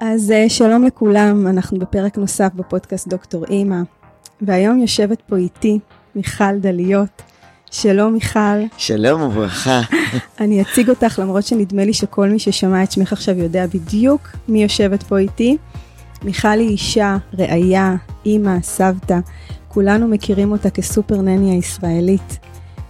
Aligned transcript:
אז 0.00 0.30
אה, 0.30 0.48
שלום 0.48 0.84
לכולם, 0.84 1.46
אנחנו 1.46 1.78
בפרק 1.78 2.18
נוסף 2.18 2.50
בפודקאסט 2.54 3.08
דוקטור 3.08 3.44
אימא, 3.44 3.76
והיום 4.40 4.78
יושבת 4.78 5.22
פה 5.28 5.36
איתי 5.36 5.78
מיכל 6.14 6.58
דליות. 6.58 7.22
שלום 7.70 8.12
מיכל. 8.12 8.60
שלום 8.76 9.22
וברכה. 9.22 9.80
אני 10.40 10.62
אציג 10.62 10.90
אותך 10.90 11.18
למרות 11.18 11.44
שנדמה 11.44 11.84
לי 11.84 11.92
שכל 11.92 12.28
מי 12.28 12.38
ששמע 12.38 12.82
את 12.82 12.92
שמך 12.92 13.12
עכשיו 13.12 13.38
יודע 13.38 13.66
בדיוק 13.66 14.28
מי 14.48 14.62
יושבת 14.62 15.02
פה 15.02 15.18
איתי. 15.18 15.56
מיכל 16.22 16.48
היא 16.48 16.68
אישה, 16.68 17.16
ראיה, 17.38 17.94
אימא, 18.26 18.60
סבתא. 18.62 19.18
כולנו 19.68 20.08
מכירים 20.08 20.52
אותה 20.52 20.70
כסופר 20.70 21.16
נני 21.16 21.54
הישראלית. 21.54 22.38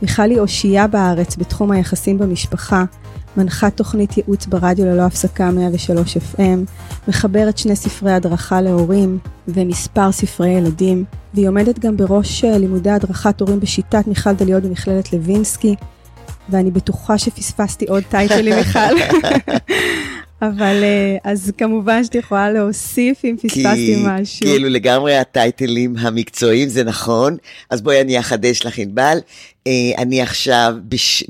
מיכל 0.02 0.30
היא 0.30 0.40
אושייה 0.40 0.86
בארץ 0.86 1.36
בתחום 1.36 1.70
היחסים 1.70 2.18
במשפחה, 2.18 2.84
מנחת 3.36 3.76
תוכנית 3.76 4.16
ייעוץ 4.16 4.46
ברדיו 4.46 4.86
ללא 4.86 5.02
הפסקה 5.02 5.50
103 5.50 6.16
FM, 6.16 6.40
מחברת 7.08 7.58
שני 7.58 7.76
ספרי 7.76 8.12
הדרכה 8.12 8.60
להורים 8.60 9.18
ומספר 9.48 10.12
ספרי 10.12 10.48
ילדים, 10.48 11.04
והיא 11.34 11.48
עומדת 11.48 11.78
גם 11.78 11.96
בראש 11.96 12.44
אה, 12.44 12.58
לימודי 12.58 12.90
הדרכת 12.90 13.40
הורים 13.40 13.60
בשיטת 13.60 14.06
מיכל 14.06 14.32
דליות 14.32 14.62
במכללת 14.62 15.12
לוינסקי, 15.12 15.74
ואני 16.48 16.70
בטוחה 16.70 17.18
שפספסתי 17.18 17.84
עוד 17.84 18.02
טייטלים, 18.08 18.54
מיכל. 18.56 18.78
אבל 20.42 20.84
אה, 20.84 21.16
אז 21.24 21.52
כמובן 21.58 22.04
שאת 22.04 22.14
יכולה 22.14 22.50
להוסיף 22.50 23.24
אם 23.24 23.36
פספסתי 23.36 24.02
משהו. 24.04 24.46
כאילו 24.46 24.68
לגמרי 24.68 25.16
הטייטלים 25.16 25.94
המקצועיים 25.98 26.68
זה 26.68 26.84
נכון, 26.84 27.36
אז 27.70 27.82
בואי 27.82 28.00
אני 28.00 28.18
אחדש 28.18 28.66
לך 28.66 28.78
ענבל. 28.78 29.18
אה, 29.66 29.72
אני 29.98 30.22
עכשיו 30.22 30.74
בש... 30.88 31.24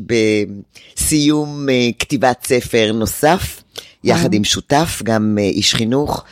בסיום 0.96 1.68
אה, 1.68 1.88
כתיבת 1.98 2.46
ספר 2.46 2.92
נוסף, 2.94 3.62
יחד 4.04 4.34
עם 4.34 4.44
שותף, 4.44 5.00
גם 5.04 5.38
איש 5.40 5.74
חינוך, 5.74 6.24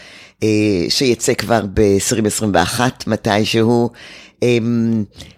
שיצא 0.88 1.34
כבר 1.34 1.64
ב-2021 1.74 2.80
מתישהו. 3.06 3.90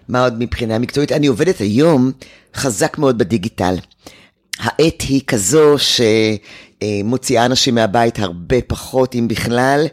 מה 0.09 0.23
עוד 0.23 0.39
מבחינה 0.39 0.79
מקצועית? 0.79 1.11
אני 1.11 1.27
עובדת 1.27 1.59
היום 1.59 2.11
חזק 2.55 2.97
מאוד 2.97 3.17
בדיגיטל. 3.17 3.75
העת 4.59 5.01
היא 5.01 5.21
כזו 5.27 5.75
שמוציאה 6.83 7.45
אנשים 7.45 7.75
מהבית 7.75 8.19
הרבה 8.19 8.61
פחות, 8.67 9.15
אם 9.15 9.27
בכלל, 9.27 9.87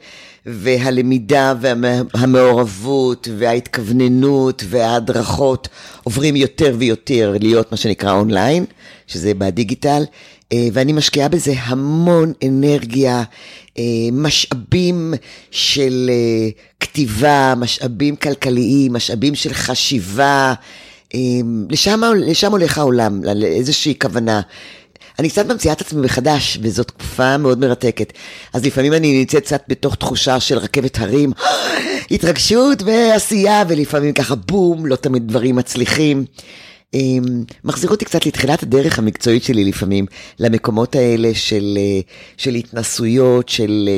והלמידה 0.47 1.55
והמעורבות 1.61 3.29
וההתכווננות 3.39 4.65
וההדרכות 4.69 5.69
עוברים 6.03 6.37
יותר 6.37 6.75
ויותר 6.79 7.37
להיות 7.41 7.73
מה 7.73 7.77
שנקרא 7.77 8.13
אונליין, 8.13 8.65
שזה 9.07 9.35
בדיגיטל, 9.35 10.05
אה, 10.53 10.69
ואני 10.73 10.93
משקיעה 10.93 11.29
בזה 11.29 11.53
המון 11.57 12.33
אנרגיה, 12.45 13.23
אה, 13.79 13.83
משאבים 14.13 15.15
של 15.51 16.11
אה, 16.13 16.49
כתיבה, 16.81 17.55
משאבים 17.57 18.17
כלכליים, 18.17 18.93
משאבים 18.93 19.35
של 19.35 19.53
חשיבה. 19.53 20.55
לשם, 21.71 22.01
לשם 22.17 22.53
הולך 22.53 22.79
העולם, 22.79 23.25
לאיזושהי 23.25 23.95
כוונה. 23.99 24.41
אני 25.19 25.31
קצת 25.31 25.47
ממציאה 25.47 25.75
את 25.75 25.81
עצמי 25.81 26.01
מחדש, 26.01 26.59
וזאת 26.63 26.89
תקופה 26.89 27.37
מאוד 27.37 27.59
מרתקת. 27.59 28.13
אז 28.53 28.65
לפעמים 28.65 28.93
אני 28.93 29.19
נמצאת 29.19 29.45
קצת 29.45 29.63
בתוך 29.69 29.95
תחושה 29.95 30.41
של 30.41 30.59
רכבת 30.59 30.99
הרים, 30.99 31.33
התרגשות 32.11 32.83
ועשייה, 32.83 33.65
ולפעמים 33.69 34.13
ככה 34.13 34.35
בום, 34.35 34.87
לא 34.87 34.97
תמיד 34.97 35.29
דברים 35.29 35.57
מצליחים. 35.57 36.25
מחזיר 37.65 37.91
אותי 37.91 38.05
קצת 38.05 38.27
לתחילת 38.27 38.63
הדרך 38.63 38.99
המקצועית 38.99 39.45
שלי 39.45 39.65
לפעמים, 39.65 40.07
למקומות 40.39 40.97
האלה 40.97 41.31
של, 41.35 41.79
של 42.37 42.55
התנסויות, 42.55 43.49
של 43.49 43.89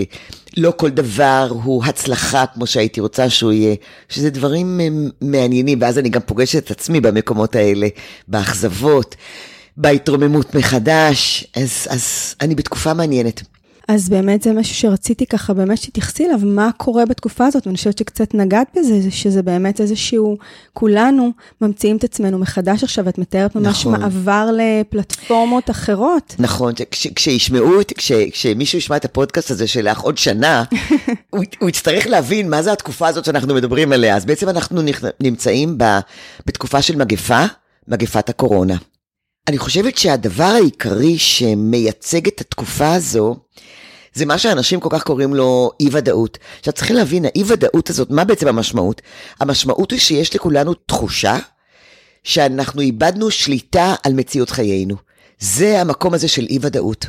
לא 0.57 0.73
כל 0.77 0.91
דבר 0.91 1.49
הוא 1.51 1.85
הצלחה 1.85 2.45
כמו 2.55 2.67
שהייתי 2.67 3.01
רוצה 3.01 3.31
שהוא 3.31 3.53
יהיה, 3.53 3.75
שזה 4.09 4.31
דברים 4.31 4.81
מעניינים, 5.21 5.79
ואז 5.81 5.99
אני 5.99 6.09
גם 6.09 6.21
פוגשת 6.27 6.65
את 6.65 6.71
עצמי 6.71 7.01
במקומות 7.01 7.57
האלה, 7.57 7.89
באכזבות. 8.29 9.17
בהתרוממות 9.77 10.55
מחדש, 10.55 11.47
אז, 11.57 11.87
אז 11.91 12.35
אני 12.41 12.55
בתקופה 12.55 12.95
מעניינת. 12.95 13.43
אז 13.89 14.09
באמת 14.09 14.43
זה 14.43 14.53
משהו 14.53 14.75
שרציתי 14.75 15.27
ככה 15.27 15.55
באמת 15.55 15.79
שתתייחסי 15.79 16.27
אליו, 16.27 16.39
מה 16.43 16.71
קורה 16.77 17.07
בתקופה 17.07 17.47
הזאת, 17.47 17.67
ואני 17.67 17.77
חושבת 17.77 17.99
שקצת 17.99 18.35
נגעת 18.35 18.67
בזה, 18.77 19.11
שזה 19.11 19.43
באמת 19.43 19.81
איזשהו, 19.81 20.37
כולנו 20.73 21.33
ממציאים 21.61 21.97
את 21.97 22.05
עצמנו 22.05 22.39
מחדש 22.39 22.85
עכשיו, 22.85 23.09
את 23.09 23.19
מתארת 23.19 23.55
ממש 23.57 23.87
נכון. 23.87 24.01
מעבר 24.01 24.51
לפלטפורמות 24.57 25.71
אחרות. 25.71 26.35
נכון, 26.39 26.73
כש, 26.91 27.07
כשישמעו, 27.07 27.73
כש, 27.97 28.13
כשמישהו 28.13 28.79
ישמע 28.79 28.97
את 28.97 29.05
הפודקאסט 29.05 29.51
הזה 29.51 29.67
שלך 29.67 30.01
עוד 30.01 30.19
שנה, 30.19 30.65
הוא, 31.31 31.45
הוא 31.61 31.69
יצטרך 31.69 32.07
להבין 32.07 32.51
מה 32.51 32.63
זה 32.63 32.73
התקופה 32.73 33.09
הזאת 33.09 33.25
שאנחנו 33.25 33.55
מדברים 33.55 33.93
עליה. 33.93 34.17
אז 34.17 34.25
בעצם 34.25 34.49
אנחנו 34.49 34.83
נמצאים 35.21 35.79
ב, 35.79 35.85
בתקופה 36.47 36.83
של 36.83 36.97
מגפה, 36.97 37.45
מגפת 37.89 38.29
הקורונה. 38.29 38.77
אני 39.49 39.59
חושבת 39.59 39.99
שהדבר 39.99 40.45
העיקרי 40.45 41.19
שמייצג 41.19 42.27
את 42.27 42.41
התקופה 42.41 42.93
הזו, 42.95 43.37
זה 44.15 44.27
מה 44.27 44.39
שאנשים 44.39 44.81
כל 44.81 44.89
כך 44.93 45.03
קוראים 45.03 45.35
לו 45.35 45.71
אי 45.81 45.89
ודאות. 45.93 46.39
עכשיו 46.59 46.73
צריכים 46.73 46.97
להבין, 46.97 47.25
האי 47.25 47.43
ודאות 47.47 47.91
הזאת, 47.91 48.11
מה 48.11 48.25
בעצם 48.25 48.49
המשמעות? 48.49 49.03
המשמעות 49.41 49.91
היא 49.91 50.01
שיש 50.01 50.35
לכולנו 50.35 50.75
תחושה 50.75 51.39
שאנחנו 52.25 52.81
איבדנו 52.81 53.31
שליטה 53.31 53.95
על 54.03 54.13
מציאות 54.13 54.51
חיינו. 54.51 54.97
זה 55.39 55.81
המקום 55.81 56.15
הזה 56.15 56.29
של 56.29 56.47
אי 56.51 56.59
ודאות. 56.61 57.07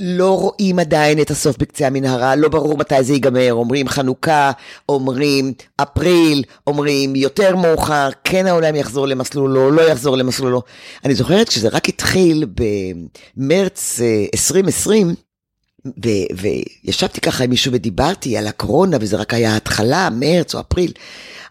לא 0.00 0.38
רואים 0.38 0.78
עדיין 0.78 1.20
את 1.20 1.30
הסוף 1.30 1.56
בקצה 1.58 1.86
המנהרה, 1.86 2.36
לא 2.36 2.48
ברור 2.48 2.78
מתי 2.78 3.02
זה 3.02 3.12
ייגמר, 3.12 3.52
אומרים 3.52 3.88
חנוכה, 3.88 4.50
אומרים 4.88 5.52
אפריל, 5.76 6.42
אומרים 6.66 7.16
יותר 7.16 7.56
מאוחר, 7.56 8.08
כן 8.24 8.46
העולם 8.46 8.76
יחזור 8.76 9.08
למסלולו, 9.08 9.70
לא 9.70 9.82
יחזור 9.82 10.16
למסלולו. 10.16 10.62
אני 11.04 11.14
זוכרת 11.14 11.48
כשזה 11.48 11.68
רק 11.68 11.88
התחיל 11.88 12.46
במרץ 13.36 14.00
2020, 14.34 15.08
אה, 15.08 15.12
ו- 15.86 16.46
וישבתי 16.84 17.20
ככה 17.20 17.44
עם 17.44 17.50
מישהו 17.50 17.72
ודיברתי 17.72 18.36
על 18.36 18.46
הקורונה, 18.46 18.96
וזה 19.00 19.16
רק 19.16 19.34
היה 19.34 19.56
התחלה, 19.56 20.08
מרץ 20.12 20.54
או 20.54 20.60
אפריל, 20.60 20.92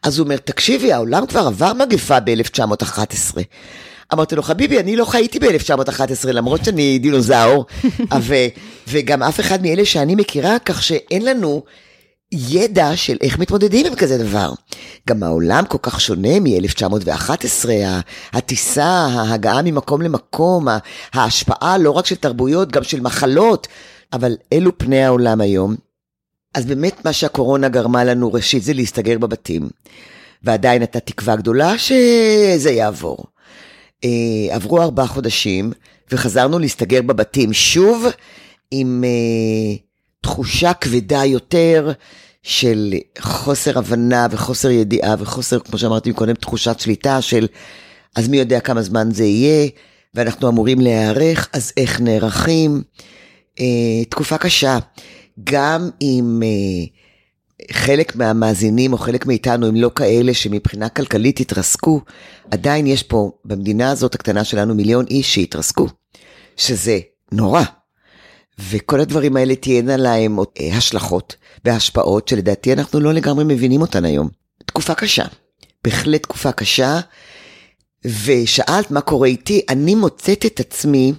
אז 0.04 0.18
הוא 0.18 0.26
אומר, 0.26 0.38
תקשיבי, 0.38 0.94
העולם 0.94 1.26
כבר 1.26 1.48
עבר 1.48 1.74
מגפה 1.74 2.20
ב-1911. 2.20 3.38
אמרתי 4.14 4.36
לו, 4.36 4.44
חביבי, 4.44 4.80
אני 4.80 4.96
לא 4.96 5.06
חייתי 5.06 5.40
ב-1911, 5.40 6.28
למרות 6.28 6.66
שאני 6.66 7.00
דינוזאור, 7.00 7.66
ו, 8.28 8.36
וגם 8.88 9.24
אף 9.24 9.40
אחד 9.40 9.62
מאלה 9.62 9.86
שאני 9.86 10.16
מכירה, 10.16 10.60
כך 10.60 10.84
שאין 10.84 11.26
לנו 11.26 11.64
ידע 12.32 12.96
של 12.96 13.18
איך 13.22 13.40
מתמודדים 13.40 13.86
עם 13.86 13.96
כזה 13.96 14.18
דבר. 14.18 14.54
גם 15.10 15.24
העולם 15.24 15.64
כל 15.68 15.78
כך 15.82 16.02
שונה 16.02 16.40
מ-1911, 16.40 17.70
הטיסה, 18.34 18.86
ההגעה 18.86 19.62
ממקום 19.62 20.02
למקום, 20.02 20.68
ההשפעה 21.14 21.78
לא 21.78 21.92
רק 21.92 22.06
של 22.06 22.16
תרבויות, 22.16 22.72
גם 22.72 22.84
של 22.84 23.02
מחלות, 23.02 23.68
אבל 24.14 24.36
אלו 24.54 24.78
פני 24.78 25.04
העולם 25.04 25.42
היום. 25.42 25.76
אז 26.54 26.66
באמת 26.66 27.06
מה 27.06 27.14
שהקורונה 27.14 27.70
גרמה 27.70 28.04
לנו 28.04 28.34
ראשית 28.34 28.64
זה 28.64 28.74
להסתגר 28.74 29.18
בבתים, 29.18 29.70
ועדיין 30.44 30.82
הייתה 30.82 31.00
תקווה 31.00 31.36
גדולה 31.36 31.78
שזה 31.78 32.72
יעבור. 32.72 33.26
אה, 34.04 34.56
עברו 34.56 34.82
ארבעה 34.82 35.08
חודשים 35.08 35.72
וחזרנו 36.12 36.60
להסתגר 36.60 37.02
בבתים 37.02 37.54
שוב 37.54 38.06
עם 38.72 39.04
אה, 39.04 39.76
תחושה 40.22 40.74
כבדה 40.74 41.26
יותר 41.26 41.92
של 42.44 42.94
חוסר 43.20 43.80
הבנה 43.80 44.28
וחוסר 44.32 44.70
ידיעה 44.72 45.16
וחוסר, 45.20 45.60
כמו 45.60 45.78
שאמרתי 45.78 46.14
קודם, 46.14 46.34
תחושת 46.34 46.80
שליטה 46.80 47.22
של 47.22 47.48
אז 48.16 48.28
מי 48.28 48.38
יודע 48.38 48.60
כמה 48.60 48.82
זמן 48.82 49.12
זה 49.12 49.24
יהיה, 49.24 49.70
ואנחנו 50.14 50.50
אמורים 50.50 50.82
להיערך, 50.82 51.50
אז 51.54 51.74
איך 51.78 52.02
נערכים? 52.02 52.82
אה, 53.60 54.06
תקופה 54.10 54.38
קשה. 54.38 54.78
גם 55.44 55.90
עם 56.00 56.44
אה, 56.44 56.86
חלק 57.72 58.16
מהמאזינים 58.16 58.94
או 58.94 58.98
חלק 58.98 59.26
מאיתנו 59.26 59.68
הם 59.68 59.76
לא 59.76 59.92
כאלה 59.96 60.34
שמבחינה 60.34 60.90
כלכלית 60.90 61.40
התרסקו, 61.40 62.02
עדיין 62.52 62.88
יש 62.88 63.04
פה 63.04 63.32
במדינה 63.46 63.92
הזאת 63.92 64.16
הקטנה 64.16 64.44
שלנו 64.44 64.76
מיליון 64.76 65.06
איש 65.10 65.34
שהתרסקו, 65.34 65.88
שזה 66.58 67.00
נורא. 67.32 67.64
וכל 68.60 69.00
הדברים 69.00 69.38
האלה 69.38 69.56
תהיינה 69.56 69.98
להם 69.98 70.40
אה, 70.40 70.78
השלכות 70.78 71.36
והשפעות 71.66 72.28
שלדעתי 72.28 72.74
אנחנו 72.74 73.00
לא 73.00 73.14
לגמרי 73.14 73.44
מבינים 73.44 73.82
אותן 73.82 74.06
היום. 74.06 74.30
תקופה 74.66 74.96
קשה, 74.96 75.26
בהחלט 75.84 76.24
תקופה 76.24 76.52
קשה, 76.52 77.00
ושאלת 78.06 78.92
מה 78.92 79.02
קורה 79.02 79.28
איתי, 79.28 79.62
אני 79.70 79.96
מוצאת 79.96 80.46
את 80.46 80.60
עצמי, 80.60 81.14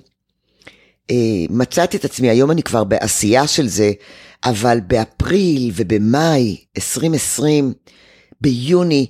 אה, 1.11 1.17
מצאתי 1.51 1.97
את 1.97 2.05
עצמי, 2.05 2.31
היום 2.31 2.51
אני 2.51 2.63
כבר 2.63 2.85
בעשייה 2.85 3.47
של 3.47 3.69
זה, 3.69 3.93
אבל 4.45 4.79
באפריל 4.87 5.71
ובמאי 5.75 6.57
2020, 6.77 7.73
ביוני, 8.41 9.07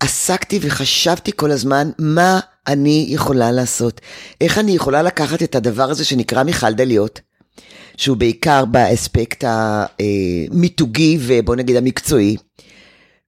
עסקתי 0.00 0.58
וחשבתי 0.62 1.30
כל 1.36 1.50
הזמן 1.50 1.90
מה 1.98 2.40
אני 2.66 3.06
יכולה 3.08 3.52
לעשות. 3.52 4.00
איך 4.40 4.58
אני 4.58 4.72
יכולה 4.72 5.02
לקחת 5.02 5.42
את 5.42 5.54
הדבר 5.54 5.90
הזה 5.90 6.04
שנקרא 6.04 6.42
מיכל 6.42 6.72
דליות, 6.72 7.20
שהוא 7.96 8.16
בעיקר 8.16 8.64
באספקט 8.64 9.44
המיתוגי 9.46 11.18
ובוא 11.20 11.56
נגיד 11.56 11.76
המקצועי, 11.76 12.36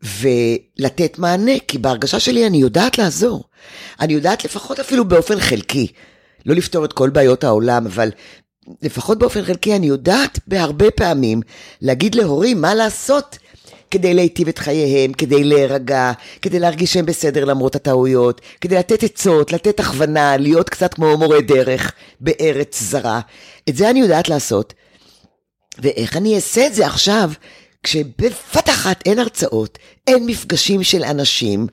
ולתת 0.03 1.19
מענה, 1.19 1.53
כי 1.69 1.79
בהרגשה 1.79 2.21
שלי 2.21 2.47
אני 2.47 2.57
יודעת 2.57 2.99
לעזור. 2.99 3.45
אני 4.01 4.13
יודעת 4.13 4.45
לפחות 4.45 4.81
אפילו 4.81 5.05
באופן 5.05 5.41
חלקי. 5.41 5.87
לא 6.47 6.55
לפתור 6.55 6.85
את 6.85 6.93
כל 6.93 7.11
בעיות 7.11 7.45
העולם, 7.45 7.87
אבל 7.87 8.11
לפחות 8.83 9.19
באופן 9.19 9.45
חלקי 9.45 9.77
אני 9.77 9.87
יודעת 9.87 10.39
בהרבה 10.47 10.91
פעמים 10.91 11.41
להגיד 11.81 12.15
להורים 12.15 12.61
מה 12.61 12.75
לעשות 12.75 13.39
כדי 13.91 14.15
להיטיב 14.15 14.49
את 14.49 14.59
חייהם, 14.59 15.13
כדי 15.13 15.45
להירגע, 15.45 16.13
כדי 16.43 16.59
להרגיש 16.59 16.93
שהם 16.93 17.07
בסדר 17.07 17.45
למרות 17.45 17.75
הטעויות, 17.77 18.41
כדי 18.61 18.77
לתת 18.77 19.05
עצות, 19.05 19.53
לתת 19.53 19.81
הכוונה, 19.81 20.37
להיות 20.37 20.71
קצת 20.71 20.95
כמו 20.95 21.17
מורה 21.17 21.41
דרך 21.41 21.93
בארץ 22.21 22.83
זרה. 22.83 23.21
את 23.69 23.77
זה 23.77 23.91
אני 23.91 24.01
יודעת 24.01 24.29
לעשות. 24.29 24.75
ואיך 25.79 26.17
אני 26.17 26.35
אעשה 26.35 26.67
את 26.67 26.75
זה 26.75 26.87
עכשיו, 26.87 27.31
כשבבת 27.83 28.69
אחת 28.71 29.03
אין 29.07 29.19
הרצאות, 29.19 29.79
אין 30.07 30.27
מפגשים 30.27 30.83
של 30.83 31.05
אנשים, 31.05 31.67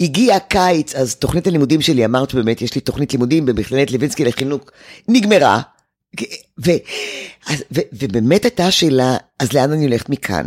הגיע 0.00 0.36
הקיץ, 0.36 0.94
אז 0.94 1.14
תוכנית 1.14 1.46
הלימודים 1.46 1.80
שלי, 1.80 2.04
אמרת 2.04 2.34
באמת, 2.34 2.62
יש 2.62 2.74
לי 2.74 2.80
תוכנית 2.80 3.12
לימודים 3.12 3.46
במכללת 3.46 3.90
לוינסקי 3.90 4.24
לחינוך, 4.24 4.62
נגמרה. 5.08 5.60
ו, 6.20 6.24
ו, 6.64 6.70
ו, 7.72 7.80
ובאמת 7.92 8.44
הייתה 8.44 8.66
השאלה, 8.66 9.16
אז 9.38 9.52
לאן 9.52 9.72
אני 9.72 9.84
הולכת 9.84 10.08
מכאן? 10.08 10.46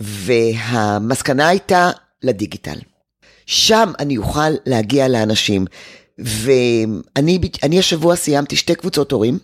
והמסקנה 0.00 1.48
הייתה 1.48 1.90
לדיגיטל. 2.22 2.78
שם 3.46 3.92
אני 3.98 4.16
אוכל 4.16 4.50
להגיע 4.66 5.08
לאנשים. 5.08 5.64
ואני 6.18 7.78
השבוע 7.78 8.16
סיימתי 8.16 8.56
שתי 8.56 8.74
קבוצות 8.74 9.12
הורים, 9.12 9.38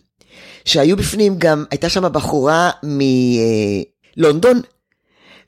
שהיו 0.64 0.96
בפנים 0.96 1.34
גם, 1.38 1.64
הייתה 1.70 1.88
שם 1.88 2.12
בחורה 2.12 2.70
מלונדון, 2.82 4.60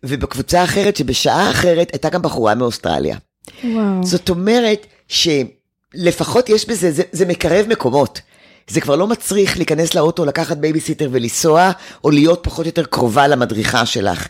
ובקבוצה 0.02 0.64
אחרת, 0.64 0.96
שבשעה 0.96 1.50
אחרת, 1.50 1.92
הייתה 1.92 2.08
גם 2.08 2.22
בחורה 2.22 2.54
מאוסטרליה. 2.54 3.16
וואו. 3.64 4.04
זאת 4.04 4.28
אומרת 4.30 4.86
שלפחות 5.08 6.48
יש 6.48 6.68
בזה, 6.68 6.92
זה, 6.92 7.02
זה 7.12 7.26
מקרב 7.26 7.66
מקומות. 7.68 8.20
זה 8.68 8.80
כבר 8.80 8.96
לא 8.96 9.06
מצריך 9.06 9.56
להיכנס 9.56 9.94
לאוטו, 9.94 10.24
לקחת 10.24 10.56
בייביסיטר 10.56 11.08
ולנסוע, 11.12 11.70
או 12.04 12.10
להיות 12.10 12.40
פחות 12.42 12.66
או 12.66 12.68
יותר 12.68 12.84
קרובה 12.84 13.28
למדריכה 13.28 13.86
שלך. 13.86 14.28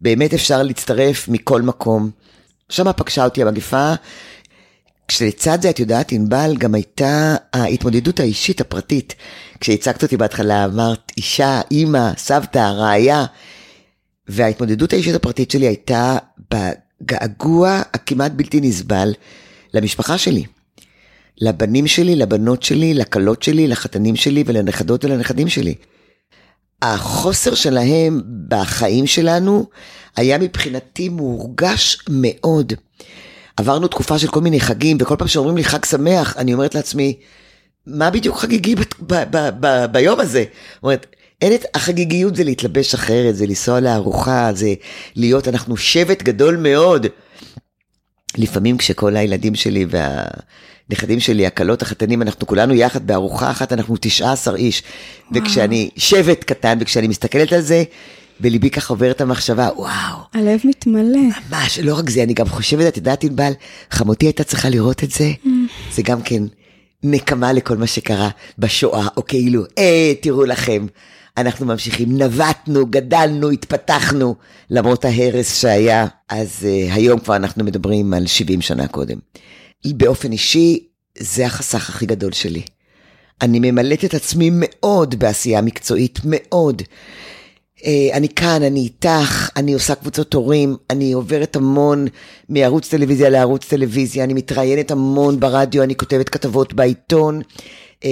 באמת 0.00 0.34
אפשר 0.34 0.62
להצטרף 0.62 1.28
מכל 1.28 1.62
מקום. 1.62 2.10
שם 2.68 2.92
פגשה 2.92 3.24
אותי 3.24 3.42
המגפה. 3.42 3.94
כשלצד 5.08 5.62
זה, 5.62 5.70
את 5.70 5.78
יודעת, 5.78 6.12
ענבל, 6.12 6.56
גם 6.58 6.74
הייתה 6.74 7.36
ההתמודדות 7.52 8.20
האישית 8.20 8.60
הפרטית. 8.60 9.14
כשהצגת 9.60 10.02
אותי 10.02 10.16
בהתחלה, 10.16 10.64
אמרת 10.64 11.12
אישה, 11.16 11.60
אימא, 11.70 12.10
סבתא, 12.16 12.58
רעיה. 12.58 13.24
וההתמודדות 14.28 14.92
האישית 14.92 15.14
הפרטית 15.14 15.50
שלי 15.50 15.66
הייתה 15.66 16.16
בגעגוע 16.50 17.82
הכמעט 17.94 18.32
בלתי 18.32 18.60
נסבל 18.60 19.12
למשפחה 19.74 20.18
שלי. 20.18 20.44
לבנים 21.40 21.86
שלי, 21.86 22.16
לבנות 22.16 22.62
שלי, 22.62 22.94
לכלות 22.94 23.42
שלי, 23.42 23.68
לחתנים 23.68 24.16
שלי 24.16 24.44
ולנכדות 24.46 25.04
ולנכדים 25.04 25.48
שלי. 25.48 25.74
החוסר 26.82 27.54
שלהם 27.54 28.20
בחיים 28.48 29.06
שלנו 29.06 29.66
היה 30.16 30.38
מבחינתי 30.38 31.08
מורגש 31.08 31.98
מאוד. 32.08 32.72
עברנו 33.56 33.88
תקופה 33.88 34.18
של 34.18 34.28
כל 34.28 34.40
מיני 34.40 34.60
חגים, 34.60 34.96
וכל 35.00 35.16
פעם 35.16 35.28
שאומרים 35.28 35.56
לי 35.56 35.64
חג 35.64 35.84
שמח, 35.84 36.36
אני 36.36 36.54
אומרת 36.54 36.74
לעצמי, 36.74 37.14
מה 37.86 38.10
בדיוק 38.10 38.38
חגיגי 38.38 38.74
ב- 38.74 38.82
ב- 39.00 39.36
ב- 39.36 39.50
ב- 39.60 39.84
ביום 39.92 40.20
הזה? 40.20 40.44
זאת 40.74 40.82
אומרת, 40.82 41.06
אין 41.42 41.54
את 41.54 41.64
החגיגיות 41.74 42.36
זה 42.36 42.44
להתלבש 42.44 42.94
אחרת, 42.94 43.36
זה 43.36 43.46
לנסוע 43.46 43.80
לארוחה, 43.80 44.50
זה 44.54 44.74
להיות, 45.16 45.48
אנחנו 45.48 45.76
שבט 45.76 46.22
גדול 46.22 46.56
מאוד. 46.56 47.06
לפעמים 48.38 48.78
כשכל 48.78 49.16
הילדים 49.16 49.54
שלי 49.54 49.86
והנכדים 50.88 51.20
שלי, 51.20 51.46
הכלות, 51.46 51.82
החתנים, 51.82 52.22
אנחנו 52.22 52.46
כולנו 52.46 52.74
יחד 52.74 53.06
בארוחה 53.06 53.50
אחת, 53.50 53.72
אנחנו 53.72 53.96
19 54.00 54.56
איש. 54.56 54.82
וכשאני 55.32 55.90
שבט 55.96 56.44
קטן, 56.44 56.78
וכשאני 56.80 57.08
מסתכלת 57.08 57.52
על 57.52 57.60
זה, 57.60 57.84
בליבי 58.40 58.70
ככה 58.70 58.92
עוברת 58.92 59.20
המחשבה, 59.20 59.68
וואו, 59.76 60.18
הלב 60.34 60.60
מתמלא. 60.64 61.20
ממש, 61.50 61.78
לא 61.78 61.98
רק 61.98 62.10
זה, 62.10 62.22
אני 62.22 62.34
גם 62.34 62.48
חושבת, 62.48 62.86
את 62.88 62.96
יודעת, 62.96 63.24
ענבל, 63.24 63.52
חמותי 63.90 64.26
הייתה 64.26 64.44
צריכה 64.44 64.68
לראות 64.68 65.04
את 65.04 65.10
זה, 65.10 65.32
זה 65.92 66.02
גם 66.02 66.22
כן 66.22 66.42
נקמה 67.02 67.52
לכל 67.52 67.76
מה 67.76 67.86
שקרה 67.86 68.28
בשואה, 68.58 69.06
או 69.16 69.24
כאילו, 69.26 69.62
אה, 69.78 70.12
תראו 70.20 70.44
לכם, 70.44 70.86
אנחנו 71.38 71.66
ממשיכים, 71.66 72.18
נווטנו, 72.18 72.86
גדלנו, 72.86 73.50
התפתחנו, 73.50 74.34
למרות 74.70 75.04
ההרס 75.04 75.60
שהיה, 75.60 76.06
אז 76.28 76.48
uh, 76.60 76.92
היום 76.94 77.20
כבר 77.20 77.36
אנחנו 77.36 77.64
מדברים 77.64 78.14
על 78.14 78.26
70 78.26 78.60
שנה 78.60 78.86
קודם. 78.86 79.18
באופן 79.86 80.32
אישי, 80.32 80.86
זה 81.18 81.46
החסך 81.46 81.90
הכי 81.90 82.06
גדול 82.06 82.32
שלי. 82.32 82.62
אני 83.42 83.58
ממלאת 83.58 84.04
את 84.04 84.14
עצמי 84.14 84.50
מאוד 84.52 85.14
בעשייה 85.14 85.60
מקצועית, 85.60 86.18
מאוד. 86.24 86.82
Uh, 87.78 87.82
אני 88.12 88.28
כאן, 88.28 88.62
אני 88.62 88.80
איתך, 88.80 89.50
אני 89.56 89.72
עושה 89.72 89.94
קבוצות 89.94 90.34
הורים, 90.34 90.76
אני 90.90 91.12
עוברת 91.12 91.56
המון 91.56 92.06
מערוץ 92.48 92.88
טלוויזיה 92.88 93.30
לערוץ 93.30 93.64
טלוויזיה, 93.64 94.24
אני 94.24 94.34
מתראיינת 94.34 94.90
המון 94.90 95.40
ברדיו, 95.40 95.82
אני 95.82 95.96
כותבת 95.96 96.28
כתבות 96.28 96.74
בעיתון. 96.74 97.40
Uh, 98.00 98.06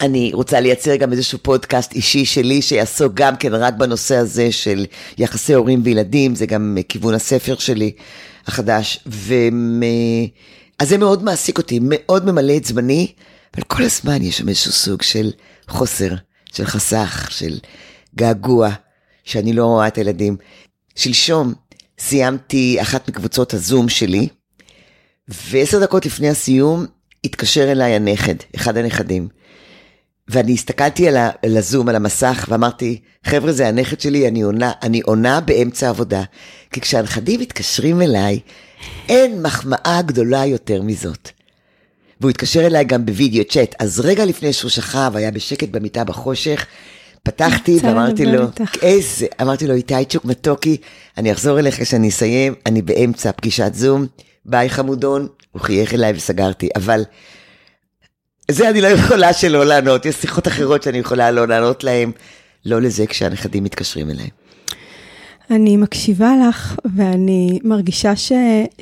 אני 0.00 0.30
רוצה 0.34 0.60
לייצר 0.60 0.96
גם 0.96 1.12
איזשהו 1.12 1.38
פודקאסט 1.42 1.92
אישי 1.92 2.24
שלי 2.24 2.62
שיעסוק 2.62 3.12
גם 3.14 3.36
כן 3.36 3.54
רק 3.54 3.74
בנושא 3.74 4.16
הזה 4.16 4.52
של 4.52 4.86
יחסי 5.18 5.54
הורים 5.54 5.80
וילדים, 5.84 6.34
זה 6.34 6.46
גם 6.46 6.78
כיוון 6.88 7.14
הספר 7.14 7.58
שלי 7.58 7.92
החדש. 8.46 8.98
ו... 9.06 9.34
אז 10.78 10.88
זה 10.88 10.98
מאוד 10.98 11.22
מעסיק 11.22 11.58
אותי, 11.58 11.78
מאוד 11.82 12.26
ממלא 12.26 12.56
את 12.56 12.64
זמני, 12.64 13.12
אבל 13.54 13.62
כל 13.62 13.82
הזמן 13.82 14.22
יש 14.22 14.38
שם 14.38 14.48
איזשהו 14.48 14.72
סוג 14.72 15.02
של 15.02 15.30
חוסר, 15.68 16.14
של 16.52 16.66
חסך, 16.66 17.28
של 17.30 17.58
געגוע, 18.14 18.70
שאני 19.24 19.52
לא 19.52 19.64
רואה 19.64 19.86
את 19.86 19.96
הילדים. 19.96 20.36
שלשום 20.96 21.54
סיימתי 21.98 22.78
אחת 22.82 23.08
מקבוצות 23.08 23.54
הזום 23.54 23.88
שלי, 23.88 24.28
ועשר 25.28 25.80
דקות 25.80 26.06
לפני 26.06 26.28
הסיום 26.28 26.86
התקשר 27.24 27.72
אליי 27.72 27.94
הנכד, 27.94 28.34
אחד 28.56 28.76
הנכדים. 28.76 29.28
ואני 30.28 30.52
הסתכלתי 30.52 31.08
על, 31.08 31.16
ה, 31.16 31.30
על 31.42 31.56
הזום, 31.56 31.88
על 31.88 31.96
המסך, 31.96 32.46
ואמרתי, 32.48 33.00
חבר'ה, 33.24 33.52
זה 33.52 33.68
הנכד 33.68 34.00
שלי, 34.00 34.28
אני 34.28 34.42
עונה, 34.42 34.72
אני 34.82 35.00
עונה 35.00 35.40
באמצע 35.40 35.86
העבודה. 35.86 36.22
כי 36.72 36.80
כשהנכדים 36.80 37.40
מתקשרים 37.40 38.02
אליי, 38.02 38.40
אין 39.08 39.42
מחמאה 39.42 40.02
גדולה 40.06 40.46
יותר 40.46 40.82
מזאת. 40.82 41.30
והוא 42.20 42.30
התקשר 42.30 42.66
אליי 42.66 42.84
גם 42.84 43.06
בווידאו 43.06 43.44
צ'אט, 43.44 43.74
אז 43.78 44.00
רגע 44.00 44.24
לפני 44.24 44.52
שהוא 44.52 44.70
שכב, 44.70 45.12
היה 45.14 45.30
בשקט 45.30 45.68
במיטה 45.68 46.04
בחושך, 46.04 46.66
פתחתי 47.22 47.78
ואמרתי 47.82 48.26
לו, 48.26 48.42
איזה, 48.82 49.26
אמרתי 49.42 49.66
לו, 49.66 49.74
איתי 49.74 50.04
צ'וק 50.08 50.24
מתוקי, 50.24 50.76
אני 51.18 51.32
אחזור 51.32 51.58
אליך 51.58 51.82
כשאני 51.82 52.08
אסיים, 52.08 52.54
אני 52.66 52.82
באמצע 52.82 53.32
פגישת 53.32 53.74
זום, 53.74 54.06
ביי 54.44 54.70
חמודון, 54.70 55.28
הוא 55.52 55.62
חייך 55.62 55.94
אליי 55.94 56.12
וסגרתי, 56.16 56.68
אבל 56.76 57.04
זה 58.50 58.70
אני 58.70 58.80
לא 58.80 58.86
יכולה 58.86 59.32
שלא 59.32 59.64
לענות, 59.64 60.06
יש 60.06 60.14
שיחות 60.14 60.48
אחרות 60.48 60.82
שאני 60.82 60.98
יכולה 60.98 61.30
לא 61.30 61.48
לענות 61.48 61.84
להם, 61.84 62.12
לא 62.64 62.80
לזה 62.80 63.06
כשהנכדים 63.06 63.64
מתקשרים 63.64 64.10
אליי. 64.10 64.28
אני 65.50 65.76
מקשיבה 65.76 66.32
לך, 66.48 66.76
ואני 66.96 67.58
מרגישה 67.64 68.16
ש, 68.16 68.32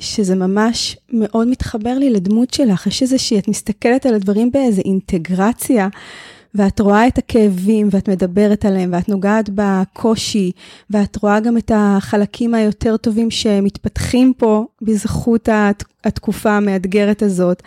שזה 0.00 0.34
ממש 0.34 0.96
מאוד 1.12 1.48
מתחבר 1.48 1.98
לי 1.98 2.10
לדמות 2.10 2.54
שלך. 2.54 2.86
יש 2.86 3.02
איזושהי, 3.02 3.38
את 3.38 3.48
מסתכלת 3.48 4.06
על 4.06 4.14
הדברים 4.14 4.50
באיזו 4.50 4.82
אינטגרציה, 4.84 5.88
ואת 6.54 6.80
רואה 6.80 7.06
את 7.06 7.18
הכאבים, 7.18 7.88
ואת 7.90 8.08
מדברת 8.08 8.64
עליהם, 8.64 8.90
ואת 8.92 9.08
נוגעת 9.08 9.50
בקושי, 9.54 10.52
ואת 10.90 11.16
רואה 11.16 11.40
גם 11.40 11.58
את 11.58 11.72
החלקים 11.74 12.54
היותר 12.54 12.96
טובים 12.96 13.30
שמתפתחים 13.30 14.32
פה 14.36 14.66
בזכות 14.82 15.48
התקופה 16.04 16.50
המאתגרת 16.50 17.22
הזאת. 17.22 17.62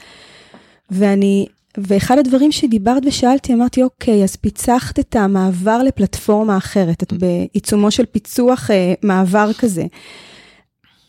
ואני 0.92 1.46
ואחד 1.78 2.18
הדברים 2.18 2.52
שדיברת 2.52 3.04
ושאלתי, 3.06 3.54
אמרתי, 3.54 3.84
אוקיי, 3.84 4.24
אז 4.24 4.36
פיצחת 4.36 5.00
את 5.00 5.16
המעבר 5.16 5.84
לפלטפורמה 5.84 6.58
אחרת, 6.58 7.04
את 7.04 7.14
בעיצומו 7.14 7.92
של 7.92 8.06
פיצוח 8.06 8.72
אה, 8.72 8.94
מעבר 9.04 9.54
כזה. 9.54 9.86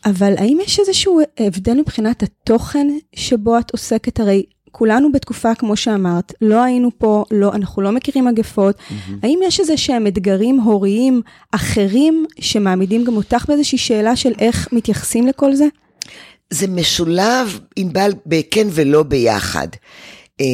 אבל 0.05 0.33
האם 0.37 0.57
יש 0.65 0.79
איזשהו 0.79 1.19
הבדל 1.39 1.73
מבחינת 1.73 2.23
התוכן 2.23 2.87
שבו 3.15 3.59
את 3.59 3.71
עוסקת? 3.71 4.19
הרי 4.19 4.43
כולנו 4.71 5.11
בתקופה, 5.11 5.55
כמו 5.55 5.75
שאמרת, 5.75 6.33
לא 6.41 6.63
היינו 6.63 6.89
פה, 6.97 7.23
לא, 7.31 7.53
אנחנו 7.53 7.81
לא 7.81 7.91
מכירים 7.91 8.25
מגפות. 8.25 8.75
Mm-hmm. 8.75 9.11
האם 9.23 9.39
יש 9.43 9.59
איזה 9.59 9.77
שהם 9.77 10.07
אתגרים 10.07 10.59
הוריים 10.59 11.21
אחרים 11.51 12.25
שמעמידים 12.39 13.03
גם 13.03 13.15
אותך 13.15 13.45
באיזושהי 13.47 13.77
שאלה 13.77 14.15
של 14.15 14.31
איך 14.39 14.69
מתייחסים 14.71 15.27
לכל 15.27 15.55
זה? 15.55 15.65
זה 16.49 16.67
משולב, 16.67 17.59
ענבל, 17.75 18.11
בכן 18.25 18.67
ולא 18.71 19.03
ביחד. 19.03 19.67
אה, 20.41 20.45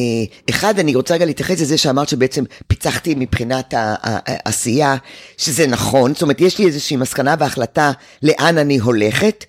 אחד, 0.49 0.79
אני 0.79 0.95
רוצה 0.95 1.13
רגע 1.13 1.25
להתייחס 1.25 1.61
לזה 1.61 1.77
שאמרת 1.77 2.09
שבעצם 2.09 2.43
פיצחתי 2.67 3.15
מבחינת 3.17 3.73
העשייה, 3.77 4.95
שזה 5.37 5.67
נכון, 5.67 6.13
זאת 6.13 6.21
אומרת, 6.21 6.41
יש 6.41 6.59
לי 6.59 6.65
איזושהי 6.65 6.97
מסקנה 6.97 7.35
והחלטה 7.39 7.91
לאן 8.23 8.57
אני 8.57 8.77
הולכת, 8.77 9.45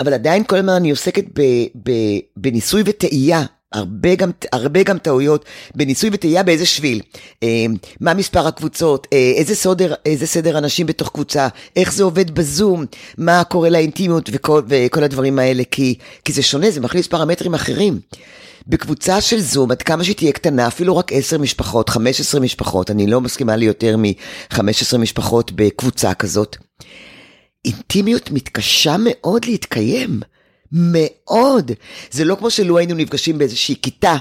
אבל 0.00 0.14
עדיין 0.14 0.44
כל 0.44 0.56
הזמן 0.56 0.72
אני 0.72 0.90
עוסקת 0.90 1.24
ב, 1.34 1.42
ב, 1.82 1.92
בניסוי 2.36 2.82
וטעייה. 2.86 3.44
הרבה 3.72 4.14
גם, 4.14 4.30
הרבה 4.52 4.82
גם 4.82 4.98
טעויות 4.98 5.44
בניסוי 5.74 6.10
וטעייה 6.12 6.42
באיזה 6.42 6.66
שביל. 6.66 7.00
אה, 7.42 7.66
מה 8.00 8.14
מספר 8.14 8.46
הקבוצות, 8.46 9.06
אה, 9.12 9.32
איזה, 9.36 9.54
סודר, 9.54 9.94
איזה 10.06 10.26
סדר 10.26 10.58
אנשים 10.58 10.86
בתוך 10.86 11.08
קבוצה, 11.08 11.48
איך 11.76 11.92
זה 11.92 12.04
עובד 12.04 12.34
בזום, 12.34 12.84
מה 13.18 13.44
קורה 13.44 13.70
לאינטימיות 13.70 14.30
וכל, 14.32 14.62
וכל 14.68 15.04
הדברים 15.04 15.38
האלה, 15.38 15.62
כי, 15.70 15.94
כי 16.24 16.32
זה 16.32 16.42
שונה, 16.42 16.70
זה 16.70 16.80
מכניס 16.80 17.06
פרמטרים 17.06 17.54
אחרים. 17.54 18.00
בקבוצה 18.66 19.20
של 19.20 19.40
זום, 19.40 19.70
עד 19.70 19.82
כמה 19.82 20.04
שהיא 20.04 20.16
תהיה 20.16 20.32
קטנה, 20.32 20.66
אפילו 20.66 20.96
רק 20.96 21.12
10 21.12 21.38
משפחות, 21.38 21.88
15 21.88 22.40
משפחות, 22.40 22.90
אני 22.90 23.06
לא 23.06 23.20
מסכימה 23.20 23.56
ליותר 23.56 23.96
מ-15 23.96 24.98
משפחות 24.98 25.52
בקבוצה 25.52 26.14
כזאת. 26.14 26.56
אינטימיות 27.64 28.30
מתקשה 28.30 28.96
מאוד 28.98 29.44
להתקיים. 29.44 30.20
מאוד. 30.72 31.72
זה 32.10 32.24
לא 32.24 32.34
כמו 32.34 32.50
שלו 32.50 32.78
היינו 32.78 32.94
נפגשים 32.94 33.38
באיזושהי 33.38 33.74
כיתה. 33.82 34.16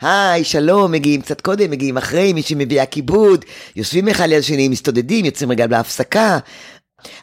היי, 0.00 0.44
שלום, 0.44 0.92
מגיעים 0.92 1.22
קצת 1.22 1.40
קודם, 1.40 1.70
מגיעים 1.70 1.96
אחרי, 1.96 2.32
מישהי 2.32 2.56
מביאה 2.58 2.86
כיבוד, 2.86 3.44
יושבים 3.76 4.08
אחד 4.08 4.28
ליד 4.28 4.38
השני, 4.38 4.68
מסתודדים, 4.68 5.24
יוצאים 5.24 5.50
רגע 5.50 5.66
להפסקה. 5.66 6.38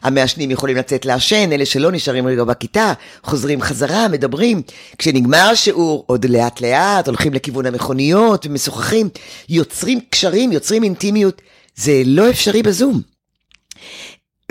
המעשנים 0.02 0.50
יכולים 0.50 0.76
לצאת 0.76 1.04
לעשן, 1.04 1.52
אלה 1.52 1.66
שלא 1.66 1.92
נשארים 1.92 2.26
רגע 2.26 2.44
בכיתה, 2.44 2.92
חוזרים 3.22 3.62
חזרה, 3.62 4.08
מדברים. 4.08 4.62
כשנגמר 4.98 5.48
השיעור, 5.52 6.04
עוד 6.06 6.24
לאט 6.24 6.60
לאט, 6.60 7.08
הולכים 7.08 7.34
לכיוון 7.34 7.66
המכוניות 7.66 8.46
ומשוחחים, 8.46 9.08
יוצרים 9.48 10.00
קשרים, 10.10 10.52
יוצרים 10.52 10.84
אינטימיות. 10.84 11.42
זה 11.76 12.02
לא 12.04 12.30
אפשרי 12.30 12.62
בזום. 12.62 13.00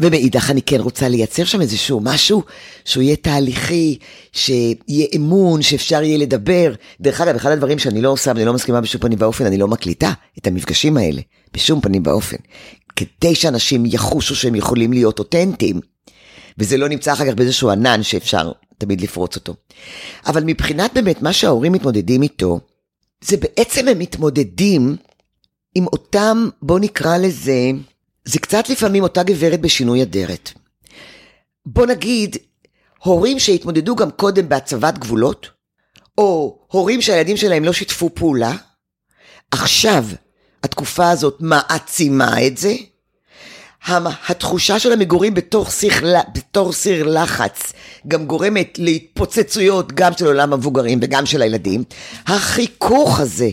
ומאידך 0.01 0.51
אני 0.51 0.61
כן 0.61 0.79
רוצה 0.79 1.07
לייצר 1.07 1.43
שם 1.43 1.61
איזשהו 1.61 1.99
משהו 2.03 2.43
שהוא 2.85 3.03
יהיה 3.03 3.15
תהליכי, 3.15 3.97
שיהיה 4.31 5.07
אמון, 5.15 5.61
שאפשר 5.61 6.03
יהיה 6.03 6.17
לדבר. 6.17 6.73
דרך 7.01 7.21
אגב, 7.21 7.35
אחד 7.35 7.51
הדברים 7.51 7.79
שאני 7.79 8.01
לא 8.01 8.09
עושה, 8.09 8.31
אני 8.31 8.45
לא 8.45 8.53
מסכימה 8.53 8.81
בשום 8.81 9.01
פנים 9.01 9.17
ואופן, 9.21 9.45
אני 9.45 9.57
לא 9.57 9.67
מקליטה 9.67 10.13
את 10.37 10.47
המפגשים 10.47 10.97
האלה, 10.97 11.21
בשום 11.53 11.81
פנים 11.81 12.01
ואופן. 12.05 12.37
כדי 12.97 13.35
שאנשים 13.35 13.85
יחושו 13.85 14.35
שהם 14.35 14.55
יכולים 14.55 14.93
להיות 14.93 15.19
אותנטיים, 15.19 15.79
וזה 16.57 16.77
לא 16.77 16.89
נמצא 16.89 17.13
אחר 17.13 17.25
כך 17.25 17.33
באיזשהו 17.33 17.69
ענן 17.69 18.03
שאפשר 18.03 18.51
תמיד 18.77 19.01
לפרוץ 19.01 19.35
אותו. 19.35 19.55
אבל 20.25 20.43
מבחינת 20.43 20.93
באמת 20.93 21.21
מה 21.21 21.33
שההורים 21.33 21.71
מתמודדים 21.71 22.21
איתו, 22.21 22.59
זה 23.21 23.37
בעצם 23.37 23.87
הם 23.87 23.99
מתמודדים 23.99 24.95
עם 25.75 25.87
אותם, 25.87 26.49
בוא 26.61 26.79
נקרא 26.79 27.17
לזה, 27.17 27.71
זה 28.25 28.39
קצת 28.39 28.69
לפעמים 28.69 29.03
אותה 29.03 29.23
גברת 29.23 29.61
בשינוי 29.61 30.03
אדרת. 30.03 30.51
בוא 31.65 31.85
נגיד, 31.85 32.35
הורים 33.03 33.39
שהתמודדו 33.39 33.95
גם 33.95 34.11
קודם 34.11 34.49
בהצבת 34.49 34.97
גבולות, 34.97 35.49
או 36.17 36.59
הורים 36.67 37.01
שהילדים 37.01 37.37
שלהם 37.37 37.63
לא 37.63 37.73
שיתפו 37.73 38.09
פעולה, 38.15 38.55
עכשיו 39.51 40.05
התקופה 40.63 41.09
הזאת 41.09 41.37
מעצימה 41.39 42.47
את 42.47 42.57
זה. 42.57 42.75
התחושה 44.27 44.79
של 44.79 44.91
המגורים 44.91 45.33
בתור 45.33 45.69
סיר, 45.69 45.91
בתור 46.35 46.73
סיר 46.73 47.07
לחץ 47.07 47.73
גם 48.07 48.25
גורמת 48.25 48.75
להתפוצצויות 48.77 49.91
גם 49.93 50.11
של 50.17 50.25
עולם 50.25 50.53
המבוגרים 50.53 50.99
וגם 51.01 51.25
של 51.25 51.41
הילדים. 51.41 51.83
החיכוך 52.27 53.19
הזה 53.19 53.49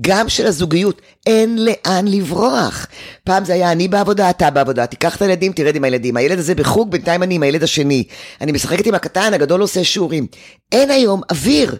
גם 0.00 0.28
של 0.28 0.46
הזוגיות, 0.46 1.00
אין 1.26 1.64
לאן 1.64 2.08
לברוח. 2.08 2.86
פעם 3.24 3.44
זה 3.44 3.52
היה 3.52 3.72
אני 3.72 3.88
בעבודה, 3.88 4.30
אתה 4.30 4.50
בעבודה, 4.50 4.86
תיקח 4.86 5.16
את 5.16 5.22
הילדים, 5.22 5.52
תרד 5.52 5.76
עם 5.76 5.84
הילדים. 5.84 6.16
הילד 6.16 6.38
הזה 6.38 6.54
בחוג, 6.54 6.90
בינתיים 6.90 7.22
אני 7.22 7.34
עם 7.34 7.42
הילד 7.42 7.62
השני. 7.62 8.04
אני 8.40 8.52
משחקת 8.52 8.86
עם 8.86 8.94
הקטן, 8.94 9.34
הגדול 9.34 9.60
עושה 9.60 9.84
שיעורים. 9.84 10.26
אין 10.72 10.90
היום 10.90 11.20
אוויר, 11.30 11.76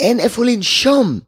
אין 0.00 0.20
איפה 0.20 0.44
לנשום. 0.44 1.18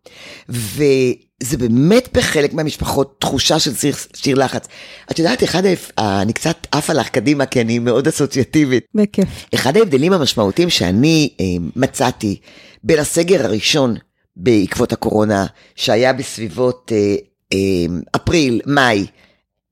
וזה 1.42 1.56
באמת 1.56 2.08
בחלק 2.12 2.54
מהמשפחות 2.54 3.16
תחושה 3.20 3.58
של 3.58 3.74
סיר, 3.74 3.94
שיר 4.14 4.36
לחץ. 4.36 4.66
את 5.10 5.18
יודעת, 5.18 5.44
אחד, 5.44 5.62
אני 5.98 6.32
קצת 6.32 6.66
עפה 6.72 6.92
לך 6.92 7.08
קדימה, 7.08 7.46
כי 7.46 7.60
אני 7.60 7.78
מאוד 7.78 8.08
אסוציאטיבית. 8.08 8.84
בכיף. 8.94 9.28
אחד 9.54 9.76
ההבדלים 9.76 10.12
המשמעותיים 10.12 10.70
שאני 10.70 11.30
אה, 11.40 11.44
מצאתי 11.76 12.40
בין 12.84 12.98
הסגר 12.98 13.44
הראשון, 13.44 13.96
בעקבות 14.36 14.92
הקורונה, 14.92 15.46
שהיה 15.74 16.12
בסביבות 16.12 16.92
אה, 16.94 17.16
אה, 17.52 17.86
אפריל, 18.16 18.60
מאי 18.66 19.06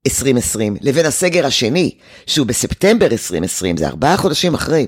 2020, 0.06 0.76
לבין 0.80 1.06
הסגר 1.06 1.46
השני, 1.46 1.90
שהוא 2.26 2.46
בספטמבר 2.46 3.06
2020, 3.06 3.76
זה 3.76 3.88
ארבעה 3.88 4.16
חודשים 4.16 4.54
אחרי. 4.54 4.86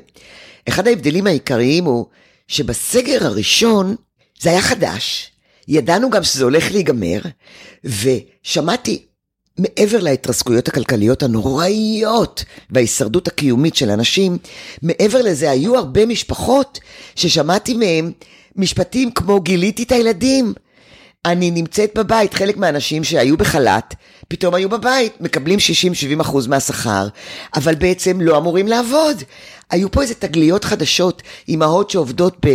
אחד 0.69 0.89
ההבדלים 0.89 1.27
העיקריים 1.27 1.85
הוא 1.85 2.07
שבסגר 2.49 3.27
הראשון 3.27 3.95
זה 4.41 4.51
היה 4.51 4.63
חדש, 4.63 5.31
ידענו 5.69 6.11
גם 6.11 6.23
שזה 6.23 6.45
הולך 6.45 6.73
להיגמר, 6.73 7.21
ושמעתי 7.85 9.05
מעבר 9.59 10.01
להתרסקויות 10.01 10.69
הכלכליות 10.69 11.23
הנוראיות 11.23 12.45
וההישרדות 12.71 13.29
הקיומית 13.29 13.77
של 13.77 13.91
אנשים, 13.91 14.39
מעבר 14.83 15.23
לזה 15.23 15.51
היו 15.51 15.77
הרבה 15.77 16.07
משפחות 16.07 16.81
ששמעתי 17.15 17.75
מהם 17.75 18.13
משפטים 18.57 19.11
כמו 19.11 19.41
גיליתי 19.41 19.83
את 19.83 19.93
הילדים. 19.93 20.55
אני 21.25 21.51
נמצאת 21.51 21.99
בבית, 21.99 22.35
חלק 22.35 22.57
מהאנשים 22.57 23.05
שהיו 23.05 23.37
בחל"ת, 23.37 23.95
פתאום 24.29 24.55
היו 24.55 24.69
בבית, 24.69 25.21
מקבלים 25.21 25.59
60-70 26.19 26.21
אחוז 26.21 26.47
מהשכר, 26.47 27.09
אבל 27.57 27.75
בעצם 27.75 28.21
לא 28.21 28.39
אמורים 28.39 28.69
לעבוד. 28.69 29.23
היו 29.71 29.91
פה 29.91 30.03
איזה 30.03 30.15
תגליות 30.15 30.65
חדשות, 30.65 31.23
אימהות 31.49 31.91
שעובדות 31.91 32.37
ב... 32.47 32.49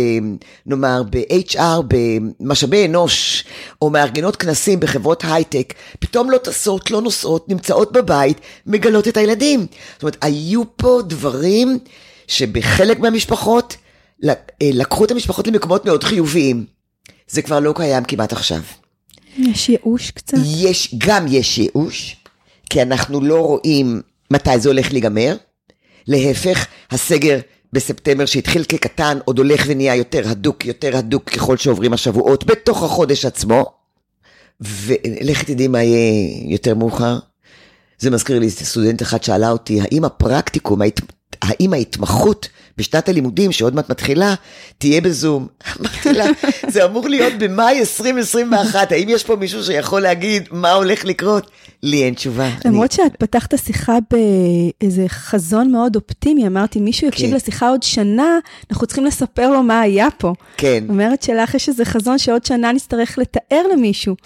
נאמר, 0.66 1.02
ב-HR, 1.10 1.82
במשאבי 1.88 2.86
אנוש, 2.86 3.44
או 3.82 3.90
מארגנות 3.90 4.36
כנסים 4.36 4.80
בחברות 4.80 5.24
הייטק, 5.24 5.74
פתאום 5.98 6.30
לא 6.30 6.38
טסות, 6.38 6.90
לא 6.90 7.02
נוסעות, 7.02 7.48
נמצאות 7.48 7.92
בבית, 7.92 8.40
מגלות 8.66 9.08
את 9.08 9.16
הילדים. 9.16 9.66
זאת 9.92 10.02
אומרת, 10.02 10.16
היו 10.20 10.62
פה 10.76 11.00
דברים 11.06 11.78
שבחלק 12.26 12.98
מהמשפחות, 12.98 13.76
אה, 14.28 14.34
לקחו 14.62 15.04
את 15.04 15.10
המשפחות 15.10 15.46
למקומות 15.46 15.84
מאוד 15.84 16.04
חיוביים. 16.04 16.64
זה 17.28 17.42
כבר 17.42 17.60
לא 17.60 17.72
קיים 17.76 18.04
כמעט 18.04 18.32
עכשיו. 18.32 18.60
יש 19.38 19.68
ייאוש 19.68 20.10
קצת? 20.10 20.38
יש, 20.44 20.94
גם 20.98 21.26
יש 21.28 21.58
ייאוש, 21.58 22.16
כי 22.70 22.82
אנחנו 22.82 23.20
לא 23.20 23.40
רואים 23.40 24.02
מתי 24.30 24.60
זה 24.60 24.68
הולך 24.68 24.92
להיגמר. 24.92 25.36
להפך, 26.06 26.66
הסגר 26.90 27.38
בספטמבר 27.72 28.26
שהתחיל 28.26 28.64
כקטן, 28.64 29.18
עוד 29.24 29.38
הולך 29.38 29.64
ונהיה 29.66 29.94
יותר 29.94 30.28
הדוק, 30.28 30.64
יותר 30.64 30.96
הדוק 30.96 31.30
ככל 31.30 31.56
שעוברים 31.56 31.92
השבועות 31.92 32.44
בתוך 32.44 32.82
החודש 32.82 33.24
עצמו. 33.24 33.72
ולכי 34.60 35.44
תדעי 35.44 35.68
מה 35.68 35.82
יהיה 35.82 36.52
יותר 36.52 36.74
מאוחר. 36.74 37.18
זה 37.98 38.10
מזכיר 38.10 38.38
לי, 38.38 38.50
סטודנט 38.50 39.02
אחד 39.02 39.22
שאלה 39.22 39.50
אותי, 39.50 39.80
האם 39.80 40.04
הפרקטיקום, 40.04 40.82
האם 41.50 41.72
ההתמחות 41.72 42.48
בשנת 42.76 43.08
הלימודים, 43.08 43.52
שעוד 43.52 43.74
מעט 43.74 43.90
מתחילה, 43.90 44.34
תהיה 44.78 45.00
בזום. 45.00 45.46
אמרתי 45.80 46.12
לה, 46.12 46.24
זה 46.68 46.84
אמור 46.84 47.08
להיות 47.08 47.32
במאי 47.38 47.80
2021, 47.80 48.92
האם 48.92 49.08
יש 49.08 49.24
פה 49.24 49.36
מישהו 49.36 49.64
שיכול 49.64 50.00
להגיד 50.02 50.48
מה 50.50 50.72
הולך 50.72 51.04
לקרות? 51.04 51.50
לי 51.82 52.04
אין 52.04 52.14
תשובה. 52.14 52.50
למרות 52.64 52.92
שאת 52.92 53.16
פתחת 53.18 53.58
שיחה 53.58 53.98
באיזה 54.10 55.08
חזון 55.08 55.72
מאוד 55.72 55.96
אופטימי, 55.96 56.46
אמרתי, 56.46 56.80
מישהו 56.80 57.08
יקשיב 57.08 57.30
כן. 57.30 57.36
לשיחה 57.36 57.68
עוד 57.68 57.82
שנה, 57.82 58.38
אנחנו 58.70 58.86
צריכים 58.86 59.04
לספר 59.04 59.50
לו 59.50 59.62
מה 59.62 59.80
היה 59.80 60.08
פה. 60.18 60.32
כן. 60.56 60.84
אומרת 60.88 61.22
שלך 61.22 61.54
יש 61.54 61.68
איזה 61.68 61.84
חזון 61.84 62.18
שעוד 62.18 62.44
שנה 62.44 62.72
נצטרך 62.72 63.18
לתאר 63.18 63.62
למישהו. 63.72 64.16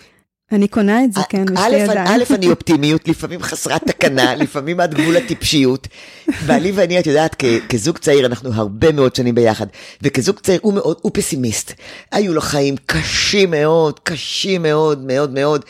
אני 0.55 0.69
קונה 0.69 1.05
את 1.05 1.13
זה, 1.13 1.21
כן, 1.29 1.45
בשתי 1.45 1.77
ידיים. 1.77 2.07
א', 2.07 2.35
אני 2.35 2.51
אופטימיות, 2.51 3.09
לפעמים 3.09 3.43
חסרת 3.43 3.83
תקנה, 3.85 4.35
לפעמים 4.43 4.81
עד 4.81 4.95
גבול 4.95 5.17
הטיפשיות. 5.17 5.89
בעלי 6.47 6.73
ואני, 6.75 6.99
את 6.99 7.07
יודעת, 7.07 7.43
כזוג 7.69 7.99
צעיר, 7.99 8.27
אנחנו 8.27 8.51
הרבה 8.53 8.93
מאוד 8.93 9.15
שנים 9.15 9.35
ביחד, 9.35 9.67
וכזוג 10.03 10.39
צעיר 10.39 10.61
הוא 10.63 10.75
מאוד, 10.75 10.97
הוא 11.03 11.11
פסימיסט. 11.15 11.73
היו 12.13 12.35
לו 12.35 12.41
חיים 12.41 12.75
קשים 12.87 13.51
מאוד, 13.51 14.01
קשים 14.01 14.63
מאוד, 14.63 15.05
מאוד 15.05 15.35
מאוד. 15.35 15.65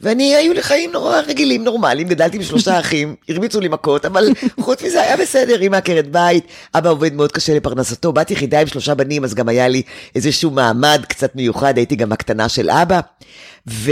ואני, 0.00 0.36
היו 0.36 0.52
לי 0.52 0.62
חיים 0.62 0.92
נורא 0.92 1.20
רגילים, 1.20 1.64
נורמליים, 1.64 2.08
גדלתי 2.08 2.36
עם 2.36 2.42
שלושה 2.42 2.78
אחים, 2.80 3.14
הרביצו 3.28 3.60
לי 3.60 3.68
מכות, 3.68 4.06
אבל 4.06 4.28
חוץ 4.60 4.82
מזה 4.82 5.02
היה 5.02 5.16
בסדר, 5.16 5.60
אמא 5.62 5.76
עקרת 5.76 6.10
בית, 6.10 6.44
אבא 6.74 6.90
עובד 6.90 7.14
מאוד 7.14 7.32
קשה 7.32 7.54
לפרנסתו, 7.54 8.12
בת 8.12 8.30
יחידה 8.30 8.60
עם 8.60 8.66
שלושה 8.66 8.94
בנים, 8.94 9.24
אז 9.24 9.34
גם 9.34 9.48
היה 9.48 9.68
לי 9.68 9.82
איזשהו 10.14 10.50
מעמד 10.50 11.04
קצת 11.08 11.36
מיוחד, 11.36 11.76
הייתי 11.76 11.96
גם 11.96 12.12
הקטנה 12.12 12.48
של 12.48 12.70
אבא. 12.70 13.00
ו... 13.68 13.90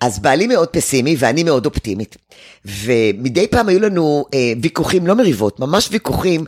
אז 0.00 0.18
בעלי 0.18 0.46
מאוד 0.46 0.68
פסימי 0.68 1.16
ואני 1.18 1.44
מאוד 1.44 1.66
אופטימית. 1.66 2.16
ומדי 2.64 3.46
פעם 3.46 3.68
היו 3.68 3.80
לנו 3.80 4.24
אה, 4.34 4.52
ויכוחים, 4.62 5.06
לא 5.06 5.14
מריבות, 5.14 5.60
ממש 5.60 5.88
ויכוחים, 5.92 6.44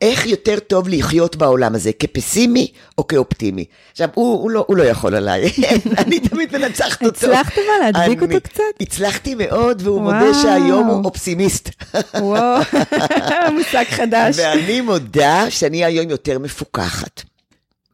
איך 0.00 0.26
יותר 0.26 0.58
טוב 0.58 0.88
לחיות 0.88 1.36
בעולם 1.36 1.74
הזה, 1.74 1.90
כפסימי 1.92 2.72
או 2.98 3.06
כאופטימי. 3.06 3.64
עכשיו, 3.92 4.08
הוא, 4.14 4.42
הוא, 4.42 4.50
לא, 4.50 4.64
הוא 4.68 4.76
לא 4.76 4.82
יכול 4.82 5.14
עליי, 5.14 5.52
אני 5.98 6.20
תמיד 6.20 6.56
מנצחת 6.56 7.02
אותו. 7.02 7.16
הצלחת 7.16 7.52
מה 7.58 7.84
להדביק 7.92 8.22
אותו 8.22 8.40
קצת? 8.42 8.62
הצלחתי 8.80 9.34
מאוד, 9.34 9.82
והוא 9.84 10.00
מודה 10.00 10.16
וואו. 10.16 10.42
שהיום 10.42 10.86
הוא 10.86 11.04
אופסימיסט. 11.04 11.70
וואו, 12.14 12.62
מושג 13.58 13.84
חדש. 13.90 14.36
ואני 14.38 14.80
מודה 14.80 15.50
שאני 15.50 15.84
היום 15.84 16.10
יותר 16.10 16.38
מפוקחת. 16.38 17.22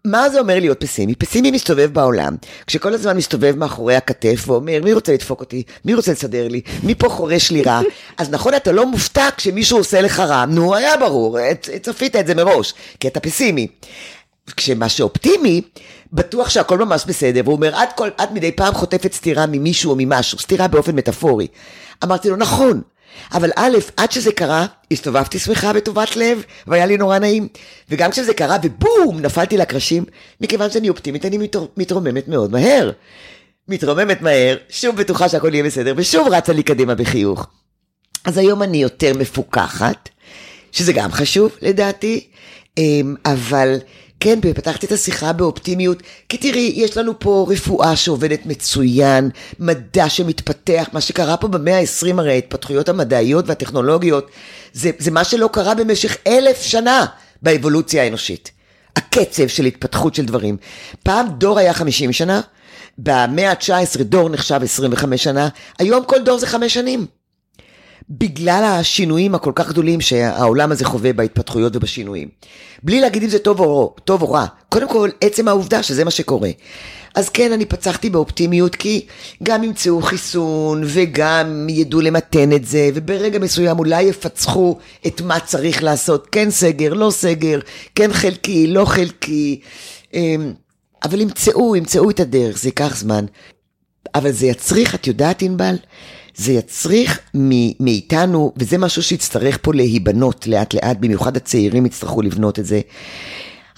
מה 0.06 0.30
זה 0.30 0.40
אומר 0.40 0.60
להיות 0.60 0.80
פסימי? 0.80 1.14
פסימי 1.14 1.50
מסתובב 1.50 1.90
בעולם, 1.92 2.36
כשכל 2.66 2.94
הזמן 2.94 3.16
מסתובב 3.16 3.56
מאחורי 3.56 3.96
הכתף 3.96 4.44
ואומר, 4.46 4.80
מי 4.84 4.92
רוצה 4.92 5.12
לדפוק 5.12 5.40
אותי? 5.40 5.62
מי 5.84 5.94
רוצה 5.94 6.12
לסדר 6.12 6.48
לי? 6.48 6.60
מי 6.82 6.94
פה 6.94 7.08
חורש 7.08 7.50
לי 7.50 7.62
רע? 7.62 7.80
אז 8.18 8.30
נכון, 8.30 8.54
אתה 8.54 8.72
לא 8.72 8.86
מופתע 8.86 9.28
כשמישהו 9.36 9.78
עושה 9.78 10.00
לך 10.00 10.20
רע. 10.20 10.44
נו, 10.46 10.74
היה 10.74 10.96
ברור, 10.96 11.38
צפית 11.82 12.16
את 12.16 12.26
זה 12.26 12.34
מראש, 12.34 12.74
כי 13.00 13.08
אתה 13.08 13.20
פסימי. 13.20 13.66
כשמה 14.56 14.88
שאופטימי, 14.88 15.62
בטוח 16.12 16.50
שהכל 16.50 16.78
ממש 16.78 17.04
בסדר, 17.06 17.40
והוא 17.44 17.54
אומר, 17.54 17.82
את, 17.82 17.88
כל, 17.96 18.08
את 18.22 18.30
מדי 18.30 18.52
פעם 18.52 18.74
חוטפת 18.74 19.12
סטירה 19.12 19.46
ממישהו 19.46 19.90
או 19.90 19.96
ממשהו, 19.98 20.38
סטירה 20.38 20.68
באופן 20.68 20.94
מטאפורי. 20.96 21.46
אמרתי 22.04 22.30
לו, 22.30 22.36
נכון, 22.36 22.80
אבל 23.32 23.50
א', 23.56 23.76
עד 23.96 24.12
שזה 24.12 24.32
קרה, 24.32 24.66
הסתובבתי 24.90 25.38
שמחה 25.38 25.72
וטובת 25.74 26.16
לב, 26.16 26.42
והיה 26.66 26.86
לי 26.86 26.96
נורא 26.96 27.18
נעים. 27.18 27.48
וגם 27.90 28.10
כשזה 28.10 28.34
קרה, 28.34 28.56
ובום, 28.62 29.20
נפלתי 29.20 29.56
לקרשים, 29.56 30.04
מכיוון 30.40 30.70
שאני 30.70 30.88
אופטימית, 30.88 31.24
אני 31.24 31.38
מתר, 31.38 31.66
מתרוממת 31.76 32.28
מאוד 32.28 32.52
מהר. 32.52 32.90
מתרוממת 33.68 34.22
מהר, 34.22 34.56
שוב 34.68 34.96
בטוחה 34.96 35.28
שהכל 35.28 35.54
יהיה 35.54 35.64
בסדר, 35.64 35.94
ושוב 35.96 36.28
רצה 36.28 36.52
לי 36.52 36.62
קדימה 36.62 36.94
בחיוך. 36.94 37.46
אז 38.24 38.38
היום 38.38 38.62
אני 38.62 38.82
יותר 38.82 39.12
מפוקחת, 39.18 40.08
שזה 40.72 40.92
גם 40.92 41.12
חשוב 41.12 41.56
לדעתי, 41.62 42.26
אמ, 42.78 43.14
אבל 43.26 43.78
כן, 44.20 44.40
פתחתי 44.40 44.86
את 44.86 44.92
השיחה 44.92 45.32
באופטימיות, 45.32 46.02
כי 46.28 46.38
תראי, 46.38 46.72
יש 46.76 46.96
לנו 46.96 47.18
פה 47.18 47.46
רפואה 47.48 47.96
שעובדת 47.96 48.46
מצוין, 48.46 49.30
מדע 49.58 50.08
שמתפתח, 50.08 50.88
מה 50.92 51.00
שקרה 51.00 51.36
פה 51.36 51.48
במאה 51.48 51.78
ה-20 51.78 52.18
הרי, 52.18 52.32
ההתפתחויות 52.32 52.88
המדעיות 52.88 53.44
והטכנולוגיות, 53.48 54.30
זה, 54.72 54.90
זה 54.98 55.10
מה 55.10 55.24
שלא 55.24 55.48
קרה 55.52 55.74
במשך 55.74 56.16
אלף 56.26 56.62
שנה 56.62 57.06
באבולוציה 57.42 58.02
האנושית. 58.02 58.50
הקצב 58.96 59.46
של 59.46 59.64
התפתחות 59.64 60.14
של 60.14 60.24
דברים. 60.24 60.56
פעם 61.02 61.26
דור 61.28 61.58
היה 61.58 61.72
50 61.72 62.12
שנה, 62.12 62.40
במאה 62.98 63.50
ה-19 63.50 64.02
דור 64.02 64.28
נחשב 64.28 64.60
25 64.62 65.24
שנה, 65.24 65.48
היום 65.78 66.04
כל 66.04 66.22
דור 66.24 66.38
זה 66.38 66.46
חמש 66.46 66.74
שנים. 66.74 67.06
בגלל 68.10 68.64
השינויים 68.64 69.34
הכל 69.34 69.52
כך 69.54 69.68
גדולים 69.68 70.00
שהעולם 70.00 70.72
הזה 70.72 70.84
חווה 70.84 71.12
בהתפתחויות 71.12 71.76
ובשינויים. 71.76 72.28
בלי 72.82 73.00
להגיד 73.00 73.22
אם 73.22 73.28
זה 73.28 73.38
טוב 73.38 73.60
או, 73.60 73.94
טוב 74.04 74.22
או 74.22 74.32
רע, 74.32 74.46
קודם 74.68 74.88
כל 74.88 75.10
עצם 75.20 75.48
העובדה 75.48 75.82
שזה 75.82 76.04
מה 76.04 76.10
שקורה. 76.10 76.50
אז 77.14 77.28
כן, 77.28 77.52
אני 77.52 77.64
פצחתי 77.64 78.10
באופטימיות 78.10 78.74
כי 78.74 79.06
גם 79.42 79.64
ימצאו 79.64 80.02
חיסון 80.02 80.82
וגם 80.86 81.66
ידעו 81.70 82.00
למתן 82.00 82.52
את 82.52 82.64
זה, 82.64 82.90
וברגע 82.94 83.38
מסוים 83.38 83.78
אולי 83.78 84.02
יפצחו 84.02 84.78
את 85.06 85.20
מה 85.20 85.40
צריך 85.40 85.82
לעשות, 85.82 86.28
כן 86.32 86.50
סגר, 86.50 86.94
לא 86.94 87.10
סגר, 87.10 87.58
כן 87.94 88.12
חלקי, 88.12 88.66
לא 88.66 88.84
חלקי, 88.84 89.60
אמ, 90.14 90.52
אבל 91.04 91.20
ימצאו, 91.20 91.76
ימצאו 91.76 92.10
את 92.10 92.20
הדרך, 92.20 92.58
זה 92.58 92.68
ייקח 92.68 92.96
זמן. 92.96 93.24
אבל 94.14 94.32
זה 94.32 94.46
יצריך, 94.46 94.94
את 94.94 95.06
יודעת 95.06 95.42
ענבל? 95.42 95.76
זה 96.36 96.52
יצריך 96.52 97.20
מאיתנו, 97.80 98.52
וזה 98.56 98.78
משהו 98.78 99.02
שיצטרך 99.02 99.58
פה 99.62 99.74
להיבנות 99.74 100.46
לאט 100.46 100.74
לאט, 100.74 100.96
במיוחד 101.00 101.36
הצעירים 101.36 101.86
יצטרכו 101.86 102.22
לבנות 102.22 102.58
את 102.58 102.66
זה. 102.66 102.80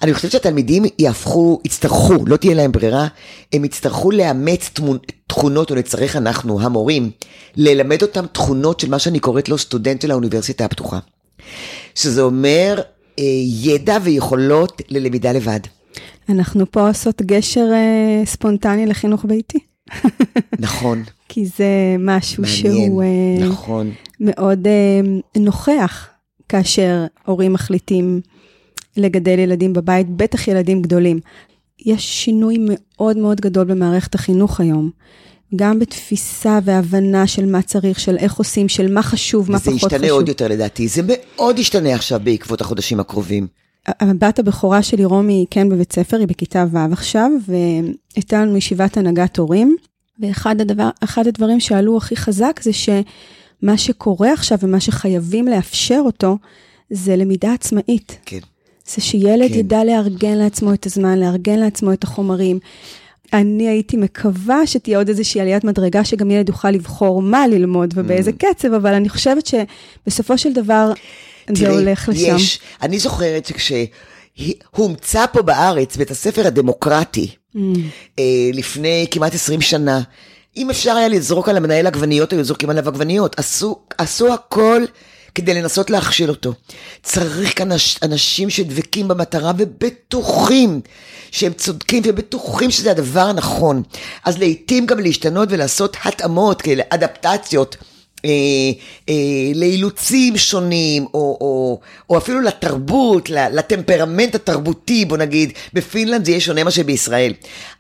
אני 0.03 0.15
חושבת 0.15 0.31
שהתלמידים 0.31 0.85
יהפכו, 0.99 1.61
יצטרכו, 1.65 2.27
לא 2.27 2.37
תהיה 2.37 2.55
להם 2.55 2.73
ברירה, 2.73 3.07
הם 3.53 3.65
יצטרכו 3.65 4.11
לאמץ 4.11 4.71
תמונ- 4.75 5.13
תכונות, 5.27 5.71
או 5.71 5.77
נצטרך 5.77 6.17
אנחנו, 6.17 6.61
המורים, 6.61 7.11
ללמד 7.57 8.03
אותם 8.03 8.27
תכונות 8.27 8.81
של 8.81 8.91
מה 8.91 8.99
שאני 8.99 9.21
קוראת 9.21 9.49
לו 9.49 9.59
סטודנט 9.59 10.03
של 10.03 10.11
האוניברסיטה 10.11 10.65
הפתוחה. 10.65 10.99
שזה 11.95 12.23
אומר 12.23 12.81
אה, 13.19 13.25
ידע 13.63 13.99
ויכולות 14.03 14.83
ללמידה 14.89 15.33
לבד. 15.33 15.61
אנחנו 16.29 16.71
פה 16.71 16.89
עושות 16.89 17.23
גשר 17.23 17.69
אה, 17.73 18.27
ספונטני 18.27 18.87
לחינוך 18.87 19.25
ביתי, 19.25 19.59
נכון, 20.59 21.03
כי 21.29 21.47
זה 21.47 21.97
משהו 21.99 22.43
מעניין, 22.43 22.87
שהוא 22.89 23.03
אה, 23.03 23.49
נכון. 23.49 23.91
מאוד 24.21 24.67
אה, 24.67 25.01
נוכח 25.41 26.09
כאשר 26.49 27.07
הורים 27.25 27.53
מחליטים 27.53 28.21
לגדל 28.97 29.39
ילדים 29.39 29.73
בבית, 29.73 30.09
בטח 30.11 30.49
ילדים 30.49 30.83
גדולים. 30.83 31.21
יש 31.87 32.25
שינוי 32.25 32.57
מאוד 32.61 33.17
מאוד 33.17 33.41
גדול 33.41 33.65
במערכת 33.65 34.15
החינוך 34.15 34.61
היום. 34.61 34.91
גם 35.57 35.79
בתפיסה 35.79 36.59
והבנה 36.65 37.27
של 37.27 37.47
מה 37.47 37.63
צריך, 37.63 38.01
של 38.01 38.17
איך 38.17 38.35
עושים, 38.35 38.69
של 38.69 38.93
מה 38.93 39.03
חשוב, 39.03 39.51
מה 39.51 39.59
פחות 39.59 39.75
ישתנה 39.75 39.99
חשוב. 39.99 40.11
עוד 40.11 40.29
יותר 40.29 40.49
לדעתי, 40.49 40.89
זה 40.89 41.03
מאוד 41.07 41.59
ישתנה 41.59 41.95
עכשיו 41.95 42.21
בעקבות 42.25 42.61
החודשים 42.61 43.01
הקרובים. 43.01 43.47
הבת 43.87 44.39
הבכורה 44.39 44.83
שלי, 44.83 45.05
רומי, 45.05 45.47
כן 45.51 45.69
בבית 45.69 45.93
ספר, 45.93 46.17
היא 46.17 46.29
בכיתה 46.29 46.65
ו' 46.73 46.93
עכשיו, 46.93 47.31
והייתה 47.47 48.43
לנו 48.43 48.57
ישיבת 48.57 48.97
הנהגת 48.97 49.37
הורים, 49.37 49.77
ואחד 50.21 50.61
הדבר, 50.61 50.89
אחד 51.05 51.27
הדברים 51.27 51.61
שעלו 51.61 51.97
הכי 51.97 52.17
חזק 52.17 52.61
זה 52.63 52.73
שמה 52.73 53.77
שקורה 53.79 54.33
עכשיו 54.33 54.59
ומה 54.63 54.81
שחייבים 54.81 55.49
לאפשר 55.49 56.01
אותו, 56.05 56.39
זה 56.91 57.17
למידה 57.17 57.53
עצמאית. 57.53 58.19
כן. 58.27 58.39
זה 58.89 59.03
שילד 59.03 59.49
כן. 59.49 59.55
ידע 59.55 59.85
לארגן 59.85 60.39
לעצמו 60.39 60.73
את 60.73 60.87
הזמן, 60.87 61.19
לארגן 61.19 61.59
לעצמו 61.59 61.93
את 61.93 62.05
החומרים. 62.05 62.59
אני 63.33 63.69
הייתי 63.69 63.97
מקווה 63.97 64.67
שתהיה 64.67 64.99
עוד 64.99 65.09
איזושהי 65.09 65.41
עליית 65.41 65.65
מדרגה, 65.65 66.05
שגם 66.05 66.31
ילד 66.31 66.49
יוכל 66.49 66.71
לבחור 66.71 67.23
מה 67.23 67.47
ללמוד 67.47 67.95
ובאיזה 67.97 68.31
Mm. 68.31 68.35
קצב, 68.55 68.73
אבל 68.73 68.95
אני 68.95 69.09
חושבת 69.09 69.47
שבסופו 69.47 70.39
של 70.39 70.53
דבר 70.53 70.93
זה 71.49 71.65
תראי, 71.65 71.75
הולך 71.75 72.09
לשם. 72.09 72.37
יש, 72.37 72.61
אני 72.83 72.99
זוכרת 72.99 73.51
שכשהומצא 74.37 75.27
פה 75.33 75.43
בארץ 75.43 75.97
בית 75.97 76.11
הספר 76.11 76.47
הדמוקרטי, 76.47 77.29
לפני 78.53 79.07
כמעט 79.11 79.35
20 79.35 79.61
שנה, 79.61 80.01
אם 80.57 80.71
אפשר 80.71 80.97
היה 80.97 81.09
לזרוק 81.09 81.49
על 81.49 81.57
המנהל 81.57 81.87
עגבניות, 81.87 82.33
היו 82.33 82.45
זורקים 82.45 82.71
עליו 82.71 82.89
עגבניות. 82.89 83.39
עשו, 83.39 83.77
עשו 83.99 84.35
הכל 84.35 84.83
כדי 85.35 85.55
לנסות 85.55 85.91
להכשיל 85.91 86.31
אותו. 86.31 86.53
צריך 87.03 87.59
כאן 87.59 87.73
אנש- 87.73 87.99
אנשים 88.03 88.51
שדבקים 88.51 89.09
במטרה 89.09 89.53
ובטוחים 89.59 90.81
שהם 91.31 91.53
צודקים 91.53 92.03
ובטוחים 92.07 92.71
שזה 92.71 92.91
הדבר 92.91 93.21
הנכון. 93.21 93.83
אז 94.25 94.39
לעיתים 94.39 94.87
גם 94.87 94.99
להשתנות 95.01 95.49
ולעשות 95.53 95.97
התאמות, 96.05 96.63
כאלה, 96.63 96.83
אדפטציות. 96.91 97.77
אה, 98.25 98.31
אה, 99.09 99.15
לאילוצים 99.55 100.37
שונים, 100.37 101.07
או, 101.15 101.39
או, 101.41 101.81
או 102.11 102.19
אפילו 102.19 102.41
לתרבות, 102.41 103.31
לטמפרמנט 103.31 104.35
התרבותי, 104.35 105.05
בוא 105.05 105.17
נגיד, 105.17 105.53
בפינלנד 105.73 106.25
זה 106.25 106.31
יהיה 106.31 106.41
שונה 106.41 106.65
מאשר 106.65 106.83
בישראל. 106.83 107.33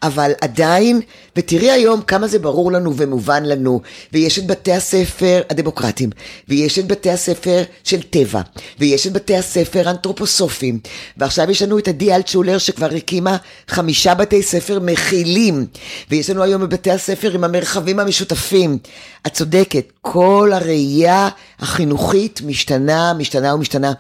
אבל 0.02 0.32
עדיין, 0.40 1.00
ותראי 1.36 1.70
היום 1.70 2.02
כמה 2.02 2.28
זה 2.28 2.38
ברור 2.38 2.72
לנו 2.72 2.96
ומובן 2.96 3.44
לנו, 3.44 3.80
ויש 4.12 4.38
את 4.38 4.46
בתי 4.46 4.72
הספר 4.72 5.42
הדמוקרטיים, 5.50 6.10
ויש 6.48 6.78
את 6.78 6.86
בתי 6.86 7.10
הספר 7.10 7.62
של 7.84 8.02
טבע, 8.02 8.40
ויש 8.78 9.06
את 9.06 9.12
בתי 9.12 9.36
הספר 9.36 9.88
האנתרופוסופיים, 9.88 10.78
ועכשיו 11.16 11.50
יש 11.50 11.62
לנו 11.62 11.78
את 11.78 11.88
עדי 11.88 12.14
אלטשולר 12.14 12.58
שכבר 12.58 12.94
הקימה 12.94 13.36
חמישה 13.68 14.14
בתי 14.14 14.42
ספר 14.42 14.80
מכילים, 14.80 15.66
ויש 16.10 16.30
לנו 16.30 16.42
היום 16.42 16.64
את 16.64 16.68
בתי 16.68 16.90
הספר 16.90 17.34
עם 17.34 17.44
המרחבים 17.44 18.00
המשותפים. 18.00 18.78
את 19.26 19.32
צודקת, 19.32 19.92
כל 20.00 20.50
הראייה 20.54 21.28
החינוכית 21.58 22.40
משתנה, 22.44 23.14
משתנה 23.14 23.54
ומשתנה. 23.54 23.92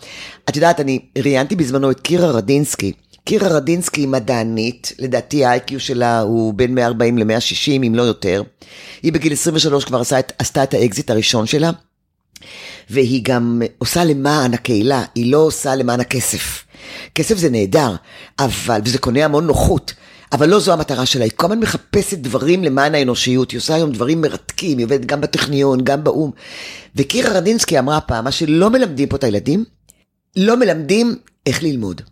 את 0.48 0.56
יודעת, 0.56 0.80
אני 0.80 0.98
ראיינתי 1.18 1.56
בזמנו 1.56 1.90
את 1.90 2.00
קירה 2.00 2.30
רדינסקי. 2.30 2.92
קירה 3.26 3.48
רדינסקי 3.48 4.00
היא 4.00 4.08
מדענית, 4.08 4.92
לדעתי 4.98 5.44
ה-IQ 5.44 5.78
שלה 5.78 6.20
הוא 6.20 6.54
בין 6.54 6.74
140 6.74 7.18
ל-160, 7.18 7.86
אם 7.86 7.92
לא 7.94 8.02
יותר. 8.02 8.42
היא 9.02 9.12
בגיל 9.12 9.32
23 9.32 9.84
כבר 9.84 10.00
עשה 10.00 10.18
את, 10.18 10.32
עשתה 10.38 10.62
את 10.62 10.74
האקזיט 10.74 11.10
הראשון 11.10 11.46
שלה, 11.46 11.70
והיא 12.90 13.20
גם 13.24 13.62
עושה 13.78 14.04
למען 14.04 14.54
הקהילה, 14.54 15.04
היא 15.14 15.32
לא 15.32 15.38
עושה 15.38 15.74
למען 15.74 16.00
הכסף. 16.00 16.64
כסף 17.14 17.38
זה 17.38 17.50
נהדר, 17.50 17.94
אבל, 18.38 18.80
וזה 18.84 18.98
קונה 18.98 19.24
המון 19.24 19.46
נוחות, 19.46 19.94
אבל 20.32 20.48
לא 20.48 20.58
זו 20.60 20.72
המטרה 20.72 21.06
שלה, 21.06 21.24
היא 21.24 21.32
כל 21.36 21.46
הזמן 21.46 21.58
מחפשת 21.58 22.18
דברים 22.18 22.64
למען 22.64 22.94
האנושיות, 22.94 23.50
היא 23.50 23.58
עושה 23.58 23.74
היום 23.74 23.92
דברים 23.92 24.20
מרתקים, 24.20 24.78
היא 24.78 24.84
עובדת 24.84 25.04
גם 25.04 25.20
בטכניון, 25.20 25.84
גם 25.84 26.04
באו"ם. 26.04 26.30
וקירה 26.96 27.32
רדינסקי 27.32 27.78
אמרה 27.78 28.00
פעם, 28.00 28.24
מה 28.24 28.32
שלא 28.32 28.70
מלמדים 28.70 29.08
פה 29.08 29.16
את 29.16 29.24
הילדים, 29.24 29.64
לא 30.36 30.56
מלמדים 30.56 31.16
איך 31.46 31.62
ללמוד. 31.62 32.02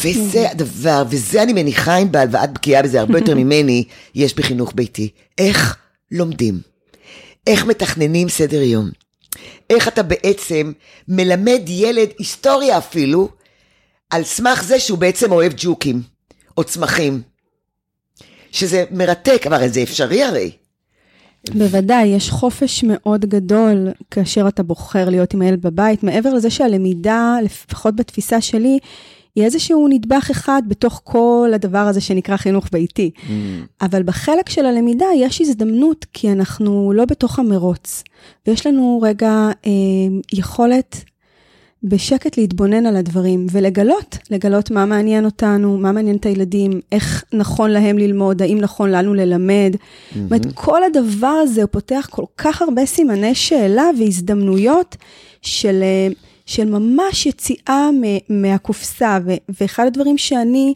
וזה 0.00 0.50
הדבר, 0.50 1.02
וזה 1.10 1.42
אני 1.42 1.52
מניחה 1.52 1.96
ענבל, 1.96 2.26
ואת 2.30 2.52
בקיאה 2.52 2.82
בזה 2.82 3.00
הרבה 3.00 3.18
יותר 3.18 3.34
ממני, 3.44 3.84
יש 4.14 4.34
בחינוך 4.34 4.72
ביתי. 4.74 5.08
איך 5.38 5.76
לומדים? 6.10 6.60
איך 7.46 7.64
מתכננים 7.64 8.28
סדר 8.28 8.62
יום? 8.62 8.90
איך 9.70 9.88
אתה 9.88 10.02
בעצם 10.02 10.72
מלמד 11.08 11.62
ילד 11.66 12.08
היסטוריה 12.18 12.78
אפילו, 12.78 13.28
על 14.10 14.24
סמך 14.24 14.62
זה 14.64 14.80
שהוא 14.80 14.98
בעצם 14.98 15.32
אוהב 15.32 15.52
ג'וקים, 15.56 16.02
או 16.56 16.64
צמחים. 16.64 17.22
שזה 18.52 18.84
מרתק, 18.90 19.42
אבל 19.46 19.68
זה 19.68 19.82
אפשרי 19.82 20.22
הרי. 20.22 20.50
בוודאי, 21.50 22.06
יש 22.06 22.30
חופש 22.30 22.84
מאוד 22.84 23.24
גדול 23.26 23.88
כאשר 24.10 24.48
אתה 24.48 24.62
בוחר 24.62 25.08
להיות 25.08 25.34
עם 25.34 25.42
הילד 25.42 25.62
בבית, 25.62 26.02
מעבר 26.02 26.34
לזה 26.34 26.50
שהלמידה, 26.50 27.36
לפחות 27.44 27.96
בתפיסה 27.96 28.40
שלי, 28.40 28.78
היא 29.34 29.44
איזשהו 29.44 29.88
נדבך 29.88 30.28
אחד 30.30 30.62
בתוך 30.68 31.00
כל 31.04 31.50
הדבר 31.54 31.78
הזה 31.78 32.00
שנקרא 32.00 32.36
חינוך 32.36 32.66
ביתי. 32.72 33.10
Mm. 33.16 33.30
אבל 33.80 34.02
בחלק 34.02 34.48
של 34.48 34.66
הלמידה 34.66 35.06
יש 35.16 35.40
הזדמנות, 35.40 36.06
כי 36.12 36.32
אנחנו 36.32 36.92
לא 36.94 37.04
בתוך 37.04 37.38
המרוץ, 37.38 38.04
ויש 38.46 38.66
לנו 38.66 39.00
רגע 39.02 39.50
אה, 39.66 39.70
יכולת 40.32 41.04
בשקט 41.84 42.38
להתבונן 42.38 42.86
על 42.86 42.96
הדברים 42.96 43.46
ולגלות, 43.50 44.18
לגלות 44.30 44.70
מה 44.70 44.86
מעניין 44.86 45.24
אותנו, 45.24 45.78
מה 45.78 45.92
מעניין 45.92 46.16
את 46.16 46.26
הילדים, 46.26 46.80
איך 46.92 47.24
נכון 47.32 47.70
להם 47.70 47.98
ללמוד, 47.98 48.42
האם 48.42 48.58
נכון 48.60 48.90
לנו 48.90 49.14
ללמד. 49.14 49.72
זאת 49.72 49.80
mm-hmm. 49.80 50.18
אומרת, 50.24 50.46
כל 50.54 50.84
הדבר 50.84 51.26
הזה 51.42 51.62
הוא 51.62 51.68
פותח 51.72 52.08
כל 52.10 52.24
כך 52.38 52.62
הרבה 52.62 52.86
סימני 52.86 53.34
שאלה 53.34 53.90
והזדמנויות 53.98 54.96
של, 55.42 55.82
אה, 55.82 56.08
של 56.52 56.64
ממש 56.64 57.26
יציאה 57.26 57.88
מהקופסה. 58.28 59.18
ואחד 59.60 59.86
הדברים 59.86 60.18
שאני 60.18 60.74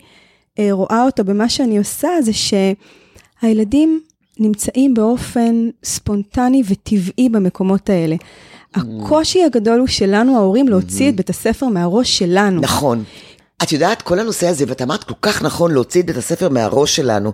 אה, 0.59 0.69
רואה 0.71 1.05
אותו 1.05 1.25
במה 1.25 1.49
שאני 1.49 1.79
עושה, 1.79 2.09
זה 2.23 2.33
שהילדים 3.43 4.01
נמצאים 4.39 4.95
באופן 4.95 5.69
ספונטני 5.85 6.63
וטבעי 6.69 7.29
במקומות 7.29 7.91
האלה. 7.91 8.17
הקושי 8.75 9.45
הגדול 9.45 9.79
הוא 9.79 9.87
שלנו, 9.87 10.37
ההורים, 10.37 10.69
להוציא 10.69 11.09
את 11.09 11.17
בית 11.17 11.31
הספר 11.31 11.67
מהראש 11.67 12.19
שלנו. 12.19 12.61
נכון. 12.61 13.05
את 13.63 13.73
יודעת, 13.73 14.03
כל 14.03 14.19
הנושא 14.19 14.49
הזה, 14.49 14.65
ואת 14.69 14.83
אמרת 14.83 15.05
כל 15.05 15.15
כך 15.23 15.43
נכון 15.43 15.73
להוציא 15.73 16.01
את 16.01 16.07
בית 16.07 16.17
הספר 16.17 16.49
מהראש 16.49 16.97
שלנו. 16.97 17.33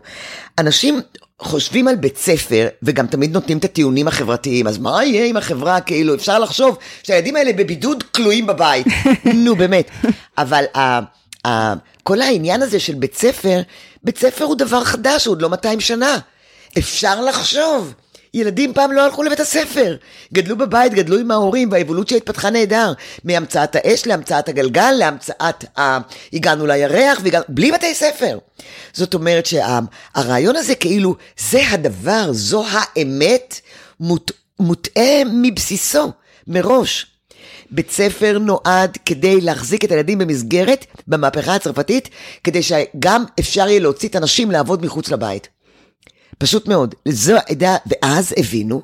אנשים 0.58 1.00
חושבים 1.42 1.88
על 1.88 1.96
בית 1.96 2.18
ספר, 2.18 2.68
וגם 2.82 3.06
תמיד 3.06 3.32
נותנים 3.32 3.58
את 3.58 3.64
הטיעונים 3.64 4.08
החברתיים, 4.08 4.66
אז 4.66 4.78
מה 4.78 5.04
יהיה 5.04 5.26
עם 5.26 5.36
החברה, 5.36 5.80
כאילו, 5.80 6.14
אפשר 6.14 6.38
לחשוב 6.38 6.78
שהילדים 7.02 7.36
האלה 7.36 7.52
בבידוד 7.52 8.02
כלואים 8.02 8.46
בבית. 8.46 8.86
נו, 9.44 9.56
באמת. 9.56 9.90
אבל 10.38 10.64
uh, 10.74 10.78
uh, 11.46 11.50
כל 12.02 12.20
העניין 12.20 12.62
הזה 12.62 12.80
של 12.80 12.94
בית 12.94 13.14
ספר, 13.14 13.60
בית 14.04 14.18
ספר 14.18 14.44
הוא 14.44 14.56
דבר 14.56 14.84
חדש, 14.84 15.24
הוא 15.24 15.32
עוד 15.32 15.42
לא 15.42 15.48
200 15.48 15.80
שנה. 15.80 16.18
אפשר 16.78 17.20
לחשוב. 17.20 17.94
ילדים 18.34 18.74
פעם 18.74 18.92
לא 18.92 19.04
הלכו 19.04 19.22
לבית 19.22 19.40
הספר. 19.40 19.96
גדלו 20.32 20.58
בבית, 20.58 20.94
גדלו 20.94 21.18
עם 21.18 21.30
ההורים, 21.30 21.72
והאבולוציה 21.72 22.16
התפתחה 22.16 22.50
נהדר. 22.50 22.92
מהמצאת 23.24 23.76
האש 23.76 24.06
להמצאת 24.06 24.48
הגלגל, 24.48 24.90
להמצאת 24.98 25.78
ה... 25.78 25.98
הגענו 26.32 26.66
לירח, 26.66 27.20
והגענו... 27.22 27.44
בלי 27.48 27.72
בתי 27.72 27.94
ספר. 27.94 28.38
זאת 28.92 29.14
אומרת 29.14 29.46
שהרעיון 29.46 30.56
הזה 30.56 30.74
כאילו, 30.74 31.16
זה 31.50 31.68
הדבר, 31.70 32.32
זו 32.32 32.64
האמת, 32.70 33.60
מוט... 34.00 34.30
מוטעה 34.60 35.24
מבסיסו, 35.32 36.12
מראש. 36.46 37.06
בית 37.70 37.90
ספר 37.90 38.38
נועד 38.38 38.98
כדי 39.06 39.40
להחזיק 39.40 39.84
את 39.84 39.90
הילדים 39.90 40.18
במסגרת, 40.18 40.86
במהפכה 41.06 41.54
הצרפתית, 41.54 42.08
כדי 42.44 42.62
שגם 42.62 43.24
אפשר 43.40 43.68
יהיה 43.68 43.80
להוציא 43.80 44.08
את 44.08 44.16
הנשים 44.16 44.50
לעבוד 44.50 44.84
מחוץ 44.84 45.10
לבית. 45.10 45.48
פשוט 46.42 46.68
מאוד. 46.68 46.94
זו 47.08 47.36
העדה, 47.36 47.76
ואז 47.86 48.34
הבינו, 48.36 48.82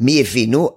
מי 0.00 0.20
הבינו? 0.20 0.70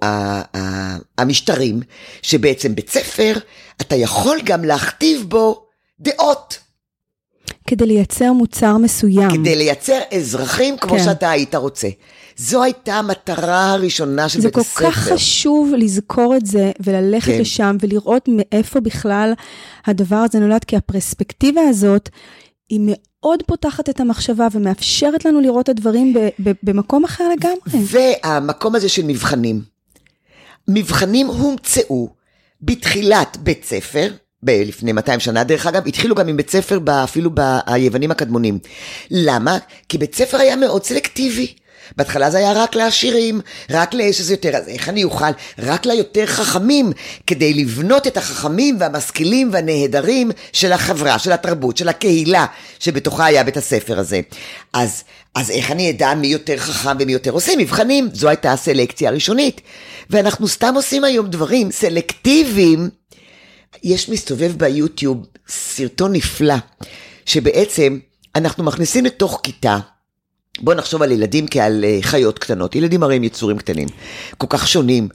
המשטרים, 1.18 1.82
שבעצם 2.22 2.76
בית 2.76 2.90
ספר, 2.90 3.34
אתה 3.82 3.96
יכול 3.96 4.40
גם 4.44 4.64
להכתיב 4.66 5.26
בו 5.28 5.66
דעות. 6.00 6.60
כדי 7.68 7.86
לייצר 7.86 8.34
מוצר 8.34 8.78
מסוים. 8.78 9.30
כדי 9.30 9.56
לייצר 9.56 10.00
אזרחים 10.18 10.78
כמו 10.78 10.98
כן. 10.98 11.04
שאתה 11.04 11.30
היית 11.30 11.56
רוצה. 11.56 11.88
זו 12.38 12.64
הייתה 12.64 12.94
המטרה 12.94 13.72
הראשונה 13.72 14.30
של 14.30 14.42
בית 14.42 14.58
הספר. 14.58 14.80
זה 14.80 14.86
כל 14.86 14.92
כך 14.92 14.98
חשוב 14.98 15.74
לזכור 15.78 16.36
את 16.36 16.46
זה 16.46 16.72
וללכת 16.80 17.32
כן. 17.32 17.42
לשם 17.42 17.78
ולראות 17.80 18.28
מאיפה 18.28 18.80
בכלל 18.80 19.34
הדבר 19.86 20.16
הזה 20.16 20.40
נולד, 20.40 20.64
כי 20.64 20.78
הפרספקטיבה 20.78 21.62
הזאת 21.70 22.10
היא 22.70 22.80
מאוד 22.80 23.13
פותחת 23.48 23.90
את 23.90 24.00
המחשבה 24.00 24.48
ומאפשרת 24.52 25.26
לנו 25.26 25.42
לראות 25.42 25.64
את 25.64 25.70
הדברים 25.70 26.14
ב- 26.14 26.20
ב- 26.50 26.52
במקום 26.64 27.04
אחר 27.04 27.24
לגמרי. 27.30 27.86
והמקום 27.86 28.76
הזה 28.76 28.90
של 28.90 29.06
מבחנים. 29.06 29.62
מבחנים 30.68 31.28
הומצאו 31.28 32.10
בתחילת 32.62 33.38
בית 33.40 33.66
ספר, 33.66 34.12
ב- 34.44 34.50
לפני 34.66 34.92
200 34.92 35.20
שנה, 35.20 35.44
דרך 35.44 35.68
אגב, 35.68 35.88
התחילו 35.88 36.16
גם 36.16 36.28
עם 36.28 36.38
בית 36.38 36.50
ספר 36.50 36.80
אפילו 37.04 37.30
ביוונים 37.66 38.12
הקדמונים. 38.12 38.60
למה? 39.12 39.58
כי 39.90 39.98
בית 39.98 40.16
ספר 40.16 40.38
היה 40.38 40.56
מאוד 40.56 40.84
סלקטיבי. 40.84 41.54
בהתחלה 41.98 42.30
זה 42.30 42.38
היה 42.38 42.54
רק 42.54 42.76
לעשירים, 42.76 43.42
רק 43.70 43.94
לאש 43.94 44.18
שזה 44.18 44.34
יותר, 44.34 44.56
אז 44.56 44.68
איך 44.68 44.90
אני 44.90 45.04
אוכל? 45.04 45.26
רק 45.60 45.86
ליותר 45.86 46.26
חכמים, 46.26 46.92
כדי 47.28 47.54
לבנות 47.54 48.08
את 48.08 48.18
החכמים 48.18 48.78
והמשכילים 48.80 49.50
והנהדרים 49.54 50.32
של 50.54 50.72
החברה, 50.72 51.20
של 51.20 51.32
התרבות, 51.32 51.78
של 51.78 51.90
הקהילה, 51.90 52.46
שבתוכה 52.80 53.26
היה 53.26 53.44
בית 53.44 53.58
הספר 53.58 54.00
הזה. 54.00 54.22
אז, 54.74 55.04
אז 55.36 55.52
איך 55.52 55.72
אני 55.72 55.90
אדע 55.90 56.14
מי 56.14 56.28
יותר 56.28 56.58
חכם 56.58 56.98
ומי 57.00 57.14
יותר 57.14 57.32
עושה 57.32 57.52
מבחנים? 57.58 58.10
זו 58.14 58.30
הייתה 58.30 58.52
הסלקציה 58.52 59.10
הראשונית. 59.10 59.62
ואנחנו 60.10 60.48
סתם 60.48 60.74
עושים 60.76 61.04
היום 61.04 61.28
דברים 61.28 61.72
סלקטיביים. 61.72 62.90
יש 63.84 64.10
מסתובב 64.10 64.52
ביוטיוב 64.58 65.26
סרטון 65.48 66.14
נפלא, 66.14 66.56
שבעצם 67.26 68.00
אנחנו 68.36 68.64
מכניסים 68.64 69.06
לתוך 69.06 69.40
כיתה, 69.44 69.78
בוא 70.60 70.74
נחשוב 70.74 71.02
על 71.02 71.12
ילדים 71.12 71.46
כעל 71.48 71.86
אה, 71.86 71.98
חיות 72.02 72.40
קטנות. 72.40 72.76
ילדים 72.76 73.04
הרי 73.04 73.16
הם 73.16 73.24
יצורים 73.24 73.58
קטנים, 73.58 73.88
כל 74.38 74.48
כך 74.50 74.68
שונים. 74.68 75.10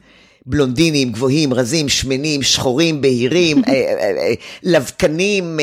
בלונדינים, 0.46 1.12
גבוהים, 1.12 1.54
רזים, 1.54 1.88
שמנים, 1.88 2.42
שחורים, 2.42 3.00
בהירים, 3.00 3.62
אה, 3.68 3.72
אה, 3.72 4.32
לבקנים, 4.62 5.58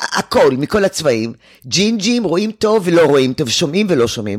הכל, 0.00 0.56
מכל 0.58 0.84
הצבעים. 0.84 1.32
ג'ינג'ים, 1.66 2.24
רואים 2.24 2.50
טוב 2.50 2.82
ולא 2.86 3.02
רואים 3.02 3.32
טוב, 3.32 3.48
שומעים 3.48 3.86
ולא 3.90 4.08
שומעים. 4.08 4.38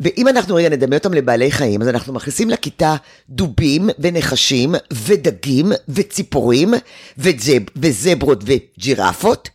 ואם 0.00 0.28
אנחנו 0.28 0.54
רגע 0.54 0.68
נדמה 0.68 0.96
אותם 0.96 1.14
לבעלי 1.14 1.50
חיים, 1.50 1.82
אז 1.82 1.88
אנחנו 1.88 2.12
מכניסים 2.12 2.50
לכיתה 2.50 2.96
דובים 3.30 3.90
ונחשים 3.98 4.74
ודגים 4.92 5.72
וציפורים 5.88 6.74
וזב, 7.18 7.60
וזברות 7.76 8.44
וג'ירפות, 8.46 9.48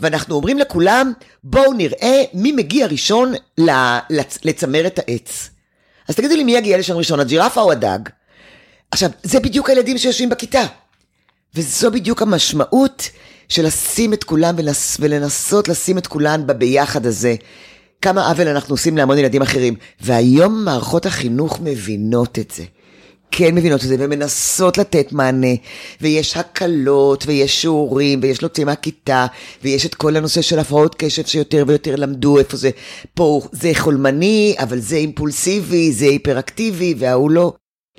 ואנחנו 0.00 0.34
אומרים 0.34 0.58
לכולם, 0.58 1.12
בואו 1.44 1.72
נראה 1.72 2.22
מי 2.34 2.52
מגיע 2.52 2.86
ראשון 2.86 3.32
לצמרת 4.44 4.98
העץ. 4.98 5.50
אז 6.08 6.14
תגידו 6.16 6.36
לי, 6.36 6.44
מי 6.44 6.52
יגיע 6.52 6.78
לשם 6.78 6.96
ראשון, 6.96 7.20
הג'ירפה 7.20 7.60
או 7.60 7.72
הדג? 7.72 7.98
עכשיו, 8.90 9.10
זה 9.22 9.40
בדיוק 9.40 9.70
הילדים 9.70 9.98
שיושבים 9.98 10.28
בכיתה. 10.28 10.62
וזו 11.54 11.90
בדיוק 11.90 12.22
המשמעות 12.22 13.08
של 13.48 13.66
לשים 13.66 14.12
את 14.12 14.24
כולם 14.24 14.54
ולנס, 14.58 14.96
ולנסות 15.00 15.68
לשים 15.68 15.98
את 15.98 16.06
כולן 16.06 16.46
בביחד 16.46 17.06
הזה. 17.06 17.34
כמה 18.02 18.28
עוול 18.28 18.48
אנחנו 18.48 18.74
עושים 18.74 18.96
להמון 18.96 19.18
ילדים 19.18 19.42
אחרים. 19.42 19.74
והיום 20.00 20.64
מערכות 20.64 21.06
החינוך 21.06 21.60
מבינות 21.60 22.38
את 22.38 22.50
זה. 22.56 22.64
כן 23.30 23.54
מבינות 23.54 23.84
את 23.84 23.88
זה 23.88 23.96
ומנסות 23.98 24.78
לתת 24.78 25.12
מענה, 25.12 25.54
ויש 26.00 26.36
הקלות, 26.36 27.24
ויש 27.26 27.62
שיעורים, 27.62 28.20
ויש 28.22 28.42
להוציא 28.42 28.64
מהכיתה, 28.64 29.26
ויש 29.64 29.86
את 29.86 29.94
כל 29.94 30.16
הנושא 30.16 30.42
של 30.42 30.58
הפרעות 30.58 30.94
קשב 30.94 31.26
שיותר 31.26 31.64
ויותר 31.66 31.96
למדו 31.96 32.38
איפה 32.38 32.56
זה, 32.56 32.70
פה 33.14 33.40
זה 33.52 33.70
חולמני, 33.74 34.54
אבל 34.58 34.78
זה 34.78 34.96
אימפולסיבי, 34.96 35.92
זה 35.92 36.04
היפראקטיבי, 36.04 36.94
וההוא 36.98 37.30
לא. 37.30 37.52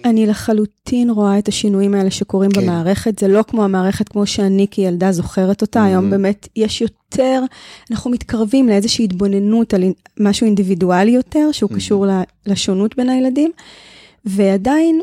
אני 0.05 0.25
לחלוטין 0.25 1.09
רואה 1.09 1.39
את 1.39 1.47
השינויים 1.47 1.93
האלה 1.93 2.11
שקורים 2.11 2.51
כן. 2.51 2.61
במערכת, 2.61 3.19
זה 3.19 3.27
לא 3.27 3.43
כמו 3.47 3.63
המערכת 3.63 4.09
כמו 4.09 4.25
שאני 4.25 4.67
כילדה 4.71 5.11
זוכרת 5.11 5.61
אותה, 5.61 5.79
mm-hmm. 5.79 5.87
היום 5.87 6.09
באמת 6.09 6.47
יש 6.55 6.81
יותר, 6.81 7.43
אנחנו 7.91 8.11
מתקרבים 8.11 8.69
לאיזושהי 8.69 9.05
התבוננות 9.05 9.73
על 9.73 9.83
משהו 10.19 10.45
אינדיבידואלי 10.45 11.11
יותר, 11.11 11.49
שהוא 11.51 11.69
mm-hmm. 11.69 11.75
קשור 11.75 12.05
לשונות 12.45 12.97
בין 12.97 13.09
הילדים, 13.09 13.51
ועדיין 14.25 15.01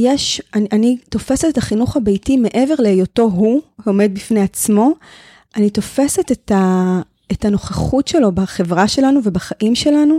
יש, 0.00 0.42
אני, 0.54 0.68
אני 0.72 0.98
תופסת 1.08 1.48
את 1.48 1.58
החינוך 1.58 1.96
הביתי 1.96 2.36
מעבר 2.36 2.74
להיותו 2.78 3.22
הוא, 3.22 3.60
עומד 3.84 4.10
בפני 4.14 4.40
עצמו, 4.40 4.92
אני 5.56 5.70
תופסת 5.70 6.32
את, 6.32 6.52
ה, 6.54 7.00
את 7.32 7.44
הנוכחות 7.44 8.08
שלו 8.08 8.32
בחברה 8.32 8.88
שלנו 8.88 9.20
ובחיים 9.24 9.74
שלנו, 9.74 10.18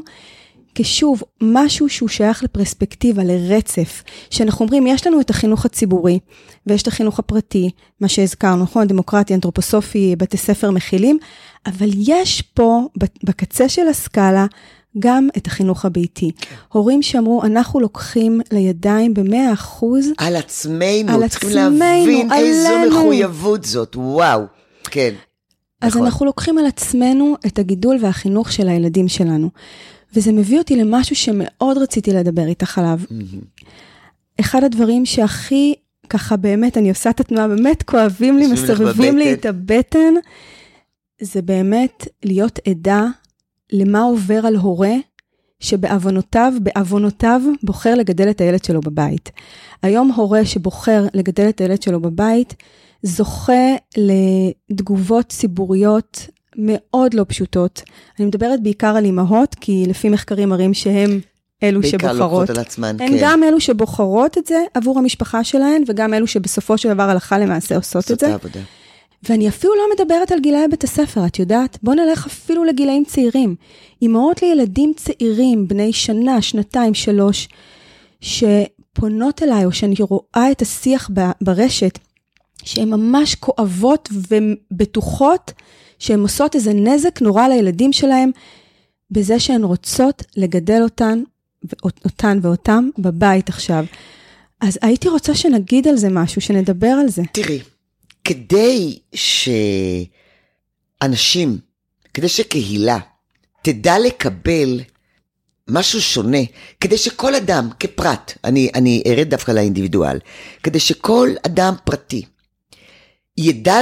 כשוב, 0.76 1.24
משהו 1.42 1.90
שהוא 1.90 2.10
שייך 2.10 2.44
לפרספקטיבה, 2.44 3.24
לרצף, 3.24 4.04
שאנחנו 4.30 4.66
אומרים, 4.66 4.88
יש 4.88 5.08
לנו 5.08 5.22
את 5.22 5.30
החינוך 5.30 5.66
הציבורי, 5.66 6.20
ויש 6.68 6.82
את 6.82 6.88
החינוך 6.88 7.20
הפרטי, 7.20 7.70
מה 8.02 8.08
שהזכרנו, 8.08 8.64
נכון? 8.64 8.88
דמוקרטי, 8.88 9.34
אנתרופוסופי, 9.34 10.16
בתי 10.16 10.38
ספר 10.38 10.72
מכילים, 10.72 11.18
אבל 11.66 11.90
יש 11.98 12.42
פה, 12.42 12.88
בקצה 13.24 13.70
של 13.70 13.88
הסקאלה, 13.88 14.46
גם 15.00 15.28
את 15.38 15.48
החינוך 15.48 15.86
הביתי. 15.86 16.32
הורים 16.74 17.02
שאמרו, 17.02 17.44
אנחנו 17.44 17.80
לוקחים 17.80 18.42
לידיים 18.52 19.14
במאה 19.14 19.54
אחוז. 19.54 20.12
על 20.18 20.36
עצמנו, 20.36 21.12
על 21.14 21.28
צריכים 21.28 21.50
עצמנו, 21.50 21.78
להבין 21.80 22.32
איזו 22.34 22.70
עלינו. 22.70 22.96
מחויבות 22.96 23.64
זאת, 23.64 23.96
וואו, 23.96 24.42
כן. 24.84 25.14
אז 25.82 25.92
נכון. 25.92 26.06
אנחנו 26.06 26.26
לוקחים 26.26 26.58
על 26.58 26.66
עצמנו 26.66 27.36
את 27.48 27.60
הגידול 27.60 27.98
והחינוך 28.02 28.52
של 28.52 28.70
הילדים 28.70 29.08
שלנו. 29.08 29.50
וזה 30.16 30.32
מביא 30.32 30.58
אותי 30.58 30.76
למשהו 30.76 31.16
שמאוד 31.16 31.78
רציתי 31.78 32.14
לדבר 32.14 32.48
איתך 32.48 32.78
עליו. 32.78 33.00
אחד 34.40 34.64
הדברים 34.64 35.06
שהכי, 35.06 35.74
ככה 36.10 36.38
באמת, 36.38 36.78
אני 36.78 36.90
עושה 36.90 37.10
את 37.10 37.20
התנועה, 37.20 37.48
באמת 37.48 37.84
כואבים 37.84 38.38
לי, 38.38 38.48
מסובבים 38.48 39.18
לי. 39.18 39.34
את 39.34 39.46
הבטן, 39.46 40.14
זה 41.22 41.42
באמת 41.42 42.08
להיות 42.24 42.60
עדה 42.68 43.08
למה 43.72 44.02
עובר 44.02 44.46
על 44.46 44.56
הורה 44.56 44.94
שבעוונותיו, 45.60 46.54
בעוונותיו, 46.62 47.42
בוחר 47.64 47.96
לגדל 47.96 48.30
את 48.30 48.42
הילד 48.42 48.64
שלו 48.64 48.82
בבית. 48.82 49.32
היום 49.84 50.12
הורה 50.12 50.46
שבוחר 50.46 51.06
לגדל 51.14 51.50
את 51.50 51.62
הילד 51.62 51.82
שלו 51.82 52.00
בבית, 52.00 52.56
זוכה 53.04 53.76
לתגובות 53.98 55.26
ציבוריות 55.30 56.28
מאוד 56.56 57.14
לא 57.14 57.26
פשוטות. 57.28 57.82
אני 58.20 58.28
מדברת 58.28 58.64
בעיקר 58.64 58.96
על 58.96 59.06
אימהות, 59.06 59.56
כי 59.56 59.86
לפי 59.88 60.10
מחקרים 60.10 60.50
מראים 60.50 60.74
שהם 60.74 61.20
אלו 61.64 61.82
בעיקר 61.82 61.98
שבוחרות. 61.98 62.20
לוקחות 62.20 62.50
על 62.50 62.60
עצמן, 62.60 62.96
הן 63.00 63.10
כן. 63.10 63.18
גם 63.22 63.44
אלו 63.44 63.60
שבוחרות 63.60 64.38
את 64.38 64.46
זה 64.46 64.64
עבור 64.74 65.00
המשפחה 65.00 65.44
שלהן, 65.44 65.84
וגם 65.88 66.14
אלו 66.14 66.28
שבסופו 66.28 66.78
של 66.78 66.94
דבר 66.94 67.04
הלכה 67.04 67.38
למעשה 67.38 67.76
עושות 67.76 68.12
את 68.12 68.20
זה. 68.20 68.28
העבודה. 68.28 68.60
ואני 69.24 69.50
אפילו 69.50 69.74
לא 69.76 69.84
מדברת 69.96 70.32
על 70.32 70.40
גילאי 70.40 70.68
בית 70.72 70.84
הספר, 70.84 71.26
את 71.26 71.40
יודעת? 71.40 71.78
בוא 71.84 71.96
נלך 71.96 72.26
אפילו 72.26 72.64
לגילאים 72.64 73.06
צעירים. 73.06 73.56
אימהות 74.02 74.42
לילדים 74.42 74.94
צעירים, 74.96 75.68
בני 75.68 75.94
שנה, 75.94 76.42
שנתיים, 76.42 76.94
שלוש, 76.94 77.50
שפונות 78.22 79.44
אליי, 79.44 79.66
או 79.66 79.72
שאני 79.72 79.96
רואה 80.00 80.52
את 80.52 80.62
השיח 80.62 81.10
ברשת, 81.42 82.00
שהן 82.64 82.90
ממש 82.90 83.36
כואבות 83.36 84.10
ובטוחות 84.12 85.54
שהן 86.00 86.20
עושות 86.20 86.56
איזה 86.56 86.74
נזק 86.74 87.22
נורא 87.22 87.48
לילדים 87.48 87.94
שלהם, 87.94 88.32
בזה 89.12 89.40
שהן 89.40 89.64
רוצות 89.64 90.24
לגדל 90.38 90.82
אותן, 90.82 91.24
אותן 92.06 92.40
ואותם 92.42 92.90
בבית 93.00 93.50
עכשיו. 93.50 93.86
אז 94.62 94.80
הייתי 94.82 95.10
רוצה 95.10 95.36
שנגיד 95.36 95.88
על 95.88 95.98
זה 95.98 96.10
משהו, 96.10 96.42
שנדבר 96.42 96.88
על 96.88 97.10
זה. 97.10 97.22
תראי, 97.32 97.60
כדי 98.30 99.00
שאנשים, 101.02 101.58
כדי 102.14 102.30
שקהילה 102.30 102.98
תדע 103.62 104.00
לקבל 104.00 104.82
משהו 105.68 106.02
שונה, 106.02 106.38
כדי 106.80 106.98
שכל 106.98 107.36
אדם 107.36 107.70
כפרט, 107.80 108.34
אני, 108.44 108.70
אני 108.76 109.04
ארד 109.08 109.30
דווקא 109.30 109.52
לאינדיבידואל, 109.52 110.20
כדי 110.64 110.80
שכל 110.80 111.30
אדם 111.46 111.74
פרטי 111.84 112.26
ידע 113.38 113.78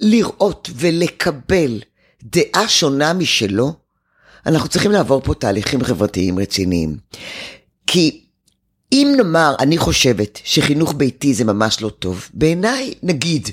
לראות 0.00 0.70
ולקבל 0.74 1.80
דעה 2.22 2.68
שונה 2.68 3.12
משלו, 3.12 3.72
אנחנו 4.46 4.68
צריכים 4.68 4.90
לעבור 4.92 5.20
פה 5.20 5.34
תהליכים 5.34 5.84
חברתיים 5.84 6.38
רציניים. 6.38 6.96
כי 7.86 8.24
אם 8.92 9.14
נאמר, 9.16 9.54
אני 9.58 9.78
חושבת 9.78 10.40
שחינוך 10.44 10.94
ביתי 10.96 11.34
זה 11.34 11.44
ממש 11.44 11.82
לא 11.82 11.88
טוב, 11.88 12.28
בעיניי 12.34 12.94
נגיד. 13.02 13.48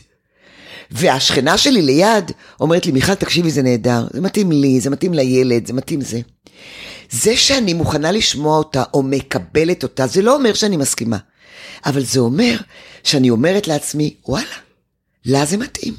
והשכנה 0.91 1.57
שלי 1.57 1.81
ליד 1.81 2.31
אומרת 2.59 2.85
לי, 2.85 2.91
מיכל, 2.91 3.15
תקשיבי, 3.15 3.51
זה 3.51 3.61
נהדר, 3.61 4.07
זה 4.13 4.21
מתאים 4.21 4.51
לי, 4.51 4.79
זה 4.79 4.89
מתאים 4.89 5.13
לילד, 5.13 5.67
זה 5.67 5.73
מתאים 5.73 6.01
זה. 6.01 6.19
זה 7.09 7.37
שאני 7.37 7.73
מוכנה 7.73 8.11
לשמוע 8.11 8.57
אותה 8.57 8.83
או 8.93 9.03
מקבלת 9.03 9.83
אותה, 9.83 10.07
זה 10.07 10.21
לא 10.21 10.35
אומר 10.35 10.53
שאני 10.53 10.77
מסכימה. 10.77 11.17
אבל 11.85 12.03
זה 12.03 12.19
אומר 12.19 12.57
שאני 13.03 13.29
אומרת 13.29 13.67
לעצמי, 13.67 14.15
וואלה, 14.27 14.45
לה 15.25 15.45
זה 15.45 15.57
מתאים. 15.57 15.93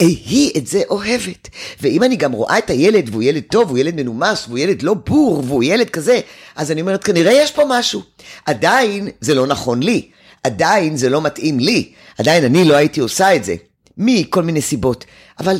היא 0.00 0.50
את 0.56 0.66
זה 0.66 0.82
אוהבת. 0.90 1.48
ואם 1.80 2.02
אני 2.02 2.16
גם 2.16 2.32
רואה 2.32 2.58
את 2.58 2.70
הילד, 2.70 3.08
והוא 3.10 3.22
ילד 3.22 3.42
טוב, 3.50 3.66
והוא 3.66 3.78
ילד 3.78 3.94
מנומס, 3.94 4.44
והוא 4.48 4.58
ילד 4.58 4.82
לא 4.82 4.94
בור, 4.94 5.42
והוא 5.46 5.64
ילד 5.64 5.90
כזה, 5.90 6.20
אז 6.56 6.70
אני 6.70 6.80
אומרת, 6.80 7.04
כנראה 7.04 7.32
יש 7.32 7.50
פה 7.52 7.62
משהו. 7.68 8.02
עדיין 8.46 9.08
זה 9.20 9.34
לא 9.34 9.46
נכון 9.46 9.82
לי, 9.82 10.08
עדיין 10.44 10.96
זה 10.96 11.08
לא 11.08 11.22
מתאים 11.22 11.60
לי, 11.60 11.92
עדיין 12.18 12.44
אני 12.44 12.64
לא 12.64 12.74
הייתי 12.76 13.00
עושה 13.00 13.36
את 13.36 13.44
זה, 13.44 13.54
מכל 13.98 14.42
מיני 14.42 14.62
סיבות. 14.62 15.04
אבל 15.40 15.56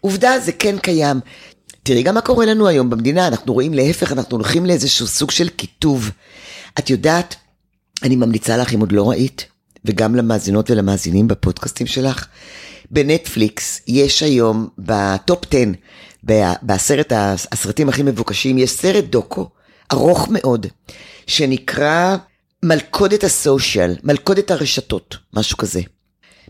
עובדה, 0.00 0.40
זה 0.40 0.52
כן 0.52 0.78
קיים. 0.78 1.20
תראי 1.82 2.02
גם 2.02 2.14
מה 2.14 2.20
קורה 2.20 2.46
לנו 2.46 2.68
היום 2.68 2.90
במדינה, 2.90 3.26
אנחנו 3.26 3.52
רואים 3.52 3.74
להפך, 3.74 4.12
אנחנו 4.12 4.36
הולכים 4.36 4.66
לאיזשהו 4.66 5.06
סוג 5.06 5.30
של 5.30 5.48
קיטוב. 5.48 6.10
את 6.78 6.90
יודעת, 6.90 7.36
אני 8.02 8.16
ממליצה 8.16 8.56
לך, 8.56 8.74
אם 8.74 8.80
עוד 8.80 8.92
לא 8.92 9.10
ראית, 9.10 9.46
וגם 9.84 10.14
למאזינות 10.14 10.70
ולמאזינים 10.70 11.28
בפודקאסטים 11.28 11.86
שלך, 11.86 12.26
בנטפליקס 12.90 13.80
יש 13.86 14.22
היום 14.22 14.68
בטופ 14.78 15.44
10, 15.50 15.58
ב- 16.24 16.52
בעשרת 16.62 17.12
הסרטים 17.16 17.88
הכי 17.88 18.02
מבוקשים, 18.02 18.58
יש 18.58 18.70
סרט 18.70 19.04
דוקו 19.04 19.48
ארוך 19.92 20.28
מאוד, 20.30 20.66
שנקרא 21.26 22.16
מלכודת 22.62 23.24
הסושיאל, 23.24 23.96
מלכודת 24.02 24.50
הרשתות, 24.50 25.16
משהו 25.34 25.56
כזה. 25.56 25.80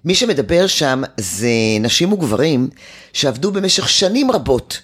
מי 0.05 0.15
שמדבר 0.15 0.67
שם 0.67 1.03
זה 1.17 1.51
נשים 1.81 2.13
וגברים 2.13 2.69
שעבדו 3.13 3.53
במשך 3.53 3.89
שנים 3.89 4.31
רבות 4.31 4.81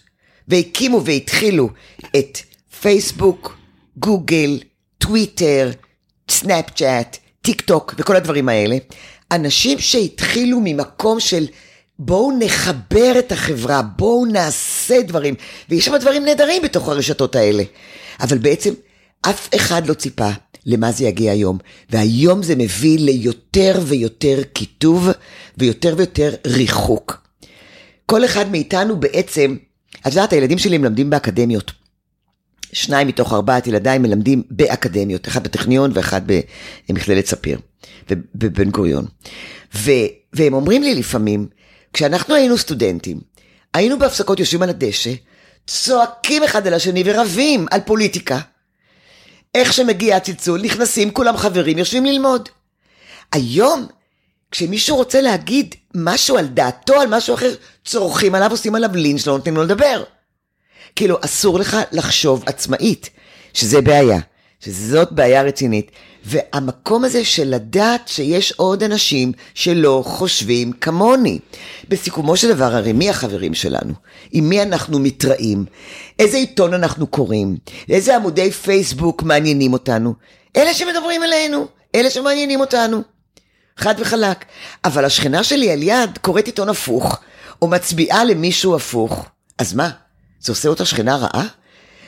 והקימו 0.48 1.05
והתחילו 1.05 1.68
את 2.16 2.38
פייסבוק, 2.81 3.57
גוגל, 3.96 4.61
טוויטר, 4.98 5.70
סנאפצ'אט, 6.31 7.16
טיק 7.42 7.61
טוק 7.61 7.94
וכל 7.98 8.16
הדברים 8.16 8.48
האלה. 8.48 8.77
אנשים 9.33 9.79
שהתחילו 9.79 10.61
ממקום 10.64 11.20
של 11.20 11.46
בואו 11.98 12.38
נחבר 12.38 13.18
את 13.18 13.33
החברה, 13.33 13.83
בואו 13.83 14.27
נעשה 14.27 15.03
דברים, 15.03 15.35
ויש 15.68 15.85
שם 15.85 15.96
דברים 15.96 16.24
נהדרים 16.24 16.62
בתוך 16.62 16.88
הרשתות 16.88 17.37
האלה. 17.37 17.62
אבל 18.20 18.38
בעצם 18.38 18.74
אף 19.22 19.48
אחד 19.55 19.87
לא 19.87 19.94
ציפה 19.94 20.31
למה 20.66 20.92
זה 20.92 21.05
יגיע 21.05 21.33
היום, 21.33 21.59
והיום 21.90 22.42
זה 22.42 22.57
מביא 22.57 22.98
ליותר 22.98 23.81
ויותר 23.87 24.42
קיטוב 24.53 25.09
ויותר 25.59 25.94
ויותר 25.96 26.35
ריחוק. 26.46 27.27
כל 28.07 28.24
אחד 28.24 28.50
מאיתנו 28.50 29.00
בעצם, 29.00 29.57
את 30.00 30.07
יודעת, 30.07 30.33
הילדים 30.33 30.59
שלי 30.59 30.79
מלמדים 30.79 31.11
באקדמיות. 31.11 31.72
שניים 32.72 33.09
מתוך 33.09 33.33
ארבעת 33.33 33.66
ילדיי 33.66 33.98
מלמדים 33.98 34.42
באקדמיות, 34.50 35.29
אחד 35.29 35.44
בטכניון 35.44 35.90
ואחד 35.94 36.20
במכללת 36.88 37.27
ספיר, 37.27 37.59
בבן 38.35 38.70
גוריון. 38.70 39.07
ו, 39.74 39.90
והם 40.33 40.55
אומרים 40.55 40.83
לי 40.83 40.94
לפעמים, 40.94 41.46
כשאנחנו 41.92 42.35
היינו 42.35 42.59
סטודנטים, 42.59 43.20
היינו 43.74 43.98
בהפסקות 43.98 44.40
יושבים 44.40 44.62
על 44.62 44.68
הדשא, 44.68 45.12
צועקים 45.66 46.42
אחד 46.42 46.66
על 46.66 46.74
השני 46.74 47.03
ורבים 47.07 47.66
על 47.70 47.81
פוליטיקה. 47.81 48.38
איך 49.54 49.72
שמגיע 49.72 50.16
הצלצול, 50.16 50.60
נכנסים 50.62 51.10
כולם 51.10 51.36
חברים, 51.36 51.78
יושבים 51.78 52.04
ללמוד. 52.04 52.48
היום, 53.32 53.86
כשמישהו 54.50 54.96
רוצה 54.96 55.20
להגיד 55.20 55.74
משהו 55.94 56.38
על 56.38 56.46
דעתו, 56.46 57.00
על 57.00 57.08
משהו 57.16 57.34
אחר, 57.34 57.54
צורכים 57.84 58.34
עליו, 58.34 58.50
עושים 58.50 58.74
עליו 58.74 58.90
לינץ', 58.94 59.26
לא 59.26 59.36
נותנים 59.36 59.56
לו 59.56 59.62
לדבר. 59.62 60.04
כאילו, 60.96 61.18
אסור 61.20 61.58
לך 61.58 61.76
לחשוב 61.92 62.42
עצמאית, 62.46 63.10
שזה 63.54 63.80
בעיה, 63.80 64.18
שזאת 64.60 65.12
בעיה 65.12 65.42
רצינית. 65.42 65.90
והמקום 66.24 67.04
הזה 67.04 67.24
של 67.24 67.48
לדעת 67.48 68.08
שיש 68.08 68.52
עוד 68.52 68.82
אנשים 68.82 69.32
שלא 69.54 70.02
חושבים 70.06 70.72
כמוני. 70.72 71.38
בסיכומו 71.88 72.37
של 72.37 72.48
דבר, 72.48 72.74
הרי 72.76 72.92
מי 72.92 73.10
החברים 73.10 73.54
שלנו? 73.54 73.94
עם 74.32 74.48
מי 74.48 74.62
אנחנו 74.62 74.98
מתראים? 74.98 75.64
איזה 76.18 76.37
עיתון 76.37 76.74
אנחנו 76.74 77.06
קוראים? 77.06 77.56
איזה 77.90 78.16
עמודי 78.16 78.50
פייסבוק 78.50 79.22
מעניינים 79.22 79.72
אותנו? 79.72 80.14
אלה 80.56 80.74
שמדברים 80.74 81.22
אלינו, 81.22 81.66
אלה 81.94 82.10
שמעניינים 82.10 82.60
אותנו. 82.60 83.02
חד 83.76 83.94
וחלק. 83.98 84.44
אבל 84.84 85.04
השכנה 85.04 85.44
שלי 85.44 85.70
על 85.70 85.82
יד 85.82 86.18
קוראת 86.20 86.46
עיתון 86.46 86.68
הפוך, 86.68 87.20
או 87.62 87.68
מצביעה 87.68 88.24
למישהו 88.24 88.76
הפוך. 88.76 89.26
אז 89.58 89.74
מה? 89.74 89.90
זה 90.40 90.52
עושה 90.52 90.68
אותה 90.68 90.84
שכנה 90.84 91.16
רעה? 91.16 91.46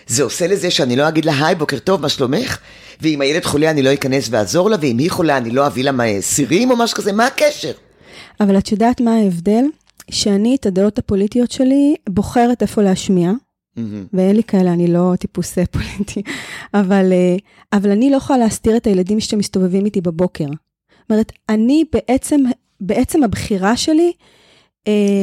זה 0.06 0.22
עושה 0.22 0.46
לזה 0.46 0.70
שאני 0.70 0.96
לא 0.96 1.08
אגיד 1.08 1.24
לה, 1.24 1.46
היי, 1.46 1.54
בוקר 1.54 1.78
טוב, 1.78 2.00
מה 2.00 2.08
שלומך? 2.08 2.58
ואם 3.00 3.20
הילד 3.20 3.44
חולה 3.44 3.70
אני 3.70 3.82
לא 3.82 3.94
אכנס 3.94 4.28
ואעזור 4.30 4.70
לה, 4.70 4.76
ואם 4.80 4.98
היא 4.98 5.10
חולה 5.10 5.36
אני 5.36 5.50
לא 5.50 5.66
אביא 5.66 5.84
לה 5.84 5.92
סירים 6.20 6.70
או 6.70 6.76
משהו 6.76 6.96
כזה, 6.96 7.12
מה 7.12 7.26
הקשר? 7.26 7.72
אבל 8.40 8.58
את 8.58 8.72
יודעת 8.72 9.00
מה 9.00 9.16
ההבדל? 9.16 9.64
שאני 10.10 10.56
את 10.60 10.66
הדעות 10.66 10.98
הפוליטיות 10.98 11.50
שלי 11.50 11.94
בוחרת 12.08 12.62
איפה 12.62 12.82
להשמיע, 12.82 13.32
ואין 14.12 14.36
לי 14.36 14.42
כאלה, 14.42 14.72
אני 14.72 14.86
לא 14.86 15.12
טיפוס 15.18 15.58
אה, 15.58 15.66
פוליטי, 15.66 16.22
אבל, 16.74 17.12
אה, 17.12 17.36
אבל 17.72 17.90
אני 17.90 18.10
לא 18.10 18.16
יכולה 18.16 18.38
להסתיר 18.38 18.76
את 18.76 18.86
הילדים 18.86 19.20
שמסתובבים 19.20 19.84
איתי 19.84 20.00
בבוקר. 20.00 20.44
זאת 20.44 21.10
אומרת, 21.10 21.32
אני 21.48 21.84
בעצם, 21.92 22.40
בעצם 22.80 23.24
הבחירה 23.24 23.76
שלי, 23.76 24.12
אה, 24.12 24.35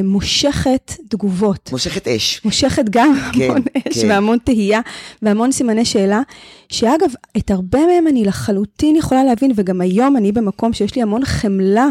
מושכת 0.04 0.92
תגובות. 1.08 1.70
מושכת 1.72 2.08
אש. 2.08 2.42
מושכת 2.46 2.86
גם 2.90 3.16
כן, 3.34 3.50
המון 3.50 3.62
אש 3.88 4.02
כן. 4.02 4.10
והמון 4.10 4.38
תהייה 4.44 4.82
והמון 5.22 5.52
סימני 5.52 5.86
שאלה, 5.86 6.22
שאגב, 6.70 7.10
את 7.38 7.52
הרבה 7.52 7.80
מהם 7.86 8.08
אני 8.08 8.26
לחלוטין 8.26 8.96
יכולה 8.96 9.24
להבין, 9.24 9.52
וגם 9.56 9.82
היום 9.82 10.18
אני 10.18 10.32
במקום 10.32 10.74
שיש 10.74 10.96
לי 10.96 11.02
המון 11.02 11.26
חמלה, 11.26 11.88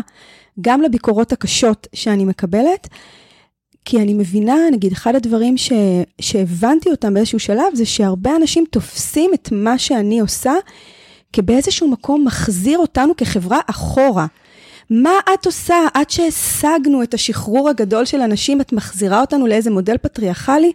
גם 0.61 0.83
לביקורות 0.83 1.33
הקשות 1.33 1.87
שאני 1.95 2.25
מקבלת, 2.25 2.89
כי 3.85 3.99
אני 4.03 4.15
מבינה, 4.15 4.55
נגיד, 4.73 4.93
אחד 4.93 5.15
הדברים 5.15 5.57
ש, 5.57 5.73
שהבנתי 6.21 6.91
אותם 6.91 7.15
באיזשהו 7.15 7.39
שלב, 7.39 7.75
זה 7.75 7.87
שהרבה 7.87 8.37
אנשים 8.37 8.65
תופסים 8.71 9.31
את 9.35 9.49
מה 9.53 9.79
שאני 9.79 10.21
עושה, 10.21 10.53
כבאיזשהו 11.33 11.91
מקום 11.91 12.25
מחזיר 12.25 12.79
אותנו 12.79 13.17
כחברה 13.17 13.61
אחורה. 13.67 14.27
מה 14.91 15.13
את 15.35 15.47
עושה 15.47 15.77
עד 15.95 16.11
שהשגנו 16.11 17.03
את 17.03 17.15
השחרור 17.15 17.69
הגדול 17.69 18.05
של 18.05 18.21
אנשים, 18.21 18.61
את 18.61 18.73
מחזירה 18.73 19.21
אותנו 19.21 19.47
לאיזה 19.47 19.71
מודל 19.71 19.97
פטריארכלי? 19.99 20.73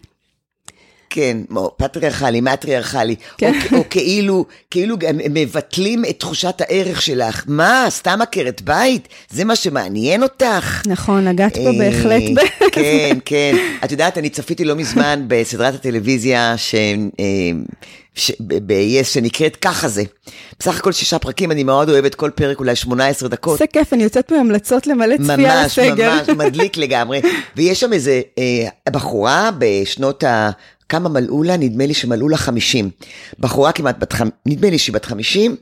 כן, 1.10 1.38
פטריארכלי, 1.78 2.41
מטריארכלי, 2.41 3.15
כן. 3.38 3.60
או, 3.72 3.78
או 3.78 3.84
כאילו, 3.89 4.46
כאילו 4.72 4.98
גם 4.98 5.17
מבטלים 5.30 6.06
את 6.06 6.20
תחושת 6.20 6.62
הערך 6.62 7.02
שלך. 7.02 7.43
מה, 7.48 7.86
סתם 7.89 8.22
עקרת 8.22 8.62
בית? 8.62 9.08
זה 9.30 9.46
מה 9.46 9.56
שמעניין 9.56 10.24
אותך? 10.24 10.82
נכון, 10.88 11.28
נגעת 11.28 11.58
פה 11.58 11.67
אה, 11.67 11.78
בהחלט. 11.78 12.24
כן, 12.72 13.17
כן. 13.26 13.56
את 13.84 13.91
יודעת, 13.91 14.17
אני 14.17 14.30
צפיתי 14.30 14.65
לא 14.65 14.76
מזמן 14.76 15.24
בסדרת 15.28 15.76
הטלוויזיה 15.76 16.58
ש... 16.58 16.76
ש... 18.18 18.32
ב-yes 18.40 19.04
שנקראת 19.04 19.56
ככה 19.56 19.88
זה. 19.88 20.04
בסך 20.60 20.78
הכל 20.80 20.92
שישה 20.92 21.20
פרקים, 21.20 21.52
אני 21.52 21.64
מאוד 21.64 21.90
אוהבת 21.90 22.16
כל 22.16 22.30
פרק 22.36 22.60
אולי 22.60 22.76
18 22.76 23.30
דקות. 23.30 23.60
זה 23.60 23.68
כיף, 23.68 23.94
אני 23.94 24.04
יוצאת 24.04 24.28
פה 24.28 24.36
עם 24.36 24.42
המלצות 24.42 24.88
למלא 24.88 25.16
צפייה 25.18 25.62
ממש, 25.62 25.80
לסגר. 25.80 26.16
ממש, 26.16 26.30
מדליק 26.30 26.78
לגמרי. 26.78 27.22
ויש 27.56 27.80
שם 27.80 27.94
איזה 27.94 28.22
אה, 28.38 28.92
בחורה 28.92 29.50
בשנות 29.60 30.24
ה... 30.24 30.50
כמה 30.90 31.10
מלאו 31.10 31.44
לה? 31.44 31.58
נדמה 31.58 31.86
לי 31.86 31.94
שמלאו 31.94 32.30
לה 32.30 32.38
50. 32.38 32.90
בחורה 33.40 33.72
כמעט 33.72 34.00
בת 34.00 34.14
חמ... 34.14 34.30
נדמה 34.46 34.70
לי 34.70 34.78
שהיא 34.78 34.94
בת 34.94 35.06
50, 35.06 35.56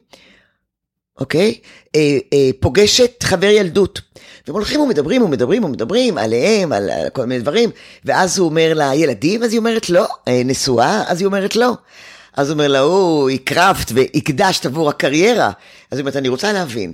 אוקיי? 1.20 1.56
אה, 1.96 2.18
אה, 2.34 2.50
פוגשת 2.60 3.24
חבר 3.24 3.48
ילדות. 3.48 4.02
והם 4.48 4.56
הולכים 4.56 4.82
ומדברים 4.82 5.22
ומדברים 5.22 5.64
ומדברים 5.64 6.18
עליהם, 6.18 6.72
על, 6.72 6.90
על 6.90 7.10
כל 7.10 7.26
מיני 7.26 7.42
דברים, 7.42 7.70
ואז 8.06 8.40
הוא 8.40 8.50
אומר 8.50 8.74
לה, 8.74 8.96
ילדים? 8.96 9.44
אז 9.44 9.52
היא 9.52 9.60
אומרת 9.60 9.90
לא. 9.90 10.08
אה, 10.28 10.42
נשואה? 10.46 11.04
אז 11.08 11.20
היא 11.20 11.26
אומרת 11.26 11.56
לא. 11.56 11.74
אז 12.38 12.50
הוא 12.50 12.54
אומר 12.54 12.68
לה, 12.68 12.80
הוא, 12.80 13.30
הקרבת 13.30 13.92
והקדשת 13.96 14.66
עבור 14.66 14.90
הקריירה. 14.90 15.52
אז 15.92 15.98
היא 15.98 16.00
אומרת, 16.00 16.16
אני 16.16 16.30
רוצה 16.30 16.54
להבין. 16.54 16.92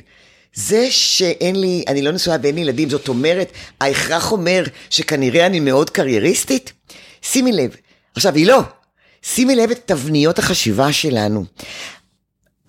זה 0.54 0.88
שאין 0.92 1.62
לי, 1.62 1.84
אני 1.88 2.02
לא 2.02 2.12
נשואה 2.12 2.38
ואין 2.44 2.56
לי 2.56 2.62
ילדים, 2.62 2.90
זאת 2.90 3.08
אומרת, 3.08 3.52
ההכרח 3.82 4.32
אומר 4.32 4.64
שכנראה 4.90 5.46
אני 5.46 5.60
מאוד 5.60 5.90
קרייריסטית? 5.90 6.74
שימי 7.22 7.52
לב. 7.52 7.76
עכשיו, 8.16 8.36
היא 8.36 8.48
לא. 8.48 8.62
שימי 9.22 9.56
לב 9.56 9.72
את 9.72 9.82
תבניות 9.86 10.40
החשיבה 10.40 10.94
שלנו. 10.94 11.46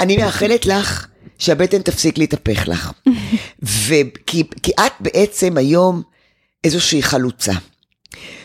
אני 0.01 0.17
מאחלת 0.17 0.67
לך 0.67 1.07
שהבטן 1.39 1.83
תפסיק 1.83 2.19
להתהפך 2.19 2.69
לך. 2.69 2.93
וכי, 3.87 4.43
כי 4.63 4.73
את 4.73 4.93
בעצם 5.01 5.57
היום 5.57 6.03
איזושהי 6.65 7.03
חלוצה. 7.03 7.53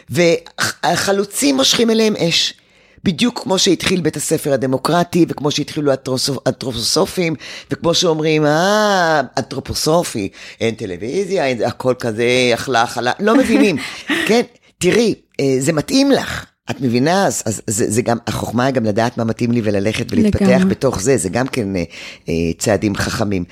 והחלוצים 0.10 1.56
מושכים 1.56 1.90
אליהם 1.90 2.16
אש. 2.16 2.54
בדיוק 3.04 3.40
כמו 3.44 3.60
שהתחיל 3.60 4.02
בית 4.02 4.16
הספר 4.16 4.54
הדמוקרטי, 4.54 5.26
וכמו 5.30 5.52
שהתחילו 5.52 5.92
האנתרופוסופים, 5.92 7.36
וכמו 7.72 7.94
שאומרים, 7.94 8.46
אה, 8.46 9.22
אנתרופוסופי, 9.38 10.30
אין 10.62 10.76
טלוויזיה, 10.76 11.46
אין, 11.46 11.64
הכל 11.64 11.94
כזה, 12.00 12.52
אכלה, 12.54 12.84
אכלה, 12.84 13.12
לא 13.20 13.38
מבינים. 13.38 13.78
כן, 14.28 14.42
תראי, 14.78 15.16
אה, 15.40 15.56
זה 15.60 15.74
מתאים 15.74 16.12
לך. 16.12 16.46
את 16.72 16.82
מבינה? 16.82 17.26
אז, 17.28 17.44
אז 17.46 17.62
זה, 17.68 17.92
זה 17.92 18.02
גם, 18.02 18.18
החוכמה 18.28 18.66
היא 18.66 18.74
גם 18.74 18.86
לדעת 18.86 19.18
מה 19.18 19.24
מתאים 19.24 19.52
לי 19.52 19.62
וללכת 19.64 20.06
ולהתפתח 20.12 20.42
לגמרי. 20.42 20.66
בתוך 20.66 21.02
זה, 21.02 21.18
זה 21.18 21.30
גם 21.30 21.48
כן 21.48 21.76
אה, 21.76 21.84
אה, 22.30 22.34
צעדים 22.58 22.96
חכמים. 22.96 23.44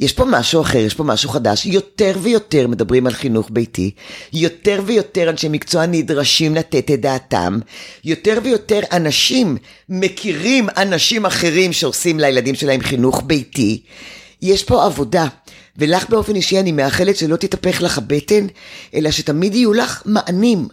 יש 0.00 0.12
פה 0.12 0.24
משהו 0.24 0.60
אחר, 0.60 0.78
יש 0.78 0.94
פה 0.94 1.04
משהו 1.04 1.30
חדש, 1.30 1.66
יותר 1.66 2.16
ויותר 2.22 2.66
מדברים 2.66 3.06
על 3.06 3.12
חינוך 3.12 3.48
ביתי, 3.52 3.90
יותר 4.32 4.82
ויותר 4.86 5.30
אנשי 5.30 5.48
מקצוע 5.48 5.86
נדרשים 5.86 6.54
לתת 6.54 6.90
את 6.90 7.00
דעתם, 7.00 7.58
יותר 8.04 8.38
ויותר 8.42 8.80
אנשים 8.92 9.56
מכירים 9.88 10.68
אנשים 10.76 11.26
אחרים 11.26 11.72
שעושים 11.72 12.20
לילדים 12.20 12.54
שלהם 12.54 12.80
חינוך 12.80 13.22
ביתי. 13.26 13.82
יש 14.42 14.64
פה 14.64 14.84
עבודה, 14.84 15.26
ולך 15.76 16.10
באופן 16.10 16.34
אישי 16.34 16.60
אני 16.60 16.72
מאחלת 16.72 17.16
שלא 17.16 17.36
תתהפך 17.36 17.82
לך 17.82 17.98
הבטן, 17.98 18.46
אלא 18.94 19.10
שתמיד 19.10 19.54
יהיו 19.54 19.72
לך 19.72 20.02
מענים 20.06 20.68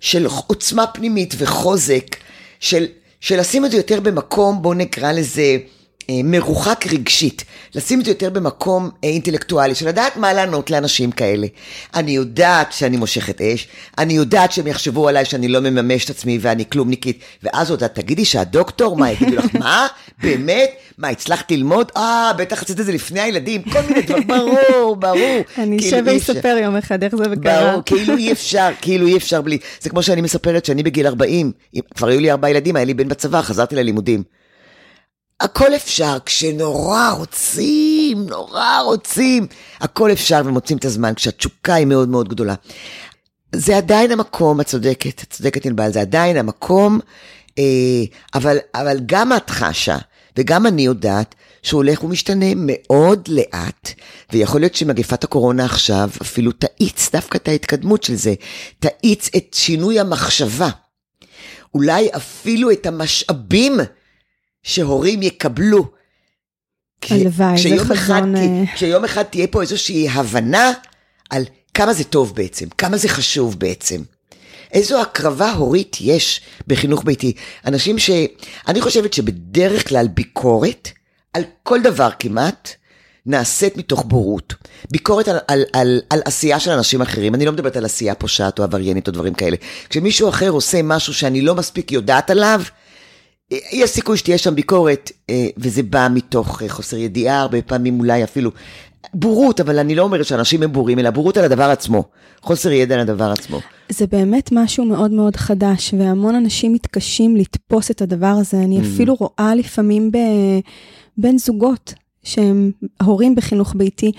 של 0.00 0.26
עוצמה 0.46 0.86
פנימית 0.86 1.34
וחוזק, 1.38 2.16
של, 2.60 2.86
של 3.20 3.40
לשים 3.40 3.64
את 3.64 3.70
זה 3.70 3.76
יותר 3.76 4.00
במקום, 4.00 4.62
בואו 4.62 4.74
נקרא 4.74 5.12
לזה 5.12 5.56
מרוחק 6.08 6.84
רגשית, 6.92 7.44
לשים 7.74 8.00
את 8.00 8.04
זה 8.04 8.10
יותר 8.10 8.30
במקום 8.30 8.90
אה, 9.04 9.08
אינטלקטואלי, 9.08 9.74
של 9.74 9.88
לדעת 9.88 10.16
מה 10.16 10.32
לענות 10.32 10.70
לאנשים 10.70 11.10
כאלה. 11.10 11.46
אני 11.94 12.10
יודעת 12.10 12.72
שאני 12.72 12.96
מושכת 12.96 13.40
אש, 13.40 13.68
אני 13.98 14.14
יודעת 14.14 14.52
שהם 14.52 14.66
יחשבו 14.66 15.08
עליי 15.08 15.24
שאני 15.24 15.48
לא 15.48 15.60
מממש 15.60 16.04
את 16.04 16.10
עצמי 16.10 16.38
ואני 16.40 16.64
כלומניקית, 16.70 17.18
ואז 17.42 17.70
עוד 17.70 17.86
תגידי 17.86 18.24
שהדוקטור, 18.24 18.96
מה, 18.96 19.10
יגידו 19.10 19.36
לך, 19.36 19.46
מה? 19.54 19.86
באמת? 20.22 20.70
מה, 20.98 21.08
הצלחת 21.08 21.50
ללמוד? 21.50 21.92
אה, 21.96 22.32
בטח 22.38 22.62
עשית 22.62 22.80
את 22.80 22.86
זה 22.86 22.92
לפני 22.92 23.20
הילדים, 23.20 23.62
כל 23.62 23.80
מיני 23.88 24.02
דברים, 24.02 24.26
ברור, 24.26 24.96
ברור. 24.96 25.40
אני 25.58 25.78
כאילו, 25.78 25.98
אשב 25.98 26.08
אי 26.08 26.16
אפשר. 26.16 26.32
ואספר 26.32 26.56
יום 26.62 26.76
אחד 26.76 27.04
איך 27.04 27.16
זה 27.16 27.24
קרה. 27.42 27.70
ברור, 27.70 27.82
כאילו 27.86 28.16
אי 28.16 28.32
אפשר, 28.32 28.68
כאילו 28.80 29.06
אי 29.06 29.16
אפשר 29.16 29.42
בלי... 29.42 29.58
זה 29.80 29.90
כמו 29.90 30.02
שאני 30.02 30.20
מספרת 30.20 30.64
שאני 30.64 30.82
בגיל 30.82 31.06
40, 31.06 31.52
כבר 31.94 32.08
היו 32.08 32.20
לי 32.20 32.30
ארבעה 32.30 32.50
ילדים, 32.50 32.76
היה 32.76 32.84
לי 32.84 32.94
בן 32.94 33.08
בצבא, 33.08 33.42
חזרתי 33.42 33.76
ללימודים. 33.76 34.22
הכל 35.40 35.74
אפשר, 35.74 36.18
כשנורא 36.26 37.10
רוצים, 37.10 38.26
נורא 38.26 38.80
רוצים, 38.84 39.46
הכל 39.80 40.12
אפשר 40.12 40.42
ומוצאים 40.44 40.78
את 40.78 40.84
הזמן, 40.84 41.14
כשהתשוקה 41.14 41.74
היא 41.74 41.86
מאוד 41.86 42.08
מאוד 42.08 42.28
גדולה. 42.28 42.54
זה 43.54 43.76
עדיין 43.76 44.12
המקום, 44.12 44.60
את 44.60 44.66
צודקת, 44.66 45.22
את 45.22 45.30
צודקת 45.30 45.66
ענבל, 45.66 45.92
זה 45.92 46.00
עדיין 46.00 46.36
המקום, 46.36 47.00
אה, 47.58 47.64
אבל, 48.34 48.58
אבל 48.74 49.00
גם 49.06 49.32
את 49.32 49.50
חשה, 49.50 49.96
וגם 50.36 50.66
אני 50.66 50.82
יודעת, 50.82 51.34
שהוא 51.62 51.78
הולך 51.78 52.04
ומשתנה 52.04 52.46
מאוד 52.56 53.28
לאט, 53.28 53.90
ויכול 54.32 54.60
להיות 54.60 54.74
שמגפת 54.74 55.24
הקורונה 55.24 55.64
עכשיו 55.64 56.10
אפילו 56.22 56.52
תאיץ 56.52 57.10
דווקא 57.12 57.36
את 57.36 57.48
ההתקדמות 57.48 58.02
של 58.02 58.14
זה, 58.14 58.34
תאיץ 58.78 59.30
את 59.36 59.54
שינוי 59.54 60.00
המחשבה. 60.00 60.68
אולי 61.74 62.08
אפילו 62.16 62.70
את 62.70 62.86
המשאבים 62.86 63.80
שהורים 64.64 65.22
יקבלו. 65.22 65.84
הלוואי, 67.10 67.58
זה 67.58 67.82
אחד, 67.82 67.94
חזון, 67.94 68.34
תה- 68.34 68.40
אה, 68.40 68.74
כשיום 68.74 69.04
אחד 69.04 69.22
תהיה 69.22 69.46
פה 69.46 69.62
איזושהי 69.62 70.08
הבנה 70.08 70.72
על 71.30 71.44
כמה 71.74 71.92
זה 71.92 72.04
טוב 72.04 72.34
בעצם, 72.34 72.68
כמה 72.78 72.96
זה 72.96 73.08
חשוב 73.08 73.58
בעצם. 73.58 74.02
איזו 74.72 75.00
הקרבה 75.00 75.52
הורית 75.52 75.96
יש 76.00 76.40
בחינוך 76.66 77.04
ביתי. 77.04 77.32
אנשים 77.66 77.98
ש... 77.98 78.10
אני 78.68 78.80
חושבת 78.80 79.12
שבדרך 79.12 79.88
כלל 79.88 80.08
ביקורת, 80.08 80.88
על 81.32 81.42
כל 81.62 81.82
דבר 81.82 82.08
כמעט, 82.18 82.70
נעשית 83.26 83.76
מתוך 83.76 84.04
בורות. 84.06 84.54
ביקורת 84.90 85.28
על, 85.28 85.38
על, 85.48 85.64
על, 85.72 86.00
על 86.10 86.20
עשייה 86.24 86.60
של 86.60 86.70
אנשים 86.70 87.02
אחרים, 87.02 87.34
אני 87.34 87.44
לא 87.44 87.52
מדברת 87.52 87.76
על 87.76 87.84
עשייה 87.84 88.14
פושעת 88.14 88.58
או 88.58 88.64
עבריינית 88.64 89.08
או 89.08 89.12
דברים 89.12 89.34
כאלה. 89.34 89.56
כשמישהו 89.88 90.28
אחר 90.28 90.48
עושה 90.48 90.82
משהו 90.82 91.14
שאני 91.14 91.40
לא 91.40 91.54
מספיק 91.54 91.92
יודעת 91.92 92.30
עליו, 92.30 92.62
יש 93.72 93.90
סיכוי 93.90 94.16
שתהיה 94.16 94.38
שם 94.38 94.54
ביקורת, 94.54 95.10
אה, 95.30 95.46
וזה 95.56 95.82
בא 95.82 96.08
מתוך 96.10 96.62
אה, 96.62 96.68
חוסר 96.68 96.96
ידיעה, 96.96 97.40
הרבה 97.40 97.62
פעמים 97.62 98.00
אולי 98.00 98.24
אפילו 98.24 98.50
בורות, 99.14 99.60
אבל 99.60 99.78
אני 99.78 99.94
לא 99.94 100.02
אומרת 100.02 100.26
שאנשים 100.26 100.62
הם 100.62 100.72
בורים, 100.72 100.98
אלא 100.98 101.10
בורות 101.10 101.36
על 101.36 101.44
הדבר 101.44 101.70
עצמו. 101.70 102.04
חוסר 102.42 102.72
ידע 102.72 102.94
על 102.94 103.00
הדבר 103.00 103.30
עצמו. 103.30 103.60
זה 103.88 104.06
באמת 104.06 104.48
משהו 104.52 104.84
מאוד 104.84 105.10
מאוד 105.10 105.36
חדש, 105.36 105.94
והמון 105.98 106.34
אנשים 106.34 106.72
מתקשים 106.72 107.36
לתפוס 107.36 107.90
את 107.90 108.02
הדבר 108.02 108.34
הזה. 108.40 108.56
אני 108.56 108.80
אפילו 108.80 109.14
רואה 109.14 109.54
לפעמים 109.54 110.12
ב- 110.12 110.60
בין 111.18 111.38
זוגות 111.38 111.94
שהם 112.22 112.70
הורים 113.02 113.34
בחינוך 113.34 113.74
ביתי, 113.76 114.12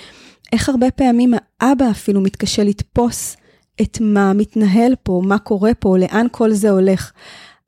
איך 0.54 0.69
הרבה 0.69 0.91
פעמים 0.91 1.34
האבא 1.62 1.86
אפילו 1.91 2.21
מתקשה 2.21 2.63
לתפוס 2.63 3.38
את 3.82 3.98
מה 4.02 4.34
מתנהל 4.34 4.95
פה, 5.04 5.21
מה 5.26 5.38
קורה 5.38 5.71
פה, 5.80 5.98
לאן 5.98 6.26
כל 6.32 6.51
זה 6.51 6.70
הולך. 6.70 7.12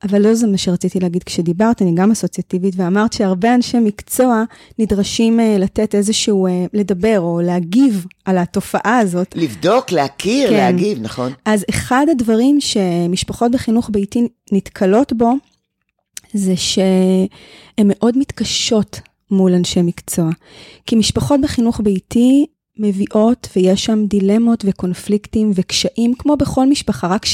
אבל 0.04 0.22
לא 0.22 0.34
זה 0.34 0.46
מה 0.46 0.58
שרציתי 0.58 1.00
להגיד 1.00 1.22
כשדיברת, 1.22 1.82
אני 1.82 1.94
גם 1.94 2.10
אסוציאטיבית, 2.10 2.74
ואמרת 2.76 3.12
שהרבה 3.12 3.54
אנשי 3.54 3.78
מקצוע 3.78 4.42
נדרשים 4.78 5.40
אה, 5.40 5.56
לתת 5.58 5.94
איזשהו, 5.94 6.46
אה, 6.46 6.66
לדבר 6.72 7.20
או 7.20 7.40
להגיב 7.40 8.06
על 8.24 8.38
התופעה 8.38 8.98
הזאת. 8.98 9.34
לבדוק, 9.36 9.92
להכיר, 9.92 10.50
כן. 10.50 10.56
להגיב, 10.56 10.98
נכון? 11.02 11.32
אז 11.44 11.64
אחד 11.70 12.06
הדברים 12.10 12.60
שמשפחות 12.60 13.52
בחינוך 13.52 13.90
ביתי 13.92 14.28
נתקלות 14.52 15.12
בו, 15.12 15.32
זה 16.34 16.56
שהן 16.56 17.28
מאוד 17.84 18.18
מתקשות 18.18 19.00
מול 19.30 19.54
אנשי 19.54 19.82
מקצוע. 19.82 20.30
כי 20.86 20.96
משפחות 20.96 21.40
בחינוך 21.40 21.80
ביתי 21.84 22.46
מביאות, 22.78 23.48
ויש 23.56 23.84
שם 23.84 24.06
דילמות 24.06 24.64
וקונפליקטים 24.66 25.50
וקשיים, 25.54 26.14
כמו 26.18 26.36
בכל 26.36 26.66
משפחה, 26.66 27.06
רק 27.06 27.24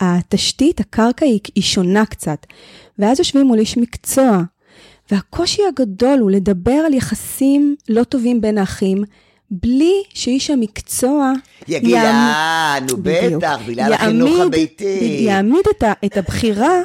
שהתשתית, 0.00 0.80
הקרקע 0.80 1.26
היא, 1.26 1.40
היא 1.54 1.64
שונה 1.64 2.06
קצת. 2.06 2.46
ואז 2.98 3.18
יושבים 3.18 3.46
מול 3.46 3.58
איש 3.58 3.76
מקצוע, 3.76 4.42
והקושי 5.10 5.62
הגדול 5.68 6.18
הוא 6.18 6.30
לדבר 6.30 6.72
על 6.86 6.94
יחסים 6.94 7.76
לא 7.88 8.04
טובים 8.04 8.40
בין 8.40 8.58
האחים, 8.58 9.04
בלי 9.50 10.02
שאיש 10.14 10.50
המקצוע... 10.50 11.32
יגיד, 11.68 11.94
אה, 11.94 12.78
נו 12.88 12.96
בטח, 13.02 13.58
בגלל 13.66 13.92
החינוך 13.92 14.40
הביתי. 14.40 15.18
יעמיד 15.26 15.64
את, 15.76 15.82
ה, 15.82 15.92
את 16.04 16.16
הבחירה, 16.16 16.82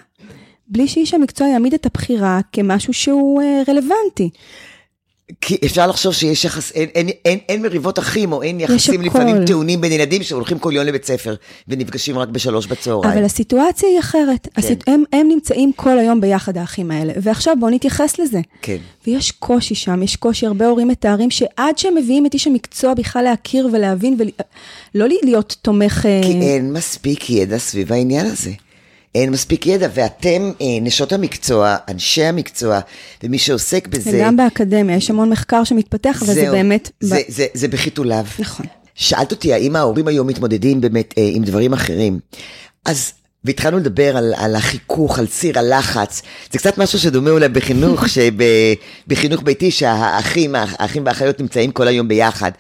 בלי 0.68 0.88
שאיש 0.88 1.14
המקצוע 1.14 1.48
יעמיד 1.48 1.74
את 1.74 1.86
הבחירה 1.86 2.40
כמשהו 2.52 2.94
שהוא 2.94 3.42
אה, 3.42 3.62
רלוונטי. 3.68 4.30
כי 5.42 5.58
אפשר 5.66 5.88
לחשוב 5.88 6.14
שיש 6.14 6.46
יחס, 6.46 6.72
אין, 6.72 6.90
אין, 6.96 7.10
אין, 7.26 7.40
אין 7.50 7.62
מריבות 7.62 8.00
אחים, 8.00 8.34
או 8.34 8.42
אין 8.42 8.60
יחסים 8.60 9.02
לפעמים 9.02 9.46
טעונים 9.46 9.82
בין 9.82 9.92
ילדים 9.92 10.24
שהולכים 10.24 10.60
כל 10.60 10.72
יום 10.76 10.86
לבית 10.86 11.06
ספר, 11.06 11.36
ונפגשים 11.68 12.18
רק 12.18 12.30
בשלוש 12.30 12.68
בצהריים. 12.68 13.14
אבל 13.14 13.24
הסיטואציה 13.24 13.90
היא 13.90 14.00
אחרת. 14.00 14.44
כן. 14.44 14.62
הסיט... 14.62 14.84
הם, 14.88 15.04
הם 15.14 15.28
נמצאים 15.28 15.72
כל 15.76 16.00
היום 16.00 16.22
ביחד, 16.22 16.58
האחים 16.58 16.92
האלה. 16.92 17.14
ועכשיו 17.22 17.56
בואו 17.60 17.72
נתייחס 17.72 18.20
לזה. 18.20 18.40
כן. 18.62 18.78
ויש 19.08 19.32
קושי 19.32 19.76
שם, 19.76 20.04
יש 20.04 20.16
קושי, 20.16 20.46
הרבה 20.46 20.68
הורים 20.68 20.88
מתארים 20.88 21.32
שעד 21.32 21.78
שהם 21.78 21.96
מביאים 21.96 22.26
את 22.26 22.34
איש 22.34 22.48
המקצוע 22.48 22.94
בכלל 22.94 23.24
להכיר 23.24 23.70
ולהבין, 23.74 24.18
ולא 24.96 25.08
להיות 25.24 25.56
תומך... 25.62 26.02
כי 26.02 26.08
אה, 26.08 26.42
אין 26.42 26.74
מספיק 26.74 27.30
ידע 27.30 27.58
סביב 27.58 27.94
העניין 27.94 28.26
הזה. 28.26 28.52
אין 29.16 29.30
מספיק 29.30 29.68
ידע, 29.68 29.88
ואתם, 29.94 30.52
אה, 30.62 30.68
נשות 30.82 31.14
המקצוע, 31.14 31.76
אנשי 31.90 32.24
המקצוע, 32.24 32.80
ומי 33.24 33.38
שעוסק 33.38 33.88
בזה... 33.88 34.12
וגם 34.14 34.38
באקדמיה, 34.38 34.96
יש 34.96 35.10
המון 35.10 35.30
מחקר 35.30 35.64
שמתפתח, 35.64 36.24
אבל 36.24 36.34
זה 36.34 36.52
באמת... 36.52 36.92
זה, 37.00 37.16
ב... 37.16 37.18
זה, 37.18 37.24
זה, 37.28 37.46
זה 37.54 37.68
בחיתוליו. 37.68 38.26
נכון. 38.40 38.66
שאלת 38.96 39.32
אותי, 39.32 39.54
האם 39.54 39.76
ההורים 39.76 40.08
היום 40.08 40.28
מתמודדים 40.28 40.82
באמת 40.82 41.14
אה, 41.18 41.30
עם 41.34 41.44
דברים 41.44 41.74
אחרים? 41.74 42.20
אז 42.86 43.14
והתחלנו 43.44 43.78
לדבר 43.78 44.18
על, 44.18 44.34
על 44.38 44.56
החיכוך, 44.56 45.20
על 45.20 45.28
ציר 45.28 45.60
הלחץ. 45.60 46.22
זה 46.52 46.60
קצת 46.60 46.78
משהו 46.78 47.00
שדומה 47.00 47.30
אולי 47.30 47.50
בחינוך, 47.50 48.04
שבחינוך 49.08 49.42
ביתי, 49.44 49.72
שהאחים, 49.72 50.56
האחים 50.56 51.06
והאחיות 51.06 51.40
נמצאים 51.40 51.72
כל 51.72 51.88
היום 51.88 52.08
ביחד. 52.08 52.52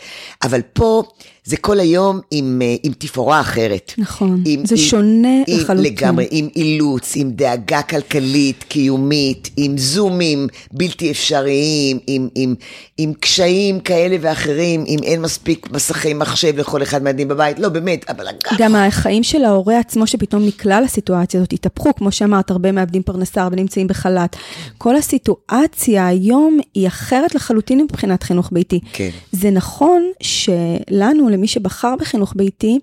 אבל 0.43 0.61
פה 0.73 1.03
זה 1.45 1.57
כל 1.57 1.79
היום 1.79 2.19
עם, 2.31 2.61
אה, 2.61 2.75
עם 2.83 2.93
תפאורה 2.97 3.39
אחרת. 3.39 3.93
נכון, 3.97 4.43
עם, 4.45 4.65
זה 4.65 4.75
עם, 4.75 4.81
שונה 4.81 5.37
עם, 5.47 5.59
לחלוטין. 5.59 5.93
לגמרי, 5.93 6.27
עם 6.31 6.47
אילוץ, 6.55 7.13
עם 7.15 7.31
דאגה 7.31 7.81
כלכלית, 7.81 8.63
קיומית, 8.67 9.49
עם 9.57 9.77
זומים 9.77 10.47
בלתי 10.71 11.11
אפשריים, 11.11 11.99
עם, 12.07 12.27
עם, 12.35 12.55
עם 12.97 13.13
קשיים 13.19 13.79
כאלה 13.79 14.17
ואחרים, 14.21 14.83
אם 14.87 14.99
אין 15.03 15.21
מספיק 15.21 15.71
מסכי 15.71 16.13
מחשב 16.13 16.57
לכל 16.57 16.83
אחד 16.83 17.03
מהילדים 17.03 17.27
בבית. 17.27 17.59
לא, 17.59 17.69
באמת, 17.69 18.09
אבל... 18.09 18.27
גם 18.57 18.75
החיים 18.75 19.23
של 19.23 19.45
ההורה 19.45 19.79
עצמו 19.79 20.07
שפתאום 20.07 20.45
נקלע 20.45 20.81
לסיטואציה 20.81 21.39
הזאת 21.39 21.53
התהפכו, 21.53 21.95
כמו 21.95 22.11
שאמרת, 22.11 22.51
הרבה 22.51 22.71
מאבדים 22.71 23.03
פרנסה, 23.03 23.41
הרבה 23.41 23.55
נמצאים 23.55 23.87
בחל"ת. 23.87 24.35
כל 24.77 24.95
הסיטואציה 24.95 26.07
היום 26.07 26.59
היא 26.73 26.87
אחרת 26.87 27.35
לחלוטין 27.35 27.81
מבחינת 27.81 28.23
חינוך 28.23 28.49
ביתי. 28.51 28.79
כן. 28.93 29.09
זה 29.31 29.51
נכון 29.51 30.03
שלנו, 30.21 31.29
למי 31.33 31.47
שבחר 31.47 31.95
בחינוך 31.99 32.33
ביתי, 32.35 32.79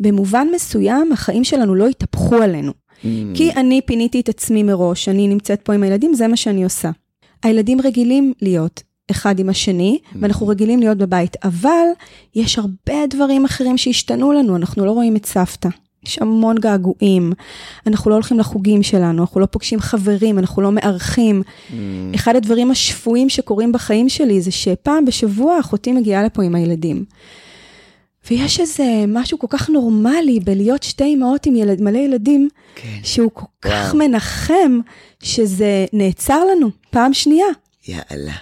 במובן 0.00 0.48
מסוים 0.54 1.12
החיים 1.12 1.44
שלנו 1.44 1.74
לא 1.74 1.88
התהפכו 1.88 2.36
עלינו. 2.36 2.72
Mm. 2.72 3.06
כי 3.34 3.52
אני 3.52 3.80
פיניתי 3.80 4.20
את 4.20 4.28
עצמי 4.28 4.62
מראש, 4.62 5.08
אני 5.08 5.28
נמצאת 5.28 5.62
פה 5.62 5.72
עם 5.72 5.82
הילדים, 5.82 6.14
זה 6.14 6.28
מה 6.28 6.36
שאני 6.36 6.64
עושה. 6.64 6.90
הילדים 7.42 7.80
רגילים 7.80 8.32
להיות 8.42 8.82
אחד 9.10 9.38
עם 9.38 9.48
השני, 9.48 9.98
mm. 10.02 10.16
ואנחנו 10.20 10.48
רגילים 10.48 10.80
להיות 10.80 10.98
בבית, 10.98 11.36
אבל 11.44 11.86
יש 12.34 12.58
הרבה 12.58 13.06
דברים 13.10 13.44
אחרים 13.44 13.78
שהשתנו 13.78 14.32
לנו, 14.32 14.56
אנחנו 14.56 14.86
לא 14.86 14.90
רואים 14.90 15.16
את 15.16 15.26
סבתא. 15.26 15.68
יש 16.06 16.18
המון 16.18 16.56
געגועים, 16.56 17.32
אנחנו 17.86 18.10
לא 18.10 18.14
הולכים 18.14 18.38
לחוגים 18.38 18.82
שלנו, 18.82 19.22
אנחנו 19.22 19.40
לא 19.40 19.46
פוגשים 19.46 19.80
חברים, 19.80 20.38
אנחנו 20.38 20.62
לא 20.62 20.72
מארחים. 20.72 21.42
Mm. 21.42 21.74
אחד 22.14 22.36
הדברים 22.36 22.70
השפויים 22.70 23.28
שקורים 23.28 23.72
בחיים 23.72 24.08
שלי 24.08 24.40
זה 24.40 24.50
שפעם 24.50 25.04
בשבוע 25.04 25.60
אחותי 25.60 25.92
מגיעה 25.92 26.22
לפה 26.22 26.42
עם 26.42 26.54
הילדים. 26.54 27.04
ויש 28.30 28.60
איזה 28.60 28.84
משהו 29.08 29.38
כל 29.38 29.46
כך 29.50 29.70
נורמלי 29.70 30.40
בלהיות 30.40 30.82
שתי 30.82 31.14
אמהות 31.14 31.46
עם 31.46 31.56
ילד, 31.56 31.82
מלא 31.82 31.98
ילדים, 31.98 32.48
כן. 32.74 32.98
שהוא 33.02 33.30
כל 33.34 33.44
וואו. 33.64 33.74
כך 33.86 33.94
מנחם, 33.94 34.80
שזה 35.22 35.86
נעצר 35.92 36.44
לנו 36.44 36.70
פעם 36.90 37.14
שנייה. 37.14 37.46
יאללה. 37.88 38.32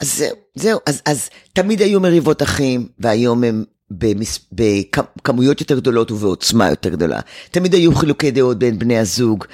אז 0.00 0.16
זהו, 0.16 0.36
זהו, 0.54 0.80
אז, 0.86 1.02
אז 1.06 1.30
תמיד 1.52 1.82
היו 1.82 2.00
מריבות 2.00 2.42
אחים, 2.42 2.88
והיום 2.98 3.44
הם 3.44 3.64
במס... 3.90 4.40
בכמויות 4.52 5.60
יותר 5.60 5.76
גדולות 5.76 6.10
ובעוצמה 6.10 6.70
יותר 6.70 6.88
גדולה. 6.88 7.20
תמיד 7.50 7.74
היו 7.74 7.94
חילוקי 7.94 8.30
דעות 8.30 8.58
בין 8.58 8.78
בני 8.78 8.98
הזוג, 8.98 9.44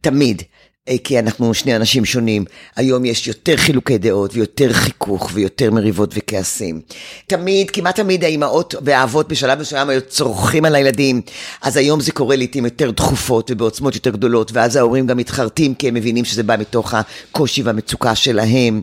תמיד. 0.00 0.42
אה, 0.88 0.96
כי 1.04 1.18
אנחנו 1.18 1.54
שני 1.54 1.76
אנשים 1.76 2.04
שונים. 2.04 2.44
היום 2.76 3.04
יש 3.04 3.28
יותר 3.28 3.56
חילוקי 3.56 3.98
דעות 3.98 4.30
ויותר 4.34 4.72
חיכוך 4.72 5.30
ויותר 5.34 5.70
מריבות 5.70 6.14
וכעסים. 6.16 6.80
תמיד, 7.26 7.70
כמעט 7.70 7.96
תמיד 7.96 8.24
האימהות 8.24 8.74
והאבות 8.82 9.28
בשלב 9.28 9.60
מסוים 9.60 9.88
היו 9.88 10.00
צורכים 10.00 10.64
על 10.64 10.74
הילדים. 10.74 11.20
אז 11.62 11.76
היום 11.76 12.00
זה 12.00 12.12
קורה 12.12 12.36
לעיתים 12.36 12.64
יותר 12.64 12.90
דחופות 12.90 13.50
ובעוצמות 13.50 13.94
יותר 13.94 14.10
גדולות, 14.10 14.52
ואז 14.52 14.76
ההורים 14.76 15.06
גם 15.06 15.16
מתחרטים 15.16 15.74
כי 15.74 15.88
הם 15.88 15.94
מבינים 15.94 16.24
שזה 16.24 16.42
בא 16.42 16.56
מתוך 16.58 16.94
הקושי 16.94 17.62
והמצוקה 17.62 18.14
שלהם. 18.14 18.80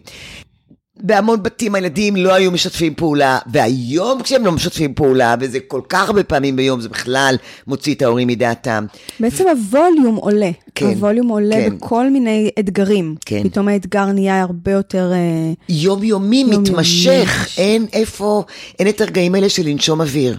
בהמון 1.04 1.43
בתים 1.43 1.76
הילדים 1.76 2.16
לא 2.16 2.34
היו 2.34 2.52
משתפים 2.52 2.93
פעולה, 2.95 3.39
והיום 3.52 4.22
כשהם 4.22 4.45
לא 4.45 4.52
משתפים 4.52 4.93
פעולה, 4.93 5.36
וזה 5.39 5.60
כל 5.60 5.82
כך 5.89 6.10
הרבה 6.10 6.24
פעמים 6.24 6.56
ביום, 6.56 6.82
זה 6.82 6.89
בכלל 6.89 7.36
מוציא 7.68 7.95
את 7.95 8.02
ההורים 8.02 8.28
מדעתם. 8.28 8.86
בעצם 9.20 9.45
הווליום 9.47 10.16
עולה. 10.16 10.52
כן. 10.76 10.86
הווליום 10.86 11.28
עולה 11.28 11.56
כן. 11.56 11.78
בכל 11.78 12.10
מיני 12.10 12.49
אתגרים. 12.60 13.16
כן. 13.26 13.43
פתאום 13.43 13.68
האתגר 13.68 14.06
נהיה 14.06 14.41
הרבה 14.41 14.72
יותר... 14.72 15.12
אה, 15.14 15.54
יומיומי, 15.70 16.38
יומי, 16.38 16.58
מתמשך, 16.58 17.47
אין 17.58 17.86
איפה, 17.93 18.43
אין 18.80 18.88
את 18.88 19.02
הרגעים 19.02 19.36
האלה 19.36 19.49
של 19.49 19.66
לנשום 19.66 20.02
אוויר. 20.02 20.38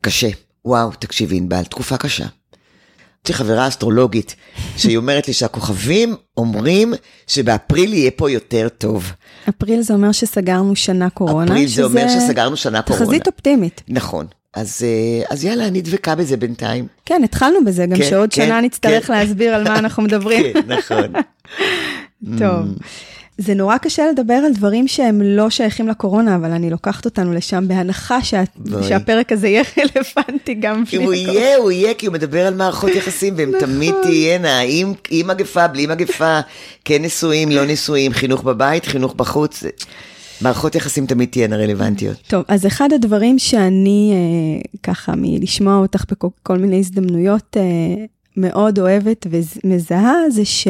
קשה. 0.00 0.28
וואו, 0.64 0.90
תקשיבי, 0.98 1.36
ענבל, 1.36 1.64
תקופה 1.64 1.96
קשה. 1.96 2.26
יש 3.24 3.30
לי 3.30 3.34
חברה 3.34 3.68
אסטרולוגית, 3.68 4.36
שהיא 4.76 4.96
אומרת 4.96 5.28
לי 5.28 5.34
שהכוכבים 5.34 6.16
אומרים 6.36 6.94
שבאפריל 7.26 7.94
יהיה 7.94 8.10
פה 8.10 8.30
יותר 8.30 8.68
טוב. 8.78 9.12
אפריל 9.48 9.80
זה 9.82 9.94
אומר 9.94 10.12
שסגרנו 10.12 10.76
שנה 10.76 11.10
קורונה. 11.10 11.52
אפריל 11.52 11.68
זה 11.68 11.84
אומר 11.84 12.08
שסגרנו 12.08 12.56
שנה 12.56 12.82
קורונה. 12.82 13.04
תחזית 13.04 13.26
אופטימית. 13.26 13.82
נכון. 13.88 14.26
אז, 14.54 14.82
אה, 14.82 15.24
אז 15.30 15.44
יאללה, 15.44 15.66
אני 15.66 15.80
דבקה 15.80 16.14
בזה 16.14 16.36
בינתיים. 16.36 16.86
כן, 17.04 17.22
התחלנו 17.24 17.64
בזה, 17.64 17.86
גם 17.86 17.96
כן, 17.96 18.10
שעוד 18.10 18.32
כן, 18.32 18.46
שנה 18.46 18.60
נצטרך 18.60 19.06
כן. 19.06 19.12
להסביר 19.12 19.54
על 19.54 19.64
מה 19.64 19.78
אנחנו 19.78 20.02
מדברים. 20.02 20.44
כן, 20.52 20.72
נכון. 20.72 21.12
טוב. 22.38 22.66
זה 23.38 23.54
נורא 23.54 23.78
קשה 23.78 24.02
לדבר 24.12 24.34
על 24.34 24.52
דברים 24.52 24.88
שהם 24.88 25.22
לא 25.22 25.50
שייכים 25.50 25.88
לקורונה, 25.88 26.36
אבל 26.36 26.50
אני 26.50 26.70
לוקחת 26.70 27.04
אותנו 27.04 27.32
לשם 27.32 27.64
בהנחה 27.68 28.22
שה... 28.22 28.42
שהפרק 28.88 29.32
הזה 29.32 29.48
יהיה 29.48 29.62
רלוונטי 29.78 30.54
גם 30.54 30.84
בשביל 30.84 31.00
הקורונה. 31.00 31.30
הוא 31.30 31.38
יהיה, 31.38 31.56
הוא 31.56 31.70
יהיה, 31.70 31.94
כי 31.94 32.06
הוא 32.06 32.12
מדבר 32.12 32.46
על 32.46 32.54
מערכות 32.54 32.90
יחסים, 32.90 33.34
והם 33.36 33.48
נכון. 33.48 33.60
תמיד 33.60 33.94
תהיינה, 34.02 34.60
עם, 34.60 34.92
עם 35.10 35.26
מגפה, 35.26 35.68
בלי 35.68 35.86
מגפה, 35.86 36.40
כן 36.84 37.02
נשואים, 37.02 37.50
לא 37.50 37.66
נשואים, 37.66 38.12
חינוך 38.12 38.42
בבית, 38.42 38.86
חינוך 38.86 39.14
בחוץ. 39.14 39.64
מערכות 40.40 40.74
יחסים 40.74 41.06
תמיד 41.06 41.28
תהיינה 41.28 41.56
רלוונטיות. 41.56 42.16
טוב, 42.26 42.44
אז 42.48 42.66
אחד 42.66 42.92
הדברים 42.92 43.38
שאני, 43.38 44.12
אה, 44.12 44.62
ככה, 44.82 45.12
מלשמוע 45.16 45.76
אותך 45.76 46.04
בכל 46.10 46.58
מיני 46.58 46.78
הזדמנויות, 46.78 47.56
אה, 47.56 47.62
מאוד 48.36 48.78
אוהבת 48.78 49.26
ומזהה, 49.30 50.14
זה, 50.30 50.44
ש... 50.44 50.68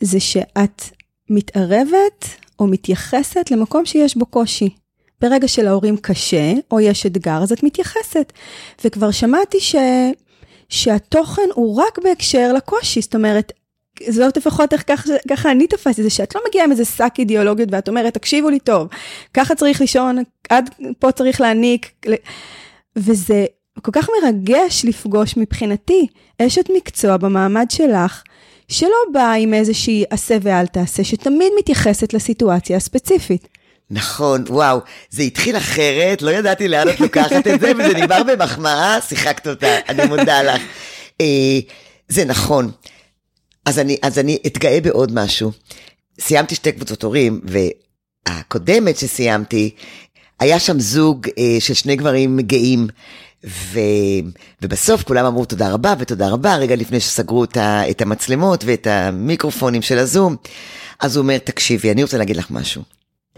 זה 0.00 0.20
שאת 0.20 0.82
מתערבת 1.30 2.26
או 2.58 2.66
מתייחסת 2.66 3.50
למקום 3.50 3.86
שיש 3.86 4.16
בו 4.16 4.26
קושי. 4.26 4.68
ברגע 5.20 5.48
שלהורים 5.48 5.96
קשה, 5.96 6.52
או 6.70 6.80
יש 6.80 7.06
אתגר, 7.06 7.42
אז 7.42 7.52
את 7.52 7.62
מתייחסת. 7.62 8.32
וכבר 8.84 9.10
שמעתי 9.10 9.60
ש... 9.60 9.76
שהתוכן 10.68 11.48
הוא 11.54 11.76
רק 11.76 11.98
בהקשר 12.04 12.52
לקושי, 12.52 13.02
זאת 13.02 13.14
אומרת, 13.14 13.52
זאת 14.08 14.36
לפחות 14.36 14.72
איך 14.72 14.84
ככה, 14.86 15.12
ככה 15.30 15.50
אני 15.50 15.66
תפסתי, 15.66 16.02
זה 16.02 16.10
שאת 16.10 16.34
לא 16.34 16.40
מגיעה 16.48 16.64
עם 16.64 16.70
איזה 16.70 16.84
שק 16.84 17.12
אידיאולוגיות 17.18 17.68
ואת 17.72 17.88
אומרת, 17.88 18.14
תקשיבו 18.14 18.50
לי 18.50 18.58
טוב, 18.58 18.88
ככה 19.34 19.54
צריך 19.54 19.80
לישון, 19.80 20.18
עד 20.48 20.70
פה 20.98 21.12
צריך 21.12 21.40
להעניק, 21.40 21.90
וזה 22.96 23.46
כל 23.82 23.92
כך 23.92 24.08
מרגש 24.22 24.84
לפגוש 24.84 25.36
מבחינתי 25.36 26.06
אשת 26.42 26.70
מקצוע 26.76 27.16
במעמד 27.16 27.66
שלך, 27.70 28.22
שלא 28.68 28.96
באה 29.12 29.34
עם 29.34 29.54
איזושהי 29.54 30.04
עשה 30.10 30.36
ואל 30.42 30.66
תעשה, 30.66 31.04
שתמיד 31.04 31.52
מתייחסת 31.58 32.14
לסיטואציה 32.14 32.76
הספציפית. 32.76 33.48
נכון, 33.90 34.44
וואו, 34.48 34.80
זה 35.10 35.22
התחיל 35.22 35.56
אחרת, 35.56 36.22
לא 36.22 36.30
ידעתי 36.30 36.68
לאן 36.68 36.88
את 36.88 37.00
לוקחת 37.00 37.46
את 37.46 37.60
זה, 37.60 37.72
וזה 37.78 37.94
נגמר 37.94 38.22
במחמאה, 38.22 38.98
שיחקת 39.08 39.46
אותה, 39.46 39.78
אני 39.88 40.06
מודה 40.06 40.42
לך. 40.42 40.62
אה, 41.20 41.58
זה 42.08 42.24
נכון. 42.24 42.70
אז 43.64 43.78
אני, 43.78 43.96
אז 44.02 44.18
אני 44.18 44.38
אתגאה 44.46 44.80
בעוד 44.80 45.14
משהו. 45.14 45.52
סיימתי 46.20 46.54
שתי 46.54 46.72
קבוצות 46.72 47.02
הורים, 47.02 47.40
והקודמת 48.28 48.96
שסיימתי, 48.96 49.70
היה 50.40 50.58
שם 50.58 50.80
זוג 50.80 51.28
אה, 51.38 51.56
של 51.60 51.74
שני 51.74 51.96
גברים 51.96 52.40
גאים, 52.40 52.86
ו... 53.46 53.78
ובסוף 54.62 55.02
כולם 55.02 55.26
אמרו 55.26 55.44
תודה 55.44 55.72
רבה 55.72 55.94
ותודה 55.98 56.28
רבה, 56.28 56.56
רגע 56.56 56.76
לפני 56.76 57.00
שסגרו 57.00 57.44
את, 57.90 58.02
המצלמות 58.02 58.64
ואת 58.64 58.86
המיקרופונים 58.86 59.82
של 59.82 59.98
הזום. 59.98 60.36
אז 61.00 61.16
הוא 61.16 61.22
אומר, 61.22 61.38
תקשיבי, 61.38 61.92
אני 61.92 62.02
רוצה 62.02 62.18
להגיד 62.18 62.36
לך 62.36 62.50
משהו. 62.50 62.82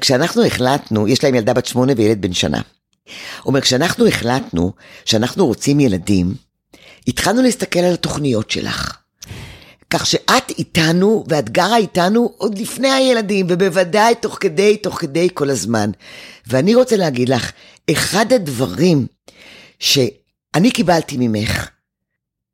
כשאנחנו 0.01 0.45
החלטנו, 0.45 1.09
יש 1.09 1.25
להם 1.25 1.35
ילדה 1.35 1.55
בת 1.55 1.67
שמונה 1.67 1.93
וילד 1.97 2.23
בן 2.23 2.33
שנה. 2.33 2.57
הוא 2.59 2.65
אומר, 3.47 3.61
כשאנחנו 3.61 4.07
החלטנו 4.07 4.73
שאנחנו 5.05 5.47
רוצים 5.47 5.81
ילדים, 5.81 6.35
התחלנו 7.09 7.43
להסתכל 7.43 7.79
על 7.79 7.95
התוכניות 7.95 8.51
שלך. 8.51 8.97
כך 9.91 10.07
שאת 10.07 10.51
איתנו, 10.59 11.25
ואת 11.29 11.51
גרה 11.51 11.77
איתנו 11.77 12.33
עוד 12.37 12.59
לפני 12.59 12.91
הילדים, 12.91 13.47
ובוודאי 13.49 14.15
תוך 14.15 14.37
כדי, 14.41 14.77
תוך 14.77 15.01
כדי 15.01 15.29
כל 15.35 15.51
הזמן. 15.51 15.91
ואני 16.47 16.75
רוצה 16.75 16.97
להגיד 16.97 17.29
לך, 17.29 17.53
אחד 17.91 18.33
הדברים 18.33 19.07
שאני 19.79 20.71
קיבלתי 20.71 21.17
ממך, 21.19 21.69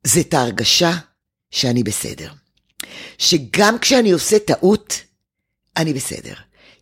זה 0.05 0.21
את 0.21 0.35
ההרגשה 0.35 0.93
שאני 1.51 1.83
בסדר. 1.83 2.29
שגם 3.19 3.79
כשאני 3.79 4.11
עושה 4.11 4.39
טעות, 4.39 5.01
אני 5.77 5.93
בסדר. 5.93 6.35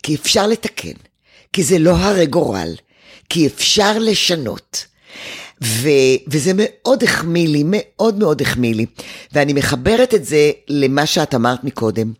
כי 0.02 0.14
אפשר 0.14 0.46
לתקן, 0.46 0.92
כי 1.52 1.62
זה 1.62 1.78
לא 1.78 1.96
הרי 1.96 2.26
גורל, 2.26 2.74
כי 3.28 3.46
אפשר 3.46 3.98
לשנות. 3.98 4.86
ו, 5.64 5.88
וזה 6.26 6.52
מאוד 6.54 7.02
החמיא 7.02 7.48
לי, 7.48 7.62
מאוד 7.66 8.18
מאוד 8.18 8.42
החמיא 8.42 8.74
לי. 8.74 8.86
ואני 9.32 9.52
מחברת 9.52 10.14
את 10.14 10.24
זה 10.24 10.50
למה 10.68 11.06
שאת 11.06 11.34
אמרת 11.34 11.64
מקודם. 11.64 12.12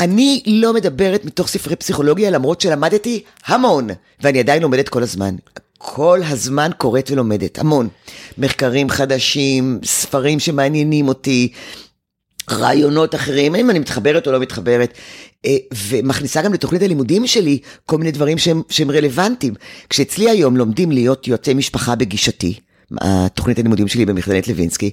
אני 0.00 0.42
לא 0.46 0.72
מדברת 0.72 1.24
מתוך 1.24 1.48
ספרי 1.48 1.76
פסיכולוגיה, 1.76 2.30
למרות 2.30 2.60
שלמדתי 2.60 3.22
המון, 3.46 3.88
ואני 4.20 4.40
עדיין 4.40 4.62
לומדת 4.62 4.88
כל 4.88 5.02
הזמן. 5.02 5.36
כל 5.86 6.20
הזמן 6.24 6.70
קוראת 6.78 7.10
ולומדת, 7.10 7.58
המון. 7.58 7.88
מחקרים 8.38 8.88
חדשים, 8.88 9.80
ספרים 9.84 10.40
שמעניינים 10.40 11.08
אותי, 11.08 11.52
רעיונות 12.50 13.14
אחרים, 13.14 13.54
האם 13.54 13.70
אני 13.70 13.78
מתחברת 13.78 14.26
או 14.26 14.32
לא 14.32 14.40
מתחברת, 14.40 14.94
אה, 15.46 15.56
ומכניסה 15.88 16.42
גם 16.42 16.52
לתוכנית 16.52 16.82
הלימודים 16.82 17.26
שלי 17.26 17.58
כל 17.86 17.98
מיני 17.98 18.10
דברים 18.10 18.38
שהם, 18.38 18.62
שהם 18.68 18.90
רלוונטיים. 18.90 19.54
כשאצלי 19.90 20.30
היום 20.30 20.56
לומדים 20.56 20.92
להיות 20.92 21.28
יועצי 21.28 21.54
משפחה 21.54 21.94
בגישתי, 21.94 22.58
התוכנית 23.00 23.58
הלימודים 23.58 23.88
שלי 23.88 24.06
במכללת 24.06 24.48
לוינסקי, 24.48 24.90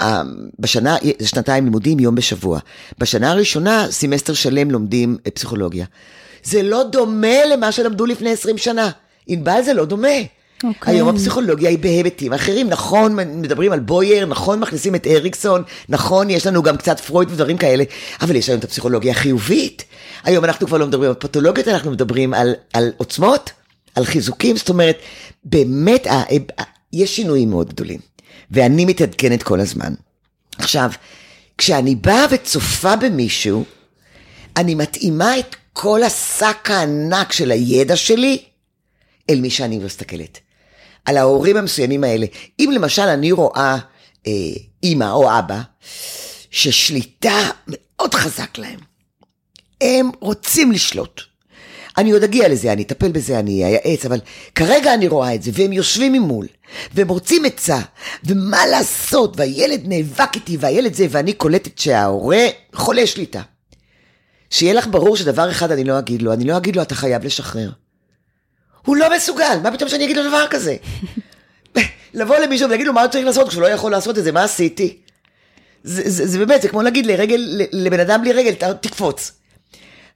אה, 0.00 0.22
בשנה, 0.58 0.96
זה 1.18 1.28
שנתיים 1.28 1.64
לימודים, 1.64 2.00
יום 2.00 2.14
בשבוע. 2.14 2.58
בשנה 2.98 3.30
הראשונה, 3.30 3.86
סמסטר 3.90 4.34
שלם 4.34 4.70
לומדים 4.70 5.16
אה, 5.26 5.30
פסיכולוגיה. 5.30 5.86
זה 6.42 6.62
לא 6.62 6.82
דומה 6.92 7.44
למה 7.52 7.72
שלמדו 7.72 8.06
לפני 8.06 8.30
20 8.30 8.58
שנה. 8.58 8.90
ענבל 9.26 9.62
זה 9.62 9.74
לא 9.74 9.84
דומה. 9.84 10.08
Okay. 10.08 10.42
אוקיי. 10.64 10.94
היום 10.94 11.08
הפסיכולוגיה 11.08 11.70
היא 11.70 11.78
בהיבטים 11.78 12.32
אחרים, 12.32 12.68
נכון, 12.68 13.16
מדברים 13.16 13.72
על 13.72 13.80
באייר, 13.80 14.26
נכון, 14.26 14.60
מכניסים 14.60 14.94
את 14.94 15.06
אריקסון, 15.06 15.62
נכון, 15.88 16.30
יש 16.30 16.46
לנו 16.46 16.62
גם 16.62 16.76
קצת 16.76 17.00
פרויד 17.00 17.30
ודברים 17.30 17.56
כאלה, 17.56 17.84
אבל 18.20 18.36
יש 18.36 18.48
היום 18.48 18.58
את 18.58 18.64
הפסיכולוגיה 18.64 19.12
החיובית. 19.12 19.84
היום 20.24 20.44
אנחנו 20.44 20.66
כבר 20.66 20.78
לא 20.78 20.86
מדברים 20.86 21.10
על 21.10 21.16
פתולוגיות, 21.18 21.68
אנחנו 21.68 21.90
מדברים 21.90 22.34
על, 22.34 22.54
על 22.72 22.92
עוצמות, 22.96 23.50
על 23.94 24.04
חיזוקים, 24.04 24.56
זאת 24.56 24.68
אומרת, 24.68 24.98
באמת, 25.44 26.06
יש 26.92 27.16
שינויים 27.16 27.50
מאוד 27.50 27.68
גדולים, 27.68 28.00
ואני 28.50 28.84
מתעדכנת 28.84 29.42
כל 29.42 29.60
הזמן. 29.60 29.94
עכשיו, 30.58 30.90
כשאני 31.58 31.94
באה 31.94 32.26
וצופה 32.30 32.96
במישהו, 32.96 33.64
אני 34.56 34.74
מתאימה 34.74 35.38
את 35.38 35.56
כל 35.72 36.02
השק 36.02 36.70
הענק 36.70 37.32
של 37.32 37.50
הידע 37.50 37.96
שלי 37.96 38.38
אל 39.30 39.40
מי 39.40 39.50
שאני 39.50 39.78
מסתכלת. 39.78 40.38
על 41.04 41.16
ההורים 41.16 41.56
המסוימים 41.56 42.04
האלה. 42.04 42.26
אם 42.60 42.70
למשל 42.74 43.02
אני 43.02 43.32
רואה 43.32 43.76
אה, 44.26 44.32
אימא 44.82 45.10
או 45.12 45.38
אבא, 45.38 45.60
ששליטה 46.50 47.50
מאוד 47.66 48.14
חזק 48.14 48.58
להם. 48.58 48.80
הם 49.80 50.10
רוצים 50.20 50.72
לשלוט. 50.72 51.20
אני 51.98 52.10
עוד 52.10 52.22
אגיע 52.22 52.48
לזה, 52.48 52.72
אני 52.72 52.82
אטפל 52.82 53.12
בזה, 53.12 53.38
אני 53.38 53.64
אייעץ, 53.64 54.06
אבל 54.06 54.20
כרגע 54.54 54.94
אני 54.94 55.08
רואה 55.08 55.34
את 55.34 55.42
זה, 55.42 55.50
והם 55.54 55.72
יושבים 55.72 56.12
ממול, 56.12 56.46
והם 56.94 57.08
רוצים 57.08 57.44
עצה, 57.44 57.78
ומה 58.24 58.66
לעשות, 58.66 59.34
והילד 59.36 59.80
נאבק 59.84 60.34
איתי, 60.34 60.56
והילד 60.60 60.94
זה, 60.94 61.06
ואני 61.10 61.32
קולטת 61.32 61.78
שההורה 61.78 62.46
חולה 62.74 63.06
שליטה. 63.06 63.42
שיהיה 64.50 64.74
לך 64.74 64.86
ברור 64.90 65.16
שדבר 65.16 65.50
אחד 65.50 65.70
אני 65.70 65.84
לא 65.84 65.98
אגיד 65.98 66.22
לו, 66.22 66.32
אני 66.32 66.44
לא 66.44 66.56
אגיד 66.56 66.76
לו, 66.76 66.82
אתה 66.82 66.94
חייב 66.94 67.24
לשחרר. 67.24 67.70
הוא 68.86 68.96
לא 68.96 69.16
מסוגל, 69.16 69.58
מה 69.62 69.72
פתאום 69.72 69.88
שאני 69.88 70.04
אגיד 70.04 70.16
לו 70.16 70.28
דבר 70.28 70.46
כזה? 70.50 70.76
לבוא 72.14 72.38
למישהו 72.38 72.68
ולהגיד 72.68 72.86
לו 72.86 72.92
מה 72.92 73.02
הוא 73.02 73.10
צריך 73.10 73.26
לעשות 73.26 73.48
כשהוא 73.48 73.62
לא 73.62 73.66
יכול 73.66 73.90
לעשות 73.90 74.18
את 74.18 74.24
זה, 74.24 74.32
מה 74.32 74.44
עשיתי? 74.44 74.96
זה, 75.84 76.02
זה, 76.10 76.26
זה 76.26 76.38
באמת, 76.38 76.62
זה 76.62 76.68
כמו 76.68 76.82
להגיד 76.82 77.06
לרגל, 77.06 77.60
לבן 77.72 78.00
אדם 78.00 78.20
בלי 78.22 78.32
רגל, 78.32 78.72
תקפוץ. 78.72 79.32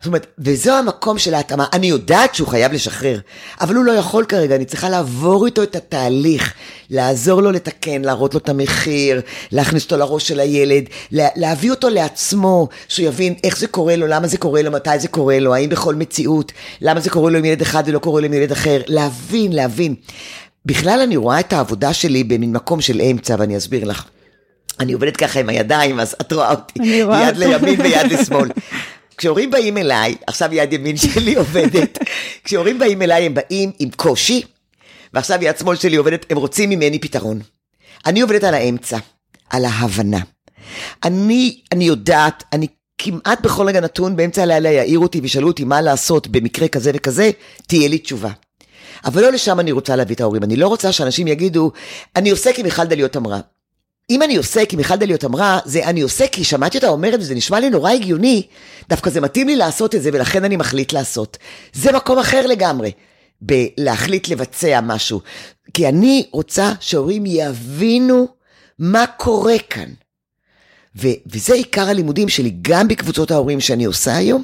זאת 0.00 0.06
אומרת, 0.06 0.26
וזו 0.38 0.72
המקום 0.72 1.18
של 1.18 1.34
ההתאמה. 1.34 1.66
אני 1.72 1.86
יודעת 1.86 2.34
שהוא 2.34 2.48
חייב 2.48 2.72
לשחרר, 2.72 3.18
אבל 3.60 3.74
הוא 3.74 3.84
לא 3.84 3.92
יכול 3.92 4.24
כרגע, 4.24 4.56
אני 4.56 4.64
צריכה 4.64 4.88
לעבור 4.88 5.46
איתו 5.46 5.62
את 5.62 5.76
התהליך, 5.76 6.54
לעזור 6.90 7.40
לו 7.40 7.52
לתקן, 7.52 8.02
להראות 8.02 8.34
לו 8.34 8.40
את 8.40 8.48
המחיר, 8.48 9.20
להכניס 9.52 9.84
אותו 9.84 9.96
לראש 9.96 10.28
של 10.28 10.40
הילד, 10.40 10.84
לה, 11.12 11.28
להביא 11.36 11.70
אותו 11.70 11.88
לעצמו, 11.88 12.68
שהוא 12.88 13.06
יבין 13.06 13.34
איך 13.44 13.58
זה 13.58 13.66
קורה 13.66 13.96
לו, 13.96 14.06
למה 14.06 14.26
זה 14.26 14.38
קורה 14.38 14.62
לו, 14.62 14.70
מתי 14.70 14.98
זה 14.98 15.08
קורה 15.08 15.38
לו, 15.38 15.54
האם 15.54 15.68
בכל 15.68 15.94
מציאות, 15.94 16.52
למה 16.80 17.00
זה 17.00 17.10
קורה 17.10 17.30
לו 17.30 17.38
עם 17.38 17.44
ילד 17.44 17.60
אחד 17.60 17.82
ולא 17.86 17.98
קורה 17.98 18.20
לו 18.20 18.26
עם 18.26 18.32
ילד 18.32 18.52
אחר, 18.52 18.80
להבין, 18.86 19.52
להבין. 19.52 19.94
בכלל 20.66 21.00
אני 21.00 21.16
רואה 21.16 21.40
את 21.40 21.52
העבודה 21.52 21.92
שלי 21.92 22.24
במין 22.24 22.52
מקום 22.52 22.80
של 22.80 23.00
אמצע, 23.00 23.36
ואני 23.38 23.56
אסביר 23.56 23.84
לך. 23.84 24.04
אני 24.80 24.92
עובדת 24.92 25.16
ככה 25.16 25.40
עם 25.40 25.48
הידיים, 25.48 26.00
אז 26.00 26.16
את 26.20 26.32
רואה 26.32 26.50
אותי, 26.50 26.82
יד 26.84 27.36
לימין 27.36 27.80
ויד 27.80 28.12
לשמאל. 28.12 28.48
כשהורים 29.18 29.50
באים 29.50 29.78
אליי, 29.78 30.14
עכשיו 30.26 30.54
יד 30.54 30.72
ימין 30.72 30.96
שלי 30.96 31.34
עובדת, 31.34 31.98
כשהורים 32.44 32.78
באים 32.78 33.02
אליי 33.02 33.26
הם 33.26 33.34
באים 33.34 33.72
עם 33.78 33.90
קושי, 33.96 34.42
ועכשיו 35.14 35.38
יד 35.42 35.58
שמאל 35.58 35.76
שלי 35.76 35.96
עובדת, 35.96 36.26
הם 36.30 36.36
רוצים 36.36 36.70
ממני 36.70 36.98
פתרון. 36.98 37.40
אני 38.06 38.20
עובדת 38.20 38.44
על 38.44 38.54
האמצע, 38.54 38.98
על 39.50 39.64
ההבנה. 39.64 40.20
אני, 41.04 41.60
אני 41.72 41.84
יודעת, 41.84 42.44
אני 42.52 42.66
כמעט 42.98 43.40
בכל 43.40 43.66
רגע 43.66 43.80
נתון 43.80 44.16
באמצע 44.16 44.42
הלילה 44.42 44.70
יעירו 44.70 45.02
אותי 45.02 45.20
וישאלו 45.20 45.48
אותי 45.48 45.64
מה 45.64 45.80
לעשות 45.80 46.28
במקרה 46.28 46.68
כזה 46.68 46.90
וכזה, 46.94 47.30
תהיה 47.66 47.88
לי 47.88 47.98
תשובה. 47.98 48.30
אבל 49.04 49.22
לא 49.22 49.32
לשם 49.32 49.60
אני 49.60 49.72
רוצה 49.72 49.96
להביא 49.96 50.14
את 50.14 50.20
ההורים. 50.20 50.42
אני 50.42 50.56
לא 50.56 50.68
רוצה 50.68 50.92
שאנשים 50.92 51.26
יגידו, 51.26 51.72
אני 52.16 52.30
עושה 52.30 52.52
כי 52.52 52.62
מיכל 52.62 52.84
דליות 52.84 53.16
אמרה. 53.16 53.40
אם 54.10 54.22
אני 54.22 54.36
עושה, 54.36 54.66
כי 54.66 54.76
מיכל 54.76 54.96
דליות 54.96 55.24
אמרה, 55.24 55.58
זה 55.64 55.84
אני 55.84 56.00
עושה 56.00 56.26
כי 56.28 56.44
שמעתי 56.44 56.76
אותה 56.76 56.88
אומרת 56.88 57.20
וזה 57.20 57.34
נשמע 57.34 57.60
לי 57.60 57.70
נורא 57.70 57.90
הגיוני, 57.90 58.46
דווקא 58.88 59.10
זה 59.10 59.20
מתאים 59.20 59.48
לי 59.48 59.56
לעשות 59.56 59.94
את 59.94 60.02
זה 60.02 60.10
ולכן 60.12 60.44
אני 60.44 60.56
מחליט 60.56 60.92
לעשות. 60.92 61.36
זה 61.72 61.92
מקום 61.92 62.18
אחר 62.18 62.46
לגמרי, 62.46 62.92
בלהחליט 63.40 64.28
לבצע 64.28 64.80
משהו. 64.82 65.20
כי 65.74 65.88
אני 65.88 66.26
רוצה 66.32 66.72
שהורים 66.80 67.24
יבינו 67.26 68.28
מה 68.78 69.04
קורה 69.16 69.58
כאן. 69.70 69.88
ו- 70.96 71.18
וזה 71.26 71.54
עיקר 71.54 71.88
הלימודים 71.88 72.28
שלי, 72.28 72.52
גם 72.62 72.88
בקבוצות 72.88 73.30
ההורים 73.30 73.60
שאני 73.60 73.84
עושה 73.84 74.16
היום, 74.16 74.42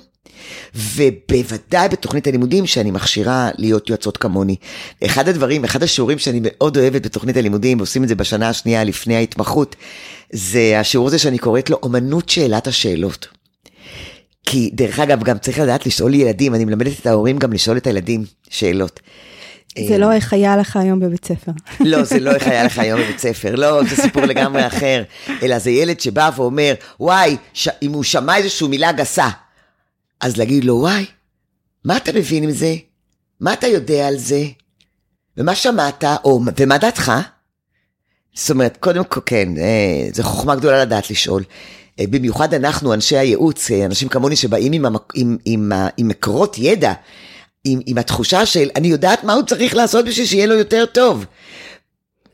ובוודאי 0.74 1.88
בתוכנית 1.88 2.26
הלימודים 2.26 2.66
שאני 2.66 2.90
מכשירה 2.90 3.50
להיות 3.58 3.90
יועצות 3.90 4.16
כמוני. 4.16 4.56
אחד 5.04 5.28
הדברים, 5.28 5.64
אחד 5.64 5.82
השיעורים 5.82 6.18
שאני 6.18 6.40
מאוד 6.42 6.76
אוהבת 6.76 7.06
בתוכנית 7.06 7.36
הלימודים, 7.36 7.78
ועושים 7.78 8.02
את 8.02 8.08
זה 8.08 8.14
בשנה 8.14 8.48
השנייה 8.48 8.84
לפני 8.84 9.16
ההתמחות, 9.16 9.76
זה 10.32 10.80
השיעור 10.80 11.06
הזה 11.06 11.18
שאני 11.18 11.38
קוראת 11.38 11.70
לו 11.70 11.78
אומנות 11.82 12.28
שאלת 12.28 12.66
השאלות. 12.66 13.28
כי 14.46 14.70
דרך 14.74 14.98
אגב, 14.98 15.22
גם 15.22 15.38
צריך 15.38 15.58
לדעת 15.58 15.86
לשאול 15.86 16.14
ילדים, 16.14 16.54
אני 16.54 16.64
מלמדת 16.64 17.00
את 17.00 17.06
ההורים 17.06 17.38
גם 17.38 17.52
לשאול 17.52 17.76
את 17.76 17.86
הילדים 17.86 18.24
שאלות. 18.50 19.00
זה 19.88 19.98
לא 19.98 20.12
איך 20.12 20.32
היה 20.32 20.56
לך 20.56 20.76
היום 20.76 21.00
בבית 21.00 21.24
ספר. 21.24 21.52
לא, 21.80 22.02
זה 22.02 22.20
לא 22.20 22.30
איך 22.30 22.46
היה 22.46 22.64
לך 22.64 22.78
היום 22.78 23.00
בבית 23.00 23.18
ספר, 23.18 23.54
לא, 23.54 23.84
זה 23.84 23.96
סיפור 23.96 24.22
לגמרי 24.22 24.66
אחר, 24.66 25.02
אלא 25.42 25.58
זה 25.58 25.70
ילד 25.70 26.00
שבא 26.00 26.30
ואומר, 26.36 26.74
וואי, 27.00 27.36
ש... 27.54 27.68
אם 27.82 27.92
הוא 27.92 28.04
שמע 28.04 28.36
איזושהי 28.36 28.68
מילה 28.68 28.92
גסה, 28.92 29.28
אז 30.22 30.36
להגיד 30.36 30.64
לו, 30.64 30.74
וואי, 30.74 31.06
מה 31.84 31.96
אתה 31.96 32.12
מבין 32.12 32.42
עם 32.42 32.50
זה? 32.50 32.74
מה 33.40 33.52
אתה 33.52 33.66
יודע 33.66 34.08
על 34.08 34.18
זה? 34.18 34.44
ומה 35.36 35.54
שמעת, 35.54 36.04
או 36.24 36.40
ומה 36.58 36.78
דעתך? 36.78 37.12
זאת 38.34 38.50
אומרת, 38.50 38.76
קודם 38.76 39.04
כל, 39.04 39.20
כן, 39.26 39.48
אה, 39.58 40.08
זו 40.12 40.22
חוכמה 40.22 40.56
גדולה 40.56 40.82
לדעת 40.82 41.10
לשאול. 41.10 41.44
אה, 42.00 42.04
במיוחד 42.10 42.54
אנחנו, 42.54 42.94
אנשי 42.94 43.16
הייעוץ, 43.16 43.70
אה, 43.70 43.84
אנשים 43.84 44.08
כמוני 44.08 44.36
שבאים 44.36 44.72
עם, 44.72 44.86
המק, 44.86 45.12
עם, 45.14 45.36
עם, 45.44 45.72
עם, 45.72 45.88
עם 45.96 46.08
מקורות 46.08 46.58
ידע, 46.58 46.92
עם, 47.64 47.80
עם 47.86 47.98
התחושה 47.98 48.46
של 48.46 48.70
אני 48.76 48.88
יודעת 48.88 49.24
מה 49.24 49.32
הוא 49.32 49.42
צריך 49.42 49.74
לעשות 49.74 50.04
בשביל 50.04 50.26
שיהיה 50.26 50.46
לו 50.46 50.54
יותר 50.54 50.84
טוב. 50.86 51.24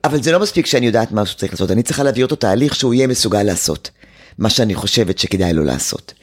אבל 0.04 0.22
זה 0.22 0.32
לא 0.32 0.40
מספיק 0.40 0.66
שאני 0.66 0.86
יודעת 0.86 1.12
מה 1.12 1.20
הוא 1.20 1.28
צריך 1.36 1.52
לעשות, 1.52 1.70
אני 1.70 1.82
צריכה 1.82 2.02
להביא 2.02 2.22
אותו 2.22 2.36
תהליך 2.36 2.74
שהוא 2.74 2.94
יהיה 2.94 3.06
מסוגל 3.06 3.42
לעשות, 3.42 3.90
מה 4.38 4.50
שאני 4.50 4.74
חושבת 4.74 5.18
שכדאי 5.18 5.52
לו 5.52 5.64
לעשות. 5.64 6.14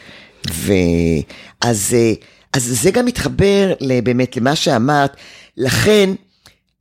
ואז 0.54 1.96
אז 2.54 2.80
זה 2.82 2.91
גם 2.91 3.06
מתחבר 3.06 3.74
באמת 4.04 4.38
למה 4.38 4.56
שאמרת, 4.56 5.12
לכן 5.58 6.10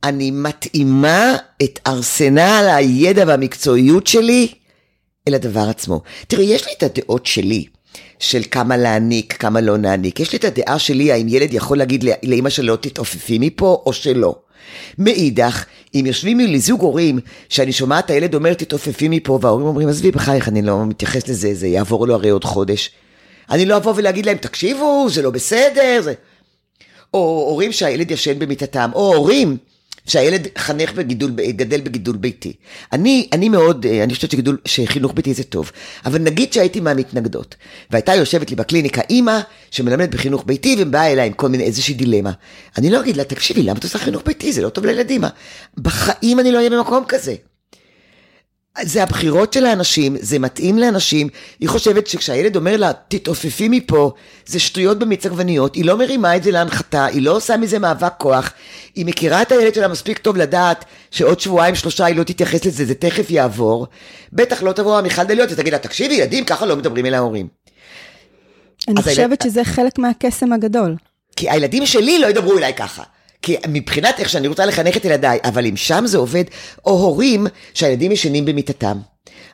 אני 0.03 0.31
מתאימה 0.31 1.35
את 1.63 1.79
ארסנל 1.87 2.73
הידע 2.75 3.23
והמקצועיות 3.27 4.07
שלי 4.07 4.47
אל 5.27 5.33
הדבר 5.33 5.69
עצמו. 5.69 6.01
תראי, 6.27 6.45
יש 6.45 6.67
לי 6.67 6.73
את 6.77 6.83
הדעות 6.83 7.25
שלי. 7.25 7.65
של 8.19 8.41
כמה 8.51 8.77
להעניק, 8.77 9.33
כמה 9.33 9.61
לא 9.61 9.77
נעניק. 9.77 10.19
יש 10.19 10.31
לי 10.31 10.37
את 10.37 10.43
הדעה 10.43 10.79
שלי 10.79 11.11
האם 11.11 11.27
ילד 11.27 11.53
יכול 11.53 11.77
להגיד 11.77 12.05
לאמא 12.23 12.49
שלו 12.49 12.77
תתעופפי 12.77 13.37
מפה 13.39 13.83
או 13.85 13.93
שלא. 13.93 14.35
מאידך, 14.97 15.65
אם 15.95 16.03
יושבים 16.05 16.39
לי 16.39 16.59
זוג 16.59 16.81
הורים, 16.81 17.19
שאני 17.49 17.71
שומעת 17.71 18.09
הילד 18.09 18.35
אומר 18.35 18.53
תתעופפי 18.53 19.07
מפה, 19.07 19.39
וההורים 19.41 19.67
אומרים 19.67 19.89
עזבי 19.89 20.11
בחייך, 20.11 20.47
אני 20.47 20.61
לא 20.61 20.85
מתייחס 20.85 21.27
לזה, 21.27 21.53
זה 21.53 21.67
יעבור 21.67 22.07
לו 22.07 22.13
הרי 22.13 22.29
עוד 22.29 22.43
חודש. 22.43 22.91
אני 23.49 23.65
לא 23.65 23.77
אבוא 23.77 23.93
ולהגיד 23.95 24.25
להם 24.25 24.37
תקשיבו, 24.37 25.07
זה 25.09 25.21
לא 25.21 25.29
בסדר, 25.29 26.01
זה... 26.01 26.13
או 27.13 27.45
הורים 27.49 27.71
שהילד 27.71 28.11
ישן 28.11 28.39
במיטתם, 28.39 28.89
או 28.95 29.15
הורים 29.15 29.57
שהילד 30.07 30.47
חנך 30.57 30.93
בגידול, 30.93 31.31
גדל 31.31 31.81
בגידול 31.81 32.15
ביתי. 32.15 32.53
אני, 32.93 33.29
אני 33.33 33.49
מאוד, 33.49 33.85
אה, 33.85 34.03
אני 34.03 34.13
חושבת 34.13 34.31
שגידול, 34.31 34.57
שחינוך 34.65 35.13
ביתי 35.13 35.33
זה 35.33 35.43
טוב, 35.43 35.71
אבל 36.05 36.19
נגיד 36.19 36.53
שהייתי 36.53 36.79
מהמתנגדות, 36.79 37.55
והייתה 37.91 38.15
יושבת 38.15 38.49
לי 38.49 38.55
בקליניקה 38.55 39.01
אימא 39.09 39.39
שמלמדת 39.71 40.09
בחינוך 40.09 40.43
ביתי 40.45 40.75
ובאה 40.79 41.11
אליי 41.11 41.27
עם 41.27 41.33
כל 41.33 41.49
מיני 41.49 41.63
איזושהי 41.63 41.93
דילמה. 41.93 42.31
אני 42.77 42.89
לא 42.89 42.99
אגיד 43.01 43.17
לה, 43.17 43.23
תקשיבי, 43.23 43.63
למה 43.63 43.79
את 43.79 43.83
עושה 43.83 43.99
חינוך 43.99 44.21
ביתי? 44.25 44.51
זה 44.51 44.61
לא 44.61 44.69
טוב 44.69 44.85
לילדים. 44.85 45.23
בחיים 45.77 46.39
אני 46.39 46.51
לא 46.51 46.57
אהיה 46.57 46.69
במקום 46.69 47.03
כזה. 47.07 47.35
זה 48.81 49.03
הבחירות 49.03 49.53
של 49.53 49.65
האנשים, 49.65 50.15
זה 50.19 50.39
מתאים 50.39 50.77
לאנשים. 50.77 51.29
היא 51.59 51.69
חושבת 51.69 52.07
שכשהילד 52.07 52.55
אומר 52.55 52.77
לה, 52.77 52.91
תתעופפי 53.07 53.67
מפה, 53.69 54.11
זה 54.45 54.59
שטויות 54.59 54.99
במיץ 54.99 55.25
עגבניות, 55.25 55.75
היא 55.75 55.85
לא 55.85 55.97
מרימה 55.97 56.35
את 56.35 56.43
זה 56.43 56.51
להנחתה, 56.51 57.05
היא 57.05 57.21
לא 57.21 57.35
עושה 57.35 57.57
מזה 57.57 57.79
מאבק 57.79 58.13
כוח, 58.17 58.53
היא 58.95 59.05
מכירה 59.05 59.41
את 59.41 59.51
הילד 59.51 59.73
שלה 59.73 59.87
מספיק 59.87 60.17
טוב 60.17 60.37
לדעת 60.37 60.85
שעוד 61.11 61.39
שבועיים 61.39 61.75
שלושה 61.75 62.05
היא 62.05 62.15
לא 62.15 62.23
תתייחס 62.23 62.65
לזה, 62.65 62.85
זה 62.85 62.95
תכף 62.95 63.29
יעבור. 63.29 63.87
בטח 64.33 64.63
לא 64.63 64.71
תבוא 64.71 65.01
מיכל 65.01 65.23
דליות 65.23 65.51
ותגיד 65.51 65.73
לה, 65.73 65.79
תקשיבי, 65.79 66.13
ילדים, 66.13 66.45
ככה 66.45 66.65
לא 66.65 66.75
מדברים 66.75 67.05
אל 67.05 67.13
ההורים. 67.13 67.47
אני 68.87 69.01
חושבת 69.01 69.17
הילד... 69.17 69.43
שזה 69.43 69.63
חלק 69.63 69.99
מהקסם 69.99 70.53
הגדול. 70.53 70.95
כי 71.35 71.49
הילדים 71.49 71.85
שלי 71.85 72.19
לא 72.19 72.27
ידברו 72.27 72.57
אליי 72.57 72.73
ככה. 72.73 73.03
כי 73.45 73.55
מבחינת 73.67 74.19
איך 74.19 74.29
שאני 74.29 74.47
רוצה 74.47 74.65
לחנך 74.65 74.97
את 74.97 75.05
ילדיי, 75.05 75.39
אבל 75.43 75.65
אם 75.65 75.77
שם 75.77 76.03
זה 76.07 76.17
עובד, 76.17 76.43
או 76.85 76.91
הורים 76.91 77.47
שהילדים 77.73 78.11
ישנים 78.11 78.45
במיטתם. 78.45 78.97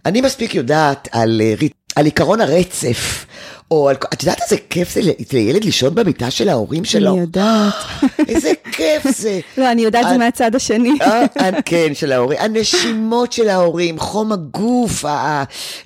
אני 0.05 0.21
מספיק 0.21 0.55
יודעת 0.55 1.07
על, 1.11 1.41
אה, 1.43 1.67
על 1.95 2.05
עיקרון 2.05 2.41
הרצף, 2.41 3.25
או 3.71 3.89
על... 3.89 3.95
את 4.13 4.23
יודעת 4.23 4.41
איזה 4.41 4.55
כיף 4.69 4.93
זה 4.93 5.01
לילד 5.33 5.63
לישון 5.63 5.95
במיטה 5.95 6.31
של 6.31 6.49
ההורים 6.49 6.85
שלו? 6.85 7.11
אני 7.11 7.19
יודעת. 7.19 7.73
איזה 8.29 8.51
כיף 8.71 9.07
זה. 9.17 9.39
לא, 9.57 9.71
אני 9.71 9.81
יודעת 9.81 10.05
זה 10.09 10.17
מהצד 10.17 10.55
השני. 10.55 10.91
אה, 11.01 11.25
אה, 11.39 11.61
כן, 11.65 11.93
של 11.93 12.11
ההורים. 12.11 12.39
הנשימות 12.41 13.33
של 13.33 13.49
ההורים, 13.49 13.99
חום 13.99 14.31
הגוף, 14.31 15.05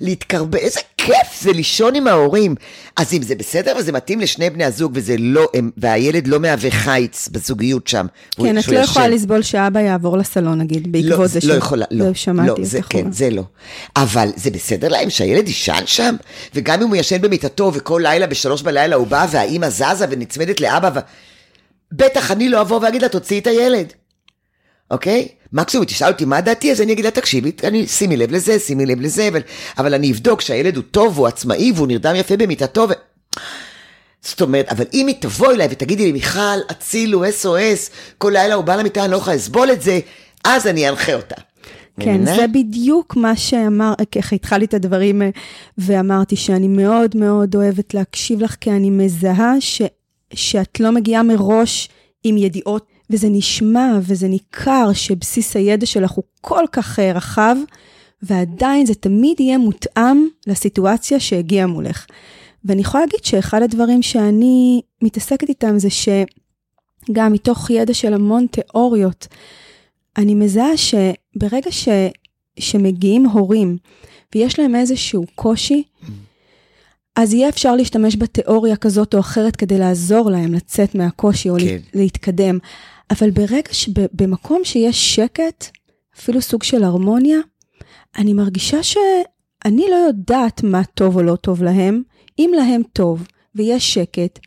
להתקרב... 0.02 0.56
איזה 0.56 0.80
כיף 1.06 1.42
זה 1.42 1.52
לישון 1.52 1.96
עם 1.96 2.08
ההורים. 2.08 2.56
אז 2.96 3.14
אם 3.14 3.22
זה 3.22 3.36
בסדר 3.36 3.74
וזה 3.78 3.92
מתאים 3.92 4.20
לשני 4.20 4.50
בני 4.50 4.66
הזוג 4.66 4.92
וזה 4.96 5.16
לא, 5.20 5.48
הם, 5.54 5.72
והילד 5.78 6.28
לא 6.28 6.40
מהווה 6.40 6.72
חיץ 6.72 7.30
בזוגיות 7.32 7.88
שם. 7.88 8.06
כן, 8.38 8.58
את 8.58 8.68
לא 8.68 8.80
יכולה 8.80 9.08
לסבול 9.08 9.42
שאבא 9.42 9.80
יעבור 9.80 10.18
לסלון 10.18 10.62
נגיד, 10.62 10.92
בעקבות 10.92 11.20
לא, 11.20 11.28
זה 11.28 11.40
לא 11.44 11.54
יכולה, 11.54 11.86
לא, 11.92 12.14
שמעתי 12.14 12.62
לא, 12.62 12.68
זה, 12.68 12.82
כן, 12.90 13.12
זה 13.12 13.30
לא. 13.30 13.44
אבל 13.96 14.30
זה 14.36 14.52
בסדר 14.52 14.88
להם 14.88 15.10
שהילד 15.10 15.48
יישן 15.48 15.84
שם, 15.86 16.16
וגם 16.56 16.82
אם 16.82 16.88
הוא 16.88 16.96
ישן 16.96 17.22
במיטתו 17.22 17.72
וכל 17.74 18.02
לילה 18.04 18.28
בשלוש 18.28 18.62
בלילה 18.62 18.96
הוא 18.96 19.08
בא 19.08 19.28
והאימא 19.32 19.70
זזה 19.70 20.06
ונצמדת 20.10 20.62
לאבא, 20.62 20.90
ו... 20.96 21.00
בטח 21.92 22.32
אני 22.32 22.50
לא 22.50 22.62
אבוא 22.62 22.80
ואגיד 22.82 23.02
לה, 23.02 23.10
תוציאי 23.10 23.40
את 23.40 23.48
הילד. 23.48 23.94
אוקיי? 24.92 25.28
מקסימום 25.56 25.86
תשאל 25.86 26.12
אותי 26.12 26.26
מה 26.26 26.42
דעתי, 26.42 26.72
אז 26.72 26.82
אני 26.82 26.94
אגיד 26.94 27.06
לה, 27.06 27.12
תקשיבי, 27.12 27.52
אני, 27.64 27.88
שימי 27.88 28.18
לב 28.18 28.32
לזה, 28.32 28.60
שימי 28.60 28.86
לב 28.86 29.02
לזה, 29.02 29.28
אבל, 29.28 29.42
אבל 29.78 29.94
אני 29.94 30.12
אבדוק 30.12 30.42
שהילד 30.42 30.76
הוא 30.76 30.84
טוב, 30.92 31.18
הוא 31.18 31.28
עצמאי, 31.28 31.72
והוא 31.76 31.88
נרדם 31.88 32.16
יפה 32.16 32.38
במיטתו, 32.38 32.88
ו... 32.90 32.94
זאת 34.22 34.42
אומרת, 34.42 34.70
אבל 34.70 34.86
אם 34.94 35.08
היא 35.08 35.16
תבוא 35.20 35.52
אליי 35.52 35.68
ותגידי 35.72 36.06
לי, 36.06 36.12
מיכל, 36.12 36.40
הצילו, 36.70 37.26
SOS, 37.26 37.92
כל 38.18 38.30
לילה 38.34 38.56
הוא 38.56 38.64
בא 38.64 38.76
למיטה, 38.76 39.04
אני 39.04 39.12
לא 39.12 39.18
יכולה 39.18 39.36
לסבול 39.36 39.72
את 39.72 39.82
זה, 39.82 40.00
אז 40.44 40.68
אני 40.68 40.90
אנחה 40.90 41.14
אותה. 41.14 41.36
כן, 42.00 42.14
מבינה? 42.14 42.36
זה 42.36 42.48
בדיוק 42.48 43.16
מה 43.16 43.36
שאמר, 43.36 43.94
ככה 44.12 44.36
התחלתי 44.36 44.66
את 44.66 44.74
הדברים 44.74 45.22
אה, 45.22 45.30
ואמרתי 45.78 46.36
שאני 46.36 46.68
מאוד 46.68 47.18
מאוד 47.18 47.56
אוהבת 47.56 47.94
להקשיב 47.94 48.42
לך, 48.42 48.56
כי 48.62 48.72
אני 48.72 48.90
מזהה 48.90 49.54
ש, 49.60 49.82
שאת 50.34 50.80
לא 50.80 50.92
מגיעה 50.92 51.24
מראש 51.24 51.90
עם 52.24 52.38
ידיעות 52.38 52.95
וזה 53.10 53.28
נשמע 53.32 54.00
וזה 54.02 54.28
ניכר 54.28 54.94
שבסיס 54.94 55.56
הידע 55.56 55.86
שלך 55.86 56.12
הוא 56.12 56.24
כל 56.42 56.64
כך 56.72 57.00
אה, 57.00 57.12
רחב, 57.12 57.56
ועדיין 58.22 58.86
זה 58.86 58.96
תמיד 58.96 59.40
יהיה 59.40 59.58
מותאם 59.58 60.28
לסיטואציה 60.48 61.20
שהגיעה 61.20 61.68
מולך. 61.68 62.06
ואני 62.66 62.82
יכולה 62.82 63.04
להגיד 63.06 63.24
שאחד 63.24 63.62
הדברים 63.62 64.02
שאני 64.02 64.82
מתעסקת 65.02 65.50
איתם 65.50 65.80
זה 65.80 65.88
שגם 65.90 67.34
מתוך 67.34 67.70
ידע 67.70 67.94
של 67.94 68.14
המון 68.14 68.46
תיאוריות, 68.52 69.28
אני 70.18 70.36
מזהה 70.36 70.78
שברגע 70.78 71.72
ש, 71.72 71.88
שמגיעים 72.60 73.26
הורים 73.26 73.78
ויש 74.36 74.60
להם 74.60 74.76
איזשהו 74.76 75.26
קושי, 75.36 75.84
אז 77.16 77.34
יהיה 77.34 77.50
אפשר 77.50 77.76
להשתמש 77.76 78.16
בתיאוריה 78.16 78.76
כזאת 78.76 79.14
או 79.14 79.20
אחרת 79.20 79.56
כדי 79.56 79.78
לעזור 79.78 80.32
להם 80.32 80.54
לצאת 80.54 80.96
מהקושי 80.96 81.50
או 81.50 81.56
כן. 81.60 81.78
להתקדם. 81.94 82.58
אבל 83.12 83.30
ברגע 83.30 83.70
שבמקום 83.72 84.62
שיש 84.64 85.16
שקט, 85.16 85.66
אפילו 86.20 86.42
סוג 86.42 86.64
של 86.64 86.84
הרמוניה, 86.84 87.38
אני 88.18 88.34
מרגישה 88.34 88.84
שאני 88.84 89.86
לא 89.92 89.96
יודעת 90.08 90.64
מה 90.64 90.84
טוב 90.84 91.16
או 91.16 91.24
לא 91.24 91.36
טוב 91.36 91.64
להם. 91.64 92.02
אם 92.40 92.52
להם 92.56 92.82
טוב 92.94 93.28
ויש 93.56 93.94
שקט, 93.94 94.40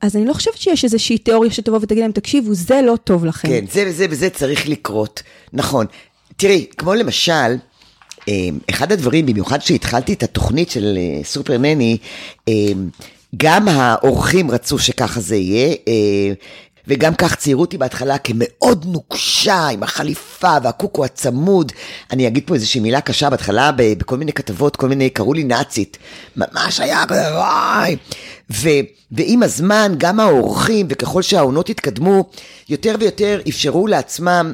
אז 0.00 0.16
אני 0.16 0.24
לא 0.24 0.32
חושבת 0.32 0.56
שיש 0.56 0.84
איזושהי 0.84 1.18
תיאוריה 1.18 1.50
שתבוא 1.50 1.78
ותגיד 1.82 1.98
להם, 1.98 2.12
תקשיבו, 2.12 2.54
זה 2.54 2.80
לא 2.82 2.96
טוב 3.04 3.24
לכם. 3.24 3.48
כן, 3.48 3.64
זה 3.72 3.84
וזה 3.86 4.06
וזה 4.10 4.30
צריך 4.30 4.68
לקרות, 4.68 5.22
נכון. 5.52 5.86
תראי, 6.36 6.66
כמו 6.78 6.94
למשל, 6.94 7.56
אה, 8.28 8.48
אחד 8.70 8.92
הדברים, 8.92 9.26
במיוחד 9.26 9.58
כשהתחלתי 9.58 10.12
את 10.12 10.22
התוכנית 10.22 10.70
של 10.70 10.98
אה, 10.98 11.24
סופר 11.24 11.58
נני, 11.58 11.96
אה, 12.48 12.54
גם 13.36 13.68
האורחים 13.68 14.50
רצו 14.50 14.78
שככה 14.78 15.20
זה 15.20 15.36
יהיה. 15.36 15.74
וגם 16.88 17.14
כך 17.14 17.34
ציירו 17.34 17.60
אותי 17.60 17.78
בהתחלה 17.78 18.18
כמאוד 18.18 18.84
נוקשה, 18.88 19.68
עם 19.68 19.82
החליפה 19.82 20.56
והקוקו 20.62 21.04
הצמוד. 21.04 21.72
אני 22.12 22.26
אגיד 22.26 22.42
פה 22.46 22.54
איזושהי 22.54 22.80
מילה 22.80 23.00
קשה 23.00 23.30
בהתחלה, 23.30 23.70
בכל 23.76 24.16
מיני 24.16 24.32
כתבות, 24.32 24.76
כל 24.76 24.88
מיני, 24.88 25.10
קראו 25.10 25.34
לי 25.34 25.44
נאצית. 25.44 25.98
ממש 26.36 26.80
היה 26.80 27.06
כזה, 27.08 27.34
וואי. 27.34 27.96
ו, 28.50 28.68
ועם 29.12 29.42
הזמן, 29.42 29.94
גם 29.98 30.20
האורחים, 30.20 30.86
וככל 30.90 31.22
שהעונות 31.22 31.68
התקדמו, 31.68 32.24
יותר 32.68 32.94
ויותר 33.00 33.40
אפשרו 33.48 33.86
לעצמם 33.86 34.52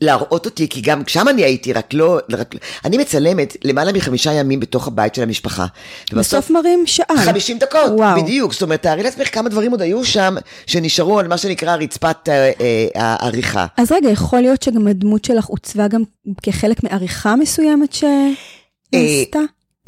להראות 0.00 0.46
אותי, 0.46 0.68
כי 0.68 0.80
גם 0.80 1.02
שם 1.06 1.28
אני 1.28 1.44
הייתי, 1.44 1.72
רק 1.72 1.94
לא, 1.94 2.18
רק, 2.32 2.54
אני 2.84 2.98
מצלמת 2.98 3.56
למעלה 3.64 3.92
מחמישה 3.92 4.32
ימים 4.32 4.60
בתוך 4.60 4.88
הבית 4.88 5.14
של 5.14 5.22
המשפחה. 5.22 5.66
בסוף 6.12 6.50
מראים 6.50 6.82
שעה. 6.86 7.16
חמישים 7.24 7.58
דקות, 7.58 7.90
וואו. 7.90 8.22
בדיוק. 8.22 8.52
זאת 8.52 8.62
אומרת, 8.62 8.82
תארי 8.82 9.02
לעצמך 9.02 9.34
כמה 9.34 9.48
דברים 9.48 9.70
עוד 9.70 9.82
היו 9.82 10.04
שם, 10.04 10.34
שנשארו 10.66 11.18
על 11.18 11.28
מה 11.28 11.38
שנקרא 11.38 11.76
רצפת 11.76 12.28
אה, 12.28 12.50
אה, 12.60 12.86
העריכה. 12.94 13.66
אז 13.76 13.92
רגע, 13.92 14.10
יכול 14.10 14.40
להיות 14.40 14.62
שגם 14.62 14.86
הדמות 14.86 15.24
שלך 15.24 15.46
עוצבה 15.46 15.88
גם 15.88 16.02
כחלק 16.42 16.82
מעריכה 16.82 17.36
מסוימת 17.36 17.92
שנעשתה? 17.92 19.38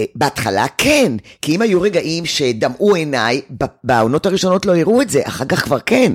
אה, 0.01 0.05
בהתחלה 0.15 0.67
כן, 0.79 1.13
כי 1.43 1.57
אם 1.57 1.63
היו 1.63 1.81
רגעים 1.81 2.27
שדמעו 2.27 2.95
עיניי, 2.95 3.41
בעונות 3.85 4.27
הראשונות 4.27 4.67
לא 4.67 4.77
הראו 4.77 5.03
את 5.03 5.11
זה, 5.11 5.21
אחר 5.25 5.45
כך 5.45 5.65
כבר 5.65 5.79
כן. 5.87 6.13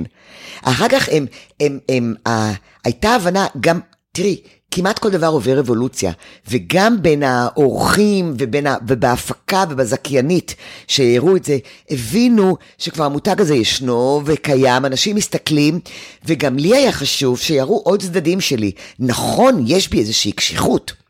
אחר 0.62 0.88
כך 0.88 1.08
הם, 1.12 1.26
הם, 1.60 1.78
הם, 1.88 2.14
הם 2.26 2.54
הייתה 2.84 3.10
הבנה, 3.10 3.46
גם, 3.60 3.80
תראי, 4.12 4.36
כמעט 4.70 4.98
כל 4.98 5.10
דבר 5.10 5.26
עובר 5.26 5.60
אבולוציה, 5.60 6.12
וגם 6.48 7.02
בין 7.02 7.22
האורחים 7.22 8.34
ובין 8.38 8.66
ה, 8.66 8.76
ובהפקה 8.88 9.64
ובזכיינית 9.70 10.54
שהראו 10.88 11.36
את 11.36 11.44
זה, 11.44 11.58
הבינו 11.90 12.56
שכבר 12.78 13.04
המותג 13.04 13.40
הזה 13.40 13.54
ישנו 13.54 14.22
וקיים, 14.24 14.84
אנשים 14.84 15.16
מסתכלים, 15.16 15.80
וגם 16.24 16.56
לי 16.56 16.76
היה 16.76 16.92
חשוב 16.92 17.38
שיראו 17.38 17.82
עוד 17.84 18.02
צדדים 18.02 18.40
שלי. 18.40 18.72
נכון, 18.98 19.64
יש 19.66 19.88
בי 19.88 19.98
איזושהי 19.98 20.32
קשיחות. 20.32 21.01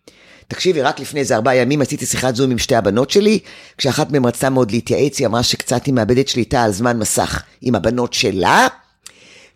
תקשיבי, 0.53 0.83
רק 0.83 1.01
לפני 1.01 1.21
איזה 1.21 1.37
ארבעה 1.37 1.57
ימים 1.57 1.81
עשיתי 1.81 2.07
שיחת 2.07 2.37
זום 2.37 2.51
עם 2.51 2.59
שתי 2.59 2.77
הבנות 2.77 3.11
שלי, 3.11 3.39
כשאחת 3.79 4.13
מהן 4.13 4.25
רצתה 4.25 4.51
מאוד 4.51 4.71
להתייעץ, 4.71 5.19
היא 5.19 5.27
אמרה 5.27 5.43
שקצת 5.43 5.87
היא 5.87 5.95
מאבדת 5.95 6.29
שליטה 6.29 6.63
על 6.63 6.73
זמן 6.73 6.99
מסך 6.99 7.43
עם 7.63 7.75
הבנות 7.75 8.13
שלה. 8.13 8.67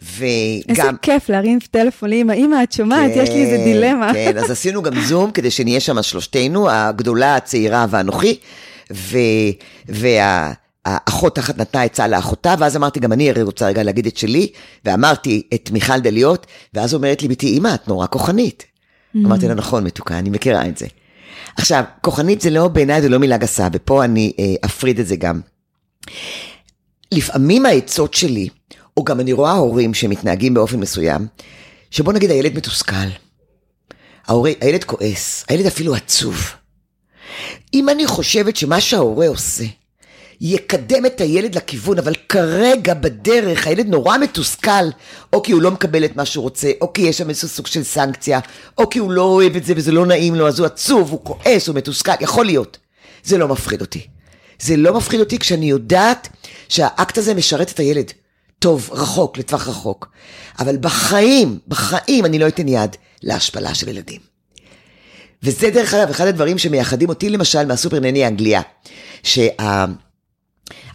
וגם... 0.03 0.21
איזה 0.69 0.83
כיף 1.03 1.29
להרים 1.29 1.59
טלפון 1.71 2.11
לאמא, 2.11 2.33
אמא, 2.33 2.63
את 2.63 2.73
שומעת? 2.73 3.11
כן, 3.15 3.21
יש 3.23 3.29
לי 3.29 3.45
איזה 3.45 3.57
כן, 3.57 3.65
דילמה. 3.65 4.13
כן, 4.13 4.39
אז 4.39 4.51
עשינו 4.51 4.83
גם 4.83 5.01
זום 5.01 5.31
כדי 5.31 5.51
שנהיה 5.51 5.81
שם 5.81 6.03
שלושתנו, 6.03 6.71
הגדולה, 6.71 7.37
הצעירה 7.37 7.87
ואנוכי, 7.91 8.39
ו... 8.93 9.19
וה... 9.89 10.53
האחות 10.85 11.35
תחת 11.35 11.59
נתנה 11.59 11.83
עצה 11.83 12.09
לאחותה, 12.09 12.55
ואז 12.59 12.77
אמרתי, 12.77 13.01
גם 13.01 13.13
אני 13.13 13.31
הרי 13.31 13.43
רוצה 13.43 13.67
רגע 13.67 13.83
להגיד 13.83 14.07
את 14.07 14.17
שלי, 14.17 14.49
ואמרתי 14.85 15.43
את 15.55 15.71
מיכל 15.71 16.01
דליות, 16.01 16.47
ואז 16.75 16.95
אומרת 16.95 17.23
לי 17.23 17.29
ביתי, 17.29 17.59
אמא, 17.59 17.75
את 17.75 17.89
נורא 17.89 18.07
כוחנית. 18.07 18.76
Mm. 19.17 19.27
אמרתי 19.27 19.49
לה, 19.49 19.55
נכון, 19.55 19.85
מתוקה, 19.85 20.19
אני 20.19 20.31
מכירה 20.31 20.67
את 20.67 20.79
זה. 20.79 20.87
עכשיו, 21.57 21.85
כוחנית 22.01 22.41
זה 22.41 22.51
לא, 22.51 22.69
בעיניי 22.69 23.03
זה 23.03 23.09
לא 23.09 23.19
מילה 23.19 23.37
גסה, 23.37 23.69
ופה 23.73 24.05
אני 24.05 24.33
אה, 24.39 24.55
אפריד 24.65 25.01
את 25.01 25.07
זה 25.07 25.17
גם. 25.17 25.41
לפעמים 27.13 27.67
העצות 27.67 28.15
שלי, 28.15 28.49
או 28.97 29.05
גם 29.05 29.21
אני 29.21 29.33
רואה 29.33 29.53
הורים 29.53 29.95
שמתנהגים 29.95 30.55
באופן 30.55 30.81
מסוים, 30.81 31.27
שבוא 31.91 32.13
נגיד 32.13 32.31
הילד 32.31 32.57
מתוסכל. 32.57 33.09
ההורה, 34.27 34.51
הילד 34.61 34.85
כועס, 34.85 35.45
הילד 35.49 35.67
אפילו 35.67 35.95
עצוב. 35.95 36.53
אם 37.75 37.89
אני 37.89 38.07
חושבת 38.07 38.57
שמה 38.57 38.81
שההורה 38.81 39.29
עושה 39.29 39.65
יקדם 40.41 41.07
את 41.07 41.21
הילד 41.21 41.55
לכיוון, 41.55 41.99
אבל 41.99 42.15
כרגע 42.29 42.95
בדרך 42.95 43.67
הילד 43.67 43.87
נורא 43.87 44.19
מתוסכל, 44.19 44.71
או 45.33 45.43
כי 45.43 45.53
הוא 45.53 45.63
לא 45.63 45.71
מקבל 45.71 46.05
את 46.05 46.17
מה 46.17 46.25
שהוא 46.25 46.43
רוצה, 46.43 46.71
או 46.81 46.93
כי 46.93 47.03
יש 47.03 47.19
שם 47.19 47.29
איזשהו 47.29 47.49
סוג 47.49 47.67
של 47.67 47.83
סנקציה, 47.83 48.41
או 48.79 48.91
כי 48.91 48.99
הוא 48.99 49.11
לא 49.11 49.23
אוהב 49.23 49.57
את 49.57 49.65
זה 49.65 49.73
וזה 49.77 49.93
לא 49.93 50.07
נעים 50.07 50.35
לו, 50.35 50.49
אז 50.49 50.59
הוא 50.59 50.67
עצוב, 50.67 51.11
הוא 51.11 51.21
כועס, 51.25 51.69
הוא 51.69 51.77
מתוסכל, 51.77 52.13
יכול 52.21 52.47
להיות. 52.47 52.79
זה 53.25 53.39
לא 53.39 53.49
מפחיד 53.49 53.81
אותי. 53.81 54.07
זה 54.61 54.77
לא 54.77 54.95
מפחיד 54.95 55.21
אותי 55.21 55.39
כשאני 55.39 55.71
יודעת 55.71 56.29
שהאקט 56.69 57.19
הזה 57.19 57.35
משרת 57.35 57.71
את 57.71 57.79
הילד. 57.79 58.13
טוב, 58.59 58.91
רחוק, 58.93 59.39
לטווח 59.39 59.69
רחוק. 59.69 60.09
אבל 60.59 60.77
בחיים, 60.77 61.59
בחיים 61.69 62.25
אני 62.25 62.39
לא 62.39 62.49
אתן 62.49 62.69
יד 62.69 62.97
להשפלה 63.23 63.75
של 63.75 63.89
ילדים. 63.89 64.21
וזה 65.43 65.71
דרך 65.71 65.95
אגב 65.95 66.11
אחד 66.11 66.27
הדברים 66.27 66.59
שמייחדים 66.59 67.09
אותי 67.09 67.31
למשל 67.31 67.67
מהסופר 67.67 68.01
נני 68.01 68.27
אנגליה. 68.27 68.63
שה... 69.23 69.85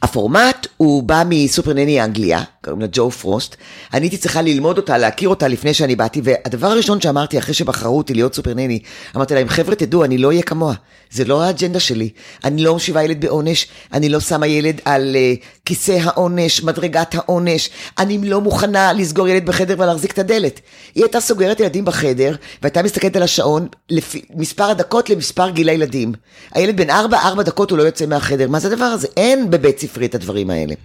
הפורמט 0.01 0.67
הוא 0.77 1.03
בא 1.03 1.23
מסופר 1.29 1.73
נני 1.73 2.03
אנגליה, 2.03 2.43
קוראים 2.63 2.81
לה 2.81 2.87
ג'ו 2.91 3.11
פרוסט. 3.11 3.55
אני 3.93 4.05
הייתי 4.05 4.17
צריכה 4.17 4.41
ללמוד 4.41 4.77
אותה, 4.77 4.97
להכיר 4.97 5.29
אותה 5.29 5.47
לפני 5.47 5.73
שאני 5.73 5.95
באתי, 5.95 6.21
והדבר 6.23 6.67
הראשון 6.67 7.01
שאמרתי 7.01 7.39
אחרי 7.39 7.53
שבחרו 7.53 7.97
אותי 7.97 8.13
להיות 8.13 8.35
סופר 8.35 8.53
נני, 8.53 8.79
אמרתי 9.15 9.35
להם, 9.35 9.49
חבר'ה 9.49 9.75
תדעו, 9.75 10.03
אני 10.03 10.17
לא 10.17 10.27
אהיה 10.27 10.41
כמוה, 10.41 10.73
זה 11.11 11.25
לא 11.25 11.43
האג'נדה 11.43 11.79
שלי. 11.79 12.09
אני 12.43 12.63
לא 12.63 12.73
מושיבה 12.73 13.03
ילד 13.03 13.21
בעונש, 13.21 13.67
אני 13.93 14.09
לא 14.09 14.19
שמה 14.19 14.47
ילד 14.47 14.81
על 14.85 15.15
uh, 15.15 15.45
כיסא 15.65 15.97
העונש, 16.03 16.63
מדרגת 16.63 17.15
העונש, 17.15 17.69
אני 17.97 18.29
לא 18.29 18.41
מוכנה 18.41 18.93
לסגור 18.93 19.27
ילד 19.27 19.45
בחדר 19.45 19.75
ולהחזיק 19.77 20.11
את 20.11 20.19
הדלת. 20.19 20.59
היא 20.95 21.03
הייתה 21.03 21.19
סוגרת 21.19 21.59
ילדים 21.59 21.85
בחדר, 21.85 22.35
והייתה 22.61 22.83
מסתכלת 22.83 23.15
על 23.15 23.23
השעון, 23.23 23.67
לפי 23.89 24.21
מספר 24.35 24.63
הדקות 24.63 25.09
למספר 25.09 25.49
גיל 25.49 25.69
הילדים. 25.69 26.13
הילד 26.51 26.77
בן 26.77 26.89
ארבע, 26.89 27.17
ארבע 27.19 27.43
דקות 27.43 27.71
הוא 27.71 27.77
לא 27.77 27.83
יוצא 27.83 28.05
מהחדר. 28.05 28.47
מה 28.47 28.59
זה 28.59 28.67
הדבר 28.67 28.85
הזה? 28.85 29.07
אין 29.17 29.49
בבית 29.49 29.79
ספרי 29.91 30.05
את 30.05 30.15
הדברים 30.15 30.49
האלה. 30.49 30.75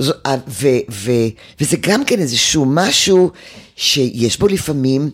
ו, 0.00 0.10
ו, 0.48 0.68
ו, 0.90 1.10
וזה 1.60 1.76
גם 1.80 2.04
כן 2.04 2.18
איזשהו 2.20 2.64
משהו 2.68 3.30
שיש 3.76 4.38
בו 4.38 4.48
לפעמים 4.48 5.10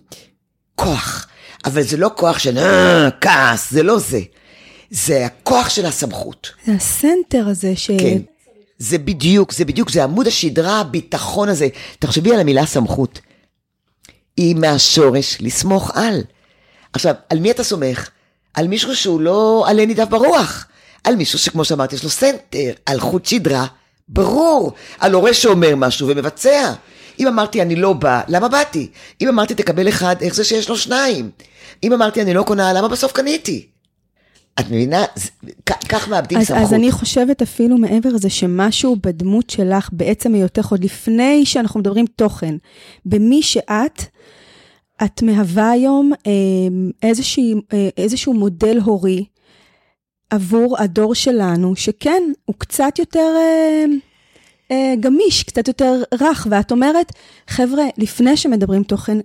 כוח, 0.75 1.27
אבל 1.64 1.83
זה 1.83 1.97
לא 1.97 2.11
כוח 2.16 2.39
של 2.39 2.59
אה, 2.59 3.09
כעס, 3.20 3.70
זה 3.70 3.83
לא 3.83 3.99
זה. 3.99 4.20
זה 4.91 5.27
הכוח 5.27 5.68
של 5.68 5.87
הסמכות. 5.87 6.51
זה 6.66 6.72
הסנטר 6.72 7.49
הזה 7.49 7.77
ש... 7.77 7.91
כן. 7.91 8.18
זה 8.79 8.99
בדיוק, 8.99 9.53
זה 9.53 9.64
בדיוק, 9.64 9.91
זה 9.91 10.05
עמוד 10.05 10.27
השדרה, 10.27 10.81
הביטחון 10.81 11.49
הזה. 11.49 11.68
תחשבי 11.99 12.35
על 12.35 12.41
המילה 12.41 12.66
סמכות. 12.66 13.20
היא 14.37 14.57
מהשורש 14.57 15.39
לסמוך 15.41 15.91
על. 15.95 16.20
עכשיו, 16.93 17.14
על 17.31 17.39
מי 17.39 17.51
אתה 17.51 17.64
סומך? 17.64 18.11
על 18.55 18.68
מישהו 18.68 18.97
שהוא 18.97 19.20
לא 19.20 19.64
עלה 19.68 19.87
נידף 19.87 20.09
ברוח. 20.09 20.66
על 21.05 21.17
מישהו 21.17 21.39
שכמו 21.39 21.65
שאמרתי, 21.65 21.95
יש 21.95 22.05
לו 22.05 22.11
סנטר, 22.11 22.73
על 22.87 23.01
חוט 23.01 23.27
שדרה, 23.27 23.67
ברור. 24.09 24.73
על 24.99 25.15
הורה 25.15 25.35
שאומר 25.35 25.77
משהו 25.77 26.09
ומבצע. 26.09 26.73
אם 27.21 27.27
אמרתי 27.27 27.63
אני 27.63 27.77
לא 27.77 27.93
בא, 27.93 28.21
למה 28.29 28.49
באתי? 28.49 28.91
אם 29.21 29.29
אמרתי 29.29 29.55
תקבל 29.55 29.89
אחד, 29.89 30.17
איך 30.21 30.35
זה 30.35 30.45
שיש 30.45 30.69
לו 30.69 30.77
שניים? 30.77 31.31
אם 31.83 31.93
אמרתי 31.93 32.23
אני 32.23 32.35
לא 32.35 32.43
קונה, 32.43 32.73
למה 32.73 32.89
בסוף 32.89 33.13
קניתי? 33.13 33.67
את 34.61 34.67
מבינה? 34.67 35.05
כך 35.89 36.09
מאבדים 36.09 36.39
אז, 36.39 36.47
סמכות. 36.47 36.63
אז 36.63 36.75
אני 36.75 36.93
חושבת 36.93 37.43
אפילו 37.43 37.79
מעבר 37.79 38.09
לזה 38.09 38.31
שמשהו 38.31 38.97
בדמות 39.03 39.51
שלך, 39.51 39.89
בעצם 39.93 40.35
היותך 40.35 40.67
עוד 40.67 40.85
לפני 40.85 41.47
שאנחנו 41.47 41.81
מדברים 41.81 42.07
תוכן, 42.17 42.57
במי 43.07 43.43
שאת, 43.43 44.03
את 45.05 45.23
מהווה 45.23 45.71
היום 45.71 46.13
אה, 46.27 46.33
אה, 47.73 47.89
איזשהו 47.97 48.35
מודל 48.35 48.79
הורי 48.85 49.25
עבור 50.35 50.76
הדור 50.78 51.14
שלנו, 51.14 51.76
שכן, 51.76 52.22
הוא 52.45 52.55
קצת 52.59 52.99
יותר 52.99 53.35
אה, 53.37 53.85
אה, 54.70 54.95
גמיש, 55.01 55.43
קצת 55.43 55.68
יותר 55.68 56.03
רך, 56.20 56.47
ואת 56.51 56.72
אומרת, 56.72 57.12
חבר'ה, 57.49 57.85
לפני 57.99 58.37
שמדברים 58.37 58.82
תוכן, 58.82 59.18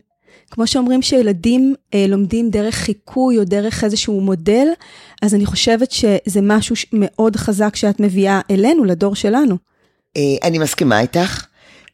כמו 0.51 0.68
שאומרים 0.68 1.01
שילדים 1.01 1.76
אה, 1.93 2.05
לומדים 2.07 2.49
דרך 2.49 2.76
חיקוי 2.76 3.38
או 3.38 3.43
דרך 3.43 3.84
איזשהו 3.84 4.22
מודל, 4.22 4.68
אז 5.22 5.36
אני 5.36 5.45
חושבת 5.45 5.91
שזה 5.91 6.39
משהו 6.41 6.76
מאוד 6.93 7.36
חזק 7.36 7.76
שאת 7.76 7.99
מביאה 7.99 8.41
אלינו, 8.51 8.86
לדור 8.86 9.16
שלנו. 9.16 9.57
אה, 10.18 10.22
אני 10.43 10.60
מסכימה 10.60 10.99
איתך, 10.99 11.45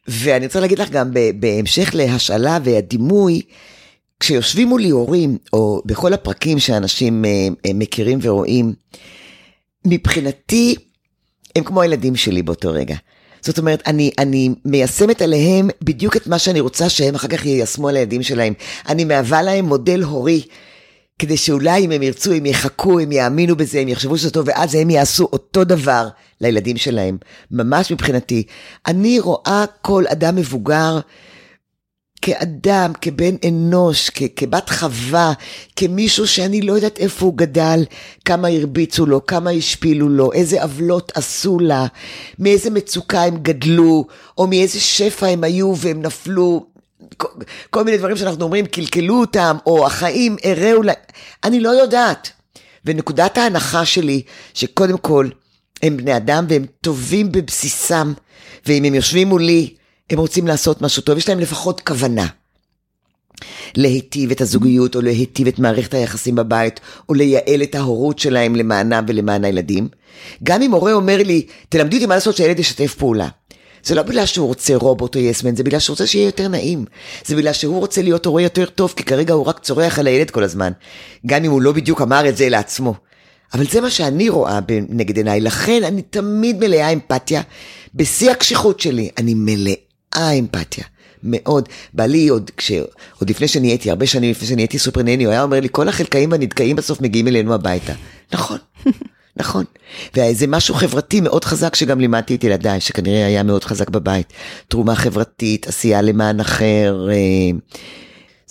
ואני 0.08 0.46
רוצה 0.46 0.60
להגיד 0.60 0.78
לך 0.78 0.90
גם 0.90 1.10
בהמשך 1.34 1.90
להשאלה 1.94 2.58
והדימוי, 2.64 3.42
כשיושבים 4.20 4.68
מולי 4.68 4.90
הורים, 4.90 5.38
או 5.52 5.82
בכל 5.84 6.12
הפרקים 6.12 6.58
שאנשים 6.58 7.24
אה, 7.24 7.30
אה, 7.66 7.70
מכירים 7.74 8.18
ורואים, 8.22 8.72
מבחינתי, 9.86 10.74
הם 11.56 11.64
כמו 11.64 11.82
הילדים 11.82 12.16
שלי 12.16 12.42
באותו 12.42 12.70
רגע. 12.72 12.96
זאת 13.40 13.58
אומרת, 13.58 13.82
אני, 13.86 14.10
אני 14.18 14.50
מיישמת 14.64 15.22
עליהם 15.22 15.68
בדיוק 15.82 16.16
את 16.16 16.26
מה 16.26 16.38
שאני 16.38 16.60
רוצה 16.60 16.88
שהם 16.88 17.14
אחר 17.14 17.28
כך 17.28 17.46
יישמו 17.46 17.88
על 17.88 17.96
הילדים 17.96 18.22
שלהם. 18.22 18.52
אני 18.88 19.04
מהווה 19.04 19.42
להם 19.42 19.64
מודל 19.64 20.02
הורי, 20.02 20.42
כדי 21.18 21.36
שאולי 21.36 21.84
אם 21.84 21.90
הם 21.90 22.02
ירצו, 22.02 22.32
הם 22.32 22.46
יחכו, 22.46 23.00
הם 23.00 23.12
יאמינו 23.12 23.56
בזה, 23.56 23.80
הם 23.80 23.88
יחשבו 23.88 24.18
שזה 24.18 24.30
טוב, 24.30 24.48
ואז 24.48 24.74
הם 24.74 24.90
יעשו 24.90 25.28
אותו 25.32 25.64
דבר 25.64 26.08
לילדים 26.40 26.76
שלהם. 26.76 27.18
ממש 27.50 27.92
מבחינתי. 27.92 28.42
אני 28.86 29.20
רואה 29.20 29.64
כל 29.82 30.04
אדם 30.08 30.36
מבוגר 30.36 31.00
כאדם, 32.26 32.92
כבן 33.00 33.34
אנוש, 33.48 34.10
כ- 34.14 34.22
כבת 34.36 34.70
חווה, 34.70 35.32
כמישהו 35.76 36.26
שאני 36.26 36.60
לא 36.60 36.72
יודעת 36.72 36.98
איפה 36.98 37.26
הוא 37.26 37.36
גדל, 37.36 37.84
כמה 38.24 38.48
הרביצו 38.48 39.06
לו, 39.06 39.26
כמה 39.26 39.50
השפילו 39.50 40.08
לו, 40.08 40.32
איזה 40.32 40.62
עוולות 40.62 41.12
עשו 41.14 41.58
לה, 41.58 41.86
מאיזה 42.38 42.70
מצוקה 42.70 43.22
הם 43.22 43.36
גדלו, 43.36 44.06
או 44.38 44.46
מאיזה 44.46 44.80
שפע 44.80 45.26
הם 45.26 45.44
היו 45.44 45.74
והם 45.76 46.02
נפלו. 46.02 46.66
כל, 47.16 47.28
כל 47.70 47.84
מיני 47.84 47.96
דברים 47.98 48.16
שאנחנו 48.16 48.44
אומרים, 48.44 48.66
קלקלו 48.66 49.20
אותם, 49.20 49.56
או 49.66 49.86
החיים 49.86 50.36
הראו 50.44 50.82
להם, 50.82 50.96
אני 51.44 51.60
לא 51.60 51.68
יודעת. 51.68 52.30
ונקודת 52.84 53.38
ההנחה 53.38 53.84
שלי, 53.84 54.22
שקודם 54.54 54.98
כל, 54.98 55.28
הם 55.82 55.96
בני 55.96 56.16
אדם 56.16 56.44
והם 56.48 56.66
טובים 56.80 57.32
בבסיסם, 57.32 58.12
ואם 58.66 58.84
הם 58.84 58.94
יושבים 58.94 59.28
מולי, 59.28 59.74
הם 60.10 60.18
רוצים 60.18 60.46
לעשות 60.46 60.82
משהו 60.82 61.02
טוב, 61.02 61.18
יש 61.18 61.28
להם 61.28 61.40
לפחות 61.40 61.80
כוונה. 61.80 62.26
להיטיב 63.74 64.30
את 64.30 64.40
הזוגיות, 64.40 64.96
או 64.96 65.00
להיטיב 65.00 65.46
את 65.46 65.58
מערכת 65.58 65.94
היחסים 65.94 66.34
בבית, 66.34 66.80
או 67.08 67.14
לייעל 67.14 67.62
את 67.62 67.74
ההורות 67.74 68.18
שלהם 68.18 68.56
למענם 68.56 69.04
ולמען 69.08 69.44
הילדים. 69.44 69.88
גם 70.42 70.62
אם 70.62 70.72
הורה 70.72 70.92
אומר 70.92 71.22
לי, 71.22 71.46
תלמדי 71.68 71.96
אותי 71.96 72.06
מה 72.06 72.14
לעשות 72.14 72.36
שהילד 72.36 72.58
ישתף 72.58 72.94
פעולה. 72.94 73.28
זה 73.84 73.94
לא 73.94 74.02
בגלל 74.02 74.26
שהוא 74.26 74.46
רוצה 74.46 74.76
רובוט 74.76 75.14
או 75.14 75.20
יסמן, 75.20 75.56
זה 75.56 75.62
בגלל 75.62 75.80
שהוא 75.80 75.94
רוצה 75.94 76.06
שיהיה 76.06 76.26
יותר 76.26 76.48
נעים. 76.48 76.84
זה 77.24 77.36
בגלל 77.36 77.52
שהוא 77.52 77.80
רוצה 77.80 78.02
להיות 78.02 78.26
הורה 78.26 78.42
יותר 78.42 78.66
טוב, 78.66 78.94
כי 78.96 79.02
כרגע 79.02 79.34
הוא 79.34 79.44
רק 79.44 79.58
צורח 79.58 79.98
על 79.98 80.06
הילד 80.06 80.30
כל 80.30 80.44
הזמן. 80.44 80.72
גם 81.26 81.44
אם 81.44 81.50
הוא 81.50 81.62
לא 81.62 81.72
בדיוק 81.72 82.02
אמר 82.02 82.28
את 82.28 82.36
זה 82.36 82.48
לעצמו. 82.48 82.94
אבל 83.54 83.66
זה 83.66 83.80
מה 83.80 83.90
שאני 83.90 84.28
רואה 84.28 84.58
נגד 84.88 85.16
עיניי, 85.16 85.40
לכן 85.40 85.84
אני 85.84 86.02
תמיד 86.02 86.58
מלאה 86.60 86.92
אמפתיה. 86.92 87.42
בשיא 87.94 88.30
הקשיחות 88.30 88.80
שלי, 88.80 89.10
אני 89.18 89.34
מלאה 89.36 89.85
אמפתיה. 90.16 90.84
מאוד. 91.22 91.68
בעלי 91.92 92.28
עוד, 92.28 92.50
כש, 92.56 92.72
עוד 93.18 93.30
לפני 93.30 93.48
שנהייתי, 93.48 93.90
הרבה 93.90 94.06
שנים 94.06 94.30
לפני 94.30 94.48
שנהייתי 94.48 94.78
סופר 94.78 95.02
נני, 95.02 95.24
הוא 95.24 95.32
היה 95.32 95.42
אומר 95.42 95.60
לי, 95.60 95.68
כל 95.72 95.88
החלקאים 95.88 96.32
והנדכאים 96.32 96.76
בסוף 96.76 97.00
מגיעים 97.00 97.28
אלינו 97.28 97.54
הביתה. 97.54 97.92
נכון, 98.32 98.58
נכון. 99.40 99.64
וזה 100.16 100.46
משהו 100.46 100.74
חברתי 100.74 101.20
מאוד 101.20 101.44
חזק 101.44 101.74
שגם 101.74 102.00
לימדתי 102.00 102.34
את 102.34 102.44
ילדיי, 102.44 102.80
שכנראה 102.80 103.26
היה 103.26 103.42
מאוד 103.42 103.64
חזק 103.64 103.90
בבית. 103.90 104.32
תרומה 104.68 104.94
חברתית, 104.94 105.68
עשייה 105.68 106.02
למען 106.02 106.40
אחר. 106.40 107.08
אה, 107.10 107.58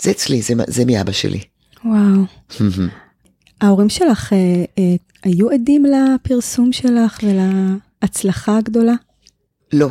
זה 0.02 0.10
אצלי, 0.10 0.42
זה, 0.42 0.54
זה 0.66 0.84
מאבא 0.84 1.12
שלי. 1.12 1.40
וואו. 1.84 2.22
ההורים 3.60 3.88
שלך 3.88 4.32
אה, 4.32 4.38
אה, 4.78 4.96
היו 5.22 5.50
עדים 5.50 5.84
לפרסום 5.84 6.72
שלך 6.72 7.18
ולהצלחה 7.22 8.58
הגדולה? 8.58 8.94
לא. 9.72 9.88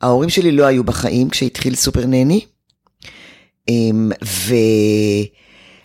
ההורים 0.00 0.30
שלי 0.30 0.52
לא 0.52 0.64
היו 0.64 0.84
בחיים 0.84 1.30
כשהתחיל 1.30 1.74
סופר 1.74 2.06
נני, 2.06 2.40
אמ, 3.68 4.10
ו... 4.24 4.54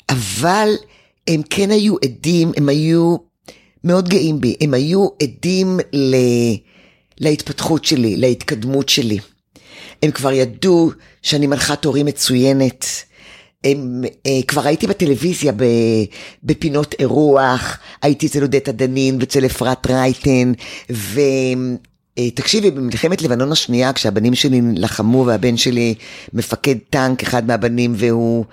אבל 0.09 0.70
הם 1.28 1.41
כן 1.49 1.72
היו 1.72 1.95
עדים, 2.03 2.51
הם 2.57 2.70
היו 2.70 3.18
מאוד 3.84 4.09
גאים 4.09 4.41
בי, 4.41 4.55
הם 4.62 4.74
היו 4.74 5.07
עדים 5.24 5.80
ל... 5.93 6.16
להתפתחות 7.20 7.86
שלי, 7.86 8.16
להתקדמות 8.18 8.89
שלי. 8.89 9.20
הם 10.03 10.12
כבר 10.12 10.32
ידעו 10.32 10.91
שאני 11.22 11.47
מנחת 11.47 11.86
הורים 11.86 12.05
מצוינת. 12.05 12.86
הם, 13.64 14.01
אה, 14.26 14.39
כבר 14.47 14.68
הייתי 14.68 14.88
בטלוויזיה 14.88 15.51
ב, 15.51 15.64
בפינות 16.43 16.95
אירוח, 16.99 17.78
הייתי 18.01 18.28
אצל 18.28 18.41
עודדה 18.41 18.72
דנין 18.72 19.18
ואצל 19.20 19.45
אפרת 19.45 19.88
רייטן, 19.88 20.51
ותקשיבי, 22.20 22.72
במלחמת 22.72 23.22
לבנון 23.22 23.51
השנייה, 23.51 23.93
כשהבנים 23.93 24.36
שלי 24.36 24.62
לחמו 24.76 25.26
והבן 25.26 25.57
שלי 25.57 25.95
מפקד 26.34 26.76
טנק, 26.89 27.24
אחד 27.24 27.47
מהבנים, 27.47 27.93
והוא... 27.97 28.45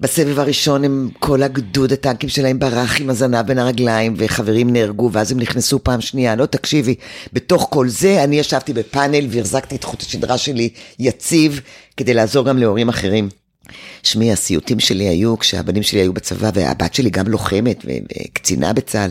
בסבב 0.00 0.38
הראשון 0.38 0.84
הם, 0.84 1.08
כל 1.18 1.42
הגדוד 1.42 1.92
הטנקים 1.92 2.28
שלהם 2.28 2.58
ברח 2.58 3.00
עם 3.00 3.10
הזנב 3.10 3.46
בין 3.46 3.58
הרגליים, 3.58 4.14
וחברים 4.16 4.72
נהרגו, 4.72 5.10
ואז 5.12 5.32
הם 5.32 5.38
נכנסו 5.38 5.84
פעם 5.84 6.00
שנייה. 6.00 6.36
לא, 6.36 6.46
תקשיבי, 6.46 6.94
בתוך 7.32 7.66
כל 7.70 7.88
זה 7.88 8.24
אני 8.24 8.38
ישבתי 8.38 8.72
בפאנל 8.72 9.26
והחזקתי 9.30 9.76
את 9.76 9.84
חוט 9.84 10.02
השדרה 10.02 10.38
שלי 10.38 10.68
יציב, 10.98 11.60
כדי 11.96 12.14
לעזור 12.14 12.44
גם 12.44 12.58
להורים 12.58 12.88
אחרים. 12.88 13.28
שמי, 14.02 14.32
הסיוטים 14.32 14.80
שלי 14.80 15.08
היו 15.08 15.38
כשהבנים 15.38 15.82
שלי 15.82 16.00
היו 16.00 16.12
בצבא, 16.12 16.50
והבת 16.54 16.94
שלי 16.94 17.10
גם 17.10 17.28
לוחמת 17.28 17.84
וקצינה 17.84 18.72
בצה"ל. 18.72 19.10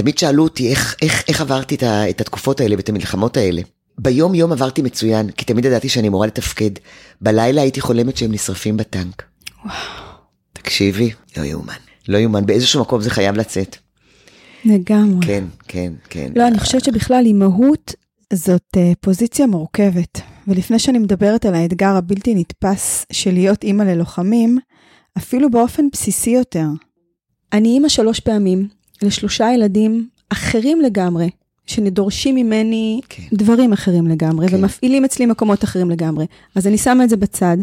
תמיד 0.00 0.18
שאלו 0.18 0.42
אותי 0.42 0.70
איך, 0.70 0.96
איך, 1.02 1.22
איך 1.28 1.40
עברתי 1.40 1.74
את, 1.74 1.82
ה, 1.82 2.10
את 2.10 2.20
התקופות 2.20 2.60
האלה 2.60 2.76
ואת 2.76 2.88
המלחמות 2.88 3.36
האלה. 3.36 3.62
ביום 3.98 4.34
יום 4.34 4.52
עברתי 4.52 4.82
מצוין, 4.82 5.30
כי 5.30 5.44
תמיד 5.44 5.64
ידעתי 5.64 5.88
שאני 5.88 6.08
אמורה 6.08 6.26
לתפקד. 6.26 6.70
בלילה 7.20 7.62
הייתי 7.62 7.80
חולמת 7.80 8.16
שהם 8.16 8.32
נשרפים 8.32 8.76
בטנק. 8.76 9.22
וואו. 9.64 9.74
תקשיבי, 10.52 11.10
לא 11.36 11.42
יאומן. 11.42 11.74
לא 12.08 12.18
יאומן, 12.18 12.46
באיזשהו 12.46 12.80
מקום 12.80 13.00
זה 13.00 13.10
חייב 13.10 13.36
לצאת. 13.36 13.76
לגמרי. 14.64 15.26
כן, 15.26 15.44
כן, 15.68 15.92
כן. 16.10 16.32
לא, 16.36 16.46
אני 16.46 16.58
חושבת 16.58 16.84
שבכלל 16.84 17.22
אימהות 17.26 17.94
זאת 18.32 18.76
uh, 18.76 18.80
פוזיציה 19.00 19.46
מורכבת. 19.46 20.20
ולפני 20.48 20.78
שאני 20.78 20.98
מדברת 20.98 21.46
על 21.46 21.54
האתגר 21.54 21.96
הבלתי 21.96 22.34
נתפס 22.34 23.06
של 23.12 23.32
להיות 23.32 23.64
אימא 23.64 23.82
ללוחמים, 23.82 24.58
אפילו 25.18 25.50
באופן 25.50 25.84
בסיסי 25.92 26.30
יותר. 26.30 26.66
אני 27.52 27.68
אימא 27.68 27.88
שלוש 27.88 28.20
פעמים 28.20 28.79
לשלושה 29.02 29.50
ילדים 29.54 30.08
אחרים 30.28 30.80
לגמרי, 30.80 31.30
שדורשים 31.66 32.34
ממני 32.34 33.00
כן. 33.08 33.22
דברים 33.32 33.72
אחרים 33.72 34.06
לגמרי, 34.06 34.48
כן. 34.48 34.56
ומפעילים 34.56 35.04
אצלי 35.04 35.26
מקומות 35.26 35.64
אחרים 35.64 35.90
לגמרי. 35.90 36.26
אז 36.54 36.66
אני 36.66 36.78
שמה 36.78 37.04
את 37.04 37.08
זה 37.08 37.16
בצד, 37.16 37.56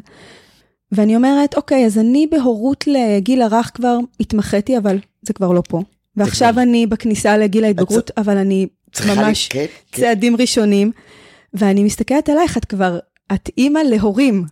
ואני 0.91 1.15
אומרת, 1.15 1.55
אוקיי, 1.55 1.85
אז 1.85 1.97
אני 1.97 2.27
בהורות 2.31 2.85
לגיל 2.87 3.41
הרך 3.41 3.71
כבר 3.73 3.97
התמחיתי, 4.19 4.77
אבל 4.77 4.97
זה 5.21 5.33
כבר 5.33 5.51
לא 5.51 5.63
פה. 5.69 5.81
ועכשיו 6.15 6.51
כבר- 6.53 6.61
אני 6.61 6.87
בכניסה 6.87 7.37
לגיל 7.37 7.63
ההתבגרות, 7.63 8.11
אבל 8.17 8.37
אני 8.37 8.67
ממש 9.07 9.49
לי- 9.53 9.59
כן, 9.59 9.65
כן. 9.91 10.01
צעדים 10.01 10.35
ראשונים, 10.35 10.91
ואני 11.53 11.83
מסתכלת 11.83 12.29
עלייך, 12.29 12.57
את 12.57 12.65
כבר, 12.65 12.99
את 13.33 13.49
אימא 13.57 13.79
להורים. 13.79 14.43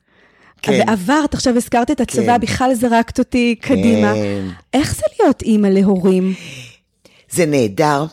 כן. 0.62 0.84
ועברת, 0.88 1.34
עכשיו 1.34 1.58
הזכרת 1.58 1.92
את 1.92 2.02
הצבא, 2.02 2.26
כן. 2.38 2.40
בכלל 2.42 2.74
זרקת 2.74 3.20
אותי 3.20 3.56
קדימה. 3.62 4.14
כן. 4.14 4.46
איך 4.74 4.96
זה 4.96 5.02
להיות 5.20 5.42
אימא 5.42 5.68
להורים? 5.68 6.34
זה 7.36 7.46
נהדר, 7.46 8.06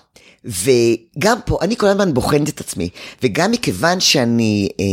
וגם 0.45 1.39
פה, 1.47 1.59
אני 1.63 1.77
כל 1.77 1.87
הזמן 1.87 2.15
בוחנת 2.15 2.49
את 2.49 2.61
עצמי, 2.61 2.89
וגם 3.23 3.51
מכיוון 3.51 4.01
שאני 4.01 4.69
אה, 4.81 4.85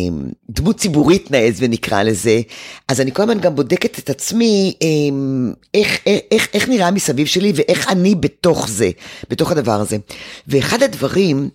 דמות 0.49 0.77
ציבורית 0.77 1.31
נעז 1.31 1.55
ונקרא 1.59 2.03
לזה, 2.03 2.41
אז 2.87 3.01
אני 3.01 3.11
כל 3.13 3.21
הזמן 3.21 3.39
גם 3.39 3.55
בודקת 3.55 3.99
את 3.99 4.09
עצמי, 4.09 4.73
אה, 4.81 4.87
איך, 5.73 5.99
איך, 6.05 6.21
איך, 6.31 6.47
איך 6.53 6.69
נראה 6.69 6.91
מסביב 6.91 7.27
שלי 7.27 7.51
ואיך 7.55 7.87
אני 7.87 8.15
בתוך 8.15 8.69
זה, 8.69 8.89
בתוך 9.29 9.51
הדבר 9.51 9.81
הזה. 9.81 9.97
ואחד 10.47 10.83
הדברים 10.83 11.49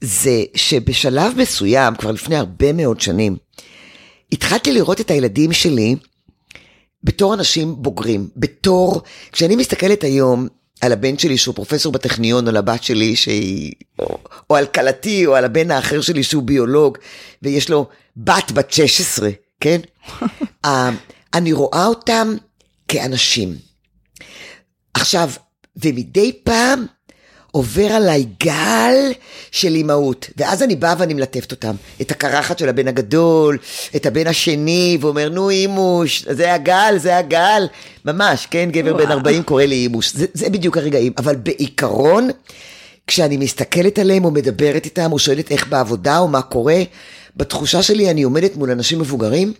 זה 0.00 0.42
שבשלב 0.54 1.32
מסוים, 1.36 1.94
כבר 1.94 2.10
לפני 2.10 2.36
הרבה 2.36 2.72
מאוד 2.72 3.00
שנים, 3.00 3.36
התחלתי 4.32 4.72
לראות 4.72 5.00
את 5.00 5.10
הילדים 5.10 5.52
שלי 5.52 5.96
בתור 7.04 7.34
אנשים 7.34 7.74
בוגרים, 7.78 8.28
בתור, 8.36 9.02
כשאני 9.32 9.56
מסתכלת 9.56 10.04
היום 10.04 10.48
על 10.80 10.92
הבן 10.92 11.18
שלי 11.18 11.38
שהוא 11.38 11.54
פרופסור 11.54 11.92
בטכניון, 11.92 12.44
או 12.44 12.50
על 12.50 12.56
הבת 12.56 12.82
שלי 12.82 13.16
שהיא, 13.16 13.72
או, 13.98 14.18
או 14.50 14.56
על 14.56 14.66
כלתי, 14.66 15.26
או 15.26 15.34
על 15.34 15.44
הבן 15.44 15.70
האחר 15.70 16.00
שלי 16.00 16.22
שהוא 16.22 16.42
ביולוג, 16.42 16.98
ויש 17.42 17.70
לו 17.70 17.88
בת 18.16 18.52
בת 18.52 18.70
16, 18.72 19.30
כן? 19.60 19.80
אה, 20.64 20.90
אני 21.34 21.52
רואה 21.52 21.86
אותם 21.86 22.34
כאנשים. 22.88 23.56
עכשיו, 24.94 25.30
ומדי 25.76 26.32
פעם 26.44 26.86
עובר 27.54 27.92
עליי 27.92 28.26
גל 28.44 29.12
של 29.50 29.74
אימהות, 29.74 30.30
ואז 30.36 30.62
אני 30.62 30.76
באה 30.76 30.94
ואני 30.98 31.14
מלטפת 31.14 31.50
אותם. 31.50 31.74
את 32.00 32.10
הקרחת 32.10 32.58
של 32.58 32.68
הבן 32.68 32.88
הגדול, 32.88 33.58
את 33.96 34.06
הבן 34.06 34.26
השני, 34.26 34.98
ואומר, 35.00 35.28
נו 35.28 35.50
אימוש, 35.50 36.24
זה 36.30 36.54
הגל, 36.54 36.94
זה 36.96 37.16
הגל. 37.16 37.66
ממש, 38.04 38.46
כן, 38.50 38.68
גבר 38.72 38.92
בן 38.92 39.04
וואו. 39.04 39.12
40 39.12 39.42
קורא 39.42 39.64
לי 39.64 39.74
אימוש. 39.74 40.14
זה, 40.14 40.26
זה 40.34 40.50
בדיוק 40.50 40.76
הרגעים. 40.76 41.12
אבל 41.18 41.36
בעיקרון, 41.36 42.28
כשאני 43.06 43.36
מסתכלת 43.36 43.98
עליהם 43.98 44.24
או 44.24 44.30
מדברת 44.30 44.84
איתם, 44.84 45.12
או 45.12 45.18
שואלת 45.18 45.50
איך 45.50 45.68
בעבודה 45.68 46.18
או 46.18 46.28
מה 46.28 46.42
קורה, 46.42 46.82
בתחושה 47.36 47.82
שלי 47.82 48.10
אני 48.10 48.22
עומדת 48.22 48.56
מול 48.56 48.70
אנשים 48.70 48.98
מבוגרים, 48.98 49.52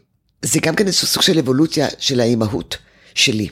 זה 0.42 0.60
גם 0.60 0.74
כן 0.74 0.86
איזשהו 0.86 1.06
סוג 1.06 1.22
של 1.22 1.38
אבולוציה 1.38 1.86
של 1.98 2.20
האימהות 2.20 2.76
שלי. 3.14 3.48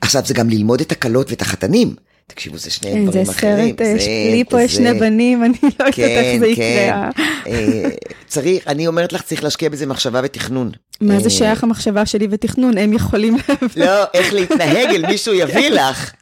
עכשיו 0.00 0.22
זה 0.26 0.34
גם 0.34 0.50
ללמוד 0.50 0.80
את 0.80 0.92
הכלות 0.92 1.30
ואת 1.30 1.42
החתנים. 1.42 1.94
תקשיבו, 2.26 2.58
זה 2.58 2.70
שני 2.70 2.90
כן, 2.92 3.06
דברים 3.06 3.24
זה 3.24 3.32
אחרים. 3.32 3.68
סרט, 3.68 3.80
אה, 3.80 4.28
לי 4.30 4.44
פה 4.48 4.62
יש 4.62 4.74
שני 4.74 4.94
בנים, 4.94 5.44
אני 5.44 5.54
לא 5.62 5.68
יודעת 5.68 5.98
איך 5.98 6.38
זה 6.38 6.46
יקרה. 6.46 7.10
אה, 7.46 7.88
צריך, 8.26 8.68
אני 8.68 8.86
אומרת 8.86 9.12
לך, 9.12 9.22
צריך 9.22 9.44
להשקיע 9.44 9.68
בזה 9.68 9.86
מחשבה 9.86 10.20
ותכנון. 10.24 10.70
מה 11.00 11.14
אה, 11.14 11.20
זה 11.20 11.30
שייך 11.30 11.64
המחשבה 11.64 12.06
שלי 12.06 12.26
ותכנון? 12.30 12.78
הם 12.78 12.92
יכולים... 12.92 13.36
לא, 13.76 14.04
איך 14.14 14.32
להתנהג 14.32 14.88
אל 14.88 15.06
מישהו 15.06 15.34
יביא 15.34 15.70
לך. 15.70 16.12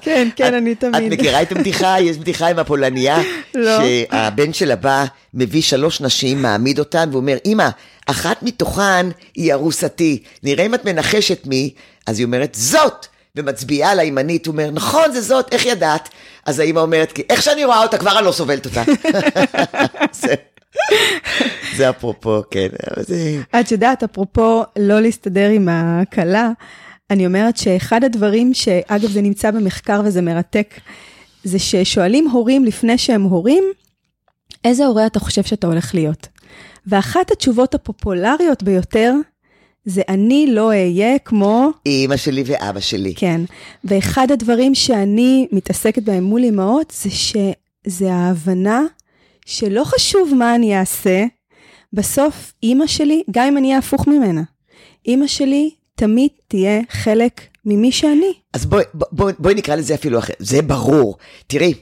כן, 0.00 0.28
כן, 0.36 0.54
אני 0.54 0.72
את 0.72 0.80
תמיד. 0.80 1.12
מכירה 1.12 1.42
את 1.42 1.52
הבדיחה? 1.52 2.00
יש 2.00 2.16
בדיחה 2.16 2.48
עם 2.48 2.58
הפולניה, 2.58 3.22
לא. 3.54 3.78
שהבן 3.78 4.52
שלה 4.52 4.76
בא, 4.76 5.04
מביא 5.34 5.62
שלוש 5.62 6.00
נשים, 6.00 6.42
מעמיד 6.42 6.78
אותן, 6.78 7.08
ואומר, 7.12 7.36
אמא, 7.46 7.68
אחת 8.06 8.42
מתוכן 8.42 9.06
היא 9.34 9.52
ארוסתי, 9.52 10.22
נראה 10.42 10.66
אם 10.66 10.74
את 10.74 10.84
מנחשת 10.84 11.46
מי, 11.46 11.70
אז 12.06 12.18
היא 12.18 12.24
אומרת, 12.24 12.54
זאת! 12.60 13.06
ומצביעה 13.38 13.90
על 13.90 13.98
הימנית, 13.98 14.46
הוא 14.46 14.52
אומר, 14.52 14.70
נכון, 14.70 15.12
זה 15.12 15.20
זאת, 15.20 15.52
איך 15.52 15.66
ידעת? 15.66 16.08
אז 16.46 16.58
האמא 16.58 16.80
אומרת, 16.80 17.12
"כי 17.12 17.22
איך 17.30 17.42
שאני 17.42 17.64
רואה 17.64 17.82
אותה, 17.82 17.98
כבר 17.98 18.18
אני 18.18 18.26
לא 18.26 18.32
סובלת 18.32 18.66
אותה. 18.66 18.82
זה, 20.20 20.34
זה 21.76 21.90
אפרופו, 21.90 22.42
כן, 22.50 22.68
זה... 23.00 23.40
את 23.60 23.72
יודעת, 23.72 24.02
אפרופו 24.02 24.62
לא 24.78 25.00
להסתדר 25.00 25.48
עם 25.48 25.68
הכלה, 25.70 26.50
אני 27.10 27.26
אומרת 27.26 27.56
שאחד 27.56 28.04
הדברים, 28.04 28.54
שאגב 28.54 29.10
זה 29.10 29.20
נמצא 29.22 29.50
במחקר 29.50 30.00
וזה 30.04 30.22
מרתק, 30.22 30.74
זה 31.44 31.58
ששואלים 31.58 32.28
הורים 32.28 32.64
לפני 32.64 32.98
שהם 32.98 33.22
הורים, 33.22 33.64
איזה 34.64 34.86
הורה 34.86 35.06
אתה 35.06 35.20
חושב 35.20 35.42
שאתה 35.42 35.66
הולך 35.66 35.94
להיות? 35.94 36.26
ואחת 36.86 37.30
התשובות 37.30 37.74
הפופולריות 37.74 38.62
ביותר, 38.62 39.14
זה 39.88 40.02
אני 40.08 40.46
לא 40.50 40.66
אהיה 40.66 41.18
כמו, 41.18 41.70
אימא 41.86 42.16
שלי 42.16 42.42
ואבא 42.46 42.80
שלי. 42.80 43.14
כן. 43.16 43.40
ואחד 43.84 44.30
הדברים 44.30 44.74
שאני 44.74 45.46
מתעסקת 45.52 46.02
בהם 46.02 46.24
מול 46.24 46.44
אמהות, 46.44 46.92
זה 47.02 47.10
שזה 47.10 48.12
ההבנה 48.12 48.82
שלא 49.46 49.84
חשוב 49.84 50.34
מה 50.34 50.54
אני 50.54 50.78
אעשה, 50.80 51.24
בסוף 51.92 52.52
אימא 52.62 52.86
שלי, 52.86 53.22
גם 53.30 53.46
אם 53.46 53.56
אני 53.56 53.66
אהיה 53.68 53.78
הפוך 53.78 54.08
ממנה, 54.08 54.42
אימא 55.06 55.26
שלי 55.26 55.70
תמיד 55.94 56.30
תהיה 56.48 56.80
חלק 56.90 57.40
ממי 57.64 57.92
שאני. 57.92 58.32
אז 58.54 58.66
בואי 58.66 58.84
בוא, 58.94 59.30
בוא 59.38 59.50
נקרא 59.52 59.74
לזה 59.74 59.94
אפילו 59.94 60.18
אחר, 60.18 60.32
זה 60.38 60.62
ברור. 60.62 61.16
תראי, 61.46 61.74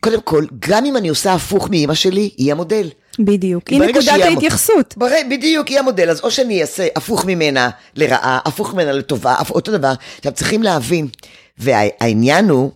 קודם 0.00 0.20
כל, 0.20 0.44
גם 0.58 0.84
אם 0.84 0.96
אני 0.96 1.08
עושה 1.08 1.34
הפוך 1.34 1.70
מאימא 1.70 1.94
שלי, 1.94 2.30
היא 2.36 2.52
המודל. 2.52 2.88
בדיוק. 3.24 3.68
היא 3.68 3.80
נקודת 3.80 4.08
ההתייחסות. 4.22 4.94
בר- 4.96 5.08
בדיוק, 5.30 5.68
היא 5.68 5.78
המודל, 5.78 6.10
אז 6.10 6.20
או 6.20 6.30
שאני 6.30 6.62
אעשה 6.62 6.86
הפוך 6.96 7.24
ממנה 7.24 7.70
לרעה, 7.96 8.38
הפוך 8.44 8.74
ממנה 8.74 8.92
לטובה, 8.92 9.34
אותו 9.50 9.72
דבר. 9.72 9.92
עכשיו, 10.18 10.32
צריכים 10.32 10.62
להבין, 10.62 11.08
והעניין 11.58 12.48
הוא, 12.50 12.70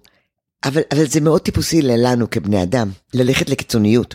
אבל, 0.64 0.82
אבל 0.92 1.06
זה 1.06 1.20
מאוד 1.20 1.40
טיפוסי 1.40 1.82
לנו 1.82 2.30
כבני 2.30 2.62
אדם, 2.62 2.90
ללכת 3.14 3.50
לקיצוניות. 3.50 4.14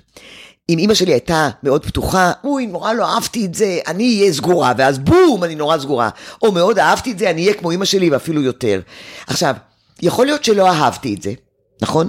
אם 0.69 0.77
אימא 0.77 0.93
שלי 0.93 1.11
הייתה 1.11 1.49
מאוד 1.63 1.85
פתוחה, 1.85 2.31
אוי, 2.43 2.65
נורא 2.67 2.93
לא 2.93 3.05
אהבתי 3.15 3.45
את 3.45 3.55
זה, 3.55 3.79
אני 3.87 4.19
אהיה 4.19 4.33
סגורה, 4.33 4.73
ואז 4.77 4.99
בום, 4.99 5.43
אני 5.43 5.55
נורא 5.55 5.77
סגורה. 5.77 6.09
או 6.41 6.51
מאוד 6.51 6.79
אהבתי 6.79 7.11
את 7.11 7.19
זה, 7.19 7.29
אני 7.29 7.41
אהיה 7.43 7.53
כמו 7.53 7.71
אימא 7.71 7.85
שלי 7.85 8.09
ואפילו 8.09 8.41
יותר. 8.41 8.81
עכשיו, 9.27 9.55
יכול 10.01 10.25
להיות 10.25 10.43
שלא 10.43 10.67
אהבתי 10.69 11.13
את 11.13 11.21
זה, 11.21 11.33
נכון? 11.81 12.07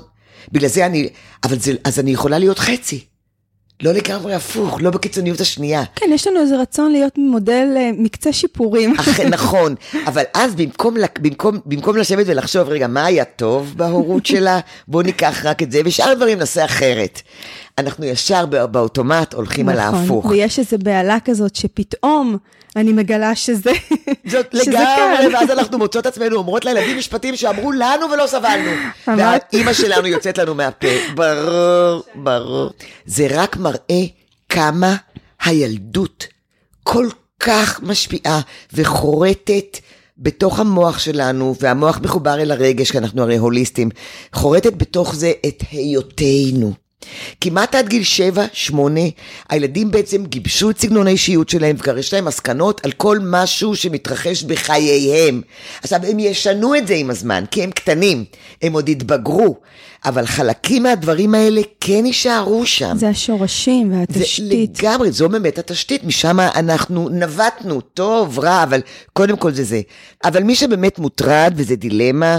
בגלל 0.52 0.68
זה 0.68 0.86
אני, 0.86 1.08
אבל 1.44 1.58
זה, 1.58 1.72
אז 1.84 1.98
אני 1.98 2.10
יכולה 2.10 2.38
להיות 2.38 2.58
חצי. 2.58 3.04
לא 3.82 3.92
לגמרי 3.92 4.34
הפוך, 4.34 4.78
לא 4.82 4.90
בקיצוניות 4.90 5.40
השנייה. 5.40 5.82
כן, 5.96 6.06
יש 6.14 6.26
לנו 6.26 6.40
איזה 6.40 6.56
רצון 6.60 6.92
להיות 6.92 7.18
מודל 7.18 7.68
אה, 7.76 7.90
מקצה 7.98 8.32
שיפורים. 8.32 8.94
אכן, 9.00 9.28
נכון, 9.36 9.74
אבל 10.06 10.22
אז 10.34 10.54
במקום, 10.54 10.94
במקום, 11.20 11.58
במקום 11.66 11.96
לשבת 11.96 12.24
ולחשוב, 12.28 12.68
רגע, 12.68 12.86
מה 12.86 13.04
היה 13.04 13.24
טוב 13.24 13.74
בהורות 13.76 14.26
שלה? 14.26 14.58
בואו 14.88 15.02
ניקח 15.02 15.40
רק 15.46 15.62
את 15.62 15.72
זה, 15.72 15.80
ושאר 15.84 16.08
הדברים 16.10 16.38
נעשה 16.38 16.64
אחרת. 16.64 17.22
אנחנו 17.78 18.04
ישר 18.04 18.46
בא- 18.46 18.66
באוטומט 18.66 19.34
הולכים 19.34 19.68
על 19.68 19.76
נכון. 19.80 19.94
ההפוך. 20.00 20.24
ויש 20.26 20.58
איזו 20.58 20.76
בהלה 20.78 21.16
כזאת 21.24 21.56
שפתאום 21.56 22.36
אני 22.76 22.92
מגלה 22.92 23.34
שזה, 23.34 23.72
זאת 24.26 24.54
לגמרי. 24.54 25.34
ואז 25.34 25.50
אנחנו 25.50 25.78
מוצאות 25.78 26.06
עצמנו 26.06 26.36
אומרות 26.36 26.64
לילדים 26.64 26.98
משפטים 26.98 27.36
שאמרו 27.36 27.72
לנו 27.72 28.10
ולא 28.10 28.26
סבלנו. 28.26 28.70
והאימא 29.06 29.72
שלנו 29.72 30.06
יוצאת 30.06 30.38
לנו 30.38 30.54
מהפה, 30.54 30.88
ברור, 31.14 32.02
ברור. 32.14 32.70
זה 33.06 33.26
רק 33.30 33.56
מראה 33.56 34.02
כמה 34.48 34.96
הילדות 35.44 36.26
כל 36.82 37.08
כך 37.40 37.82
משפיעה 37.82 38.40
וחורטת 38.72 39.78
בתוך 40.18 40.60
המוח 40.60 40.98
שלנו, 40.98 41.54
והמוח 41.60 42.00
מחובר 42.02 42.40
אל 42.40 42.50
הרגש, 42.50 42.90
כי 42.90 42.98
אנחנו 42.98 43.22
הרי 43.22 43.36
הוליסטים, 43.36 43.88
חורטת 44.32 44.74
בתוך 44.74 45.14
זה 45.14 45.32
את 45.46 45.62
היותנו. 45.70 46.72
כמעט 47.40 47.74
עד 47.74 47.88
גיל 47.88 48.02
7-8, 48.70 48.74
הילדים 49.48 49.90
בעצם 49.90 50.24
גיבשו 50.24 50.70
את 50.70 50.80
סגנון 50.80 51.06
האישיות 51.06 51.48
שלהם, 51.48 51.76
וכבר 51.78 51.98
יש 51.98 52.14
להם 52.14 52.24
מסקנות 52.24 52.84
על 52.84 52.92
כל 52.92 53.18
משהו 53.22 53.76
שמתרחש 53.76 54.42
בחייהם. 54.42 55.42
עכשיו, 55.82 56.00
הם 56.08 56.18
ישנו 56.18 56.74
את 56.74 56.86
זה 56.86 56.94
עם 56.94 57.10
הזמן, 57.10 57.44
כי 57.50 57.62
הם 57.62 57.70
קטנים, 57.70 58.24
הם 58.62 58.72
עוד 58.72 58.88
יתבגרו, 58.88 59.56
אבל 60.04 60.26
חלקים 60.26 60.82
מהדברים 60.82 61.34
האלה 61.34 61.60
כן 61.80 62.06
יישארו 62.06 62.66
שם. 62.66 62.96
זה 62.96 63.08
השורשים 63.08 63.98
והתשתית. 63.98 64.76
זה 64.76 64.82
לגמרי, 64.82 65.12
זו 65.12 65.28
באמת 65.28 65.58
התשתית, 65.58 66.04
משם 66.04 66.40
אנחנו 66.40 67.08
נווטנו, 67.08 67.80
טוב, 67.80 68.38
רע, 68.38 68.62
אבל 68.62 68.80
קודם 69.12 69.36
כל 69.36 69.52
זה 69.52 69.64
זה. 69.64 69.80
אבל 70.24 70.42
מי 70.42 70.54
שבאמת 70.54 70.98
מוטרד, 70.98 71.52
וזה 71.56 71.76
דילמה, 71.76 72.38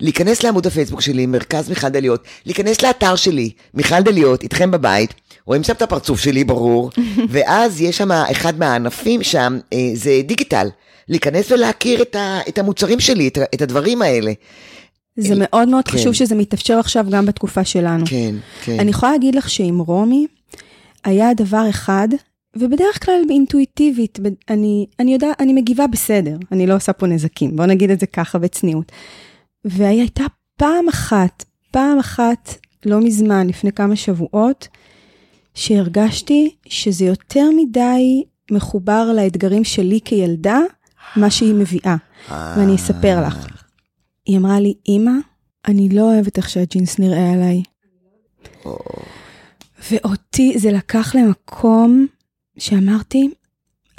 להיכנס 0.00 0.42
לעמוד 0.42 0.66
הפייסבוק 0.66 1.00
שלי, 1.00 1.26
מרכז 1.26 1.68
מיכל 1.68 1.88
דליות, 1.88 2.24
להיכנס 2.46 2.82
לאתר 2.82 3.16
שלי, 3.16 3.50
מיכל 3.74 4.00
דליות, 4.00 4.42
איתכם 4.42 4.70
בבית, 4.70 5.14
רואים 5.46 5.62
שם 5.62 5.72
את 5.72 5.82
הפרצוף 5.82 6.20
שלי, 6.20 6.44
ברור, 6.44 6.90
ואז 7.30 7.80
יש 7.80 7.96
שם 7.96 8.12
אחד 8.12 8.58
מהענפים 8.58 9.22
שם, 9.22 9.58
אה, 9.72 9.90
זה 9.94 10.20
דיגיטל. 10.24 10.68
להיכנס 11.08 11.52
ולהכיר 11.52 12.02
את, 12.02 12.14
ה, 12.14 12.40
את 12.48 12.58
המוצרים 12.58 13.00
שלי, 13.00 13.28
את, 13.28 13.38
את 13.54 13.62
הדברים 13.62 14.02
האלה. 14.02 14.32
זה 15.16 15.34
מאוד 15.36 15.68
מאוד 15.68 15.88
כן. 15.88 15.98
חשוב 15.98 16.12
שזה 16.12 16.34
מתאפשר 16.34 16.78
עכשיו 16.78 17.06
גם 17.10 17.26
בתקופה 17.26 17.64
שלנו. 17.64 18.06
כן, 18.06 18.34
כן. 18.64 18.80
אני 18.80 18.90
יכולה 18.90 19.12
להגיד 19.12 19.34
לך 19.34 19.50
שעם 19.50 19.78
רומי 19.78 20.26
היה 21.04 21.34
דבר 21.34 21.66
אחד, 21.70 22.08
ובדרך 22.56 23.04
כלל 23.04 23.22
אינטואיטיבית, 23.30 24.18
אני, 24.48 24.86
אני 24.98 25.12
יודע, 25.12 25.32
אני 25.40 25.52
מגיבה 25.52 25.86
בסדר, 25.86 26.36
אני 26.52 26.66
לא 26.66 26.76
עושה 26.76 26.92
פה 26.92 27.06
נזקים, 27.06 27.56
בוא 27.56 27.66
נגיד 27.66 27.90
את 27.90 28.00
זה 28.00 28.06
ככה 28.06 28.38
בצניעות. 28.38 28.92
והייתה 29.64 30.24
פעם 30.56 30.88
אחת, 30.88 31.44
פעם 31.70 31.98
אחת, 31.98 32.54
לא 32.86 33.00
מזמן, 33.00 33.46
לפני 33.46 33.72
כמה 33.72 33.96
שבועות, 33.96 34.68
שהרגשתי 35.54 36.54
שזה 36.66 37.04
יותר 37.04 37.48
מדי 37.56 38.24
מחובר 38.50 39.12
לאתגרים 39.12 39.64
שלי 39.64 40.00
כילדה, 40.04 40.58
מה 41.16 41.30
שהיא 41.30 41.54
מביאה. 41.54 41.96
ואני 42.30 42.74
אספר 42.74 43.22
לך. 43.26 43.46
היא 44.26 44.38
אמרה 44.38 44.60
לי, 44.60 44.74
אמא, 44.88 45.12
אני 45.68 45.88
לא 45.88 46.02
אוהבת 46.02 46.36
איך 46.36 46.48
שהג'ינס 46.48 46.98
נראה 46.98 47.32
עליי. 47.32 47.62
ואותי 49.90 50.54
זה 50.58 50.72
לקח 50.72 51.14
למקום 51.14 52.06
שאמרתי, 52.60 53.28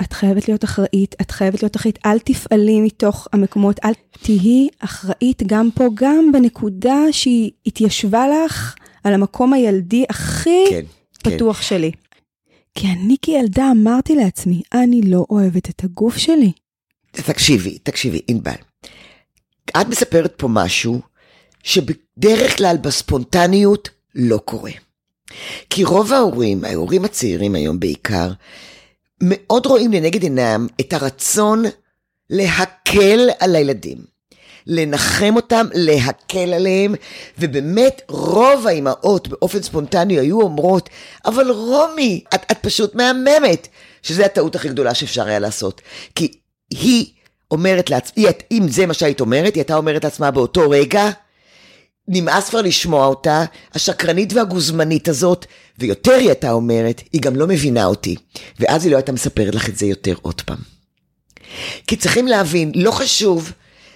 את 0.01 0.13
חייבת 0.13 0.47
להיות 0.47 0.63
אחראית, 0.63 1.15
את 1.21 1.31
חייבת 1.31 1.63
להיות 1.63 1.75
אחראית, 1.75 1.99
אל 2.05 2.19
תפעלי 2.19 2.81
מתוך 2.81 3.27
המקומות, 3.33 3.79
אל 3.83 3.91
תהיי 4.21 4.67
אחראית 4.79 5.43
גם 5.45 5.69
פה, 5.75 5.87
גם 5.93 6.31
בנקודה 6.33 6.97
שהיא 7.11 7.51
התיישבה 7.65 8.25
לך 8.27 8.75
על 9.03 9.13
המקום 9.13 9.53
הילדי 9.53 10.05
הכי 10.09 10.63
כן, 10.69 10.81
כן. 11.19 11.35
פתוח 11.35 11.61
שלי. 11.61 11.91
כי 12.75 12.87
אני 12.87 13.15
כילדה 13.21 13.71
אמרתי 13.71 14.15
לעצמי, 14.15 14.61
אני 14.73 15.01
לא 15.01 15.25
אוהבת 15.29 15.69
את 15.69 15.83
הגוף 15.83 16.17
שלי. 16.17 16.51
תקשיבי, 17.11 17.77
תקשיבי, 17.77 18.21
ענבל. 18.27 18.51
את 19.69 19.87
מספרת 19.87 20.33
פה 20.37 20.47
משהו 20.47 21.01
שבדרך 21.63 22.57
כלל 22.57 22.77
בספונטניות 22.77 23.89
לא 24.15 24.37
קורה. 24.45 24.71
כי 25.69 25.83
רוב 25.83 26.13
ההורים, 26.13 26.65
ההורים 26.65 27.05
הצעירים 27.05 27.55
היום 27.55 27.79
בעיקר, 27.79 28.31
מאוד 29.21 29.65
רואים 29.65 29.91
לנגד 29.91 30.23
עינם 30.23 30.67
את 30.81 30.93
הרצון 30.93 31.63
להקל 32.29 33.29
על 33.39 33.55
הילדים. 33.55 34.11
לנחם 34.67 35.33
אותם, 35.35 35.65
להקל 35.73 36.53
עליהם, 36.53 36.95
ובאמת 37.39 38.01
רוב 38.07 38.67
האימהות 38.67 39.27
באופן 39.27 39.61
ספונטני 39.61 40.19
היו 40.19 40.41
אומרות, 40.41 40.89
אבל 41.25 41.51
רומי, 41.51 42.23
את, 42.35 42.41
את 42.51 42.57
פשוט 42.61 42.95
מהממת, 42.95 43.67
שזו 44.01 44.23
הטעות 44.23 44.55
הכי 44.55 44.69
גדולה 44.69 44.93
שאפשר 44.93 45.27
היה 45.27 45.39
לעשות. 45.39 45.81
כי 46.15 46.31
היא 46.71 47.05
אומרת 47.51 47.89
לעצמה, 47.89 48.23
אם 48.51 48.67
זה 48.67 48.85
מה 48.85 48.93
שהיית 48.93 49.21
אומרת, 49.21 49.55
היא 49.55 49.61
הייתה 49.61 49.75
אומרת 49.75 50.03
לעצמה 50.03 50.31
באותו 50.31 50.69
רגע, 50.69 51.09
נמאס 52.07 52.49
כבר 52.49 52.61
לשמוע 52.61 53.05
אותה, 53.05 53.43
השקרנית 53.73 54.33
והגוזמנית 54.33 55.07
הזאת, 55.07 55.45
ויותר 55.79 56.11
היא 56.13 56.27
הייתה 56.27 56.51
אומרת, 56.51 57.01
היא 57.13 57.21
גם 57.21 57.35
לא 57.35 57.47
מבינה 57.47 57.85
אותי. 57.85 58.15
ואז 58.59 58.83
היא 58.83 58.91
לא 58.91 58.97
הייתה 58.97 59.11
מספרת 59.11 59.55
לך 59.55 59.69
את 59.69 59.77
זה 59.77 59.85
יותר 59.85 60.13
עוד 60.21 60.41
פעם. 60.41 60.57
כי 61.87 61.95
צריכים 61.95 62.27
להבין, 62.27 62.71
לא 62.75 62.91
חשוב, 62.91 63.51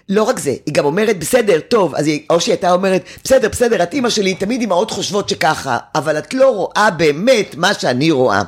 לא 0.09 0.23
רק 0.23 0.39
זה, 0.39 0.55
היא 0.65 0.73
גם 0.73 0.85
אומרת, 0.85 1.19
בסדר, 1.19 1.59
טוב, 1.59 1.95
אז 1.95 2.07
היא, 2.07 2.25
או 2.29 2.41
שהיא 2.41 2.53
הייתה 2.53 2.71
אומרת, 2.71 3.03
בסדר, 3.23 3.49
בסדר, 3.49 3.83
את 3.83 3.93
אימא 3.93 4.09
שלי, 4.09 4.35
תמיד 4.35 4.61
אמהות 4.61 4.91
חושבות 4.91 5.29
שככה, 5.29 5.77
אבל 5.95 6.17
את 6.17 6.33
לא 6.33 6.49
רואה 6.55 6.91
באמת 6.91 7.55
מה 7.57 7.73
שאני 7.73 8.11
רואה. 8.11 8.41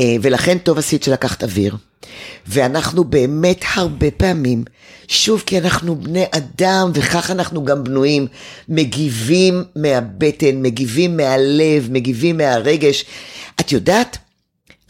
אה, 0.00 0.16
ולכן 0.22 0.58
טוב 0.58 0.78
עשית 0.78 1.02
שלקחת 1.02 1.42
אוויר. 1.42 1.76
ואנחנו 2.46 3.04
באמת 3.04 3.64
הרבה 3.74 4.10
פעמים, 4.10 4.64
שוב 5.08 5.42
כי 5.46 5.58
אנחנו 5.58 6.00
בני 6.00 6.24
אדם 6.30 6.90
וכך 6.94 7.30
אנחנו 7.30 7.64
גם 7.64 7.84
בנויים, 7.84 8.26
מגיבים 8.68 9.64
מהבטן, 9.76 10.62
מגיבים 10.62 11.16
מהלב, 11.16 11.88
מגיבים 11.90 12.36
מהרגש. 12.36 13.04
את 13.60 13.72
יודעת, 13.72 14.18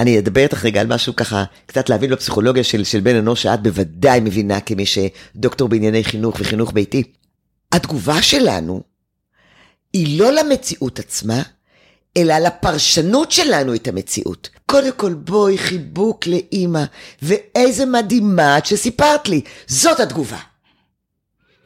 אני 0.01 0.19
אדבר 0.19 0.41
איתך 0.43 0.65
רגע 0.65 0.81
על 0.81 0.87
משהו 0.87 1.17
ככה, 1.17 1.45
קצת 1.67 1.89
להבין 1.89 2.11
בפסיכולוגיה 2.11 2.65
של, 2.65 2.85
של 2.85 3.01
בן 3.01 3.17
אנוש, 3.17 3.43
שאת 3.43 3.63
בוודאי 3.63 4.21
מבינה 4.21 4.61
כמי 4.61 4.85
שדוקטור 4.87 5.69
בענייני 5.69 6.05
חינוך 6.05 6.37
וחינוך 6.41 6.73
ביתי. 6.73 7.03
התגובה 7.73 8.23
שלנו 8.23 8.83
היא 9.93 10.19
לא 10.21 10.33
למציאות 10.33 10.99
עצמה, 10.99 11.43
אלא 12.17 12.39
לפרשנות 12.39 13.33
שלנו 13.33 13.75
את 13.75 13.89
המציאות. 13.89 14.49
קודם 14.67 14.93
כל, 14.93 15.15
בואי, 15.15 15.59
חיבוק 15.59 16.27
לאימא, 16.27 16.85
ואיזה 17.23 17.87
מדהימה 17.87 18.59
את 18.59 18.67
שסיפרת 18.67 19.29
לי. 19.29 19.41
זאת 19.67 20.01
התגובה. 20.01 20.39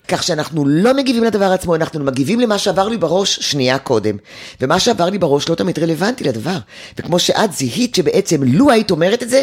כך 0.08 0.22
שאנחנו 0.22 0.66
לא 0.66 0.94
מגיבים 0.94 1.24
לדבר 1.24 1.52
עצמו, 1.52 1.74
אנחנו 1.74 2.04
מגיבים 2.04 2.40
למה 2.40 2.58
שעבר 2.58 2.88
לי 2.88 2.96
בראש 2.96 3.38
שנייה 3.40 3.78
קודם. 3.78 4.16
ומה 4.60 4.80
שעבר 4.80 5.10
לי 5.10 5.18
בראש 5.18 5.48
לא 5.48 5.54
תמיד 5.54 5.78
רלוונטי 5.78 6.24
לדבר. 6.24 6.58
וכמו 6.98 7.18
שאת 7.18 7.52
זיהית 7.52 7.94
שבעצם 7.94 8.42
לו 8.42 8.70
היית 8.70 8.90
אומרת 8.90 9.22
את 9.22 9.30
זה, 9.30 9.42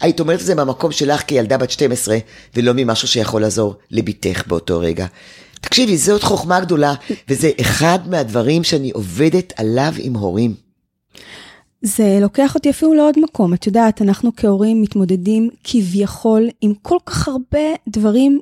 היית 0.00 0.20
אומרת 0.20 0.40
את 0.40 0.46
זה 0.46 0.54
מהמקום 0.54 0.92
שלך 0.92 1.22
כילדה 1.26 1.58
בת 1.58 1.70
12, 1.70 2.18
ולא 2.56 2.72
ממשהו 2.76 3.08
שיכול 3.08 3.42
לעזור 3.42 3.74
לביתך 3.90 4.42
באותו 4.46 4.80
רגע. 4.80 5.06
תקשיבי, 5.60 5.96
זאת 5.96 6.22
חוכמה 6.22 6.60
גדולה, 6.60 6.94
וזה 7.28 7.50
אחד 7.60 7.98
מהדברים 8.06 8.64
שאני 8.64 8.90
עובדת 8.90 9.52
עליו 9.56 9.92
עם 9.98 10.14
הורים. 10.14 10.54
זה 11.82 12.18
לוקח 12.20 12.54
אותי 12.54 12.70
אפילו 12.70 12.94
לעוד 12.94 13.14
מקום. 13.22 13.54
את 13.54 13.66
יודעת, 13.66 14.02
אנחנו 14.02 14.30
כהורים 14.36 14.82
מתמודדים 14.82 15.50
כביכול 15.64 16.48
עם 16.60 16.72
כל 16.82 16.98
כך 17.06 17.28
הרבה 17.28 17.68
דברים, 17.88 18.40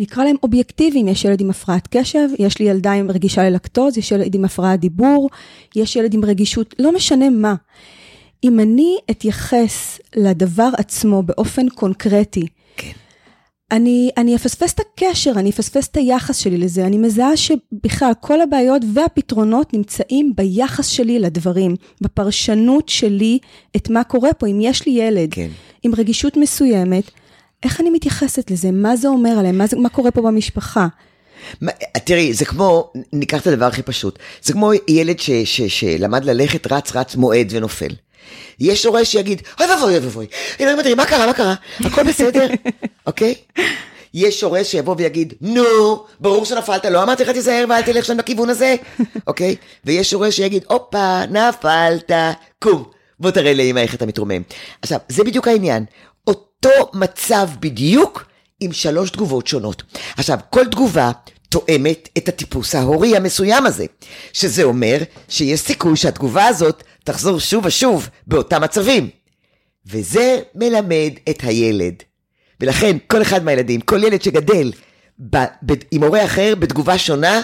נקרא 0.00 0.24
להם 0.24 0.36
אובייקטיביים. 0.42 1.08
יש 1.08 1.24
ילד 1.24 1.40
עם 1.40 1.50
הפרעת 1.50 1.88
קשב, 1.90 2.28
יש 2.38 2.58
לי 2.58 2.66
ילדה 2.66 2.92
עם 2.92 3.10
רגישה 3.10 3.42
ללקטוז, 3.42 3.98
יש 3.98 4.12
ילד 4.12 4.34
עם 4.34 4.44
הפרעת 4.44 4.80
דיבור, 4.80 5.30
יש 5.76 5.96
ילד 5.96 6.14
עם 6.14 6.24
רגישות, 6.24 6.74
לא 6.78 6.92
משנה 6.92 7.30
מה. 7.30 7.54
אם 8.44 8.60
אני 8.60 8.96
אתייחס 9.10 10.00
לדבר 10.16 10.68
עצמו 10.78 11.22
באופן 11.22 11.68
קונקרטי, 11.68 12.46
כן. 12.76 12.92
אני, 13.72 14.10
אני 14.16 14.36
אפספס 14.36 14.72
את 14.72 14.80
הקשר, 14.80 15.32
אני 15.36 15.50
אפספס 15.50 15.88
את 15.88 15.96
היחס 15.96 16.36
שלי 16.36 16.58
לזה. 16.58 16.86
אני 16.86 16.98
מזהה 16.98 17.36
שבכלל 17.36 18.12
כל 18.20 18.40
הבעיות 18.40 18.82
והפתרונות 18.94 19.74
נמצאים 19.74 20.32
ביחס 20.36 20.86
שלי 20.86 21.18
לדברים, 21.18 21.76
בפרשנות 22.00 22.88
שלי 22.88 23.38
את 23.76 23.90
מה 23.90 24.04
קורה 24.04 24.32
פה. 24.32 24.46
אם 24.46 24.58
יש 24.60 24.86
לי 24.86 24.92
ילד 24.92 25.34
כן. 25.34 25.48
עם 25.82 25.94
רגישות 25.94 26.36
מסוימת, 26.36 27.10
איך 27.62 27.80
אני 27.80 27.90
מתייחסת 27.90 28.50
לזה? 28.50 28.70
מה 28.70 28.96
זה 28.96 29.08
אומר 29.08 29.38
עליהם? 29.38 29.58
מה, 29.58 29.66
זה, 29.66 29.76
מה 29.76 29.88
קורה 29.88 30.10
פה 30.10 30.22
במשפחה? 30.22 30.86
מה, 31.60 31.72
תראי, 32.04 32.34
זה 32.34 32.44
כמו, 32.44 32.92
ניקח 33.12 33.42
את 33.42 33.46
הדבר 33.46 33.66
הכי 33.66 33.82
פשוט, 33.82 34.18
זה 34.42 34.52
כמו 34.52 34.70
ילד 34.88 35.18
ש, 35.18 35.30
ש, 35.30 35.60
שלמד 35.60 36.24
ללכת, 36.24 36.72
רץ, 36.72 36.96
רץ, 36.96 37.16
מועד 37.16 37.48
ונופל. 37.50 37.94
יש 38.60 38.86
הורה 38.86 39.04
שיגיד, 39.04 39.42
אוי 39.60 39.66
ואבוי, 39.70 39.96
אוי 39.96 39.98
ואבוי, 39.98 40.26
אלוהים 40.60 40.78
אדירים, 40.78 40.96
מה 40.96 41.06
קרה, 41.06 41.26
מה 41.26 41.32
קרה? 41.32 41.54
הכל 41.80 42.02
בסדר, 42.02 42.46
אוקיי? 43.06 43.34
יש 44.14 44.42
הורה 44.42 44.64
שיבוא 44.64 44.94
ויגיד, 44.98 45.34
נו, 45.40 45.64
ברור 46.20 46.44
שנפלת, 46.44 46.84
לא 46.84 47.02
אמרתי 47.02 47.22
לך 47.22 47.30
תיזהר 47.30 47.64
ואל 47.68 47.82
תלך 47.82 48.04
שם 48.04 48.18
לכיוון 48.18 48.50
הזה, 48.50 48.74
אוקיי? 49.26 49.56
ויש 49.84 50.12
הורה 50.12 50.30
שיגיד, 50.30 50.64
הופה, 50.68 51.20
נפלת, 51.30 52.10
קום, 52.58 52.84
בוא 53.20 53.30
תראה 53.30 53.54
לאמא 53.54 53.80
איך 53.80 53.94
אתה 53.94 54.06
מתרומם. 54.06 54.42
עכשיו, 54.82 54.98
זה 55.08 55.24
בדיוק 55.24 55.48
העניין. 55.48 55.84
אותו 56.26 56.70
מצב 56.94 57.48
בדיוק 57.60 58.24
עם 58.60 58.72
שלוש 58.72 59.10
תגובות 59.10 59.46
שונות. 59.46 59.82
עכשיו, 60.16 60.38
כל 60.50 60.64
תגובה 60.64 61.10
תואמת 61.48 62.08
את 62.18 62.28
הטיפוס 62.28 62.74
ההורי 62.74 63.16
המסוים 63.16 63.66
הזה, 63.66 63.84
שזה 64.32 64.62
אומר 64.62 64.98
שיש 65.28 65.60
סיכוי 65.60 65.96
שהתגובה 65.96 66.46
הזאת 66.46 66.82
תחזור 67.08 67.38
שוב 67.38 67.66
ושוב 67.66 68.08
באותם 68.26 68.62
מצבים. 68.62 69.08
וזה 69.86 70.40
מלמד 70.54 71.12
את 71.30 71.38
הילד. 71.42 71.94
ולכן 72.60 72.96
כל 73.06 73.22
אחד 73.22 73.44
מהילדים, 73.44 73.80
כל 73.80 74.04
ילד 74.04 74.22
שגדל 74.22 74.72
ב, 75.30 75.36
ב, 75.36 75.72
עם 75.90 76.02
הורה 76.02 76.24
אחר 76.24 76.54
בתגובה 76.58 76.98
שונה, 76.98 77.40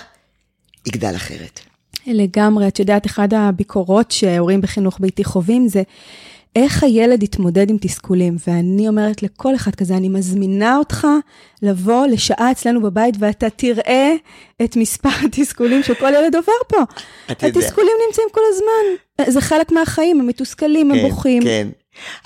יגדל 0.86 1.16
אחרת. 1.16 1.60
לגמרי, 2.06 2.68
את 2.68 2.78
יודעת, 2.78 3.06
אחת 3.06 3.32
הביקורות 3.32 4.10
שהורים 4.10 4.60
בחינוך 4.60 5.00
ביתי 5.00 5.24
חווים 5.24 5.68
זה 5.68 5.82
איך 6.56 6.82
הילד 6.82 7.22
יתמודד 7.22 7.70
עם 7.70 7.76
תסכולים. 7.80 8.36
ואני 8.46 8.88
אומרת 8.88 9.22
לכל 9.22 9.54
אחד 9.54 9.74
כזה, 9.74 9.96
אני 9.96 10.08
מזמינה 10.08 10.76
אותך 10.76 11.06
לבוא 11.62 12.06
לשעה 12.06 12.50
אצלנו 12.50 12.82
בבית 12.82 13.14
ואתה 13.18 13.50
תראה 13.50 14.14
את 14.64 14.76
מספר 14.76 15.08
התסכולים 15.24 15.82
שכל 15.82 16.12
ילד 16.14 16.34
עובר 16.34 16.52
פה. 16.68 16.78
התסכולים 17.28 17.92
נמצאים 18.06 18.28
כל 18.32 18.40
הזמן, 18.48 19.30
זה 19.32 19.40
חלק 19.40 19.72
מהחיים, 19.72 20.20
הם 20.20 20.26
מתוסכלים, 20.26 20.92
כן, 20.92 20.98
הם 20.98 21.08
בוכים. 21.08 21.42
כן. 21.42 21.68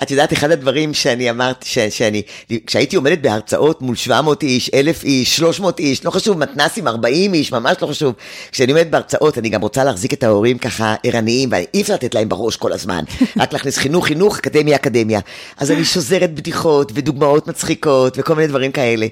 את 0.03 0.11
יודעת, 0.11 0.33
אחד 0.33 0.51
הדברים 0.51 0.93
שאני 0.93 1.29
אמרתי, 1.29 1.67
ש, 1.69 1.79
שאני, 1.79 2.21
כשהייתי 2.65 2.95
עומדת 2.95 3.19
בהרצאות 3.19 3.81
מול 3.81 3.95
700 3.95 4.43
איש, 4.43 4.69
1,000 4.73 5.03
איש, 5.03 5.37
300 5.37 5.79
איש, 5.79 6.05
לא 6.05 6.11
חשוב, 6.11 6.37
מתנסים 6.37 6.87
40 6.87 7.33
איש, 7.33 7.51
ממש 7.51 7.77
לא 7.81 7.87
חשוב. 7.87 8.13
כשאני 8.51 8.71
עומדת 8.71 8.87
בהרצאות, 8.87 9.37
אני 9.37 9.49
גם 9.49 9.61
רוצה 9.61 9.83
להחזיק 9.83 10.13
את 10.13 10.23
ההורים 10.23 10.57
ככה 10.57 10.95
ערניים, 11.03 11.49
ואי 11.51 11.81
אפשר 11.81 11.93
לתת 11.93 12.15
להם 12.15 12.29
בראש 12.29 12.55
כל 12.55 12.73
הזמן. 12.73 13.03
רק 13.39 13.53
להכניס 13.53 13.77
חינוך, 13.77 14.07
חינוך, 14.07 14.37
אקדמיה, 14.37 14.75
אקדמיה. 14.75 15.19
אז 15.57 15.71
אני 15.71 15.85
שוזרת 15.85 16.33
בדיחות 16.33 16.91
ודוגמאות 16.95 17.47
מצחיקות 17.47 18.17
וכל 18.17 18.35
מיני 18.35 18.47
דברים 18.47 18.71
כאלה. 18.71 19.07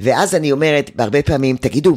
ואז 0.00 0.34
אני 0.34 0.52
אומרת, 0.52 0.90
בהרבה 0.94 1.22
פעמים, 1.22 1.56
תגידו, 1.56 1.96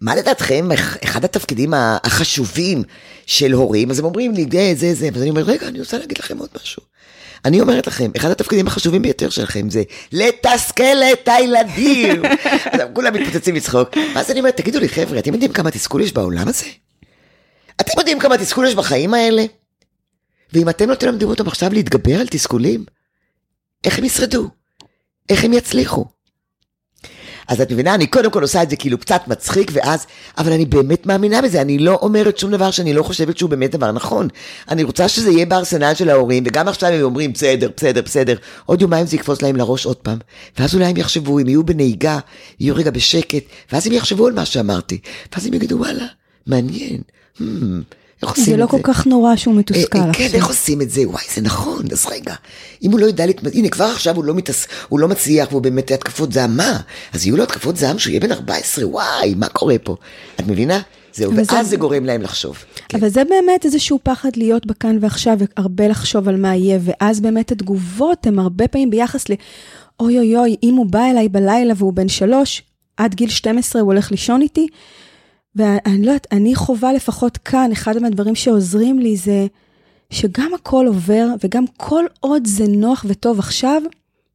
מה 0.00 0.16
לדעתכם 0.16 0.68
אחד 1.04 1.24
התפקידים 1.24 1.74
החשובים 1.76 2.82
של 3.26 3.52
הורים? 3.52 3.90
אז 3.90 3.98
הם 3.98 4.04
אומרים 4.04 4.34
לי, 4.34 4.46
זה, 4.52 4.72
זה, 4.74 4.94
זה, 4.94 5.08
ואז 5.12 5.22
אני 5.22 5.30
אומר, 5.30 5.42
רגע, 5.42 5.68
אני 5.68 5.78
רוצה 5.80 5.98
להגיד 5.98 6.18
לכם 6.18 6.38
עוד 6.38 6.48
משהו. 6.62 6.82
אני 7.46 7.60
אומרת 7.60 7.86
לכם, 7.86 8.10
אחד 8.16 8.30
התפקידים 8.30 8.66
החשובים 8.66 9.02
ביותר 9.02 9.30
שלכם 9.30 9.70
זה 9.70 9.82
לתסכל 10.12 11.02
את 11.12 11.28
הילדים. 11.28 12.22
כולם 12.94 13.14
מתפוצצים 13.14 13.54
לצחוק. 13.54 13.88
ואז 14.14 14.30
אני 14.30 14.38
אומרת, 14.38 14.56
תגידו 14.56 14.80
לי, 14.80 14.88
חבר'ה, 14.88 15.18
אתם 15.18 15.32
יודעים 15.32 15.52
כמה 15.52 15.70
תסכול 15.70 16.00
יש 16.02 16.12
בעולם 16.12 16.48
הזה? 16.48 16.66
אתם 17.80 17.92
יודעים 17.98 18.18
כמה 18.18 18.38
תסכול 18.38 18.66
יש 18.66 18.74
בחיים 18.74 19.14
האלה? 19.14 19.44
ואם 20.52 20.68
אתם 20.68 20.90
לא 20.90 20.94
תלמדו 20.94 21.28
אותם 21.28 21.48
עכשיו 21.48 21.72
להתגבר 21.72 22.20
על 22.20 22.26
תסכולים, 22.26 22.84
איך 23.84 23.98
הם 23.98 24.04
ישרדו? 24.04 24.48
איך 25.28 25.44
הם 25.44 25.52
יצליחו? 25.52 26.04
אז 27.48 27.60
את 27.60 27.72
מבינה, 27.72 27.94
אני 27.94 28.06
קודם 28.06 28.30
כל 28.30 28.42
עושה 28.42 28.62
את 28.62 28.70
זה 28.70 28.76
כאילו 28.76 28.98
קצת 28.98 29.20
מצחיק, 29.26 29.70
ואז, 29.74 30.06
אבל 30.38 30.52
אני 30.52 30.64
באמת 30.64 31.06
מאמינה 31.06 31.42
בזה, 31.42 31.60
אני 31.60 31.78
לא 31.78 31.98
אומרת 32.02 32.38
שום 32.38 32.50
דבר 32.50 32.70
שאני 32.70 32.92
לא 32.92 33.02
חושבת 33.02 33.38
שהוא 33.38 33.50
באמת 33.50 33.70
דבר 33.70 33.92
נכון. 33.92 34.28
אני 34.68 34.82
רוצה 34.82 35.08
שזה 35.08 35.30
יהיה 35.30 35.46
בארסנל 35.46 35.94
של 35.94 36.10
ההורים, 36.10 36.42
וגם 36.46 36.68
עכשיו 36.68 36.90
הם 36.90 37.02
אומרים, 37.02 37.32
בסדר, 37.32 37.70
בסדר, 37.76 38.02
בסדר, 38.02 38.36
עוד 38.66 38.82
יומיים 38.82 39.06
זה 39.06 39.16
יקפוץ 39.16 39.42
להם 39.42 39.56
לראש 39.56 39.86
עוד 39.86 39.96
פעם. 39.96 40.18
ואז 40.58 40.74
אולי 40.74 40.84
הם 40.84 40.96
יחשבו, 40.96 41.38
אם 41.38 41.48
יהיו 41.48 41.64
בנהיגה, 41.64 42.18
יהיו 42.60 42.74
רגע 42.74 42.90
בשקט, 42.90 43.42
ואז 43.72 43.86
הם 43.86 43.92
יחשבו 43.92 44.26
על 44.26 44.32
מה 44.32 44.44
שאמרתי, 44.44 44.98
ואז 45.32 45.46
הם 45.46 45.54
יגידו, 45.54 45.76
וואלה, 45.78 46.06
מעניין. 46.46 47.00
Hmm, 47.38 47.42
איך 48.22 48.30
עושים 48.30 48.42
את 48.42 48.46
זה? 48.46 48.50
זה 48.52 48.56
לא 48.56 48.66
כל 48.66 48.80
כך 48.82 49.06
נורא 49.06 49.36
שהוא 49.36 49.54
מתוסכל 49.54 49.98
אה, 49.98 50.12
כן, 50.12 50.28
איך 50.32 50.46
עושים 50.46 50.82
את 50.82 50.90
זה? 50.90 51.00
וואי, 51.08 51.24
זה 51.34 51.40
נכון, 51.40 51.82
אז 51.92 52.06
רגע. 52.06 52.34
אם 52.82 52.90
הוא 52.90 53.00
לא 53.00 53.06
יודע 53.06 53.26
להתמודד, 53.26 53.56
הנה, 53.56 53.68
כבר 53.68 53.84
עכשיו 53.84 54.16
הוא 54.16 54.24
לא, 54.24 54.34
מתס... 54.34 54.66
הוא 54.88 55.00
לא 55.00 55.08
מצליח, 55.08 55.48
והוא 55.50 55.62
באמת 55.62 55.90
התקפות 55.90 56.32
זעם, 56.32 56.56
מה? 56.56 56.80
אז 57.12 57.26
יהיו 57.26 57.36
לו 57.36 57.42
התקפות 57.42 57.76
זעם 57.76 57.98
שהוא 57.98 58.10
יהיה 58.10 58.20
בן 58.20 58.32
14, 58.32 58.86
וואי, 58.86 59.34
מה 59.36 59.48
קורה 59.48 59.78
פה? 59.78 59.96
את 60.40 60.46
מבינה? 60.46 60.80
זהו, 61.14 61.36
ואז 61.36 61.50
זה... 61.50 61.64
זה 61.64 61.76
גורם 61.76 62.04
להם 62.04 62.22
לחשוב. 62.22 62.64
כן. 62.88 62.98
אבל 62.98 63.08
זה 63.08 63.22
באמת 63.24 63.64
איזשהו 63.64 63.98
פחד 64.02 64.30
להיות 64.36 64.66
בכאן 64.66 64.98
ועכשיו, 65.00 65.38
והרבה 65.38 65.88
לחשוב 65.88 66.28
על 66.28 66.36
מה 66.36 66.56
יהיה, 66.56 66.78
ואז 66.82 67.20
באמת 67.20 67.52
התגובות 67.52 68.26
הן 68.26 68.38
הרבה 68.38 68.68
פעמים 68.68 68.90
ביחס 68.90 69.28
ל... 69.28 69.32
אוי 70.00 70.18
אוי 70.18 70.36
אוי, 70.36 70.56
אם 70.62 70.74
הוא 70.74 70.86
בא 70.86 71.10
אליי 71.10 71.28
בלילה 71.28 71.74
והוא 71.76 71.92
בן 71.92 72.08
שלוש, 72.08 72.62
עד 72.96 73.14
גיל 73.14 73.30
12 73.30 73.82
הוא 73.82 73.92
הולך 73.92 74.10
לישון 74.10 74.42
איתי, 74.42 74.66
ואני 75.56 76.02
לא 76.02 76.10
יודעת, 76.10 76.26
אני 76.32 76.54
חווה 76.54 76.92
לפחות 76.92 77.36
כאן, 77.36 77.72
אחד 77.72 77.98
מהדברים 77.98 78.34
שעוזרים 78.34 78.98
לי 78.98 79.16
זה 79.16 79.46
שגם 80.10 80.54
הכל 80.54 80.86
עובר, 80.86 81.26
וגם 81.44 81.64
כל 81.76 82.04
עוד 82.20 82.46
זה 82.46 82.64
נוח 82.68 83.04
וטוב 83.08 83.38
עכשיו, 83.38 83.82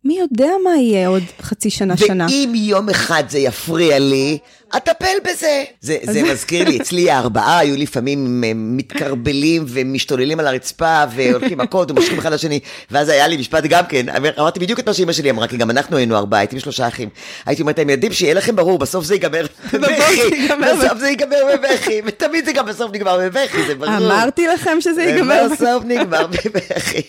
מי 0.03 0.19
יודע 0.19 0.51
מה 0.63 0.78
יהיה 0.78 1.07
עוד 1.07 1.24
חצי 1.41 1.69
שנה, 1.69 1.97
שנה. 1.97 2.26
ואם 2.30 2.53
יום 2.55 2.89
אחד 2.89 3.24
זה 3.30 3.39
יפריע 3.39 3.99
לי, 3.99 4.38
אטפל 4.78 5.17
בזה. 5.24 5.63
זה, 5.82 5.97
זה 6.03 6.24
מזכיר 6.24 6.69
לי, 6.69 6.78
אצלי 6.78 7.11
הארבעה 7.11 7.59
היו 7.59 7.78
לפעמים 7.78 8.43
מתקרבלים 8.78 9.65
ומשתוללים 9.67 10.39
על 10.39 10.47
הרצפה 10.47 11.03
והולכים 11.15 11.57
מכות 11.57 11.91
ומושכים 11.91 12.19
אחד 12.19 12.34
לשני, 12.34 12.59
ואז 12.91 13.09
היה 13.09 13.28
לי 13.28 13.38
משפט 13.38 13.63
גם 13.63 13.84
כן, 13.89 14.05
אמרתי 14.39 14.59
בדיוק 14.59 14.80
את 14.80 14.88
מה 14.88 14.93
שאמא 14.93 15.13
שלי 15.13 15.30
אמרה, 15.30 15.47
כי 15.47 15.57
גם 15.57 15.72
אנחנו 15.72 15.97
היינו 15.97 16.17
ארבעה, 16.17 16.39
הייתי 16.39 16.59
שלושה 16.59 16.88
אחים. 16.88 17.09
הייתי 17.45 17.61
אומרת 17.61 17.80
להם, 17.80 17.89
ילדים, 17.89 18.13
שיהיה 18.13 18.34
לכם 18.34 18.55
ברור, 18.55 18.80
בסוף 18.80 19.05
זה 19.05 19.13
ייגמר 19.13 19.45
בבכי, 19.74 20.47
בסוף 20.47 20.99
זה 20.99 21.09
ייגמר 21.09 21.38
בבכי, 21.53 22.01
ותמיד 22.05 22.45
זה 22.45 22.51
גם 22.51 22.65
בסוף 22.65 22.91
נגמר 22.93 23.17
בבכי, 23.19 23.63
זה 23.67 23.76
ברור. 23.76 23.97
אמרתי 23.97 24.47
לכם 24.47 24.78
שזה 24.82 25.03
ייגמר. 25.03 25.47
בסוף 25.51 25.84
נגמר 25.86 26.28
בבכי. 26.28 27.01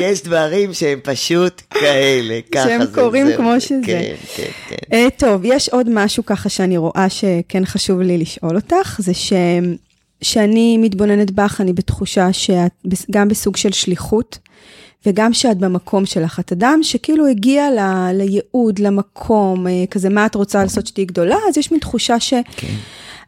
יש 0.00 0.22
דברים 0.22 0.74
שהם 0.74 1.00
פשוט 1.02 1.62
כאלה, 1.70 2.40
ככה 2.52 2.62
זה. 2.64 2.68
שהם 2.68 2.86
קורים 2.94 3.26
כמו 3.36 3.60
שזה. 3.60 3.80
כן, 3.86 4.14
כן, 4.36 4.42
כן. 4.68 4.76
אה, 4.92 5.06
טוב, 5.16 5.40
יש 5.44 5.68
עוד 5.68 5.88
משהו 5.90 6.26
ככה 6.26 6.43
שאני 6.48 6.76
רואה 6.76 7.06
שכן 7.08 7.64
חשוב 7.64 8.00
לי 8.00 8.18
לשאול 8.18 8.56
אותך, 8.56 9.00
זה 9.02 9.14
ש... 9.14 9.32
שאני 10.22 10.78
מתבוננת 10.78 11.30
בך, 11.30 11.60
אני 11.60 11.72
בתחושה 11.72 12.32
שאת 12.32 12.72
גם 13.10 13.28
בסוג 13.28 13.56
של 13.56 13.72
שליחות, 13.72 14.38
וגם 15.06 15.32
שאת 15.32 15.58
במקום 15.58 16.06
שלך. 16.06 16.40
את 16.40 16.52
אדם 16.52 16.78
שכאילו 16.82 17.26
הגיע 17.26 17.70
ל... 17.70 17.78
לייעוד, 18.12 18.78
למקום, 18.78 19.66
אה, 19.66 19.84
כזה, 19.90 20.08
מה 20.08 20.26
את 20.26 20.34
רוצה 20.34 20.62
לעשות 20.62 20.86
שתהיי 20.86 21.04
גדולה, 21.04 21.36
אז 21.48 21.58
יש 21.58 21.70
מין 21.70 21.80
תחושה 21.80 22.20
ש... 22.20 22.34
כן. 22.56 22.74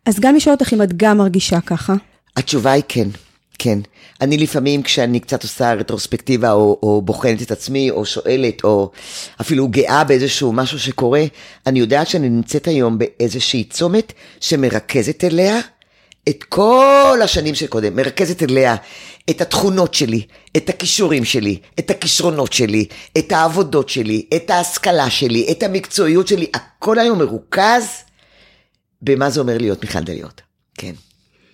אז 0.07 0.21
גם 0.21 0.35
לשאול 0.35 0.55
אותך 0.55 0.73
אם 0.73 0.83
את 0.83 0.97
גם 0.97 1.19
מרגישה 1.19 1.61
ככה. 1.61 1.95
התשובה 2.37 2.73
היא 2.73 2.83
כן. 2.89 3.09
כן. 3.59 3.79
אני 4.21 4.37
לפעמים, 4.37 4.83
כשאני 4.83 5.21
קצת 5.21 5.43
עושה 5.43 5.73
רטרוספקטיבה, 5.73 6.53
או, 6.53 6.79
או 6.83 7.03
בוחנת 7.03 7.43
את 7.43 7.51
עצמי, 7.51 7.91
או 7.91 8.07
שואלת, 8.07 8.65
או 8.65 8.91
אפילו 9.41 9.69
גאה 9.69 10.05
באיזשהו 10.05 10.53
משהו 10.53 10.79
שקורה, 10.79 11.25
אני 11.67 11.79
יודעת 11.79 12.09
שאני 12.09 12.29
נמצאת 12.29 12.69
היום 12.69 12.99
באיזושהי 12.99 13.65
צומת 13.65 14.13
שמרכזת 14.41 15.25
אליה 15.25 15.61
את 16.29 16.43
כל 16.43 17.21
השנים 17.25 17.55
שקודם, 17.55 17.97
מרכזת 17.97 18.43
אליה 18.43 18.77
את 19.31 19.41
התכונות 19.41 19.95
שלי, 19.95 20.27
את 20.57 20.69
הכישורים 20.69 21.25
שלי, 21.25 21.59
את 21.79 21.91
הכישרונות 21.91 22.53
שלי, 22.53 22.87
את 23.19 23.33
העבודות 23.33 23.89
שלי, 23.89 24.27
את 24.37 24.51
ההשכלה 24.51 25.11
שלי, 25.11 25.47
את 25.51 25.63
המקצועיות 25.63 26.29
שלי, 26.29 26.47
הכל 26.55 26.99
היום 26.99 27.19
מרוכז 27.19 27.85
במה 29.03 29.31
זה 29.31 29.41
אומר 29.41 29.59
להיות 29.59 29.85
מיכל 29.85 30.01
דליות. 30.01 30.41
כן. 30.75 30.93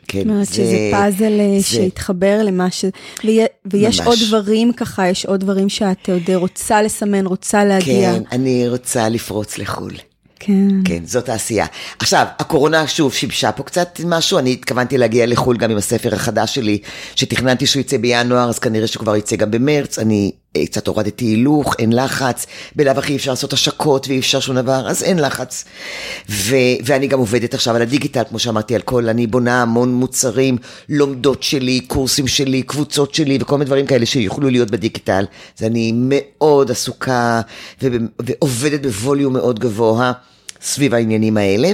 כן. 0.08 0.18
זאת 0.18 0.28
אומרת 0.28 0.48
שזה 0.48 0.88
פאזל 0.90 1.40
אה, 1.40 1.58
זה... 1.58 1.62
שהתחבר 1.62 2.40
למה 2.44 2.70
ש... 2.70 2.84
ויש 3.64 4.00
ממש. 4.00 4.06
עוד 4.06 4.18
דברים 4.28 4.72
ככה, 4.72 5.08
יש 5.08 5.26
עוד 5.26 5.40
דברים 5.40 5.68
שאת 5.68 6.08
עוד 6.08 6.30
רוצה 6.34 6.82
לסמן, 6.82 7.26
רוצה 7.26 7.64
להגיע. 7.64 8.12
כן, 8.12 8.22
אני 8.32 8.68
רוצה 8.68 9.08
לפרוץ 9.08 9.58
לחו"ל. 9.58 9.92
כן. 10.44 10.68
כן, 10.84 11.02
זאת 11.06 11.28
העשייה. 11.28 11.66
עכשיו, 11.98 12.26
הקורונה 12.38 12.86
שוב 12.86 13.12
שיבשה 13.12 13.52
פה 13.52 13.62
קצת 13.62 14.00
משהו, 14.04 14.38
אני 14.38 14.52
התכוונתי 14.52 14.98
להגיע 14.98 15.26
לחו"ל 15.26 15.56
גם 15.56 15.70
עם 15.70 15.76
הספר 15.76 16.14
החדש 16.14 16.54
שלי, 16.54 16.78
שתכננתי 17.14 17.66
שהוא 17.66 17.80
יצא 17.80 17.96
בינואר, 17.96 18.48
אז 18.48 18.58
כנראה 18.58 18.86
שהוא 18.86 19.00
כבר 19.00 19.16
יצא 19.16 19.36
גם 19.36 19.50
במרץ, 19.50 19.98
אני 19.98 20.32
אה, 20.34 20.41
קצת 20.66 20.88
הורדתי 20.88 21.24
הילוך, 21.24 21.76
אין 21.78 21.92
לחץ, 21.92 22.46
בלאו 22.76 22.92
הכי 22.92 23.16
אפשר 23.16 23.30
לעשות 23.30 23.52
השקות 23.52 24.08
ואי 24.08 24.18
אפשר 24.18 24.40
שום 24.40 24.56
דבר, 24.56 24.88
אז 24.88 25.02
אין 25.02 25.18
לחץ. 25.18 25.64
ו- 26.28 26.54
ואני 26.84 27.06
גם 27.06 27.18
עובדת 27.18 27.54
עכשיו 27.54 27.76
על 27.76 27.82
הדיגיטל, 27.82 28.22
כמו 28.28 28.38
שאמרתי, 28.38 28.74
על 28.74 28.80
כל, 28.80 29.08
אני 29.08 29.26
בונה 29.26 29.62
המון 29.62 29.94
מוצרים, 29.94 30.56
לומדות 30.88 31.42
שלי, 31.42 31.80
קורסים 31.80 32.28
שלי, 32.28 32.62
קבוצות 32.62 33.14
שלי 33.14 33.38
וכל 33.40 33.54
מיני 33.54 33.66
דברים 33.66 33.86
כאלה 33.86 34.06
שיוכלו 34.06 34.50
להיות 34.50 34.70
בדיגיטל. 34.70 35.24
אז 35.58 35.64
אני 35.64 35.92
מאוד 35.94 36.70
עסוקה 36.70 37.40
ו- 37.82 37.88
ועובדת 38.22 38.80
בווליום 38.80 39.32
מאוד 39.32 39.58
גבוה 39.58 40.12
סביב 40.62 40.94
העניינים 40.94 41.36
האלה. 41.36 41.72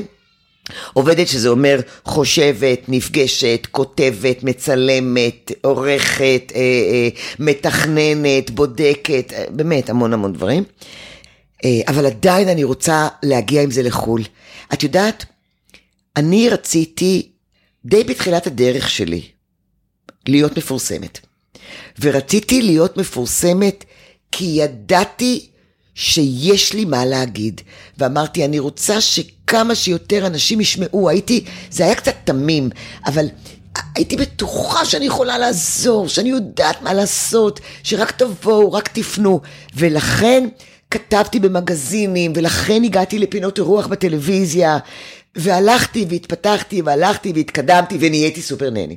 עובדת 0.93 1.28
שזה 1.28 1.49
אומר 1.49 1.81
חושבת, 2.05 2.81
נפגשת, 2.89 3.66
כותבת, 3.70 4.43
מצלמת, 4.43 5.53
עורכת, 5.62 6.53
אה, 6.55 6.61
אה, 6.61 7.09
מתכננת, 7.39 8.51
בודקת, 8.51 9.32
אה, 9.32 9.45
באמת 9.51 9.90
המון 9.90 10.12
המון 10.12 10.32
דברים. 10.32 10.65
אה, 11.65 11.81
אבל 11.89 12.07
עדיין 12.07 12.49
אני 12.49 12.65
רוצה 12.65 13.09
להגיע 13.23 13.62
עם 13.62 13.70
זה 13.70 13.82
לחו"ל. 13.82 14.23
את 14.73 14.82
יודעת, 14.82 15.24
אני 16.16 16.49
רציתי, 16.49 17.28
די 17.85 18.05
בתחילת 18.05 18.47
הדרך 18.47 18.90
שלי, 18.90 19.23
להיות 20.28 20.59
מפורסמת. 20.59 21.19
ורציתי 22.01 22.62
להיות 22.62 22.97
מפורסמת 22.97 23.85
כי 24.32 24.45
ידעתי 24.45 25.49
שיש 25.99 26.73
לי 26.73 26.85
מה 26.85 27.05
להגיד. 27.05 27.61
ואמרתי, 27.99 28.45
אני 28.45 28.59
רוצה 28.59 29.01
שכמה 29.01 29.75
שיותר 29.75 30.27
אנשים 30.27 30.61
ישמעו. 30.61 31.09
הייתי, 31.09 31.45
זה 31.70 31.85
היה 31.85 31.95
קצת 31.95 32.15
תמים, 32.25 32.70
אבל 33.07 33.27
הייתי 33.95 34.16
בטוחה 34.16 34.85
שאני 34.85 35.05
יכולה 35.05 35.39
לעזור, 35.39 36.09
שאני 36.09 36.29
יודעת 36.29 36.83
מה 36.83 36.95
לעשות, 36.95 37.61
שרק 37.83 38.11
תבואו, 38.11 38.73
רק 38.73 38.89
תפנו. 38.89 39.41
ולכן 39.75 40.49
כתבתי 40.91 41.41
במגזינים, 41.41 42.33
ולכן 42.37 42.85
הגעתי 42.85 43.19
לפינות 43.19 43.59
אירוח 43.59 43.87
בטלוויזיה, 43.87 44.79
והלכתי 45.37 46.07
והתפתחתי, 46.09 46.83
והלכתי 46.83 47.33
והתקדמתי, 47.35 47.97
ונהייתי 48.01 48.43
סופר 48.43 48.70
נני. 48.70 48.97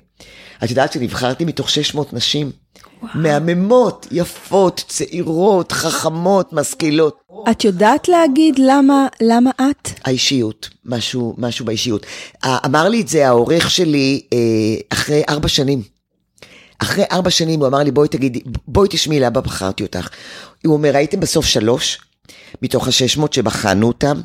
את 0.64 0.70
יודעת 0.70 0.94
שנבחרתי 0.94 1.46
מתוך 1.46 1.70
600 1.70 2.14
נשים? 2.14 2.52
וואו. 3.02 3.12
מהממות, 3.16 4.08
יפות, 4.12 4.84
צעירות, 4.88 5.72
חכמות, 5.72 6.54
משכילות. 6.54 7.22
את 7.52 7.64
יודעת 7.64 8.08
להגיד 8.08 8.60
למה, 8.60 9.08
למה 9.22 9.52
את? 9.52 9.90
האישיות, 10.06 10.70
משהו, 10.86 11.36
משהו 11.38 11.66
באישיות. 11.66 12.06
אמר 12.46 12.90
לי 12.90 13.02
את 13.02 13.08
זה 13.08 13.28
העורך 13.28 13.72
שלי 13.72 14.22
אה, 14.34 14.38
אחרי 14.90 15.22
ארבע 15.30 15.48
שנים. 15.48 15.82
אחרי 16.80 17.04
ארבע 17.12 17.30
שנים 17.30 17.60
הוא 17.60 17.68
אמר 17.68 17.80
לי, 17.80 17.92
בואי 17.92 18.08
תגידי, 18.08 18.42
בואי 18.68 18.88
תשמעי 18.92 19.20
למה 19.20 19.42
בחרתי 19.42 19.84
אותך. 19.84 20.10
הוא 20.66 20.74
אומר, 20.74 20.98
הייתם 20.98 21.20
בסוף 21.20 21.46
שלוש, 21.46 21.98
מתוך 22.62 22.88
השש 22.88 23.18
מאות 23.18 23.34
שבחנו 23.34 23.88
אותם, 23.88 24.22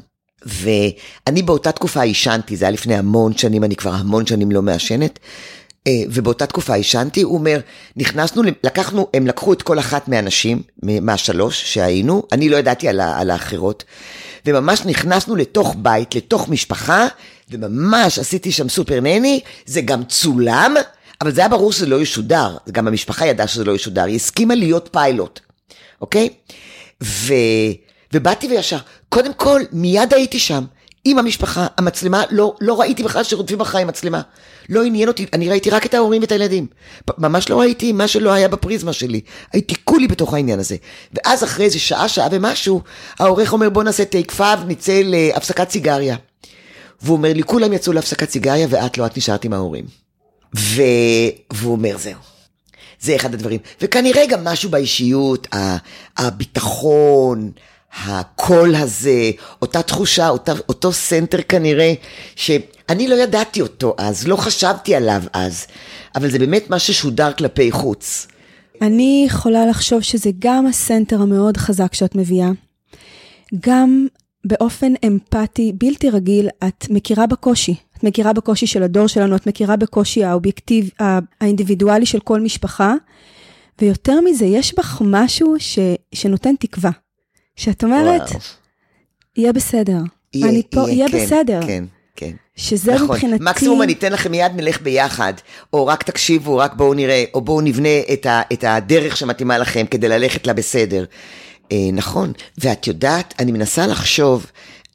ואני 0.46 1.42
באותה 1.42 1.72
תקופה 1.72 2.02
עישנתי, 2.02 2.56
זה 2.56 2.64
היה 2.64 2.72
לפני 2.72 2.94
המון 2.94 3.36
שנים, 3.36 3.64
אני 3.64 3.76
כבר 3.76 3.92
המון 3.92 4.26
שנים 4.26 4.50
לא 4.50 4.62
מעשנת, 4.62 5.18
ובאותה 5.88 6.46
תקופה 6.46 6.74
עישנתי, 6.74 7.22
הוא 7.22 7.38
אומר, 7.38 7.60
נכנסנו, 7.96 8.42
לקחנו, 8.64 9.06
הם 9.14 9.26
לקחו 9.26 9.52
את 9.52 9.62
כל 9.62 9.78
אחת 9.78 10.08
מהנשים, 10.08 10.62
מהשלוש 10.82 11.74
שהיינו, 11.74 12.22
אני 12.32 12.48
לא 12.48 12.56
ידעתי 12.56 12.88
על, 12.88 13.00
על 13.00 13.30
האחרות, 13.30 13.84
וממש 14.46 14.80
נכנסנו 14.80 15.36
לתוך 15.36 15.76
בית, 15.78 16.14
לתוך 16.14 16.48
משפחה, 16.48 17.06
וממש 17.50 18.18
עשיתי 18.18 18.52
שם 18.52 18.68
סופר 18.68 19.00
נני, 19.00 19.40
זה 19.66 19.80
גם 19.80 20.04
צולם, 20.04 20.74
אבל 21.20 21.32
זה 21.32 21.40
היה 21.40 21.48
ברור 21.48 21.72
שזה 21.72 21.86
לא 21.86 22.00
ישודר, 22.00 22.56
גם 22.72 22.88
המשפחה 22.88 23.26
ידעה 23.26 23.46
שזה 23.46 23.64
לא 23.64 23.72
ישודר, 23.72 24.04
היא 24.04 24.16
הסכימה 24.16 24.54
להיות 24.54 24.88
פיילוט, 24.92 25.40
אוקיי? 26.00 26.28
ו... 27.02 27.34
ובאתי 28.12 28.46
וישר, 28.46 28.78
קודם 29.08 29.34
כל, 29.34 29.62
מיד 29.72 30.14
הייתי 30.14 30.38
שם. 30.38 30.64
עם 31.08 31.18
המשפחה, 31.18 31.66
המצלמה, 31.78 32.22
לא, 32.30 32.54
לא 32.60 32.80
ראיתי 32.80 33.02
בכלל 33.02 33.24
שרודפים 33.24 33.60
אחריי 33.60 33.82
עם 33.82 33.88
מצלמה. 33.88 34.20
לא 34.68 34.84
עניין 34.84 35.08
אותי, 35.08 35.26
אני 35.32 35.48
ראיתי 35.48 35.70
רק 35.70 35.86
את 35.86 35.94
ההורים 35.94 36.22
ואת 36.22 36.32
הילדים. 36.32 36.66
ממש 37.18 37.50
לא 37.50 37.60
ראיתי 37.60 37.92
מה 37.92 38.08
שלא 38.08 38.32
היה 38.32 38.48
בפריזמה 38.48 38.92
שלי. 38.92 39.20
הייתי 39.52 39.74
כולי 39.84 40.08
בתוך 40.08 40.34
העניין 40.34 40.58
הזה. 40.58 40.76
ואז 41.14 41.44
אחרי 41.44 41.64
איזה 41.64 41.78
שעה, 41.78 42.08
שעה 42.08 42.28
ומשהו, 42.30 42.80
העורך 43.18 43.52
אומר 43.52 43.70
בוא 43.70 43.82
נעשה 43.82 44.04
טייק 44.04 44.30
פאב, 44.30 44.64
נצא 44.66 45.00
להפסקת 45.04 45.70
סיגריה. 45.70 46.16
והוא 47.02 47.16
אומר 47.16 47.32
לי, 47.32 47.42
כולם 47.42 47.72
יצאו 47.72 47.92
להפסקת 47.92 48.30
סיגריה 48.30 48.66
ואת 48.70 48.98
לא, 48.98 49.06
את 49.06 49.16
נשארת 49.16 49.44
עם 49.44 49.52
ההורים. 49.52 49.84
ו... 50.56 50.82
והוא 51.52 51.72
אומר, 51.72 51.96
זהו. 51.98 52.18
זה 53.00 53.16
אחד 53.16 53.34
הדברים. 53.34 53.60
וכנראה 53.80 54.26
גם 54.26 54.44
משהו 54.44 54.70
באישיות, 54.70 55.46
הביטחון, 56.16 57.50
הקול 58.04 58.74
הזה, 58.74 59.30
אותה 59.62 59.82
תחושה, 59.82 60.28
אותה, 60.28 60.52
אותו 60.68 60.92
סנטר 60.92 61.42
כנראה, 61.48 61.94
שאני 62.36 63.08
לא 63.08 63.14
ידעתי 63.14 63.60
אותו 63.60 63.94
אז, 63.98 64.28
לא 64.28 64.36
חשבתי 64.36 64.94
עליו 64.94 65.22
אז, 65.32 65.66
אבל 66.14 66.30
זה 66.30 66.38
באמת 66.38 66.70
מה 66.70 66.78
ששודר 66.78 67.32
כלפי 67.32 67.70
חוץ. 67.70 68.26
אני 68.82 69.24
יכולה 69.28 69.66
לחשוב 69.66 70.00
שזה 70.00 70.30
גם 70.38 70.66
הסנטר 70.66 71.22
המאוד 71.22 71.56
חזק 71.56 71.94
שאת 71.94 72.14
מביאה, 72.14 72.50
גם 73.60 74.06
באופן 74.44 74.92
אמפתי 75.06 75.72
בלתי 75.78 76.10
רגיל, 76.10 76.48
את 76.68 76.86
מכירה 76.90 77.26
בקושי. 77.26 77.74
את 77.98 78.04
מכירה 78.04 78.32
בקושי 78.32 78.66
של 78.66 78.82
הדור 78.82 79.06
שלנו, 79.06 79.36
את 79.36 79.46
מכירה 79.46 79.76
בקושי 79.76 80.24
האובייקטיב, 80.24 80.90
האינדיבידואלי 81.40 82.06
של 82.06 82.20
כל 82.20 82.40
משפחה, 82.40 82.94
ויותר 83.80 84.20
מזה, 84.20 84.44
יש 84.44 84.74
בך 84.74 85.02
משהו 85.04 85.54
ש, 85.58 85.78
שנותן 86.14 86.54
תקווה. 86.60 86.90
שאת 87.56 87.84
אומרת, 87.84 88.30
וואו. 88.30 88.40
יהיה 89.36 89.52
בסדר. 89.52 89.98
יהיה, 90.34 90.48
אני 90.48 90.62
פה, 90.70 90.80
יהיה, 90.80 90.92
יהיה 90.92 91.08
כן, 91.08 91.24
בסדר. 91.24 91.60
כן, 91.66 91.84
כן. 92.16 92.32
שזה 92.56 92.94
נכון. 92.94 93.10
מבחינתי... 93.10 93.44
מקסימום 93.44 93.82
אני 93.82 93.92
אתן 93.92 94.12
לכם 94.12 94.30
מיד 94.30 94.52
נלך 94.56 94.82
ביחד, 94.82 95.32
או 95.72 95.86
רק 95.86 96.02
תקשיבו, 96.02 96.56
רק 96.56 96.74
בואו 96.74 96.94
נראה, 96.94 97.24
או 97.34 97.40
בואו 97.40 97.60
נבנה 97.60 97.88
את, 98.12 98.26
ה, 98.26 98.42
את 98.52 98.64
הדרך 98.64 99.16
שמתאימה 99.16 99.58
לכם 99.58 99.86
כדי 99.90 100.08
ללכת 100.08 100.46
לה 100.46 100.52
בסדר. 100.52 101.04
אה, 101.72 101.88
נכון, 101.92 102.32
ואת 102.58 102.86
יודעת, 102.86 103.34
אני 103.38 103.52
מנסה 103.52 103.86
לחשוב, 103.86 104.46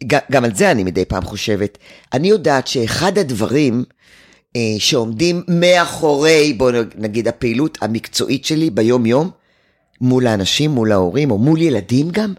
גם, 0.08 0.20
גם 0.32 0.46
על 0.46 0.56
זה 0.56 0.72
אני 0.72 0.84
מדי 0.84 1.06
פעם 1.06 1.24
חושבת, 1.24 1.78
אני 2.14 2.28
יודעת 2.28 2.68
שאחד 2.68 3.18
הדברים 3.18 3.84
אה, 4.56 4.76
שעומדים 4.78 5.44
מאחורי, 5.48 6.54
בואו 6.54 6.82
נגיד, 6.96 7.28
הפעילות 7.28 7.78
המקצועית 7.82 8.46
שלי 8.46 8.70
ביום-יום, 8.70 9.30
מול 10.02 10.28
האנשים, 10.28 10.72
מול 10.72 10.92
ההורים, 10.92 11.32
או 11.32 11.38
מול 11.38 11.62
ילדים 11.62 12.10
גם, 12.10 12.34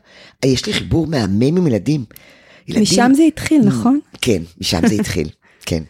יש 0.44 0.66
לי 0.66 0.72
חיבור 0.72 1.06
מהמם 1.06 1.42
עם 1.42 1.66
ילדים. 1.66 2.04
ילדים... 2.68 2.82
משם 2.82 3.12
זה 3.16 3.22
התחיל, 3.22 3.60
נכון? 3.64 4.00
כן, 4.20 4.42
משם 4.60 4.88
זה 4.88 4.94
התחיל, 4.94 5.28
כן. 5.66 5.82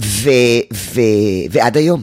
ו, 0.00 0.30
ו, 0.72 1.00
ועד 1.50 1.76
היום. 1.76 2.02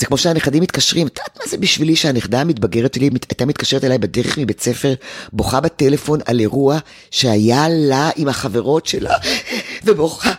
זה 0.00 0.06
כמו 0.06 0.18
שהנכדים 0.18 0.62
מתקשרים, 0.62 1.06
את 1.06 1.18
יודעת 1.18 1.38
מה 1.38 1.50
זה 1.50 1.58
בשבילי 1.58 1.96
שהנכדה 1.96 2.40
המתבגרת 2.40 2.94
שלי 2.94 3.10
הייתה 3.30 3.46
מתקשרת 3.46 3.84
אליי 3.84 3.98
בדרך 3.98 4.38
מבית 4.38 4.60
ספר, 4.60 4.94
בוכה 5.32 5.60
בטלפון 5.60 6.20
על 6.26 6.40
אירוע 6.40 6.78
שהיה 7.10 7.66
לה 7.68 8.10
עם 8.16 8.28
החברות 8.28 8.86
שלה, 8.86 9.14
ובוכה. 9.84 10.32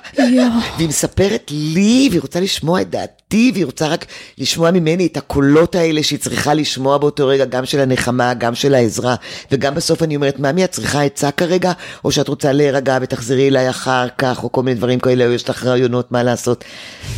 והיא 0.78 0.88
מספרת 0.88 1.52
לי, 1.52 2.08
והיא 2.10 2.22
רוצה 2.22 2.40
לשמוע 2.40 2.82
את 2.82 2.90
דעתי, 2.90 3.52
והיא 3.54 3.66
רוצה 3.66 3.88
רק 3.88 4.06
לשמוע 4.38 4.72
ממני 4.72 5.06
את 5.06 5.18
הקולות 5.18 5.76
האלה 5.76 6.04
שהיא 6.04 6.20
צריכה 6.20 6.54
לשמוע 6.54 6.98
באותו 6.98 7.28
רגע, 7.28 7.46
גם 7.46 7.66
של 7.66 7.80
הנחמה, 7.80 8.34
גם 8.34 8.56
של 8.56 8.74
העזרה, 8.74 9.16
וגם 9.52 9.76
בסוף 9.76 10.04
אני 10.04 10.16
אומרת, 10.16 10.40
ממי, 10.40 10.64
את 10.64 10.72
צריכה 10.72 11.04
עצה 11.04 11.32
כרגע, 11.32 11.72
או 12.06 12.12
שאת 12.12 12.28
רוצה 12.28 12.52
להירגע 12.52 12.98
ותחזרי 13.02 13.48
אליי 13.48 13.70
אחר 13.70 14.08
כך, 14.18 14.44
או 14.44 14.52
כל 14.52 14.64
מיני 14.64 14.76
דברים 14.76 15.00
כאלה, 15.00 15.26
או 15.26 15.32
יש 15.32 15.50
לך 15.50 15.66
רעיונות 15.66 16.12
מה 16.12 16.24
לעשות. 16.24 16.64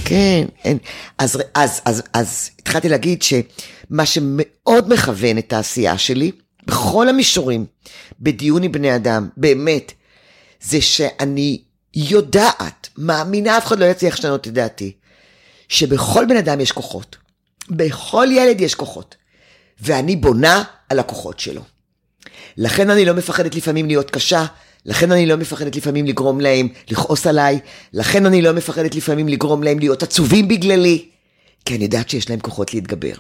כן, 0.06 0.46
אין. 0.64 0.78
אז, 1.18 1.42
אז, 1.54 1.82
אז, 1.86 2.04
אז 2.14 2.50
התחלתי 2.60 2.90
להגיד 2.90 3.22
שמה 3.22 4.06
שמאוד 4.06 4.94
מכוון 4.94 5.38
את 5.38 5.54
העשייה 5.54 5.98
שלי, 5.98 6.32
בכל 6.68 7.10
המישורים, 7.10 7.66
בדיון 8.22 8.64
עם 8.64 8.72
בני 8.72 8.96
אדם, 8.96 9.30
באמת, 9.38 9.92
זה 10.62 10.82
שאני 10.82 11.62
יודעת, 11.96 12.90
מאמינה, 12.98 13.58
אף 13.58 13.68
אחד 13.68 13.80
לא 13.80 13.86
יצליח 13.86 14.20
לשנות 14.20 14.48
את 14.48 14.54
דעתי, 14.54 14.92
שבכל 15.70 16.26
בן 16.26 16.38
אדם 16.38 16.60
יש 16.60 16.72
כוחות. 16.72 17.18
בכל 17.70 18.28
ילד 18.32 18.62
יש 18.62 18.76
כוחות. 18.76 19.16
ואני 19.82 20.16
בונה 20.16 20.64
על 20.90 21.00
הכוחות 21.00 21.40
שלו. 21.40 21.62
לכן 22.58 22.90
אני 22.90 23.06
לא 23.06 23.14
מפחדת 23.14 23.56
לפעמים 23.56 23.88
להיות 23.88 24.12
קשה, 24.12 24.46
לכן 24.86 25.12
אני 25.12 25.26
לא 25.26 25.36
מפחדת 25.38 25.76
לפעמים 25.76 26.06
לגרום 26.06 26.42
להם 26.42 26.68
לכעוס 26.90 27.28
עליי, 27.28 27.60
לכן 27.94 28.26
אני 28.26 28.42
לא 28.42 28.52
מפחדת 28.52 28.96
לפעמים 28.96 29.28
לגרום 29.28 29.64
להם 29.64 29.80
להיות 29.80 30.04
עצובים 30.04 30.48
בגללי, 30.48 31.06
כי 31.66 31.76
אני 31.76 31.84
יודעת 31.84 32.10
שיש 32.10 32.30
להם 32.30 32.40
כוחות 32.40 32.74
להתגבר. 32.74 33.14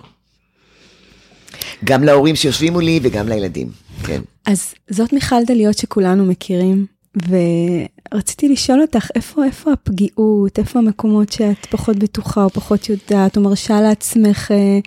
גם 1.83 2.03
להורים 2.03 2.35
שיושבים 2.35 2.73
מולי 2.73 2.99
וגם 3.03 3.29
לילדים, 3.29 3.71
כן. 4.05 4.21
אז 4.45 4.73
זאת 4.89 5.13
מיכל 5.13 5.43
דליות 5.47 5.77
שכולנו 5.77 6.25
מכירים, 6.25 6.85
ורציתי 7.17 8.49
לשאול 8.49 8.81
אותך, 8.81 9.07
איפה, 9.15 9.45
איפה 9.45 9.73
הפגיעות, 9.73 10.59
איפה 10.59 10.79
המקומות 10.79 11.31
שאת 11.31 11.65
פחות 11.69 11.97
בטוחה 11.97 12.43
או 12.43 12.49
פחות 12.49 12.89
יודעת, 12.89 13.37
או 13.37 13.41
מרשה 13.41 13.81
לעצמך 13.81 14.51
אה, 14.51 14.79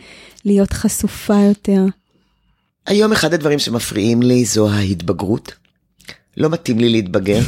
להיות 0.45 0.73
חשופה 0.73 1.37
יותר? 1.49 1.85
היום 2.87 3.13
אחד 3.13 3.35
הדברים 3.35 3.59
שמפריעים 3.59 4.23
לי 4.23 4.45
זו 4.45 4.71
ההתבגרות. 4.71 5.55
לא 6.37 6.49
מתאים 6.49 6.79
לי 6.79 6.89
להתבגר. 6.89 7.41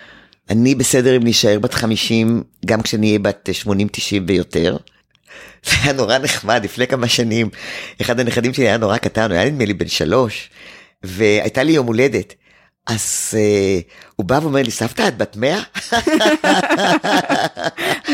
אני 0.50 0.74
בסדר 0.74 1.16
אם 1.16 1.24
להישאר 1.24 1.58
בת 1.58 1.74
50, 1.74 2.42
גם 2.66 2.82
כשאני 2.82 3.06
אהיה 3.06 3.18
בת 3.18 3.48
80-90 3.64 3.70
ויותר. 4.26 4.76
זה 5.64 5.72
היה 5.82 5.92
נורא 5.92 6.18
נחמד, 6.18 6.60
לפני 6.64 6.86
כמה 6.86 7.08
שנים, 7.08 7.48
אחד 8.00 8.20
הנכדים 8.20 8.54
שלי 8.54 8.68
היה 8.68 8.76
נורא 8.76 8.96
קטן, 8.96 9.30
הוא 9.30 9.38
היה 9.38 9.50
נדמה 9.50 9.64
לי 9.64 9.74
בן 9.74 9.88
שלוש, 9.88 10.50
והייתה 11.02 11.62
לי 11.62 11.72
יום 11.72 11.86
הולדת. 11.86 12.34
אז 12.88 13.34
uh, 13.34 13.92
הוא 14.16 14.26
בא 14.26 14.38
ואומר 14.42 14.62
לי, 14.62 14.70
סבתא, 14.70 15.08
את 15.08 15.18
בת 15.18 15.36
מאה? 15.36 15.60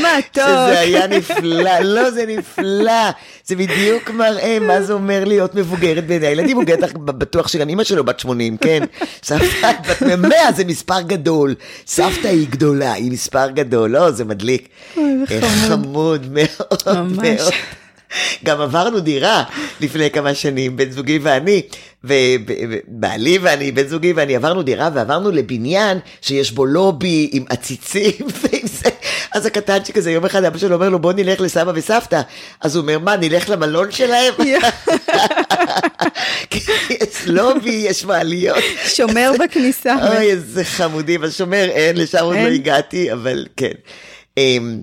מה 0.02 0.08
טוב. 0.32 0.44
שזה 0.44 0.78
היה 0.80 1.06
נפלא, 1.06 1.78
לא, 1.78 2.10
זה 2.10 2.24
נפלא. 2.26 3.10
זה 3.44 3.56
בדיוק 3.56 4.10
מראה 4.10 4.58
מה 4.60 4.82
זה 4.82 4.92
אומר 4.92 5.24
להיות 5.24 5.54
מבוגרת 5.54 6.06
בעיני 6.06 6.26
הילדים, 6.26 6.56
הוא 6.56 6.64
בטח 6.64 6.92
בטוח 6.92 7.48
שגם 7.48 7.68
אימא 7.68 7.84
שלו 7.84 8.04
בת 8.04 8.20
80, 8.20 8.56
כן? 8.56 8.82
סבתא, 9.22 9.70
את 9.70 9.86
בת 9.86 10.02
מאה 10.02 10.52
זה 10.52 10.64
מספר 10.64 11.00
גדול. 11.00 11.54
סבתא 11.86 12.28
היא 12.28 12.46
גדולה, 12.50 12.92
היא 12.92 13.12
מספר 13.12 13.50
גדול, 13.50 13.90
לא, 13.90 14.10
זה 14.10 14.24
מדליק. 14.24 14.68
חמוד 15.68 16.32
מאוד 16.32 17.12
מאוד. 17.12 17.52
גם 18.44 18.60
עברנו 18.60 19.00
דירה 19.00 19.44
לפני 19.80 20.10
כמה 20.10 20.34
שנים, 20.34 20.76
בן 20.76 20.90
זוגי 20.90 21.18
ואני, 21.22 21.62
ובעלי 22.04 23.38
ואני, 23.38 23.72
בן 23.72 23.86
זוגי 23.86 24.12
ואני, 24.12 24.36
עברנו 24.36 24.62
דירה 24.62 24.90
ועברנו 24.94 25.30
לבניין 25.30 25.98
שיש 26.20 26.52
בו 26.52 26.66
לובי 26.66 27.30
עם 27.32 27.44
עציצים 27.48 28.12
ועם 28.42 28.66
זה. 28.66 28.90
אז 29.32 29.46
הקטנצ'יק 29.46 29.96
הזה, 29.96 30.10
יום 30.10 30.24
אחד 30.24 30.44
אבא 30.44 30.58
שלו 30.58 30.74
אומר 30.74 30.88
לו, 30.88 30.98
בוא 30.98 31.12
נלך 31.12 31.40
לסבא 31.40 31.72
וסבתא. 31.74 32.20
אז 32.60 32.76
הוא 32.76 32.82
אומר, 32.82 32.98
מה, 32.98 33.16
נלך 33.16 33.50
למלון 33.50 33.90
שלהם? 33.90 34.34
יש 36.90 37.26
לובי, 37.26 37.70
יש 37.70 38.04
מעליות. 38.04 38.58
שומר 38.86 39.32
בכניסה. 39.44 39.94
אוי, 40.08 40.30
איזה 40.30 40.64
חמודים, 40.64 41.24
אז 41.24 41.36
שומר 41.36 41.68
אין, 41.70 41.96
לשם 41.96 42.18
עוד 42.18 42.36
לא 42.36 42.48
הגעתי, 42.48 43.12
אבל 43.12 43.46
כן. 43.56 43.72
אמ, 44.36 44.80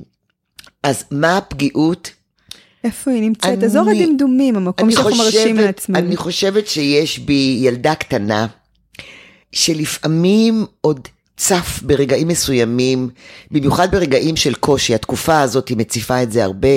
אז 0.84 1.04
מה 1.12 1.38
הפגיעות? 1.38 2.12
איפה 2.84 3.12
היא 3.12 3.22
נמצאת? 3.22 3.58
אני, 3.58 3.66
אזור 3.66 3.90
הדמדומים, 3.90 4.56
המקום 4.56 4.92
שאנחנו 4.92 5.16
מרשים 5.16 5.56
לעצמנו. 5.56 6.00
אני 6.00 6.18
חושבת 6.18 6.68
שיש 6.68 7.20
בי 7.20 7.60
ילדה 7.62 7.96
קטנה, 7.96 8.48
שלפעמים 9.52 10.66
עוד 10.82 11.08
צף 11.38 11.80
ברגעים 11.84 12.28
מסוימים, 12.28 13.10
במיוחד 13.52 13.92
ברגעים 13.92 14.36
של 14.36 14.54
קושי, 14.54 14.96
התקופה 14.96 15.42
הזאת 15.42 15.68
היא 15.70 15.78
מציפה 15.78 16.24
את 16.24 16.32
זה 16.32 16.44
הרבה, 16.44 16.68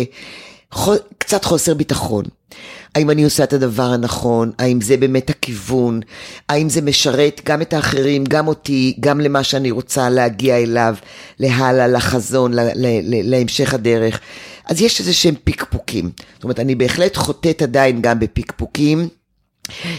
קצת 1.19 1.45
חוסר 1.45 1.75
ביטחון. 1.75 2.25
האם 2.95 3.11
אני 3.11 3.25
עושה 3.25 3.45
את 3.45 3.53
הדבר 3.53 3.83
הנכון? 3.83 4.53
האם 4.59 4.81
זה 4.81 4.97
באמת 4.97 5.31
הכיוון? 5.31 6.01
האם 6.49 6.69
זה 6.69 6.83
משרת 6.83 7.41
גם 7.45 7.63
את 7.63 7.73
האחרים, 7.73 8.25
גם 8.29 8.49
אותי, 8.49 8.97
גם 9.01 9.21
למה 9.21 9.43
שאני 9.43 9.71
רוצה 9.71 10.11
להגיע 10.11 10.57
אליו, 10.57 10.95
להלאה, 11.41 11.89
לחזון, 11.89 12.53
להמשך 13.25 13.75
הדרך? 13.75 14.21
אז 14.67 14.81
יש 14.81 15.01
איזה 15.01 15.13
שהם 15.13 15.35
פיקפוקים. 15.45 16.11
זאת 16.35 16.45
אומרת, 16.45 16.61
אני 16.61 16.75
בהחלט 16.75 17.17
חוטאת 17.17 17.63
עדיין 17.63 18.03
גם 18.03 18.21
בפיקפוקים. 18.21 19.09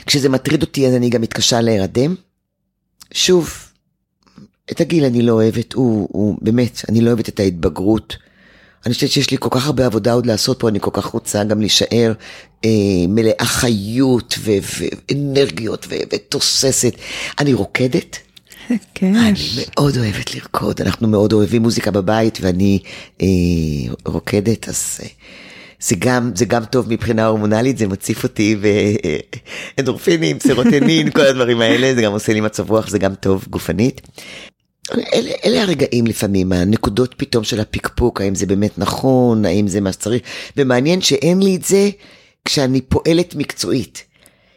כשזה 0.05 0.29
מטריד 0.29 0.61
אותי 0.61 0.87
אז 0.87 0.93
אני 0.93 1.09
גם 1.09 1.21
מתקשה 1.21 1.61
להירדם. 1.61 2.15
שוב, 3.13 3.53
את 4.71 4.81
הגיל 4.81 5.05
אני 5.05 5.21
לא 5.21 5.33
אוהבת, 5.33 5.73
הוא, 5.73 6.07
הוא 6.11 6.37
באמת, 6.41 6.81
אני 6.89 7.01
לא 7.01 7.07
אוהבת 7.09 7.29
את 7.29 7.39
ההתבגרות. 7.39 8.17
אני 8.85 8.93
חושבת 8.93 9.11
שיש 9.11 9.31
לי 9.31 9.37
כל 9.39 9.49
כך 9.51 9.65
הרבה 9.65 9.85
עבודה 9.85 10.13
עוד 10.13 10.25
לעשות 10.25 10.59
פה, 10.59 10.69
אני 10.69 10.79
כל 10.79 10.91
כך 10.93 11.05
רוצה 11.05 11.43
גם 11.43 11.59
להישאר 11.59 12.13
אה, 12.65 12.69
מלאה 13.07 13.45
חיות 13.45 14.35
ואנרגיות 14.41 15.87
ותוססת. 15.89 16.93
אני 17.39 17.53
רוקדת. 17.53 18.24
כן. 18.95 19.15
אני 19.15 19.39
מאוד 19.57 19.97
אוהבת 19.97 20.35
לרקוד, 20.35 20.81
אנחנו 20.81 21.07
מאוד 21.07 21.33
אוהבים 21.33 21.61
מוזיקה 21.61 21.91
בבית 21.91 22.37
ואני 22.41 22.79
אה, 23.21 23.27
רוקדת, 24.05 24.69
אז 24.69 24.99
אה, 25.03 25.07
זה, 25.79 25.95
גם, 25.99 26.31
זה 26.35 26.45
גם 26.45 26.65
טוב 26.65 26.89
מבחינה 26.89 27.25
הורמונלית, 27.25 27.77
זה 27.77 27.87
מציף 27.87 28.23
אותי 28.23 28.57
ואנדורפינים, 29.77 30.39
סרוטנין, 30.39 31.09
כל 31.11 31.21
הדברים 31.21 31.61
האלה, 31.61 31.95
זה 31.95 32.01
גם 32.01 32.11
עושה 32.11 32.33
לי 32.33 32.41
מצב 32.41 32.69
רוח, 32.69 32.87
זה 32.89 32.99
גם 32.99 33.15
טוב 33.15 33.45
גופנית. 33.49 34.01
אלה, 35.13 35.31
אלה 35.45 35.61
הרגעים 35.61 36.07
לפעמים, 36.07 36.51
הנקודות 36.51 37.13
פתאום 37.17 37.43
של 37.43 37.59
הפקפוק, 37.59 38.21
האם 38.21 38.35
זה 38.35 38.45
באמת 38.45 38.77
נכון, 38.77 39.45
האם 39.45 39.67
זה 39.67 39.81
מה 39.81 39.91
שצריך, 39.91 40.21
ומעניין 40.57 41.01
שאין 41.01 41.43
לי 41.43 41.55
את 41.55 41.63
זה 41.63 41.89
כשאני 42.45 42.81
פועלת 42.81 43.35
מקצועית. 43.35 44.03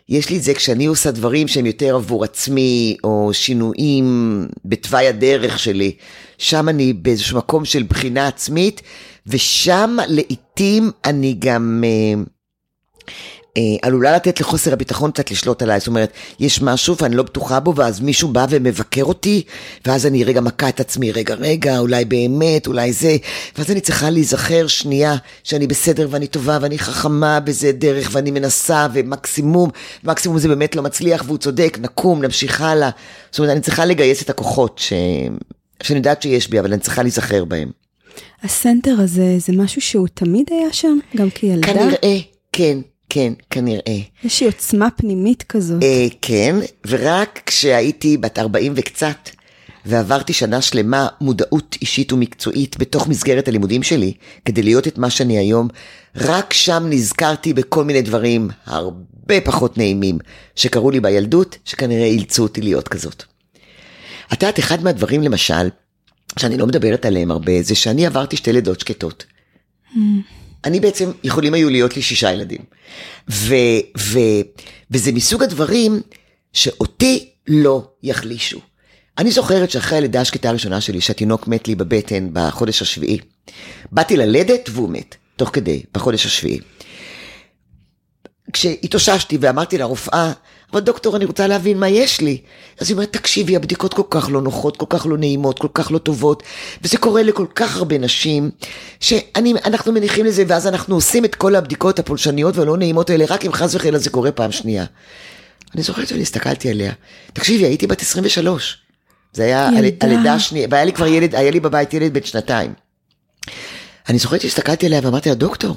יש 0.08 0.30
לי 0.30 0.36
את 0.36 0.42
זה 0.42 0.54
כשאני 0.54 0.86
עושה 0.86 1.10
דברים 1.10 1.48
שהם 1.48 1.66
יותר 1.66 1.94
עבור 1.94 2.24
עצמי, 2.24 2.96
או 3.04 3.30
שינויים 3.32 4.48
בתוואי 4.64 5.08
הדרך 5.08 5.58
שלי. 5.58 5.92
שם 6.38 6.68
אני 6.68 6.92
באיזשהו 6.92 7.38
מקום 7.38 7.64
של 7.64 7.82
בחינה 7.82 8.28
עצמית, 8.28 8.82
ושם 9.26 9.96
לעיתים 10.08 10.90
אני 11.04 11.36
גם... 11.38 11.84
אה, 13.56 13.62
עלולה 13.82 14.16
לתת 14.16 14.40
לחוסר 14.40 14.72
הביטחון 14.72 15.10
קצת 15.10 15.30
לשלוט 15.30 15.62
עליי, 15.62 15.78
זאת 15.78 15.88
אומרת, 15.88 16.12
יש 16.40 16.62
משהו 16.62 16.96
ואני 16.96 17.16
לא 17.16 17.22
בטוחה 17.22 17.60
בו, 17.60 17.74
ואז 17.76 18.00
מישהו 18.00 18.28
בא 18.28 18.46
ומבקר 18.50 19.04
אותי, 19.04 19.42
ואז 19.86 20.06
אני 20.06 20.24
רגע 20.24 20.40
מכה 20.40 20.68
את 20.68 20.80
עצמי, 20.80 21.12
רגע, 21.12 21.34
רגע, 21.34 21.78
אולי 21.78 22.04
באמת, 22.04 22.66
אולי 22.66 22.92
זה, 22.92 23.16
ואז 23.58 23.70
אני 23.70 23.80
צריכה 23.80 24.10
להיזכר 24.10 24.66
שנייה 24.66 25.16
שאני 25.44 25.66
בסדר 25.66 26.08
ואני 26.10 26.26
טובה 26.26 26.58
ואני 26.60 26.78
חכמה 26.78 27.40
בזה 27.40 27.72
דרך 27.72 28.08
ואני 28.12 28.30
מנסה, 28.30 28.86
ומקסימום, 28.92 29.70
מקסימום 30.04 30.38
זה 30.38 30.48
באמת 30.48 30.76
לא 30.76 30.82
מצליח 30.82 31.22
והוא 31.26 31.38
צודק, 31.38 31.78
נקום, 31.80 32.22
נמשיך 32.22 32.60
הלאה. 32.60 32.90
זאת 33.30 33.38
אומרת, 33.38 33.52
אני 33.52 33.60
צריכה 33.60 33.84
לגייס 33.84 34.22
את 34.22 34.30
הכוחות 34.30 34.78
ש... 34.78 34.92
שאני 35.82 35.98
יודעת 35.98 36.22
שיש 36.22 36.48
בי, 36.48 36.60
אבל 36.60 36.72
אני 36.72 36.80
צריכה 36.80 37.02
להיזכר 37.02 37.44
בהם. 37.44 37.70
הסנטר 38.42 38.94
הזה, 38.98 39.38
זה 39.38 39.52
משהו 39.52 39.80
שהוא 39.80 40.08
תמיד 40.14 40.46
היה 40.50 40.72
שם, 40.72 40.98
גם 41.16 41.30
כילדה? 41.30 41.66
כנראה, 41.66 42.18
כן. 42.52 42.78
כן, 43.08 43.32
כנראה. 43.50 43.98
איזושהי 44.24 44.46
עוצמה 44.46 44.88
פנימית 44.96 45.42
כזאת. 45.42 45.82
אה, 45.82 46.06
כן, 46.22 46.56
ורק 46.86 47.40
כשהייתי 47.46 48.16
בת 48.16 48.38
40 48.38 48.72
וקצת, 48.76 49.28
ועברתי 49.86 50.32
שנה 50.32 50.62
שלמה 50.62 51.08
מודעות 51.20 51.76
אישית 51.80 52.12
ומקצועית 52.12 52.78
בתוך 52.78 53.08
מסגרת 53.08 53.48
הלימודים 53.48 53.82
שלי, 53.82 54.12
כדי 54.44 54.62
להיות 54.62 54.88
את 54.88 54.98
מה 54.98 55.10
שאני 55.10 55.38
היום, 55.38 55.68
רק 56.16 56.52
שם 56.52 56.86
נזכרתי 56.90 57.52
בכל 57.52 57.84
מיני 57.84 58.02
דברים 58.02 58.48
הרבה 58.66 59.40
פחות 59.44 59.78
נעימים 59.78 60.18
שקרו 60.56 60.90
לי 60.90 61.00
בילדות, 61.00 61.58
שכנראה 61.64 62.04
אילצו 62.04 62.42
אותי 62.42 62.60
להיות 62.60 62.88
כזאת. 62.88 63.24
את 64.32 64.42
יודעת, 64.42 64.58
אחד 64.58 64.82
מהדברים 64.82 65.22
למשל, 65.22 65.68
שאני 66.38 66.58
לא 66.58 66.66
מדברת 66.66 67.06
עליהם 67.06 67.30
הרבה, 67.30 67.62
זה 67.62 67.74
שאני 67.74 68.06
עברתי 68.06 68.36
שתי 68.36 68.52
לידות 68.52 68.80
שקטות. 68.80 69.24
Mm. 69.94 69.98
אני 70.64 70.80
בעצם, 70.80 71.10
יכולים 71.24 71.54
היו 71.54 71.70
להיות 71.70 71.96
לי 71.96 72.02
שישה 72.02 72.32
ילדים. 72.32 72.60
ו, 73.30 73.54
ו, 73.98 74.18
וזה 74.90 75.12
מסוג 75.12 75.42
הדברים 75.42 76.00
שאותי 76.52 77.28
לא 77.48 77.88
יחלישו. 78.02 78.60
אני 79.18 79.30
זוכרת 79.30 79.70
שאחרי 79.70 79.98
הלידה 79.98 80.20
השקטה 80.20 80.48
הראשונה 80.48 80.80
שלי, 80.80 81.00
שהתינוק 81.00 81.48
מת 81.48 81.68
לי 81.68 81.74
בבטן 81.74 82.28
בחודש 82.32 82.82
השביעי, 82.82 83.18
באתי 83.92 84.16
ללדת 84.16 84.68
והוא 84.72 84.88
מת, 84.88 85.16
תוך 85.36 85.50
כדי, 85.52 85.82
בחודש 85.94 86.26
השביעי. 86.26 86.58
כשהתאוששתי 88.52 89.38
ואמרתי 89.40 89.78
לרופאה, 89.78 90.32
אבל 90.72 90.80
דוקטור, 90.80 91.16
אני 91.16 91.24
רוצה 91.24 91.46
להבין 91.46 91.78
מה 91.78 91.88
יש 91.88 92.20
לי. 92.20 92.38
אז 92.80 92.88
היא 92.88 92.94
אומרת, 92.94 93.12
תקשיבי, 93.12 93.56
הבדיקות 93.56 93.94
כל 93.94 94.02
כך 94.10 94.28
לא 94.30 94.42
נוחות, 94.42 94.76
כל 94.76 94.86
כך 94.88 95.06
לא 95.06 95.18
נעימות, 95.18 95.58
כל 95.58 95.68
כך 95.74 95.92
לא 95.92 95.98
טובות, 95.98 96.42
וזה 96.82 96.98
קורה 96.98 97.22
לכל 97.22 97.46
כך 97.54 97.76
הרבה 97.76 97.98
נשים, 97.98 98.50
שאנחנו 99.00 99.92
מניחים 99.92 100.24
לזה, 100.24 100.44
ואז 100.48 100.66
אנחנו 100.66 100.94
עושים 100.94 101.24
את 101.24 101.34
כל 101.34 101.54
הבדיקות 101.54 101.98
הפולשניות 101.98 102.56
והלא 102.56 102.76
נעימות 102.76 103.10
האלה, 103.10 103.24
רק 103.28 103.44
אם 103.44 103.52
חס 103.52 103.74
וחלילה 103.74 103.98
זה 103.98 104.10
קורה 104.10 104.32
פעם 104.32 104.52
שנייה. 104.52 104.84
אני 105.74 105.82
זוכרת 105.82 106.08
שאני 106.08 106.22
הסתכלתי 106.22 106.70
עליה, 106.70 106.92
תקשיבי, 107.32 107.64
הייתי 107.64 107.86
בת 107.86 108.00
23. 108.00 108.78
זה 109.32 109.44
היה 109.44 109.70
הלידה 110.00 110.34
השנייה, 110.34 110.68
והיה 110.70 110.84
לי 110.84 110.92
כבר 110.92 111.06
ילד, 111.06 111.34
היה 111.34 111.50
לי 111.50 111.60
בבית 111.60 111.94
ילד 111.94 112.14
בן 112.14 112.22
שנתיים. 112.22 112.72
אני 114.08 114.18
זוכרת 114.18 114.40
שהסתכלתי 114.40 114.86
עליה 114.86 115.00
ואמרתי 115.02 115.28
לה, 115.28 115.34
דוקטור, 115.34 115.76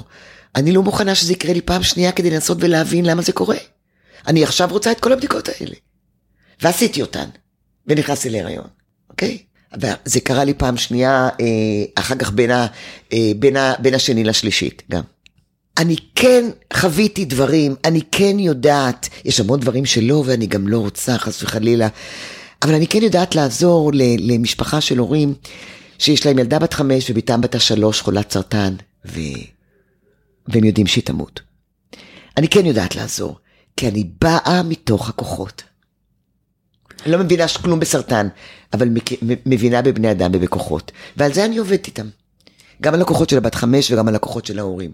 אני 0.56 0.72
לא 0.72 0.82
מוכנה 0.82 1.14
שזה 1.14 1.32
יקרה 1.32 1.52
לי 1.52 1.60
פעם 1.60 1.82
שנייה 1.82 2.12
כדי 2.12 2.30
לנסות 2.30 2.58
ולהבין 2.60 3.06
למה 3.06 3.22
זה 3.22 3.32
קורה. 3.32 3.56
אני 4.26 4.44
עכשיו 4.44 4.68
רוצה 4.70 4.92
את 4.92 5.00
כל 5.00 5.12
הבדיקות 5.12 5.48
האלה. 5.48 5.74
ועשיתי 6.62 7.02
אותן, 7.02 7.28
ונכנסתי 7.86 8.30
להיריון, 8.30 8.66
אוקיי? 9.10 9.38
וזה 9.80 10.20
קרה 10.20 10.44
לי 10.44 10.54
פעם 10.54 10.76
שנייה, 10.76 11.28
אה, 11.40 11.84
אחר 11.94 12.14
כך 12.14 12.32
בין, 12.32 12.50
ה, 12.50 12.66
אה, 13.12 13.32
בין, 13.38 13.56
ה, 13.56 13.74
בין 13.78 13.94
השני 13.94 14.24
לשלישית 14.24 14.82
גם. 14.90 15.02
אני 15.78 15.96
כן 16.14 16.44
חוויתי 16.72 17.24
דברים, 17.24 17.74
אני 17.84 18.00
כן 18.12 18.38
יודעת, 18.38 19.08
יש 19.24 19.40
המון 19.40 19.60
דברים 19.60 19.86
שלא, 19.86 20.22
ואני 20.26 20.46
גם 20.46 20.68
לא 20.68 20.78
רוצה, 20.78 21.18
חס 21.18 21.42
וחלילה, 21.42 21.88
אבל 22.62 22.74
אני 22.74 22.86
כן 22.86 23.02
יודעת 23.02 23.34
לעזור 23.34 23.90
למשפחה 24.18 24.80
של 24.80 24.98
הורים 24.98 25.34
שיש 25.98 26.26
להם 26.26 26.38
ילדה 26.38 26.58
בת 26.58 26.74
חמש 26.74 27.10
ובתם 27.10 27.40
בת 27.40 27.54
השלוש 27.54 28.00
חולת 28.00 28.32
סרטן. 28.32 28.74
והם 30.48 30.64
יודעים 30.64 30.86
שהיא 30.86 31.04
תמות. 31.04 31.40
אני 32.36 32.48
כן 32.48 32.66
יודעת 32.66 32.96
לעזור, 32.96 33.38
כי 33.76 33.88
אני 33.88 34.04
באה 34.20 34.62
מתוך 34.64 35.08
הכוחות. 35.08 35.62
אני 37.04 37.12
לא 37.12 37.18
מבינה 37.18 37.44
כלום 37.62 37.80
בסרטן, 37.80 38.28
אבל 38.72 38.88
מבינה 39.46 39.82
בבני 39.82 40.10
אדם 40.10 40.30
ובכוחות. 40.34 40.92
ועל 41.16 41.32
זה 41.32 41.44
אני 41.44 41.58
עובדת 41.58 41.86
איתם. 41.86 42.08
גם 42.82 42.94
על 42.94 43.00
הכוחות 43.02 43.30
של 43.30 43.36
הבת 43.36 43.54
חמש 43.54 43.90
וגם 43.90 44.08
על 44.08 44.14
הכוחות 44.14 44.46
של 44.46 44.58
ההורים. 44.58 44.90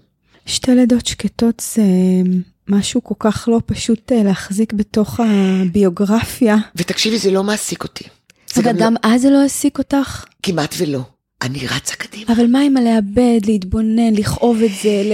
שתי 0.46 0.74
לידות 0.74 1.06
שקטות 1.06 1.62
זה 1.74 1.82
משהו 2.68 3.04
כל 3.04 3.14
כך 3.18 3.48
לא 3.52 3.60
פשוט 3.66 4.12
אה, 4.12 4.22
להחזיק 4.22 4.72
בתוך 4.72 5.20
הביוגרפיה. 5.20 6.56
ותקשיבי, 6.76 7.18
זה 7.18 7.30
לא 7.30 7.44
מעסיק 7.44 7.82
אותי. 7.82 8.04
אבל 8.56 8.72
לא- 8.72 8.80
גם 8.80 8.94
אז 9.02 9.22
זה 9.22 9.30
לא 9.30 9.42
העסיק 9.42 9.78
אותך? 9.78 10.24
כמעט 10.42 10.74
ולא. 10.78 11.00
אני 11.42 11.66
רצה 11.66 11.94
קדימה. 11.96 12.32
אבל 12.32 12.46
מה 12.46 12.60
עם 12.60 12.76
הלאבד, 12.76 13.40
להתבונן, 13.46 14.14
לכאוב 14.14 14.62
את 14.62 14.70
זה, 14.82 15.02
ל... 15.04 15.12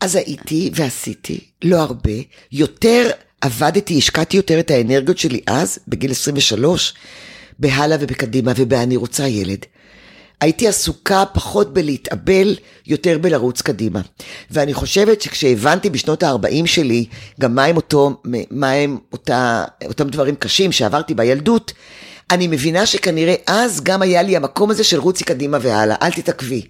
אז 0.00 0.16
הייתי 0.16 0.70
ועשיתי, 0.74 1.40
לא 1.64 1.76
הרבה, 1.76 2.12
יותר 2.52 3.10
עבדתי, 3.40 3.98
השקעתי 3.98 4.36
יותר 4.36 4.60
את 4.60 4.70
האנרגיות 4.70 5.18
שלי 5.18 5.40
אז, 5.46 5.78
בגיל 5.88 6.10
23, 6.10 6.94
בהלאה 7.58 7.96
ובקדימה 8.00 8.52
וב"אני 8.56 8.96
רוצה 8.96 9.28
ילד". 9.28 9.58
הייתי 10.40 10.68
עסוקה 10.68 11.24
פחות 11.34 11.74
בלהתאבל, 11.74 12.56
יותר 12.86 13.18
בלרוץ 13.18 13.62
קדימה. 13.62 14.00
ואני 14.50 14.74
חושבת 14.74 15.22
שכשהבנתי 15.22 15.90
בשנות 15.90 16.22
ה-40 16.22 16.66
שלי, 16.66 17.04
גם 17.40 17.54
מה 17.54 17.64
הם, 17.64 17.76
אותו, 17.76 18.22
מה 18.50 18.70
הם 18.70 18.98
אותה, 19.12 19.64
אותם 19.86 20.08
דברים 20.08 20.34
קשים 20.36 20.72
שעברתי 20.72 21.14
בילדות, 21.14 21.72
אני 22.30 22.46
מבינה 22.46 22.86
שכנראה 22.86 23.34
אז 23.46 23.80
גם 23.80 24.02
היה 24.02 24.22
לי 24.22 24.36
המקום 24.36 24.70
הזה 24.70 24.84
של 24.84 24.98
רוצי 24.98 25.24
קדימה 25.24 25.58
והלאה, 25.62 25.96
אל 26.02 26.10
תתעכבי 26.10 26.62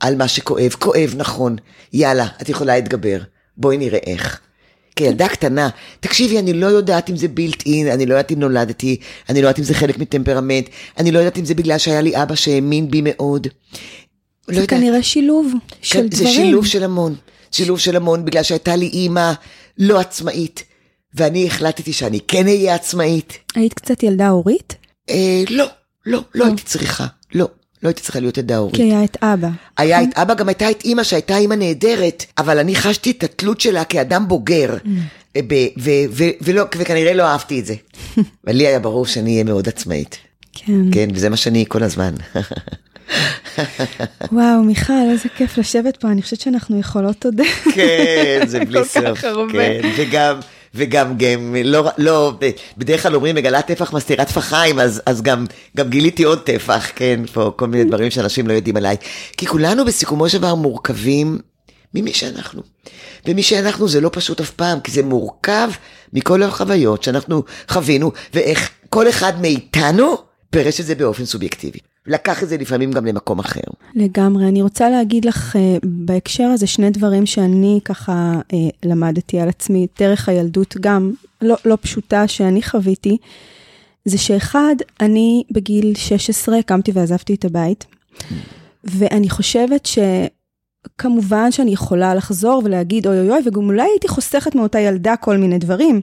על 0.00 0.16
מה 0.16 0.28
שכואב. 0.28 0.74
כואב, 0.78 1.14
נכון. 1.16 1.56
יאללה, 1.92 2.26
את 2.42 2.48
יכולה 2.48 2.76
להתגבר. 2.76 3.18
בואי 3.56 3.76
נראה 3.76 3.98
איך. 4.06 4.40
כילדה 4.96 5.28
קטנה, 5.28 5.68
תקשיבי, 6.00 6.38
אני 6.38 6.52
לא 6.52 6.66
יודעת 6.66 7.10
אם 7.10 7.16
זה 7.16 7.28
בילט 7.28 7.66
אין, 7.66 7.88
אני 7.88 8.06
לא 8.06 8.14
יודעת 8.14 8.32
אם 8.32 8.38
נולדתי, 8.38 8.96
אני 9.28 9.42
לא 9.42 9.46
יודעת 9.46 9.58
אם 9.58 9.64
זה 9.64 9.74
חלק 9.74 9.98
מטמפרמנט, 9.98 10.68
אני 10.98 11.12
לא 11.12 11.18
יודעת 11.18 11.38
אם 11.38 11.44
זה 11.44 11.54
בגלל 11.54 11.78
שהיה 11.78 12.00
לי 12.00 12.22
אבא 12.22 12.34
שהאמין 12.34 12.90
בי 12.90 13.00
מאוד. 13.04 13.46
לא 13.46 14.54
זה 14.54 14.60
יודעת. 14.60 14.70
כנראה 14.70 15.02
שילוב 15.02 15.52
של 15.82 15.98
כן, 15.98 16.02
זה 16.10 16.24
דברים. 16.24 16.34
שילוב 16.34 16.66
של 16.66 16.84
המון. 16.84 17.14
שילוב 17.52 17.78
של 17.78 17.96
המון, 17.96 18.24
בגלל 18.24 18.42
שהייתה 18.42 18.76
לי 18.76 18.86
אימא 18.86 19.32
לא 19.78 20.00
עצמאית, 20.00 20.64
ואני 21.14 21.46
החלטתי 21.46 21.92
שאני 21.92 22.20
כן 22.28 22.46
אהיה 22.46 22.74
עצמאית. 22.74 23.38
היית 23.54 23.74
קצת 23.74 24.02
ילדה 24.02 24.28
הורית? 24.28 24.81
אה, 25.10 25.14
לא, 25.50 25.64
לא, 25.64 25.68
לא 26.06 26.22
לא. 26.34 26.44
הייתי 26.46 26.62
צריכה. 26.62 27.06
לא, 27.34 27.48
לא 27.82 27.88
הייתי 27.88 28.02
צריכה 28.02 28.20
להיות 28.20 28.38
עדה 28.38 28.56
הורית. 28.56 28.76
כי 28.76 28.82
היה 28.82 29.04
את 29.04 29.16
אבא. 29.22 29.48
היה 29.78 30.02
את 30.02 30.18
אבא, 30.18 30.34
גם 30.34 30.48
הייתה 30.48 30.70
את 30.70 30.84
אימא 30.84 31.02
שהייתה 31.04 31.36
אימא 31.36 31.54
נהדרת, 31.54 32.24
אבל 32.38 32.58
אני 32.58 32.74
חשתי 32.74 33.10
את 33.10 33.24
התלות 33.24 33.60
שלה 33.60 33.84
כאדם 33.84 34.28
בוגר, 34.28 34.76
אה, 35.36 35.40
ו- 35.78 36.24
ולא- 36.42 36.64
וכנראה 36.76 37.14
לא 37.14 37.22
אהבתי 37.22 37.60
את 37.60 37.66
זה. 37.66 37.74
ולי 38.44 38.66
היה 38.66 38.78
ברור 38.78 39.06
שאני 39.06 39.32
אהיה 39.32 39.44
מאוד 39.44 39.68
עצמאית. 39.68 40.16
כן. 40.52 40.90
כן, 40.92 41.08
וזה 41.14 41.28
מה 41.28 41.36
שאני 41.36 41.64
כל 41.68 41.82
הזמן. 41.82 42.14
וואו, 44.32 44.62
מיכל, 44.62 44.92
איזה 45.10 45.28
כיף 45.36 45.58
לשבת 45.58 45.96
פה, 45.96 46.08
אני 46.08 46.22
חושבת 46.22 46.40
שאנחנו 46.40 46.78
יכולות 46.80 47.24
עוד... 47.24 47.40
כן, 47.74 48.40
זה 48.46 48.60
בלי 48.64 48.78
כל 48.78 48.84
סוף. 48.84 49.18
כך 49.18 49.24
הרבה. 49.24 49.52
כן, 49.52 49.80
וגם, 49.98 50.36
וגם, 50.74 51.18
גם, 51.18 51.56
לא, 51.64 51.88
לא, 51.98 52.32
בדרך 52.78 53.02
כלל 53.02 53.14
אומרים, 53.14 53.34
מגלה 53.34 53.62
טפח 53.62 53.92
מסתירה 53.92 54.24
טפחיים, 54.24 54.78
אז, 54.78 55.02
אז 55.06 55.22
גם, 55.22 55.46
גם 55.76 55.88
גיליתי 55.90 56.22
עוד 56.22 56.38
טפח, 56.38 56.90
כן, 56.94 57.20
פה 57.32 57.52
כל 57.56 57.66
מיני 57.66 57.84
דברים 57.84 58.10
שאנשים 58.10 58.48
לא 58.48 58.52
יודעים 58.52 58.76
עליי. 58.76 58.96
כי 59.36 59.46
כולנו 59.46 59.84
בסיכומו 59.84 60.28
של 60.28 60.38
דבר 60.38 60.54
מורכבים 60.54 61.38
ממי 61.94 62.12
שאנחנו. 62.12 62.62
ומי 63.26 63.42
שאנחנו 63.42 63.88
זה 63.88 64.00
לא 64.00 64.10
פשוט 64.12 64.40
אף 64.40 64.50
פעם, 64.50 64.80
כי 64.80 64.90
זה 64.90 65.02
מורכב 65.02 65.70
מכל 66.12 66.42
החוויות 66.42 67.02
שאנחנו 67.02 67.42
חווינו, 67.68 68.12
ואיך 68.34 68.70
כל 68.88 69.08
אחד 69.08 69.40
מאיתנו 69.40 70.16
פירש 70.52 70.80
את 70.80 70.86
זה 70.86 70.94
באופן 70.94 71.24
סובייקטיבי. 71.24 71.78
לקח 72.06 72.42
את 72.42 72.48
זה 72.48 72.56
לפעמים 72.56 72.92
גם 72.92 73.06
למקום 73.06 73.38
אחר. 73.38 73.60
לגמרי. 73.94 74.48
אני 74.48 74.62
רוצה 74.62 74.90
להגיד 74.90 75.24
לך 75.24 75.56
אה, 75.56 75.76
בהקשר 75.82 76.44
הזה 76.44 76.66
שני 76.66 76.90
דברים 76.90 77.26
שאני 77.26 77.80
ככה 77.84 78.32
אה, 78.52 78.58
למדתי 78.82 79.40
על 79.40 79.48
עצמי, 79.48 79.86
דרך 79.98 80.28
הילדות 80.28 80.76
גם 80.80 81.12
לא, 81.42 81.56
לא 81.64 81.78
פשוטה 81.80 82.28
שאני 82.28 82.62
חוויתי, 82.62 83.16
זה 84.04 84.18
שאחד, 84.18 84.74
אני 85.00 85.42
בגיל 85.50 85.94
16 85.94 86.62
קמתי 86.62 86.92
ועזבתי 86.94 87.34
את 87.34 87.44
הבית, 87.44 87.86
ואני 88.84 89.30
חושבת 89.30 89.88
שכמובן 90.96 91.52
שאני 91.52 91.70
יכולה 91.70 92.14
לחזור 92.14 92.62
ולהגיד 92.64 93.06
אוי 93.06 93.20
אוי 93.20 93.30
אוי, 93.30 93.40
וגם 93.46 93.66
אולי 93.66 93.82
הייתי 93.82 94.08
חוסכת 94.08 94.54
מאותה 94.54 94.80
ילדה 94.80 95.16
כל 95.16 95.36
מיני 95.36 95.58
דברים. 95.58 96.00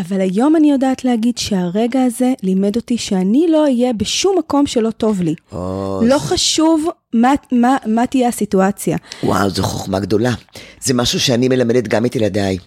אבל 0.00 0.20
היום 0.20 0.56
אני 0.56 0.70
יודעת 0.70 1.04
להגיד 1.04 1.38
שהרגע 1.38 2.02
הזה 2.02 2.32
לימד 2.42 2.76
אותי 2.76 2.98
שאני 2.98 3.46
לא 3.50 3.62
אהיה 3.62 3.92
בשום 3.92 4.38
מקום 4.38 4.66
שלא 4.66 4.90
טוב 4.90 5.22
לי. 5.22 5.34
או, 5.52 6.00
לא 6.04 6.18
חשוב 6.18 6.88
מה, 7.14 7.32
מה, 7.52 7.76
מה 7.86 8.06
תהיה 8.06 8.28
הסיטואציה. 8.28 8.96
וואו, 9.22 9.50
זו 9.50 9.62
חוכמה 9.62 10.00
גדולה. 10.00 10.32
זה 10.80 10.94
משהו 10.94 11.20
שאני 11.20 11.48
מלמדת 11.48 11.88
גם 11.88 12.06
את 12.06 12.16
ילדיי. 12.16 12.58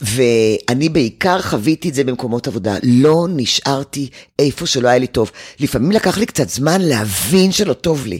ואני 0.00 0.88
בעיקר 0.88 1.42
חוויתי 1.42 1.88
את 1.88 1.94
זה 1.94 2.04
במקומות 2.04 2.46
עבודה. 2.46 2.76
לא 2.82 3.26
נשארתי 3.30 4.08
איפה 4.38 4.66
שלא 4.66 4.88
היה 4.88 4.98
לי 4.98 5.06
טוב. 5.06 5.30
לפעמים 5.60 5.92
לקח 5.92 6.18
לי 6.18 6.26
קצת 6.26 6.48
זמן 6.48 6.80
להבין 6.80 7.52
שלא 7.52 7.72
טוב 7.72 8.06
לי. 8.06 8.18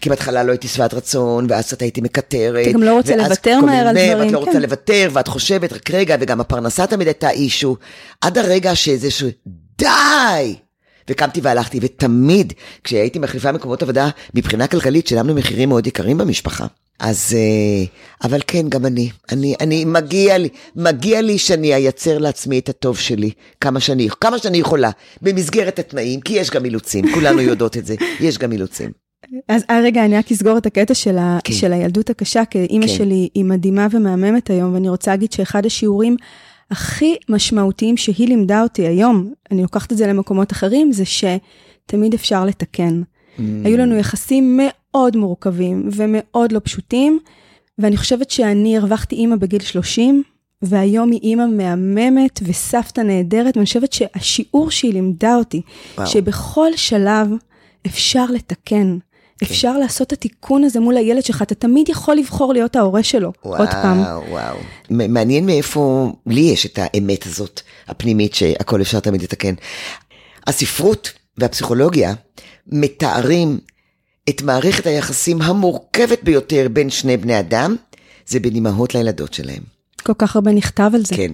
כי 0.00 0.08
בהתחלה 0.08 0.42
לא 0.42 0.50
הייתי 0.52 0.68
שבעת 0.68 0.94
רצון, 0.94 1.46
ואז 1.50 1.66
קצת 1.66 1.82
הייתי 1.82 2.00
מקטרת. 2.00 2.66
אתה 2.66 2.72
גם 2.72 2.82
לא 2.82 2.96
רוצה 2.96 3.16
לוותר 3.16 3.60
מהר 3.60 3.86
על 3.86 3.94
דברים, 3.94 4.18
ואת 4.18 4.32
לא 4.32 4.40
כן. 4.40 4.46
רוצה 4.46 4.58
לוותר, 4.58 5.08
ואת 5.12 5.28
חושבת, 5.28 5.72
רק 5.72 5.90
רגע, 5.90 6.16
וגם 6.20 6.40
הפרנסה 6.40 6.86
תמיד 6.86 7.06
הייתה 7.06 7.30
אישו. 7.30 7.76
עד 8.20 8.38
הרגע 8.38 8.74
שזה 8.74 9.10
ש... 9.10 9.22
די! 9.78 10.67
וקמתי 11.08 11.40
והלכתי, 11.42 11.78
ותמיד 11.82 12.52
כשהייתי 12.84 13.18
מחליפה 13.18 13.52
מקומות 13.52 13.82
עבודה, 13.82 14.08
מבחינה 14.34 14.66
כלכלית 14.66 15.06
שילמנו 15.06 15.34
מחירים 15.34 15.68
מאוד 15.68 15.86
יקרים 15.86 16.18
במשפחה. 16.18 16.66
אז, 17.00 17.36
אה, 17.36 17.84
אבל 18.28 18.40
כן, 18.46 18.68
גם 18.68 18.86
אני. 18.86 19.10
אני, 19.32 19.54
אני, 19.60 19.84
מגיע 19.84 20.38
לי, 20.38 20.48
מגיע 20.76 21.20
לי 21.20 21.38
שאני 21.38 21.74
אייצר 21.74 22.18
לעצמי 22.18 22.58
את 22.58 22.68
הטוב 22.68 22.98
שלי, 22.98 23.30
כמה 23.60 23.80
שאני, 23.80 24.08
כמה 24.20 24.38
שאני 24.38 24.58
יכולה, 24.58 24.90
במסגרת 25.22 25.78
התנאים, 25.78 26.20
כי 26.20 26.34
יש 26.34 26.50
גם 26.50 26.64
אילוצים, 26.64 27.04
כולנו 27.14 27.40
יודעות 27.40 27.76
את 27.76 27.86
זה, 27.86 27.94
יש 28.20 28.38
גם 28.38 28.52
אילוצים. 28.52 28.90
אז 29.48 29.64
אה, 29.70 29.80
רגע, 29.84 30.04
אני 30.04 30.18
רק 30.18 30.32
אסגור 30.32 30.58
את 30.58 30.66
הקטע 30.66 30.94
של, 30.94 31.18
ה, 31.18 31.38
כן. 31.44 31.52
של 31.52 31.72
הילדות 31.72 32.10
הקשה, 32.10 32.44
כי 32.44 32.58
אימא 32.58 32.86
כן. 32.86 32.92
שלי 32.92 33.28
היא 33.34 33.44
מדהימה 33.44 33.86
ומהממת 33.90 34.50
היום, 34.50 34.74
ואני 34.74 34.88
רוצה 34.88 35.10
להגיד 35.10 35.32
שאחד 35.32 35.66
השיעורים 35.66 36.16
הכי 36.70 37.16
משמעותיים 37.28 37.96
שהיא 37.96 38.28
לימדה 38.28 38.62
אותי 38.62 38.86
היום, 38.86 39.32
אני 39.50 39.62
לוקחת 39.62 39.92
את 39.92 39.96
זה 39.96 40.06
למקומות 40.06 40.52
אחרים, 40.52 40.92
זה 40.92 41.04
שתמיד 41.04 42.14
אפשר 42.14 42.44
לתקן. 42.44 43.02
Mm. 43.02 43.40
היו 43.64 43.78
לנו 43.78 43.96
יחסים 43.96 44.60
מאוד 44.62 45.16
מורכבים 45.16 45.88
ומאוד 45.92 46.52
לא 46.52 46.60
פשוטים, 46.64 47.18
ואני 47.78 47.96
חושבת 47.96 48.30
שאני 48.30 48.76
הרווחתי 48.76 49.16
אימא 49.16 49.36
בגיל 49.36 49.60
30, 49.60 50.22
והיום 50.62 51.10
היא 51.10 51.20
אימא 51.22 51.46
מהממת 51.46 52.40
וסבתא 52.42 53.00
נהדרת, 53.00 53.56
ואני 53.56 53.66
חושבת 53.66 53.92
שהשיעור 53.92 54.70
שהיא 54.70 54.92
לימדה 54.92 55.34
אותי, 55.34 55.62
וואו. 55.94 56.06
שבכל 56.06 56.70
שלב 56.76 57.28
אפשר 57.86 58.24
לתקן. 58.24 58.98
אפשר 59.42 59.78
לעשות 59.78 60.06
את 60.06 60.12
התיקון 60.12 60.64
הזה 60.64 60.80
מול 60.80 60.96
הילד 60.96 61.24
שלך, 61.24 61.42
אתה 61.42 61.54
תמיד 61.54 61.88
יכול 61.88 62.16
לבחור 62.16 62.52
להיות 62.52 62.76
ההורה 62.76 63.02
שלו. 63.02 63.32
עוד 63.40 63.68
פעם. 63.68 64.00
וואו, 64.00 64.22
וואו. 64.30 64.56
מעניין 64.90 65.46
מאיפה 65.46 66.12
לי 66.26 66.40
יש 66.40 66.66
את 66.66 66.78
האמת 66.82 67.26
הזאת, 67.26 67.60
הפנימית, 67.88 68.34
שהכל 68.34 68.82
אפשר 68.82 69.00
תמיד 69.00 69.22
לתקן. 69.22 69.54
הספרות 70.46 71.12
והפסיכולוגיה 71.38 72.14
מתארים 72.66 73.58
את 74.28 74.42
מערכת 74.42 74.86
היחסים 74.86 75.42
המורכבת 75.42 76.22
ביותר 76.22 76.66
בין 76.72 76.90
שני 76.90 77.16
בני 77.16 77.38
אדם, 77.38 77.76
זה 78.26 78.40
בין 78.40 78.54
אימהות 78.54 78.94
לילדות 78.94 79.34
שלהם. 79.34 79.62
כל 80.02 80.14
כך 80.18 80.36
הרבה 80.36 80.52
נכתב 80.52 80.90
על 80.94 81.04
זה. 81.04 81.16
כן, 81.16 81.32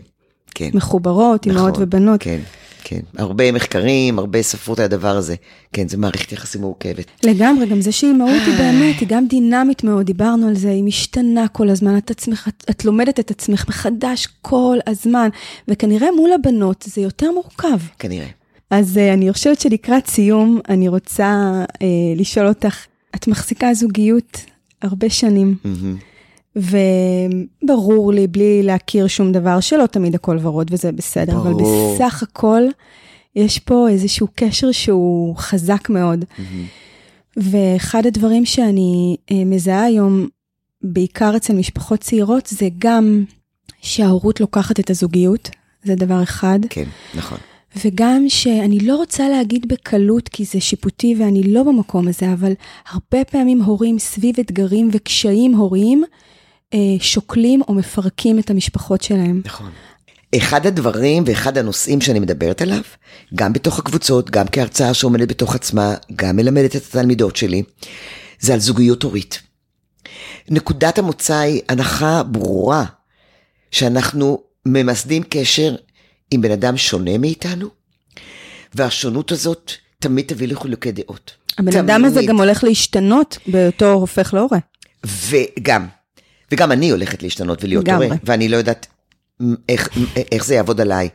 כן. 0.54 0.70
מחוברות, 0.74 1.46
אימהות 1.46 1.72
נכון, 1.72 1.82
ובנות. 1.82 2.20
כן, 2.22 2.40
כן. 2.84 3.00
הרבה 3.16 3.52
מחקרים, 3.52 4.18
הרבה 4.18 4.42
ספרות 4.42 4.78
על 4.78 4.84
הדבר 4.84 5.16
הזה. 5.16 5.34
כן, 5.72 5.88
זו 5.88 5.98
מערכת 5.98 6.32
יחסים 6.32 6.60
מורכבת. 6.60 7.06
לגמרי, 7.24 7.66
גם 7.66 7.80
זה 7.80 7.92
שאימהות 7.92 8.42
היא 8.46 8.58
באמת, 8.58 9.00
היא 9.00 9.08
גם 9.08 9.26
דינמית 9.26 9.84
מאוד, 9.84 10.06
דיברנו 10.06 10.48
על 10.48 10.56
זה, 10.56 10.70
היא 10.70 10.84
משתנה 10.84 11.48
כל 11.48 11.68
הזמן, 11.68 11.98
את, 11.98 12.10
עצמך, 12.10 12.48
את, 12.48 12.64
את 12.70 12.84
לומדת 12.84 13.20
את 13.20 13.30
עצמך 13.30 13.64
מחדש 13.68 14.28
כל 14.42 14.78
הזמן, 14.86 15.28
וכנראה 15.68 16.08
מול 16.16 16.32
הבנות 16.32 16.84
זה 16.88 17.00
יותר 17.00 17.32
מורכב. 17.32 17.78
כנראה. 17.98 18.26
אז 18.70 18.96
uh, 18.96 19.14
אני 19.14 19.32
חושבת 19.32 19.60
שלקראת 19.60 20.06
סיום, 20.06 20.60
אני 20.68 20.88
רוצה 20.88 21.62
uh, 21.72 21.78
לשאול 22.16 22.48
אותך, 22.48 22.86
את 23.14 23.28
מחזיקה 23.28 23.74
זוגיות 23.74 24.38
הרבה 24.82 25.10
שנים, 25.10 25.56
מהמם. 25.64 25.96
וברור 26.56 28.12
לי, 28.12 28.26
בלי 28.26 28.62
להכיר 28.62 29.06
שום 29.06 29.32
דבר, 29.32 29.60
שלא 29.60 29.86
תמיד 29.86 30.14
הכל 30.14 30.38
ורוד 30.42 30.68
וזה 30.70 30.92
בסדר, 30.92 31.36
אבל 31.36 31.52
ברור. 31.52 31.94
בסך 31.94 32.22
הכל, 32.22 32.62
יש 33.36 33.58
פה 33.58 33.88
איזשהו 33.88 34.28
קשר 34.34 34.72
שהוא 34.72 35.36
חזק 35.36 35.90
מאוד. 35.90 36.24
מהמם. 36.38 36.66
ואחד 37.36 38.06
הדברים 38.06 38.46
שאני 38.46 39.16
אה, 39.30 39.44
מזהה 39.44 39.84
היום, 39.84 40.28
בעיקר 40.82 41.36
אצל 41.36 41.52
משפחות 41.52 42.00
צעירות, 42.00 42.46
זה 42.46 42.68
גם 42.78 43.24
שההורות 43.80 44.40
לוקחת 44.40 44.80
את 44.80 44.90
הזוגיות, 44.90 45.50
זה 45.84 45.94
דבר 45.94 46.22
אחד, 46.22 46.58
כן, 46.70 46.84
נכון. 47.14 47.38
וגם 47.84 48.24
שאני 48.28 48.78
לא 48.78 48.96
רוצה 48.96 49.28
להגיד 49.28 49.68
בקלות, 49.68 50.28
כי 50.28 50.44
זה 50.44 50.60
שיפוטי 50.60 51.14
ואני 51.18 51.42
לא 51.42 51.62
במקום 51.62 52.08
הזה, 52.08 52.32
אבל 52.32 52.52
הרבה 52.90 53.24
פעמים 53.24 53.62
הורים 53.62 53.98
סביב 53.98 54.34
אתגרים 54.40 54.88
וקשיים 54.92 55.54
הוריים, 55.54 56.04
שוקלים 57.00 57.62
או 57.68 57.74
מפרקים 57.74 58.38
את 58.38 58.50
המשפחות 58.50 59.02
שלהם. 59.02 59.42
נכון. 59.44 59.70
אחד 60.36 60.66
הדברים 60.66 61.22
ואחד 61.26 61.58
הנושאים 61.58 62.00
שאני 62.00 62.18
מדברת 62.18 62.62
עליו, 62.62 62.82
גם 63.34 63.52
בתוך 63.52 63.78
הקבוצות, 63.78 64.30
גם 64.30 64.46
כהרצאה 64.52 64.94
שעומדת 64.94 65.28
בתוך 65.28 65.54
עצמה, 65.54 65.94
גם 66.16 66.36
מלמדת 66.36 66.76
את 66.76 66.82
התלמידות 66.86 67.36
שלי, 67.36 67.62
זה 68.40 68.54
על 68.54 68.60
זוגיות 68.60 69.02
הורית. 69.02 69.42
נקודת 70.48 70.98
המוצא 70.98 71.38
היא 71.38 71.62
הנחה 71.68 72.22
ברורה 72.22 72.84
שאנחנו 73.70 74.42
ממסדים 74.66 75.22
קשר 75.28 75.76
עם 76.30 76.40
בן 76.40 76.50
אדם 76.50 76.76
שונה 76.76 77.18
מאיתנו, 77.18 77.68
והשונות 78.74 79.32
הזאת 79.32 79.72
תמיד 79.98 80.24
תביא 80.26 80.48
לחילוקי 80.48 80.92
דעות. 80.92 81.32
הבן 81.58 81.72
תמיד. 81.72 81.84
אדם 81.84 82.04
הזה 82.04 82.20
גם 82.26 82.38
הולך 82.38 82.64
להשתנות 82.64 83.38
בהיותו 83.46 83.92
הופך 83.92 84.34
להורה. 84.34 84.58
וגם, 85.06 85.86
וגם 86.52 86.72
אני 86.72 86.90
הולכת 86.90 87.22
להשתנות 87.22 87.64
ולהיות. 87.64 87.88
הורה, 87.88 88.06
ואני 88.24 88.48
לא 88.48 88.56
יודעת 88.56 88.86
איך, 89.68 89.88
איך 90.32 90.44
זה 90.44 90.54
יעבוד 90.54 90.80
עליי. 90.80 91.08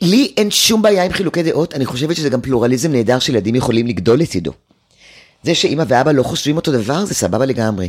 לי 0.00 0.32
אין 0.36 0.50
שום 0.50 0.82
בעיה 0.82 1.04
עם 1.04 1.12
חילוקי 1.12 1.42
דעות, 1.42 1.74
אני 1.74 1.86
חושבת 1.86 2.16
שזה 2.16 2.28
גם 2.28 2.40
פלורליזם 2.40 2.92
נהדר 2.92 3.18
שילדים 3.18 3.54
יכולים 3.54 3.86
לגדול 3.86 4.18
לצידו. 4.18 4.52
זה 5.42 5.54
שאמא 5.54 5.84
ואבא 5.88 6.12
לא 6.12 6.22
חושבים 6.22 6.56
אותו 6.56 6.72
דבר, 6.72 7.04
זה 7.04 7.14
סבבה 7.14 7.46
לגמרי. 7.46 7.88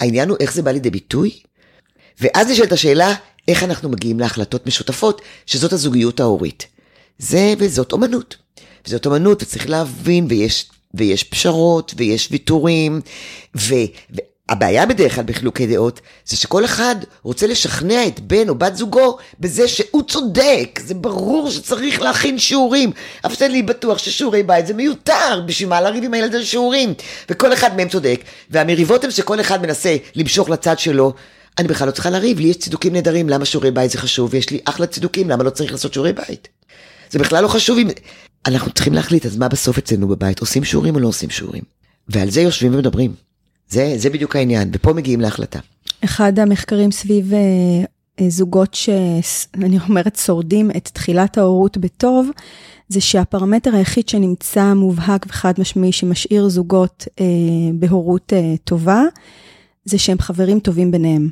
העניין 0.00 0.28
הוא 0.28 0.36
איך 0.40 0.54
זה 0.54 0.62
בא 0.62 0.70
לידי 0.70 0.90
ביטוי, 0.90 1.30
ואז 2.20 2.50
נשאלת 2.50 2.72
השאלה, 2.72 3.14
איך 3.48 3.62
אנחנו 3.62 3.88
מגיעים 3.88 4.20
להחלטות 4.20 4.66
משותפות, 4.66 5.22
שזאת 5.46 5.72
הזוגיות 5.72 6.20
ההורית. 6.20 6.66
זה 7.18 7.54
וזאת 7.58 7.92
אומנות. 7.92 8.36
וזאת 8.86 9.06
אומנות, 9.06 9.42
וצריך 9.42 9.70
להבין, 9.70 10.26
ויש, 10.28 10.70
ויש 10.94 11.24
פשרות, 11.24 11.94
ויש 11.96 12.28
ויתורים, 12.30 13.00
ו, 13.56 13.74
והבעיה 14.50 14.86
בדרך 14.86 15.14
כלל 15.14 15.24
בחילוקי 15.24 15.66
דעות, 15.66 16.00
זה 16.26 16.36
שכל 16.36 16.64
אחד 16.64 16.96
רוצה 17.22 17.46
לשכנע 17.46 18.06
את 18.06 18.20
בן 18.20 18.48
או 18.48 18.54
בת 18.54 18.76
זוגו 18.76 19.16
בזה 19.40 19.68
שהוא 19.68 20.02
צודק, 20.02 20.80
זה 20.82 20.94
ברור 20.94 21.50
שצריך 21.50 22.00
להכין 22.02 22.38
שיעורים, 22.38 22.92
אף 23.26 23.36
אחד 23.36 23.50
לי 23.50 23.62
בטוח 23.62 23.98
ששיעורי 23.98 24.42
בית 24.42 24.66
זה 24.66 24.74
מיותר, 24.74 25.42
בשביל 25.46 25.68
מה 25.68 25.80
לריב 25.80 26.04
עם 26.04 26.14
הילד 26.14 26.34
על 26.34 26.44
שיעורים, 26.44 26.94
וכל 27.30 27.52
אחד 27.52 27.76
מהם 27.76 27.88
צודק, 27.88 28.20
והמריבות 28.50 29.04
הן 29.04 29.10
שכל 29.10 29.40
אחד 29.40 29.62
מנסה 29.62 29.96
למשוך 30.14 30.50
לצד 30.50 30.78
שלו, 30.78 31.12
אני 31.58 31.68
בכלל 31.68 31.86
לא 31.86 31.92
צריכה 31.92 32.10
לריב, 32.10 32.40
לי 32.40 32.48
יש 32.48 32.56
צידוקים 32.56 32.92
נהדרים, 32.92 33.28
למה 33.28 33.44
שיעורי 33.44 33.70
בית 33.70 33.90
זה 33.90 33.98
חשוב, 33.98 34.30
ויש 34.32 34.50
לי 34.50 34.60
אחלה 34.64 34.86
צידוקים, 34.86 35.30
למה 35.30 35.44
לא 35.44 35.50
צריך 35.50 35.72
לעשות 35.72 35.92
שיעורי 35.92 36.12
בית. 36.12 36.48
זה 37.10 37.18
בכלל 37.18 37.42
לא 37.42 37.48
חשוב 37.48 37.78
אם... 37.78 37.88
אנחנו 38.46 38.70
צריכים 38.72 38.94
להחליט, 38.94 39.26
אז 39.26 39.36
מה 39.36 39.48
בסוף 39.48 39.78
אצלנו 39.78 40.08
בבית, 40.08 40.40
עושים 40.40 40.64
שיעורים 40.64 40.94
או 40.94 41.00
לא 41.00 41.08
עושים 41.08 41.30
שיעורים? 41.30 41.62
ועל 42.08 42.30
זה 42.30 42.40
יושבים 42.40 42.74
ומדברים. 42.74 43.29
זה, 43.70 43.94
זה 43.96 44.10
בדיוק 44.10 44.36
העניין, 44.36 44.70
ופה 44.72 44.92
מגיעים 44.92 45.20
להחלטה. 45.20 45.58
אחד 46.04 46.38
המחקרים 46.38 46.90
סביב 46.90 47.34
אה, 47.34 47.38
אה, 48.20 48.30
זוגות 48.30 48.74
שאני 48.74 49.78
אומרת 49.88 50.16
שורדים 50.16 50.70
את 50.70 50.90
תחילת 50.92 51.38
ההורות 51.38 51.78
בטוב, 51.78 52.30
זה 52.88 53.00
שהפרמטר 53.00 53.74
היחיד 53.74 54.08
שנמצא 54.08 54.74
מובהק 54.74 55.26
וחד 55.28 55.52
משמעי 55.58 55.92
שמשאיר 55.92 56.48
זוגות 56.48 57.04
אה, 57.20 57.24
בהורות 57.74 58.32
אה, 58.32 58.54
טובה, 58.64 59.02
זה 59.84 59.98
שהם 59.98 60.18
חברים 60.18 60.60
טובים 60.60 60.90
ביניהם. 60.90 61.28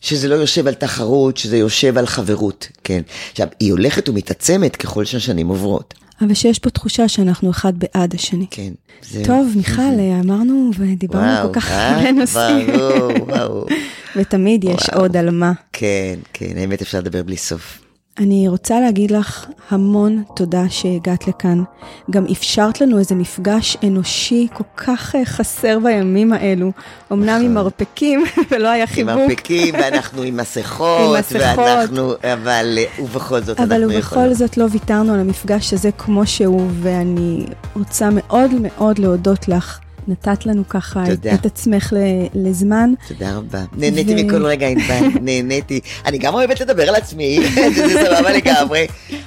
שזה 0.00 0.28
לא 0.28 0.34
יושב 0.34 0.66
על 0.66 0.74
תחרות, 0.74 1.36
שזה 1.36 1.56
יושב 1.56 1.98
על 1.98 2.06
חברות, 2.06 2.68
כן. 2.84 3.02
עכשיו, 3.30 3.46
היא 3.60 3.70
הולכת 3.72 4.08
ומתעצמת 4.08 4.76
ככל 4.76 5.04
שהשנים 5.04 5.48
עוברות. 5.48 5.94
אבל 6.22 6.34
שיש 6.34 6.58
פה 6.58 6.70
תחושה 6.70 7.08
שאנחנו 7.08 7.50
אחד 7.50 7.72
בעד 7.78 8.14
השני. 8.14 8.46
כן. 8.50 8.72
זה... 9.02 9.22
טוב, 9.24 9.52
מיכל, 9.56 9.82
אמרנו 10.24 10.70
ודיברנו 10.78 11.26
וואו, 11.26 11.52
כל 11.52 11.60
כך 11.60 11.70
אה? 11.70 11.96
הרבה 11.96 12.12
נושאים. 12.12 12.66
ברור, 12.66 13.12
ברור. 13.26 13.66
ותמיד 14.16 14.64
יש 14.64 14.88
וואו. 14.88 15.00
עוד 15.00 15.16
על 15.16 15.30
מה. 15.30 15.52
כן, 15.72 16.18
כן, 16.32 16.56
האמת 16.56 16.82
אפשר 16.82 16.98
לדבר 16.98 17.22
בלי 17.22 17.36
סוף. 17.36 17.81
אני 18.18 18.48
רוצה 18.48 18.80
להגיד 18.80 19.10
לך 19.10 19.46
המון 19.70 20.22
תודה 20.36 20.62
שהגעת 20.68 21.28
לכאן. 21.28 21.62
גם 22.10 22.24
אפשרת 22.32 22.80
לנו 22.80 22.98
איזה 22.98 23.14
מפגש 23.14 23.76
אנושי 23.86 24.48
כל 24.52 24.64
כך 24.76 25.14
אה, 25.14 25.24
חסר 25.24 25.78
בימים 25.78 26.32
האלו. 26.32 26.72
אמנם 27.12 27.40
עם 27.44 27.54
מרפקים, 27.54 28.24
ולא 28.50 28.68
היה 28.68 28.82
עם 28.82 28.86
חיבוק. 28.86 29.14
מרפקים, 29.14 29.74
ואנחנו 29.74 30.22
עם 30.22 30.36
מסכות, 30.40 31.14
עם 31.14 31.20
מסכות. 31.20 31.58
ואנחנו, 31.58 32.12
אבל, 32.22 32.78
אה, 32.78 33.04
ובכל 33.04 33.40
זאת 33.40 33.60
אבל 33.60 33.72
אנחנו 33.72 33.86
ובכל 33.86 33.98
יכולים. 33.98 34.34
זאת 34.34 34.56
לא 34.56 34.66
ויתרנו 34.70 35.14
על 35.14 35.20
המפגש 35.20 35.72
הזה 35.72 35.90
כמו 35.98 36.26
שהוא, 36.26 36.70
ואני 36.82 37.46
רוצה 37.76 38.08
מאוד 38.10 38.50
מאוד 38.60 38.98
להודות 38.98 39.48
לך. 39.48 39.78
נתת 40.08 40.46
לנו 40.46 40.62
ככה 40.68 41.04
תודה. 41.06 41.34
את 41.34 41.46
עצמך 41.46 41.92
לזמן. 42.34 42.90
תודה 43.08 43.36
רבה. 43.36 43.64
נהניתי 43.76 44.14
ו- 44.14 44.26
מכל 44.26 44.46
רגע, 44.46 44.66
ענבל, 44.66 45.08
נהניתי. 45.26 45.80
אני 46.06 46.18
גם 46.18 46.34
אוהבת 46.34 46.60
לדבר 46.60 46.88
על 46.88 46.94
עצמי, 46.94 47.38
שזה 47.74 48.04
סבבה 48.06 48.32
לגמרי, 48.32 48.86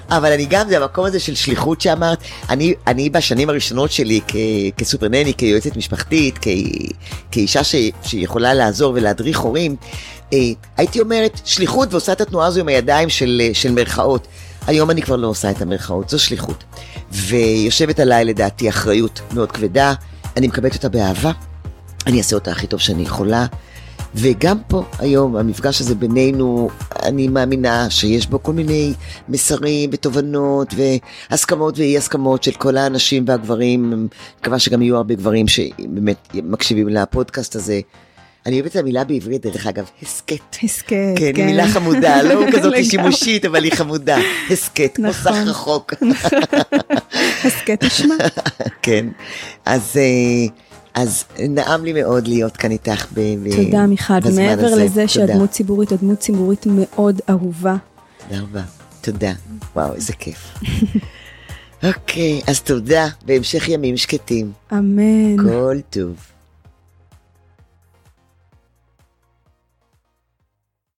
אבל 0.09 0.31
אני 0.31 0.45
גם, 0.49 0.67
זה 0.69 0.77
המקום 0.77 1.05
הזה 1.05 1.19
של 1.19 1.35
שליחות 1.35 1.81
שאמרת. 1.81 2.19
אני, 2.49 2.73
אני 2.87 3.09
בשנים 3.09 3.49
הראשונות 3.49 3.91
שלי 3.91 4.19
כ, 4.27 4.35
כסופר 4.77 5.07
נני, 5.07 5.33
כיועצת 5.33 5.77
משפחתית, 5.77 6.39
כ, 6.41 6.47
כאישה 7.31 7.63
ש, 7.63 7.75
שיכולה 8.03 8.53
לעזור 8.53 8.93
ולהדריך 8.95 9.39
הורים, 9.39 9.75
אה, 10.33 10.39
הייתי 10.77 10.99
אומרת 10.99 11.41
שליחות 11.45 11.91
ועושה 11.91 12.11
את 12.11 12.21
התנועה 12.21 12.47
הזו 12.47 12.59
עם 12.59 12.67
הידיים 12.67 13.09
של, 13.09 13.41
אה, 13.45 13.49
של 13.53 13.71
מרכאות. 13.71 14.27
היום 14.67 14.91
אני 14.91 15.01
כבר 15.01 15.15
לא 15.15 15.27
עושה 15.27 15.51
את 15.51 15.61
המרכאות, 15.61 16.09
זו 16.09 16.19
שליחות. 16.19 16.63
ויושבת 17.11 17.99
עליי 17.99 18.25
לדעתי 18.25 18.69
אחריות 18.69 19.21
מאוד 19.33 19.51
כבדה, 19.51 19.93
אני 20.37 20.47
מקבלת 20.47 20.75
אותה 20.75 20.89
באהבה, 20.89 21.31
אני 22.07 22.17
אעשה 22.17 22.35
אותה 22.35 22.51
הכי 22.51 22.67
טוב 22.67 22.79
שאני 22.79 23.03
יכולה. 23.03 23.45
וגם 24.15 24.57
פה 24.67 24.83
היום, 24.99 25.35
המפגש 25.35 25.81
הזה 25.81 25.95
בינינו, 25.95 26.69
אני 27.03 27.27
מאמינה 27.27 27.89
שיש 27.89 28.27
בו 28.27 28.43
כל 28.43 28.53
מיני 28.53 28.93
מסרים 29.29 29.89
ותובנות 29.93 30.73
והסכמות 31.29 31.77
ואי 31.77 31.97
הסכמות 31.97 32.43
של 32.43 32.51
כל 32.51 32.77
האנשים 32.77 33.23
והגברים. 33.27 33.93
אני 33.93 34.07
מקווה 34.39 34.59
שגם 34.59 34.81
יהיו 34.81 34.95
הרבה 34.95 35.15
גברים 35.15 35.47
שבאמת 35.47 36.17
מקשיבים 36.33 36.87
לפודקאסט 36.87 37.55
הזה. 37.55 37.81
אני 38.45 38.55
אוהבת 38.59 38.71
את 38.71 38.75
המילה 38.75 39.03
בעברית, 39.03 39.41
דרך 39.45 39.67
אגב, 39.67 39.89
הסכת. 40.03 40.55
הסכת, 40.63 40.89
כן, 41.15 41.31
היא 41.35 41.45
מילה 41.45 41.67
חמודה, 41.67 42.21
לא 42.23 42.43
כזאת. 42.53 42.73
שימושית, 42.83 43.45
אבל 43.45 43.63
היא 43.63 43.71
חמודה. 43.73 44.17
הסכת, 44.51 44.91
כמו 44.95 45.13
סך 45.13 45.27
נכון. 45.27 45.47
רחוק. 45.47 45.93
הסכת 47.45 47.83
תשמע. 47.83 48.15
כן, 48.81 49.05
אז, 49.65 49.91
אה, 49.95 50.01
אז 50.93 51.23
נעם 51.39 51.85
לי 51.85 51.93
מאוד 51.93 52.27
להיות 52.27 52.57
כאן 52.57 52.71
איתך 52.71 53.05
ב- 53.13 53.19
ב- 53.43 53.55
תודה 53.63 53.85
מיכל, 53.85 54.19
בזמן 54.19 54.59
הזה. 54.59 54.83
לזה 54.83 55.07
שאת. 55.07 55.29
דמות 55.29 55.49
ציבורית, 55.49 55.93
את 55.93 55.99
דמות 56.01 56.19
ציבורית 56.19 56.65
מאוד 56.69 57.21
אהובה. 57.29 57.75
תודה 58.29 58.41
רבה, 58.41 58.61
תודה. 59.01 59.31
וואו, 59.75 59.93
איזה 59.93 60.13
כיף. 60.13 60.53
אוקיי, 61.83 62.41
אז 62.47 62.61
תודה, 62.61 63.07
בהמשך 63.25 63.69
ימים 63.69 63.97
שקטים. 63.97 64.51
אמן. 64.73 65.37
כל 65.49 65.77
טוב. 65.89 66.11